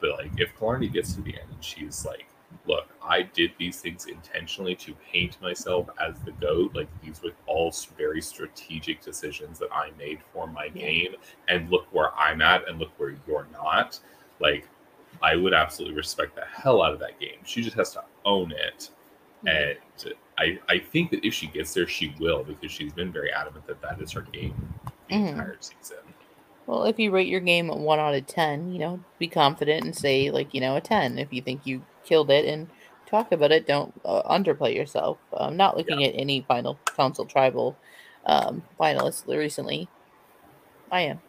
But 0.00 0.10
like 0.18 0.32
if 0.38 0.56
Killarney 0.58 0.88
gets 0.88 1.14
to 1.14 1.22
the 1.22 1.34
end 1.38 1.50
and 1.52 1.64
she's 1.64 2.04
like, 2.04 2.26
Look, 2.66 2.88
I 3.02 3.22
did 3.22 3.52
these 3.58 3.80
things 3.80 4.06
intentionally 4.06 4.74
to 4.76 4.94
paint 5.10 5.40
myself 5.40 5.88
as 6.00 6.18
the 6.20 6.32
GOAT. 6.32 6.74
Like 6.74 6.88
these 7.02 7.22
were 7.22 7.32
all 7.46 7.74
very 7.96 8.20
strategic 8.20 9.00
decisions 9.02 9.58
that 9.58 9.72
I 9.72 9.90
made 9.98 10.20
for 10.32 10.46
my 10.46 10.68
game. 10.68 11.14
And 11.48 11.70
look 11.70 11.86
where 11.92 12.14
I'm 12.14 12.40
at 12.42 12.68
and 12.68 12.78
look 12.78 12.90
where 12.98 13.16
you're 13.26 13.46
not. 13.52 13.98
Like 14.40 14.68
I 15.22 15.36
would 15.36 15.54
absolutely 15.54 15.96
respect 15.96 16.34
the 16.36 16.44
hell 16.44 16.82
out 16.82 16.92
of 16.92 17.00
that 17.00 17.18
game. 17.20 17.38
She 17.44 17.62
just 17.62 17.76
has 17.76 17.92
to 17.92 18.04
own 18.24 18.52
it. 18.52 18.90
And 19.46 19.76
I, 20.38 20.58
I 20.68 20.78
think 20.78 21.10
that 21.10 21.26
if 21.26 21.34
she 21.34 21.48
gets 21.48 21.74
there, 21.74 21.86
she 21.86 22.14
will 22.20 22.44
because 22.44 22.70
she's 22.70 22.92
been 22.92 23.12
very 23.12 23.32
adamant 23.32 23.66
that 23.66 23.82
that 23.82 24.00
is 24.00 24.12
her 24.12 24.22
game 24.22 24.54
the 25.08 25.14
Mhm. 25.16 25.28
entire 25.28 25.56
season. 25.60 25.98
Well, 26.66 26.84
if 26.84 26.98
you 26.98 27.10
rate 27.10 27.26
your 27.26 27.40
game 27.40 27.70
a 27.70 27.76
one 27.76 27.98
out 27.98 28.14
of 28.14 28.26
ten, 28.26 28.72
you 28.72 28.78
know, 28.78 29.00
be 29.18 29.26
confident 29.26 29.84
and 29.84 29.96
say 29.96 30.30
like 30.30 30.54
you 30.54 30.60
know 30.60 30.76
a 30.76 30.80
ten 30.80 31.18
if 31.18 31.32
you 31.32 31.42
think 31.42 31.66
you 31.66 31.82
killed 32.04 32.30
it, 32.30 32.44
and 32.44 32.68
talk 33.06 33.32
about 33.32 33.52
it. 33.52 33.66
Don't 33.66 33.92
uh, 34.04 34.22
underplay 34.22 34.74
yourself. 34.74 35.18
I'm 35.36 35.56
not 35.56 35.76
looking 35.76 36.04
at 36.04 36.14
any 36.14 36.44
final 36.48 36.78
council 36.96 37.24
tribal 37.24 37.76
um, 38.26 38.62
finalists 38.78 39.26
recently. 39.26 39.88
I 40.90 41.02
am. 41.02 41.20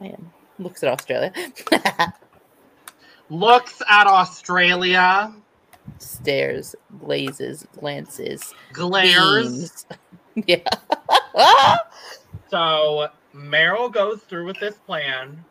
I 0.00 0.06
am. 0.06 0.32
Looks 0.58 0.82
at 0.82 0.90
Australia. 0.90 1.32
looks 3.28 3.82
at 3.90 4.06
Australia, 4.06 5.34
Stares, 5.98 6.74
glazes, 6.98 7.66
glances, 7.78 8.54
glares. 8.72 9.86
yeah. 10.34 10.58
So 12.48 13.08
Meryl 13.34 13.92
goes 13.92 14.20
through 14.20 14.46
with 14.46 14.60
this 14.60 14.76
plan 14.76 15.44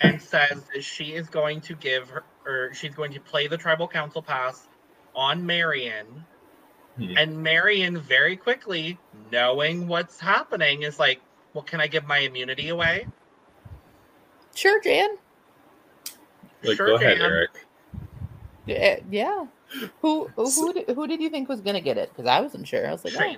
and 0.00 0.20
says 0.20 0.62
that 0.74 0.82
she 0.82 1.14
is 1.14 1.28
going 1.28 1.60
to 1.60 1.74
give 1.74 2.10
her, 2.10 2.24
or 2.48 2.72
she's 2.74 2.94
going 2.94 3.12
to 3.12 3.20
play 3.20 3.46
the 3.46 3.56
tribal 3.56 3.86
council 3.86 4.22
pass 4.22 4.66
on 5.14 5.44
Marion. 5.44 6.24
Hmm. 6.96 7.14
And 7.16 7.42
Marion, 7.42 8.00
very 8.00 8.36
quickly, 8.36 8.98
knowing 9.30 9.86
what's 9.86 10.18
happening, 10.18 10.82
is 10.82 10.98
like, 10.98 11.20
"Well, 11.54 11.62
can 11.62 11.80
I 11.80 11.86
give 11.86 12.04
my 12.06 12.18
immunity 12.18 12.70
away?" 12.70 13.06
sure, 14.54 14.80
Jan. 14.80 15.10
Like, 16.64 16.76
Sure 16.76 16.88
go 16.88 16.94
ahead, 16.96 17.18
can. 17.18 17.26
Eric. 17.26 17.50
Yeah. 18.66 18.98
yeah. 19.10 19.46
Who 20.00 20.28
who 20.34 20.50
who 20.50 20.72
did, 20.72 20.90
who 20.90 21.06
did 21.06 21.20
you 21.20 21.30
think 21.30 21.48
was 21.48 21.60
gonna 21.60 21.80
get 21.80 21.98
it? 21.98 22.10
Because 22.10 22.26
I 22.26 22.40
wasn't 22.40 22.66
sure. 22.66 22.86
I 22.86 22.92
was 22.92 23.04
like, 23.04 23.14
oh, 23.18 23.36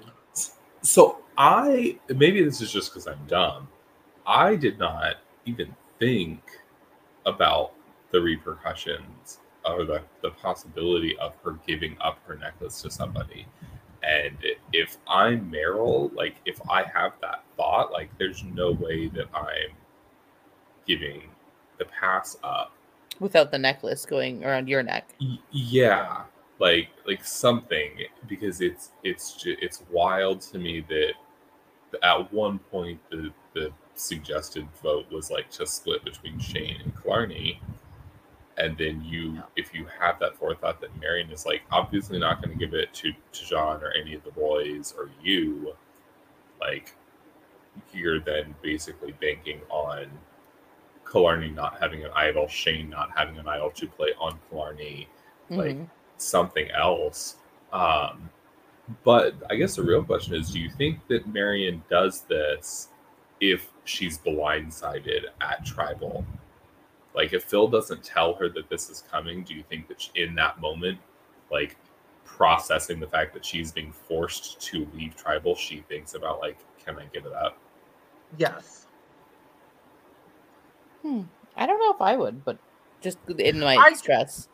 So 0.81 1.19
I 1.37 1.99
maybe 2.09 2.43
this 2.43 2.61
is 2.61 2.73
just 2.73 2.91
because 2.91 3.07
I'm 3.07 3.21
dumb. 3.27 3.69
I 4.27 4.57
did 4.57 4.79
not 4.79 5.17
even 5.45 5.75
think 5.99 6.41
about 7.27 7.73
the 8.13 8.21
repercussions 8.21 9.39
or 9.65 9.85
the, 9.85 10.03
the 10.23 10.31
possibility 10.31 11.17
of 11.19 11.35
her 11.45 11.59
giving 11.67 11.97
up 12.01 12.19
her 12.27 12.37
necklace 12.37 12.81
to 12.83 12.91
somebody. 12.91 13.47
And 14.03 14.37
if 14.73 14.97
I'm 15.07 15.51
Meryl, 15.53 16.13
like 16.15 16.37
if 16.47 16.59
I 16.71 16.85
have 16.85 17.13
that 17.21 17.45
thought, 17.57 17.93
like 17.93 18.11
there's 18.19 18.43
no 18.45 18.73
way 18.73 19.09
that 19.09 19.27
I'm 19.35 19.77
giving 20.87 21.23
the 21.79 21.85
pass 21.87 22.37
up. 22.43 22.73
without 23.21 23.51
the 23.51 23.59
necklace 23.59 24.07
going 24.07 24.45
around 24.45 24.69
your 24.69 24.83
neck. 24.83 25.15
Yeah. 25.51 26.23
like 26.59 26.89
like 27.07 27.25
something 27.25 27.91
because 28.29 28.61
it's 28.61 28.91
it's 29.05 29.35
ju- 29.35 29.57
it's 29.63 29.83
wild 29.91 30.41
to 30.43 30.59
me 30.59 30.85
that 30.89 31.13
at 32.03 32.33
one 32.33 32.59
point 32.59 32.99
the 33.11 33.31
the 33.55 33.71
suggested 33.95 34.67
vote 34.83 35.07
was 35.11 35.31
like 35.31 35.51
to 35.51 35.67
split 35.67 36.05
between 36.05 36.39
Shane 36.39 36.81
and 36.83 36.93
Killarney. 37.03 37.61
And 38.61 38.77
then 38.77 39.03
you, 39.03 39.43
if 39.57 39.73
you 39.75 39.87
have 39.99 40.19
that 40.21 40.37
forethought 40.37 40.83
that 40.83 40.95
Marion 41.01 41.31
is 41.31 41.47
like 41.47 41.63
obviously 41.73 42.19
not 42.19 42.43
going 42.43 42.57
to 42.57 42.59
give 42.63 42.75
it 42.75 42.93
to, 42.95 43.11
to 43.33 43.45
John 43.47 43.83
or 43.83 43.91
any 43.93 44.13
of 44.15 44.23
the 44.23 44.33
boys 44.33 44.93
or 44.99 45.09
you, 45.23 45.75
like 46.61 46.95
you're 47.95 48.21
then 48.21 48.55
basically 48.61 49.13
banking 49.13 49.61
on 49.71 50.07
Killarney 51.11 51.49
not 51.51 51.81
having 51.81 52.05
an 52.05 52.11
idol, 52.15 52.49
Shane 52.49 52.91
not 52.91 53.09
having 53.17 53.39
an 53.39 53.49
idol 53.49 53.71
to 53.71 53.87
play 53.87 54.11
on 54.21 54.39
Killarney, 54.51 55.09
like 55.49 55.77
Mhm. 55.77 55.89
something 56.19 56.71
else. 56.73 57.37
Um, 57.73 58.29
but 59.05 59.35
I 59.49 59.55
guess 59.57 59.77
the 59.77 59.83
real 59.83 60.05
question 60.05 60.35
is: 60.35 60.51
Do 60.51 60.61
you 60.61 60.69
think 60.69 61.07
that 61.09 61.27
Marion 61.27 61.83
does 61.89 62.23
this 62.23 62.89
if 63.41 63.71
she's 63.85 64.19
blindsided 64.19 65.25
at 65.41 65.65
tribal? 65.65 66.27
Like, 67.15 67.33
if 67.33 67.45
Phil 67.45 67.67
doesn't 67.69 68.05
tell 68.05 68.35
her 68.35 68.49
that 68.51 68.69
this 68.69 68.89
is 68.89 69.05
coming, 69.11 69.43
do 69.43 69.55
you 69.55 69.63
think 69.65 69.89
that 69.89 70.01
she- 70.01 70.11
in 70.15 70.35
that 70.37 70.61
moment, 70.61 70.99
like 71.51 71.77
processing 72.25 73.01
the 73.01 73.07
fact 73.09 73.35
that 73.35 73.45
she's 73.45 73.73
being 73.73 73.93
forced 73.93 74.61
to 74.61 74.89
leave 74.95 75.17
tribal, 75.17 75.55
she 75.57 75.81
thinks 75.89 76.15
about 76.15 76.41
like, 76.41 76.57
can 76.85 76.97
I 76.99 77.05
give 77.13 77.27
it 77.27 77.33
up? 77.33 77.59
Yes. 78.39 78.87
Hmm. 81.03 81.23
I 81.57 81.67
don't 81.67 81.79
know 81.79 81.93
if 81.93 82.01
I 82.01 82.17
would, 82.17 82.45
but 82.45 82.59
just 83.01 83.19
in 83.39 83.61
my 83.61 83.77
I- 83.77 83.93
stress. 83.95 84.49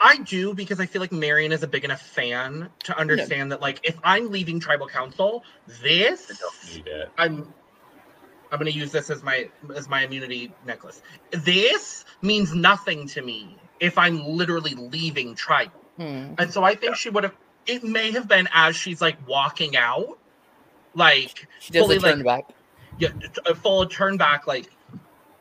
I 0.00 0.18
do 0.18 0.52
because 0.54 0.80
I 0.80 0.86
feel 0.86 1.00
like 1.00 1.12
Marion 1.12 1.52
is 1.52 1.62
a 1.62 1.68
big 1.68 1.84
enough 1.84 2.02
fan 2.02 2.68
to 2.82 2.98
understand 2.98 3.50
that 3.52 3.60
like 3.62 3.80
if 3.84 3.96
I'm 4.04 4.30
leaving 4.30 4.60
tribal 4.60 4.88
council, 4.88 5.44
this 5.80 6.30
I 6.30 6.34
don't 6.40 6.74
need 6.74 6.86
it. 6.88 7.10
I'm 7.16 7.54
I'm 8.54 8.60
gonna 8.60 8.70
use 8.70 8.92
this 8.92 9.10
as 9.10 9.22
my 9.24 9.48
as 9.74 9.88
my 9.88 10.04
immunity 10.04 10.52
necklace. 10.64 11.02
This 11.32 12.04
means 12.22 12.54
nothing 12.54 13.08
to 13.08 13.20
me 13.22 13.56
if 13.80 13.98
I'm 13.98 14.24
literally 14.24 14.74
leaving 14.74 15.34
tribal. 15.34 15.80
Hmm. 15.96 16.34
And 16.38 16.52
so 16.52 16.62
I 16.62 16.76
think 16.76 16.94
she 16.94 17.10
would 17.10 17.24
have 17.24 17.34
it 17.66 17.82
may 17.82 18.12
have 18.12 18.28
been 18.28 18.48
as 18.54 18.76
she's 18.76 19.00
like 19.00 19.16
walking 19.26 19.76
out, 19.76 20.18
like 20.94 21.48
She 21.58 21.72
does 21.72 21.82
fully, 21.82 21.96
a 21.96 22.00
turn 22.00 22.22
like- 22.22 22.46
back. 22.46 22.56
yeah, 22.98 23.08
a 23.46 23.54
full 23.56 23.86
turn 23.86 24.16
back, 24.16 24.46
like, 24.46 24.70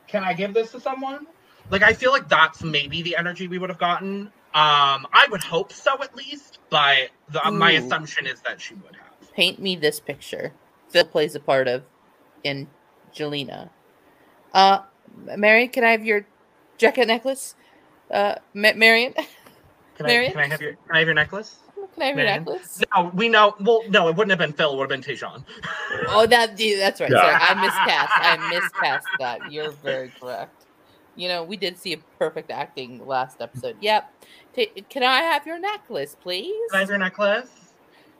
can 0.07 0.23
I 0.23 0.34
give 0.34 0.53
this 0.56 0.72
to 0.72 0.80
someone? 0.80 1.27
Like 1.69 1.84
I 1.84 1.94
feel 1.94 2.11
like 2.11 2.27
that's 2.27 2.64
maybe 2.64 3.03
the 3.03 3.15
energy 3.15 3.48
we 3.48 3.60
would 3.60 3.69
have 3.69 3.80
gotten. 3.80 4.31
Um, 4.56 5.07
I 5.14 5.27
would 5.31 5.44
hope 5.44 5.72
so 5.72 6.02
at 6.03 6.15
least, 6.15 6.60
but 6.69 7.10
the, 7.30 7.52
my 7.52 7.72
assumption 7.73 8.26
is 8.27 8.40
that 8.41 8.60
she 8.61 8.73
would 8.76 8.95
have. 8.95 9.34
Paint 9.34 9.60
me 9.60 9.76
this 9.76 9.99
picture. 9.99 10.53
Phil 10.90 11.06
plays 11.06 11.34
a 11.35 11.40
part 11.40 11.68
of 11.68 11.84
in 12.44 12.68
Jelena. 13.15 13.69
Uh, 14.53 14.80
Marion, 15.38 15.69
can 15.69 15.84
I 15.84 15.91
have 15.91 16.06
your 16.06 16.26
jacket 16.77 17.07
necklace? 17.07 17.56
Uh, 18.11 18.35
Ma- 18.53 18.73
Marion, 18.76 19.14
Can 19.95 20.06
I, 20.06 20.10
Marion? 20.10 20.31
can 20.31 20.41
I 20.41 20.48
have 20.48 20.61
your 20.61 20.73
can 20.73 20.95
I 20.95 20.99
have 20.99 21.07
your 21.07 21.14
necklace? 21.15 21.57
can 21.94 22.02
I 22.02 22.06
have 22.07 22.18
your 22.18 22.26
necklace? 22.26 22.81
No, 22.95 23.11
we 23.14 23.30
know. 23.30 23.56
Well, 23.60 23.81
no, 23.90 24.07
it 24.07 24.15
wouldn't 24.15 24.31
have 24.31 24.40
been 24.40 24.53
Phil. 24.53 24.73
It 24.73 24.77
would 24.77 24.91
have 24.91 25.02
been 25.06 25.15
Tejan. 25.15 25.44
Oh, 26.10 26.26
that 26.26 26.57
that's 26.57 26.99
right. 27.02 27.11
Yeah. 27.11 27.22
Sorry, 27.22 27.35
I 27.35 27.53
miscast. 27.61 28.11
I 28.15 28.49
miscast 28.49 29.07
that. 29.19 29.52
You're 29.52 29.72
very 29.72 30.10
correct. 30.19 30.65
You 31.15 31.27
know, 31.27 31.44
we 31.44 31.57
did 31.57 31.77
see 31.77 31.94
a 31.94 31.98
perfect 32.18 32.49
acting 32.49 33.06
last 33.06 33.40
episode. 33.40 33.77
Yep. 33.81 34.11
Ta- 34.56 34.81
can 34.90 35.03
I 35.03 35.22
have 35.22 35.45
your 35.45 35.60
necklace, 35.60 36.15
please? 36.19 36.52
Can 36.72 36.77
I 36.77 36.80
have 36.80 36.90
your 36.90 36.98
necklace? 36.98 37.49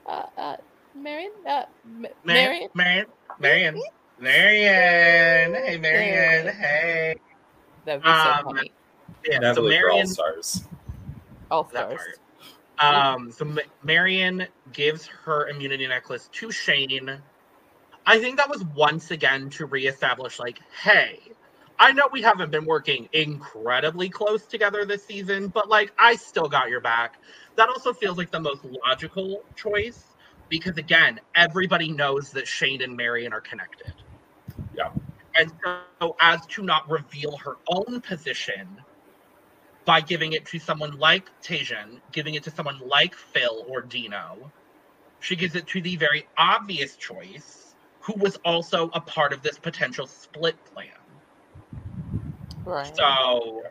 Uh, 0.06 0.26
uh, 0.38 0.58
Marion? 0.96 1.32
Uh, 1.48 1.64
M- 1.86 2.02
Ma- 2.02 2.08
Marion? 2.24 2.70
Marion, 2.76 3.06
Marion, 3.40 3.82
Marion. 4.24 5.54
Hey, 5.54 5.78
Marion. 5.78 6.46
Marion. 6.46 6.56
Hey. 6.56 7.16
That 7.86 7.96
would 7.96 8.04
be 8.04 8.10
so 8.10 8.32
Um, 8.32 8.44
funny. 8.46 8.72
Yeah. 9.26 9.36
So 9.36 9.40
Natalie 9.40 9.78
All 9.78 9.82
Marion. 9.90 10.08
Stars. 10.08 10.64
All 11.52 11.70
stars. 11.70 12.00
Um, 12.80 13.32
so 13.32 13.46
Ma- 13.46 13.62
Marion 13.84 14.48
gives 14.72 15.06
her 15.06 15.48
immunity 15.50 15.88
necklace 15.88 16.30
to 16.34 16.52
Shane. 16.52 17.22
I 18.06 18.20
think 18.20 18.38
that 18.38 18.50
was 18.50 18.64
once 18.76 19.12
again 19.12 19.50
to 19.52 19.66
reestablish, 19.66 20.40
like, 20.40 20.60
hey, 20.84 21.20
I 21.80 21.92
know 21.92 22.08
we 22.12 22.22
haven't 22.22 22.52
been 22.52 22.66
working 22.66 23.08
incredibly 23.14 24.10
close 24.10 24.46
together 24.46 24.86
this 24.86 25.06
season, 25.06 25.48
but 25.48 25.70
like, 25.70 25.94
I 25.98 26.16
still 26.16 26.50
got 26.50 26.70
your 26.70 26.82
back. 26.82 27.16
That 27.56 27.70
also 27.70 27.94
feels 27.94 28.18
like 28.18 28.32
the 28.32 28.40
most 28.40 28.66
logical 28.86 29.44
choice 29.56 30.04
because, 30.50 30.78
again, 30.78 31.20
everybody 31.36 31.92
knows 31.92 32.32
that 32.32 32.48
Shane 32.48 32.82
and 32.82 32.96
Marion 32.98 33.34
are 33.34 33.42
connected. 33.42 33.94
Yeah. 35.36 35.42
And 35.42 35.54
so, 36.02 36.16
as 36.20 36.46
to 36.48 36.64
not 36.64 36.90
reveal 36.90 37.38
her 37.38 37.58
own 37.68 38.02
position 38.02 38.82
by 39.86 40.02
giving 40.02 40.34
it 40.34 40.46
to 40.48 40.60
someone 40.60 40.98
like 40.98 41.30
Tejan, 41.42 42.00
giving 42.12 42.36
it 42.36 42.44
to 42.44 42.52
someone 42.52 42.80
like 42.88 43.16
Phil 43.16 43.66
or 43.68 43.82
Dino, 43.82 44.52
she 45.20 45.36
gives 45.36 45.56
it 45.56 45.68
to 45.68 45.82
the 45.82 45.96
very 45.96 46.28
obvious 46.38 46.96
choice, 46.96 47.76
who 48.02 48.14
was 48.18 48.38
also 48.46 48.90
a 48.94 49.02
part 49.02 49.34
of 49.34 49.42
this 49.42 49.58
potential 49.58 50.08
split 50.08 50.56
plan. 50.66 50.88
Right. 52.66 52.96
So, 52.96 53.64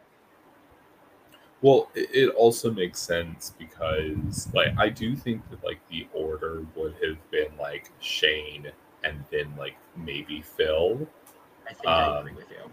Well, 1.63 1.91
it, 1.95 2.11
it 2.13 2.29
also 2.35 2.71
makes 2.73 3.01
sense 3.01 3.55
because, 3.57 4.49
like, 4.53 4.75
I 4.79 4.89
do 4.89 5.15
think 5.15 5.49
that 5.51 5.65
like 5.65 5.81
the 5.89 6.09
order 6.13 6.67
would 6.75 6.95
have 7.03 7.19
been 7.31 7.57
like 7.59 7.91
Shane 8.01 8.71
and 9.05 9.25
then 9.31 9.55
like 9.57 9.77
maybe 9.97 10.43
Phil. 10.43 11.07
I 11.73 11.75
think 11.75 11.87
I 11.89 12.05
Um, 12.05 12.17
agree 12.19 12.35
with 12.35 12.51
you. 12.51 12.71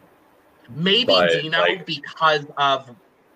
Maybe 0.70 1.06
but, 1.06 1.32
Dino 1.32 1.60
like- 1.60 1.86
because 1.86 2.46
of 2.58 2.96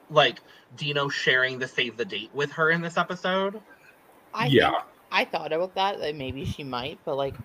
like 0.09 0.39
Dino 0.75 1.09
sharing 1.09 1.59
the 1.59 1.67
save 1.67 1.97
the 1.97 2.05
date 2.05 2.29
with 2.33 2.51
her 2.51 2.69
in 2.69 2.81
this 2.81 2.97
episode. 2.97 3.61
I 4.33 4.47
yeah, 4.47 4.71
think 4.71 4.83
I 5.11 5.25
thought 5.25 5.53
about 5.53 5.75
that. 5.75 5.99
That 5.99 6.15
maybe 6.15 6.45
she 6.45 6.63
might, 6.63 6.99
but 7.05 7.15
like, 7.15 7.35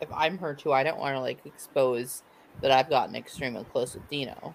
if 0.00 0.12
I'm 0.12 0.38
her 0.38 0.54
too, 0.54 0.72
I 0.72 0.82
don't 0.82 0.98
want 0.98 1.14
to 1.14 1.20
like 1.20 1.44
expose 1.46 2.22
that 2.60 2.70
I've 2.70 2.90
gotten 2.90 3.16
extremely 3.16 3.64
close 3.64 3.94
with 3.94 4.08
Dino. 4.08 4.54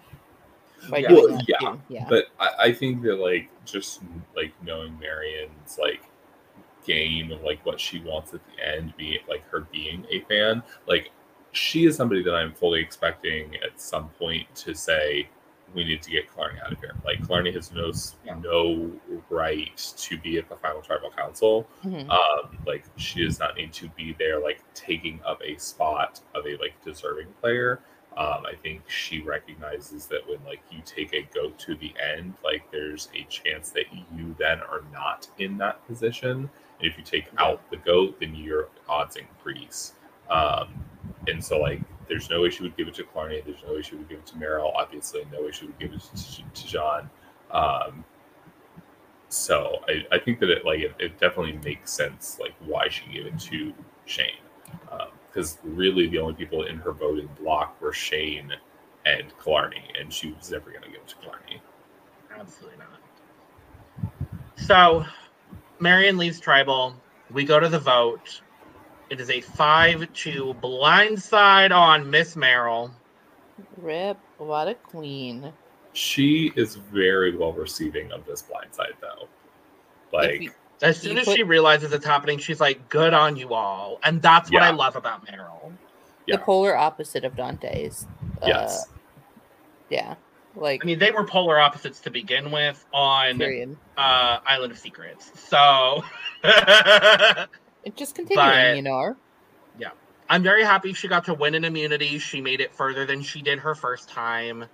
Yeah. 0.90 1.12
Well, 1.12 1.40
yeah. 1.48 1.76
Yeah. 1.88 2.06
but 2.08 2.26
I, 2.38 2.50
I 2.66 2.72
think 2.72 3.02
that 3.02 3.16
like 3.18 3.50
just 3.64 4.00
like 4.36 4.52
knowing 4.62 4.98
Marion's 4.98 5.78
like 5.78 6.02
game 6.86 7.32
of 7.32 7.42
like 7.42 7.64
what 7.66 7.80
she 7.80 8.00
wants 8.00 8.32
at 8.32 8.40
the 8.46 8.64
end, 8.64 8.94
be 8.96 9.14
it 9.14 9.22
like 9.28 9.46
her 9.50 9.66
being 9.72 10.06
a 10.10 10.20
fan, 10.20 10.62
like 10.86 11.10
she 11.52 11.86
is 11.86 11.96
somebody 11.96 12.22
that 12.22 12.34
I'm 12.34 12.52
fully 12.52 12.80
expecting 12.80 13.56
at 13.56 13.80
some 13.80 14.08
point 14.10 14.46
to 14.56 14.74
say 14.74 15.28
we 15.74 15.84
need 15.84 16.00
to 16.02 16.10
get 16.10 16.32
Killarney 16.34 16.58
out 16.64 16.72
of 16.72 16.80
here. 16.80 16.94
Like 17.04 17.26
Killarney 17.26 17.52
has 17.52 17.70
no 17.72 17.92
Yeah. 18.24 18.36
no 18.42 18.90
right 19.28 19.76
to 19.98 20.18
be 20.18 20.38
at 20.38 20.48
the 20.48 20.56
final 20.56 20.80
tribal 20.80 21.10
council. 21.10 21.66
Mhm. 21.84 22.08
um 22.10 22.56
like 22.66 22.84
she 22.96 23.24
does 23.24 23.38
not 23.38 23.56
need 23.56 23.72
to 23.74 23.88
be 23.90 24.14
there 24.18 24.40
like 24.40 24.62
taking 24.74 25.20
up 25.26 25.40
a 25.44 25.56
spot 25.58 26.20
of 26.34 26.46
a 26.46 26.56
like 26.56 26.74
deserving 26.84 27.26
player 27.40 27.80
um 28.16 28.44
i 28.46 28.54
think 28.62 28.82
she 28.88 29.20
recognizes 29.20 30.06
that 30.06 30.26
when 30.28 30.38
like 30.46 30.60
you 30.70 30.80
take 30.86 31.12
a 31.12 31.22
goat 31.34 31.58
to 31.58 31.74
the 31.76 31.92
end 32.14 32.32
like 32.42 32.62
there's 32.72 33.08
a 33.14 33.24
chance 33.24 33.70
that 33.70 33.84
you 34.16 34.34
then 34.38 34.60
are 34.60 34.82
not 34.92 35.28
in 35.38 35.58
that 35.58 35.86
position 35.86 36.48
and 36.80 36.90
if 36.90 36.96
you 36.96 37.04
take 37.04 37.26
out 37.36 37.60
the 37.70 37.76
goat 37.76 38.18
then 38.20 38.34
your 38.34 38.68
odds 38.88 39.16
increase 39.16 39.92
um 40.30 40.68
and 41.28 41.42
so 41.42 41.58
like 41.58 41.80
there's 42.08 42.30
no 42.30 42.42
way 42.42 42.50
she 42.50 42.62
would 42.62 42.76
give 42.76 42.88
it 42.88 42.94
to 42.94 43.04
Killarney. 43.04 43.42
There's 43.44 43.62
no 43.66 43.74
way 43.74 43.82
she 43.82 43.96
would 43.96 44.08
give 44.08 44.18
it 44.18 44.26
to 44.26 44.34
Meryl. 44.34 44.72
Obviously, 44.74 45.26
no 45.32 45.42
way 45.42 45.52
she 45.52 45.66
would 45.66 45.78
give 45.78 45.92
it 45.92 46.00
to, 46.54 46.66
John. 46.66 47.10
Um, 47.50 48.04
so 49.28 49.80
I, 49.88 50.14
I 50.14 50.18
think 50.18 50.40
that 50.40 50.50
it 50.50 50.64
like 50.64 50.80
it, 50.80 50.94
it 50.98 51.20
definitely 51.20 51.58
makes 51.64 51.92
sense 51.92 52.38
like 52.40 52.54
why 52.64 52.88
she 52.88 53.12
gave 53.12 53.26
it 53.26 53.38
to 53.40 53.72
Shane 54.06 54.40
because 55.38 55.58
really 55.62 56.08
the 56.08 56.18
only 56.18 56.34
people 56.34 56.64
in 56.64 56.78
her 56.78 56.92
voting 56.92 57.28
block 57.40 57.80
were 57.80 57.92
Shane 57.92 58.52
and 59.06 59.32
Killarney, 59.42 59.84
and 59.98 60.12
she 60.12 60.32
was 60.32 60.50
never 60.50 60.70
going 60.70 60.82
to 60.82 60.88
give 60.88 61.00
it 61.00 61.08
to 61.08 61.16
Killarney. 61.16 61.62
Absolutely 62.36 62.78
not. 62.78 64.18
So, 64.56 65.04
Marion 65.78 66.18
leaves 66.18 66.40
tribal. 66.40 66.96
We 67.30 67.44
go 67.44 67.60
to 67.60 67.68
the 67.68 67.78
vote. 67.78 68.40
It 69.10 69.20
is 69.20 69.30
a 69.30 69.40
5 69.40 70.12
2 70.12 70.54
blindside 70.62 71.70
on 71.74 72.10
Miss 72.10 72.36
Merrill. 72.36 72.90
Rip, 73.76 74.18
what 74.38 74.68
a 74.68 74.74
queen. 74.74 75.52
She 75.94 76.52
is 76.54 76.76
very 76.76 77.36
well 77.36 77.52
receiving 77.52 78.12
of 78.12 78.24
this 78.26 78.42
blindside 78.42 78.92
though. 79.00 79.28
Like 80.12 80.42
you- 80.42 80.52
As 80.82 81.00
soon 81.00 81.18
as 81.18 81.24
put- 81.24 81.36
she 81.36 81.42
realizes 81.42 81.92
it's 81.92 82.06
happening, 82.06 82.38
she's 82.38 82.60
like, 82.60 82.88
good 82.88 83.14
on 83.14 83.36
you 83.36 83.54
all. 83.54 83.98
And 84.04 84.22
that's 84.22 84.50
what 84.50 84.62
I 84.62 84.70
love 84.70 84.94
about 84.96 85.26
Meryl. 85.26 85.72
Yeah. 86.26 86.36
the 86.36 86.42
polar 86.42 86.76
opposite 86.76 87.24
of 87.24 87.34
Dante's. 87.36 88.06
Uh, 88.42 88.46
yes, 88.46 88.86
Yeah. 89.88 90.14
Like 90.54 90.82
I 90.84 90.86
mean, 90.86 90.98
they 90.98 91.10
were 91.12 91.24
polar 91.24 91.58
opposites 91.58 92.00
to 92.00 92.10
begin 92.10 92.50
with 92.50 92.84
on 92.92 93.40
uh, 93.96 94.38
Island 94.44 94.72
of 94.72 94.78
Secrets. 94.78 95.30
So 95.48 96.02
It 97.84 97.96
just 97.96 98.14
continuing, 98.14 98.46
But- 98.46 98.76
you 98.76 98.82
know. 98.82 99.16
Yeah. 99.78 99.90
I'm 100.28 100.42
very 100.42 100.62
happy 100.64 100.92
she 100.92 101.08
got 101.08 101.24
to 101.26 101.34
win 101.34 101.54
an 101.54 101.64
immunity. 101.64 102.18
She 102.18 102.40
made 102.40 102.60
it 102.60 102.74
further 102.74 103.06
than 103.06 103.22
she 103.22 103.40
did 103.40 103.60
her 103.60 103.74
first 103.74 104.08
time. 104.08 104.64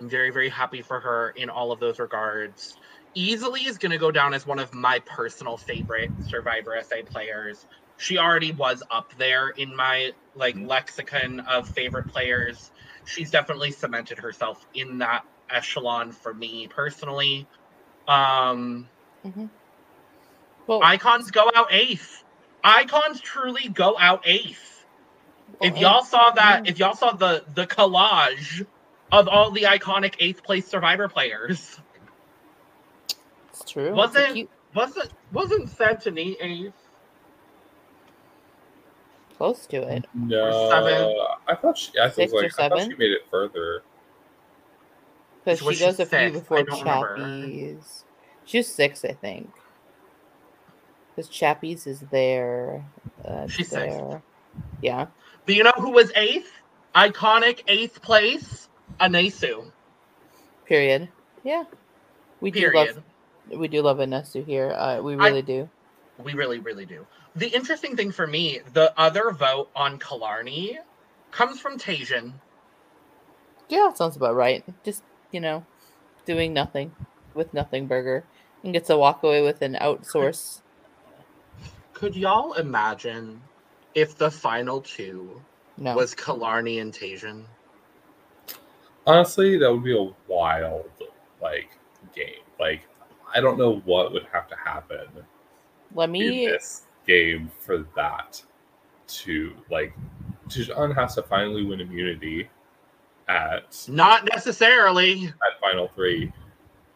I'm 0.00 0.08
very, 0.08 0.30
very 0.30 0.48
happy 0.48 0.82
for 0.82 0.98
her 1.00 1.30
in 1.30 1.48
all 1.48 1.70
of 1.72 1.80
those 1.80 1.98
regards. 1.98 2.76
Easily 3.14 3.62
is 3.62 3.78
going 3.78 3.92
to 3.92 3.98
go 3.98 4.10
down 4.10 4.34
as 4.34 4.46
one 4.46 4.58
of 4.58 4.74
my 4.74 4.98
personal 5.00 5.56
favorite 5.56 6.10
Survivor 6.28 6.76
SA 6.82 6.96
players. 7.06 7.66
She 7.98 8.18
already 8.18 8.52
was 8.52 8.82
up 8.90 9.14
there 9.16 9.50
in 9.50 9.74
my 9.74 10.12
like 10.34 10.56
lexicon 10.58 11.40
of 11.40 11.66
favorite 11.68 12.08
players. 12.08 12.70
She's 13.06 13.30
definitely 13.30 13.70
cemented 13.70 14.18
herself 14.18 14.66
in 14.74 14.98
that 14.98 15.24
echelon 15.48 16.12
for 16.12 16.34
me 16.34 16.68
personally. 16.68 17.46
Um, 18.08 18.88
Well, 20.66 20.82
icons 20.82 21.30
go 21.30 21.50
out 21.54 21.68
eighth. 21.70 22.24
Icons 22.66 23.20
truly 23.20 23.68
go 23.68 23.96
out 23.98 24.22
eighth. 24.26 24.84
well, 25.60 25.70
if 25.70 25.78
y'all 25.78 26.02
saw 26.04 26.32
that, 26.32 26.68
if 26.68 26.78
y'all 26.80 26.96
saw 26.96 27.12
the 27.12 27.44
the 27.54 27.66
collage 27.66 28.66
of 29.12 29.28
all 29.28 29.52
the 29.52 29.62
iconic 29.62 30.16
eighth 30.18 30.42
place 30.42 30.66
Survivor 30.66 31.08
players, 31.08 31.78
it's 33.50 33.70
true. 33.70 33.94
Was 33.94 34.16
It's 34.16 34.18
a 34.18 34.30
it- 34.30 34.34
cute- 34.34 34.50
wasn't 34.74 35.12
wasn't 35.32 35.68
Santoni 35.70 36.36
eighth? 36.40 36.74
close 39.36 39.66
to 39.66 39.82
it? 39.82 40.06
No, 40.14 40.68
seven. 40.70 41.16
I 41.46 41.54
thought 41.54 41.78
she. 41.78 41.96
I 41.98 42.06
was 42.06 42.14
Six 42.16 42.32
or 42.32 42.42
like, 42.42 42.58
I 42.58 42.68
thought 42.68 42.80
she 42.80 42.96
made 42.96 43.12
it 43.12 43.22
further. 43.30 43.82
Because 45.44 45.60
she 45.60 45.74
she 45.74 45.80
goes 45.84 46.00
a 46.00 46.06
few 46.06 46.18
fifth? 46.18 46.32
Before 46.34 46.62
don't. 46.64 46.80
Chappies. 46.84 48.04
She's 48.44 48.66
six, 48.66 49.04
I 49.04 49.12
think. 49.12 49.50
Because 51.16 51.30
Chappies 51.30 51.86
is 51.86 52.00
there. 52.10 52.84
Uh, 53.24 53.46
She's 53.48 53.70
sixth. 53.70 53.98
there. 53.98 54.22
Yeah. 54.82 55.06
Do 55.46 55.54
you 55.54 55.64
know 55.64 55.72
who 55.76 55.90
was 55.90 56.12
eighth? 56.14 56.52
Iconic 56.94 57.62
eighth 57.68 58.02
place, 58.02 58.68
Anesu. 59.00 59.70
Period. 60.66 61.08
Yeah. 61.42 61.64
We 62.40 62.50
do 62.50 62.70
love 62.72 63.02
we 63.50 63.68
do 63.68 63.80
love 63.82 63.98
Anesu 63.98 64.44
here. 64.44 64.72
Uh, 64.72 65.00
we 65.00 65.14
I- 65.14 65.28
really 65.28 65.42
do. 65.42 65.68
We 66.22 66.32
really, 66.32 66.58
really 66.58 66.86
do. 66.86 67.06
The 67.36 67.48
interesting 67.48 67.94
thing 67.96 68.10
for 68.10 68.26
me, 68.26 68.60
the 68.72 68.98
other 68.98 69.30
vote 69.30 69.68
on 69.76 69.98
Killarney 69.98 70.78
comes 71.30 71.60
from 71.60 71.78
Tejan. 71.78 72.32
Yeah, 73.68 73.88
that 73.88 73.98
sounds 73.98 74.16
about 74.16 74.34
right. 74.34 74.64
Just 74.84 75.02
you 75.32 75.40
know, 75.40 75.64
doing 76.24 76.54
nothing 76.54 76.94
with 77.34 77.52
nothing 77.52 77.86
burger 77.86 78.24
and 78.64 78.72
gets 78.72 78.88
to 78.88 78.96
walk 78.96 79.22
away 79.22 79.42
with 79.42 79.60
an 79.60 79.76
outsource. 79.80 80.62
Could 81.96 82.14
y'all 82.14 82.52
imagine 82.52 83.40
if 83.94 84.18
the 84.18 84.30
final 84.30 84.82
two 84.82 85.40
No. 85.78 85.96
was 85.96 86.14
Killarney 86.14 86.78
and 86.80 86.92
Tejan? 86.92 87.46
Honestly, 89.06 89.56
that 89.56 89.72
would 89.72 89.82
be 89.82 89.96
a 89.98 90.12
wild 90.30 90.90
like 91.40 91.70
game. 92.14 92.42
Like, 92.60 92.82
I 93.34 93.40
don't 93.40 93.56
know 93.56 93.76
what 93.86 94.12
would 94.12 94.26
have 94.30 94.46
to 94.48 94.56
happen 94.56 95.06
Let 95.94 96.10
in 96.10 96.12
me 96.12 96.46
this 96.48 96.82
game 97.06 97.50
for 97.60 97.86
that 97.96 98.42
to 99.24 99.54
like. 99.70 99.94
Tejan 100.50 100.94
has 100.94 101.14
to 101.14 101.22
finally 101.22 101.64
win 101.64 101.80
immunity 101.80 102.50
at 103.26 103.86
Not 103.88 104.28
necessarily. 104.30 105.28
at 105.28 105.60
final 105.62 105.88
three. 105.94 106.30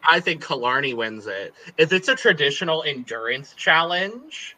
I 0.03 0.19
think 0.19 0.45
Killarney 0.45 0.93
wins 0.93 1.25
it. 1.25 1.55
If 1.77 1.91
it's 1.91 2.07
a 2.07 2.15
traditional 2.15 2.83
endurance 2.83 3.55
challenge, 3.55 4.55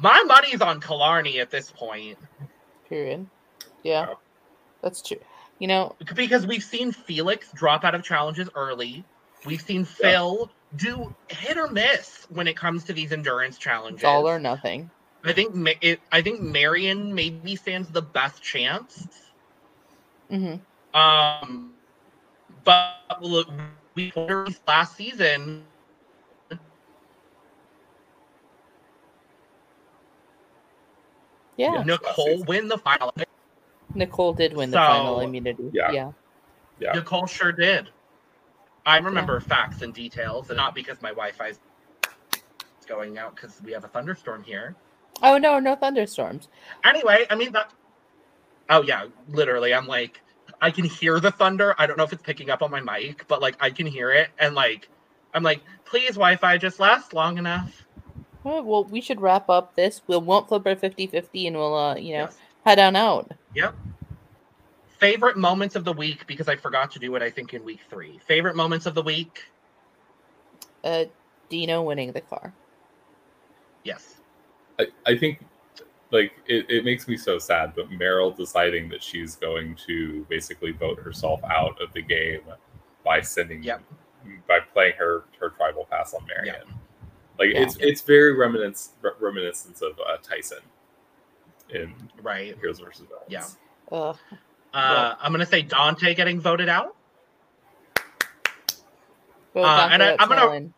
my 0.00 0.22
money's 0.24 0.60
on 0.60 0.80
Killarney 0.80 1.40
at 1.40 1.50
this 1.50 1.70
point 1.70 2.18
period. 2.88 3.26
Yeah. 3.82 4.14
That's 4.82 5.02
true. 5.02 5.18
You 5.58 5.68
know, 5.68 5.96
because 6.14 6.46
we've 6.46 6.62
seen 6.62 6.92
Felix 6.92 7.50
drop 7.52 7.84
out 7.84 7.94
of 7.94 8.02
challenges 8.02 8.48
early. 8.54 9.04
We've 9.44 9.60
seen 9.60 9.84
Phil 9.84 10.50
do 10.76 11.14
hit 11.28 11.56
or 11.56 11.68
miss 11.68 12.26
when 12.30 12.46
it 12.46 12.56
comes 12.56 12.84
to 12.84 12.92
these 12.92 13.12
endurance 13.12 13.56
challenges. 13.56 14.00
it's 14.00 14.04
all 14.04 14.28
or 14.28 14.38
nothing. 14.38 14.90
I 15.24 15.32
think 15.32 15.54
it, 15.80 16.00
I 16.12 16.22
think 16.22 16.40
Marion 16.40 17.14
maybe 17.14 17.56
stands 17.56 17.88
the 17.88 18.02
best 18.02 18.42
chance. 18.42 19.08
hmm 20.30 20.56
Um, 20.94 21.72
but 22.64 22.96
look, 23.20 23.48
we 23.94 24.12
last 24.68 24.96
season. 24.96 25.64
Yeah. 31.56 31.74
Yeah. 31.76 31.82
Nicole 31.84 32.44
win 32.44 32.68
the 32.68 32.78
final. 32.78 33.14
Nicole 33.94 34.32
did 34.34 34.54
win 34.54 34.70
the 34.70 34.76
So- 34.76 34.92
final 34.92 35.20
immunity. 35.20 35.70
Yeah. 35.72 35.90
yeah. 35.90 36.12
Yeah. 36.78 36.92
Nicole 36.92 37.26
sure 37.26 37.52
did. 37.52 37.90
I 38.84 38.98
remember 38.98 39.40
facts 39.40 39.82
and 39.82 39.92
details, 39.92 40.50
and 40.50 40.56
not 40.56 40.74
because 40.74 41.02
my 41.02 41.08
Wi-Fi 41.08 41.48
is 41.48 41.58
going 42.86 43.18
out 43.18 43.34
because 43.34 43.60
we 43.64 43.72
have 43.72 43.82
a 43.84 43.88
thunderstorm 43.88 44.44
here. 44.44 44.76
Oh 45.22 45.38
no, 45.38 45.58
no 45.58 45.74
thunderstorms. 45.74 46.48
Anyway, 46.84 47.26
I 47.28 47.34
mean 47.34 47.52
that. 47.52 47.72
Oh 48.68 48.82
yeah, 48.82 49.06
literally, 49.28 49.74
I'm 49.74 49.86
like, 49.88 50.20
I 50.60 50.70
can 50.70 50.84
hear 50.84 51.18
the 51.18 51.30
thunder. 51.32 51.74
I 51.78 51.86
don't 51.86 51.96
know 51.96 52.04
if 52.04 52.12
it's 52.12 52.22
picking 52.22 52.50
up 52.50 52.62
on 52.62 52.70
my 52.70 52.80
mic, 52.80 53.26
but 53.26 53.40
like 53.40 53.56
I 53.58 53.70
can 53.70 53.86
hear 53.86 54.12
it, 54.12 54.28
and 54.38 54.54
like, 54.54 54.88
I'm 55.34 55.42
like, 55.42 55.62
please, 55.84 56.10
Wi-Fi, 56.10 56.58
just 56.58 56.78
last 56.78 57.12
long 57.12 57.38
enough. 57.38 57.85
Well, 58.46 58.62
well, 58.62 58.84
we 58.84 59.00
should 59.00 59.20
wrap 59.20 59.50
up 59.50 59.74
this. 59.74 60.02
We'll 60.06 60.20
won't 60.20 60.46
flip 60.46 60.64
our 60.66 60.76
50-50 60.76 61.48
and 61.48 61.56
we'll 61.56 61.74
uh, 61.74 61.96
you 61.96 62.12
know, 62.12 62.20
Yes. 62.26 62.38
head 62.64 62.78
on 62.78 62.94
out. 62.94 63.32
Yep. 63.56 63.74
Favorite 64.98 65.36
moments 65.36 65.74
of 65.74 65.84
the 65.84 65.92
week 65.92 66.24
because 66.28 66.46
I 66.48 66.54
forgot 66.54 66.92
to 66.92 67.00
do 67.00 67.16
it. 67.16 67.22
I 67.22 67.28
think 67.28 67.54
in 67.54 67.64
week 67.64 67.80
three. 67.90 68.20
Favorite 68.24 68.54
moments 68.54 68.86
of 68.86 68.94
the 68.94 69.02
week. 69.02 69.46
Uh 70.84 71.06
Dino 71.48 71.82
winning 71.82 72.12
the 72.12 72.20
car. 72.20 72.52
Yes. 73.82 74.14
I, 74.78 74.86
I 75.06 75.16
think 75.18 75.44
like 76.12 76.30
it, 76.46 76.66
it 76.70 76.84
makes 76.84 77.08
me 77.08 77.16
so 77.16 77.38
sad, 77.38 77.72
but 77.74 77.90
Meryl 77.90 78.34
deciding 78.36 78.88
that 78.90 79.02
she's 79.02 79.34
going 79.34 79.76
to 79.88 80.24
basically 80.28 80.70
vote 80.70 81.00
herself 81.00 81.40
out 81.50 81.82
of 81.82 81.92
the 81.94 82.02
game 82.02 82.42
by 83.04 83.20
sending 83.22 83.64
Yep. 83.64 83.82
by 84.46 84.60
playing 84.72 84.94
her 84.98 85.24
her 85.40 85.50
tribal 85.50 85.84
pass 85.90 86.14
on 86.14 86.24
Marion. 86.28 86.62
Like 87.38 87.50
Yeah. 87.52 87.62
it's 87.62 87.76
it's 87.80 88.00
very 88.02 88.32
reminiscent 88.34 88.94
reminiscence 89.20 89.82
of 89.82 89.98
uh, 90.00 90.16
Tyson 90.22 90.58
in 91.70 91.94
Right. 92.22 92.56
Heroes 92.58 92.80
versus 92.80 93.06
Villains. 93.08 93.26
Yeah. 93.90 93.96
Ugh. 93.96 94.16
Uh, 94.72 95.14
I'm 95.20 95.32
gonna 95.32 95.46
say 95.46 95.62
Dante 95.62 96.14
getting 96.14 96.40
voted 96.40 96.68
out. 96.68 96.96
Vote 99.54 99.64
Uh, 99.64 99.88
and 99.90 100.02
I, 100.02 100.12
I'm 100.18 100.28
gonna- 100.28 100.40
Talon. 100.40 100.74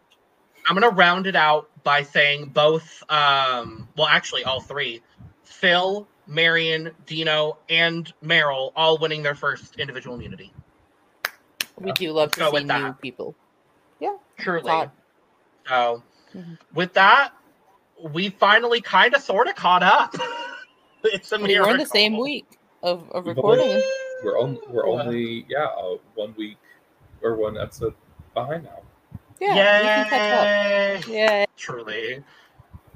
I'm 0.69 0.75
gonna 0.75 0.91
round 0.91 1.27
it 1.27 1.35
out 1.37 1.71
by 1.83 2.03
saying 2.03 2.47
both. 2.51 3.03
Um, 3.11 3.89
well, 3.97 4.07
actually, 4.07 4.45
all 4.45 4.61
three: 4.61 5.03
Phil, 5.45 6.07
Marion, 6.27 6.91
Dino, 7.07 7.57
and 7.71 8.13
Meryl 8.23 8.73
all 8.77 8.99
winning 8.99 9.23
their 9.23 9.35
first 9.35 9.77
individual 9.81 10.15
immunity. 10.17 10.53
We 11.79 11.93
do 11.93 12.13
love 12.13 12.33
to 12.33 12.41
Go 12.41 12.51
see 12.53 12.61
new 12.61 12.67
that. 12.67 13.01
people. 13.01 13.35
Truly. 14.39 14.71
Hot. 14.71 14.91
So, 15.67 16.03
Mhm. 16.35 16.59
with 16.75 16.93
that, 16.95 17.33
we 18.13 18.29
finally 18.31 18.81
kind 18.81 19.15
of 19.15 19.23
sort 19.23 19.49
of 19.49 19.55
caught 19.55 19.83
up. 19.83 20.15
it's 21.05 21.33
a 21.33 21.39
We're 21.39 21.69
in 21.71 21.77
the 21.79 21.87
same 21.87 22.17
week 22.19 22.59
of, 22.83 23.11
of 23.11 23.25
We've 23.27 23.37
recording. 23.37 23.83
We're 24.25 24.39
on 24.39 24.59
we're 24.69 24.87
only 24.87 25.47
yeah 25.49 25.65
uh, 25.67 25.97
one 26.15 26.35
week 26.37 26.59
or 27.23 27.37
one 27.37 27.57
episode 27.57 27.95
behind 28.35 28.65
now. 28.65 28.83
Yeah, 29.41 29.55
we 29.81 29.87
can 29.87 30.09
catch 30.09 31.05
up. 31.05 31.09
Yeah, 31.09 31.45
Truly. 31.57 32.25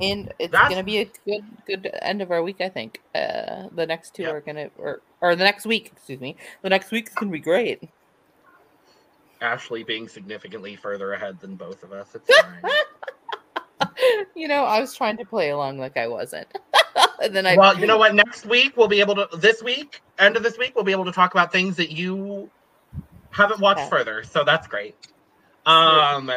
and 0.01 0.33
it's 0.41 0.51
That's- 0.51 0.71
gonna 0.71 0.83
be 0.83 0.99
a 0.99 1.11
good 1.25 1.45
good 1.67 1.91
end 2.03 2.23
of 2.23 2.31
our 2.33 2.43
week. 2.43 2.61
I 2.61 2.69
think. 2.69 3.01
Uh, 3.15 3.69
the 3.73 3.87
next 3.87 4.15
two 4.15 4.23
Yep. 4.25 4.35
are 4.35 4.41
gonna 4.41 4.71
or 4.79 5.01
or 5.21 5.37
the 5.37 5.45
next 5.45 5.65
week. 5.67 5.91
Excuse 5.95 6.21
me. 6.21 6.37
The 6.63 6.71
next 6.71 6.91
week's 6.91 7.15
gonna 7.15 7.31
be 7.31 7.39
great. 7.39 7.89
Ashley 9.41 9.83
being 9.83 10.09
significantly 10.09 10.77
further 10.77 11.13
ahead 11.15 11.41
than 11.41 11.57
both 11.57 11.83
of 11.83 11.93
us. 11.93 12.15
It's 12.15 12.31
fine. 12.41 12.73
You 14.35 14.49
know, 14.49 14.65
I 14.65 14.81
was 14.81 14.95
trying 14.95 15.17
to 15.19 15.25
play 15.25 15.51
along 15.51 15.79
like 15.79 15.97
I 15.97 16.09
wasn't, 16.09 16.47
and 17.23 17.35
then 17.35 17.47
I. 17.47 17.57
well, 17.57 17.79
you 17.79 17.87
know 17.87 17.99
what? 17.99 18.15
Next 18.15 18.47
week 18.47 18.77
we'll 18.77 18.89
be 18.89 19.01
able 19.01 19.15
to. 19.17 19.29
This 19.37 19.63
week, 19.63 20.01
end 20.19 20.37
of 20.37 20.43
this 20.43 20.59
week, 20.59 20.75
we'll 20.75 20.85
be 20.85 20.93
able 20.93 21.05
to 21.05 21.13
talk 21.13 21.33
about 21.35 21.53
things 21.53 21.77
that 21.77 21.91
you 21.93 22.51
haven't 23.31 23.61
watched 23.61 23.81
Yeah. 23.81 23.89
further. 23.89 24.23
So 24.25 24.45
that's 24.45 24.67
great. 24.67 24.95
Um, 25.67 26.31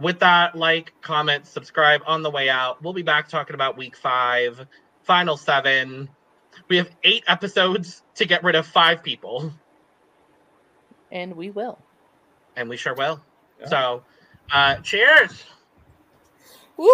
with 0.00 0.18
that, 0.20 0.56
like, 0.56 0.92
comment, 1.02 1.46
subscribe 1.46 2.02
on 2.06 2.22
the 2.22 2.30
way 2.30 2.48
out. 2.48 2.82
We'll 2.82 2.92
be 2.92 3.02
back 3.02 3.28
talking 3.28 3.54
about 3.54 3.76
week 3.78 3.96
five, 3.96 4.66
final 5.02 5.36
seven. 5.36 6.08
We 6.68 6.76
have 6.78 6.90
eight 7.04 7.22
episodes 7.28 8.02
to 8.16 8.24
get 8.26 8.42
rid 8.42 8.54
of 8.54 8.66
five 8.66 9.02
people. 9.02 9.52
and 11.10 11.34
we 11.36 11.50
will. 11.50 11.78
and 12.56 12.68
we 12.68 12.76
sure 12.76 12.94
will. 12.94 13.20
Yeah. 13.60 13.66
So, 13.68 14.02
uh, 14.52 14.76
cheers. 14.76 15.44
Woohoo! 16.78 16.88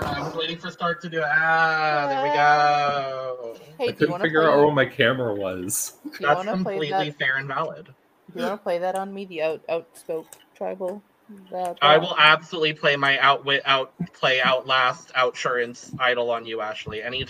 I 0.00 0.20
was 0.24 0.34
waiting 0.36 0.58
for 0.58 0.70
Stark 0.70 1.00
to 1.02 1.08
do 1.08 1.18
it. 1.18 1.24
Ah, 1.28 2.06
there 2.08 2.22
we 2.22 2.28
go. 2.36 3.56
Hey, 3.78 3.88
I 3.88 3.92
do 3.92 3.92
you 3.92 3.92
couldn't 3.94 4.10
want 4.12 4.22
to 4.22 4.26
figure 4.28 4.42
play? 4.42 4.50
out 4.52 4.58
where 4.58 4.72
my 4.72 4.86
camera 4.86 5.34
was. 5.34 5.92
do 6.04 6.10
you 6.10 6.26
That's 6.26 6.36
want 6.46 6.48
to 6.48 6.64
play 6.64 6.74
completely 6.78 7.10
that? 7.10 7.18
fair 7.18 7.36
and 7.36 7.48
valid. 7.48 7.86
Do 7.86 7.92
you 8.40 8.42
want 8.46 8.60
to 8.60 8.62
play 8.62 8.78
that 8.78 8.94
on 8.94 9.12
me? 9.14 9.24
The 9.26 9.42
out 9.42 9.66
outspoke 9.68 10.26
tribal. 10.54 11.02
The 11.50 11.76
I 11.82 11.98
will 11.98 12.14
absolutely 12.16 12.72
play 12.72 12.96
my 12.96 13.18
outwit, 13.18 13.62
out 13.66 13.92
play, 14.14 14.40
outlast, 14.40 15.12
outsurance 15.14 15.94
idol 16.00 16.30
on 16.30 16.46
you, 16.46 16.60
Ashley, 16.62 17.02
anytime. 17.02 17.26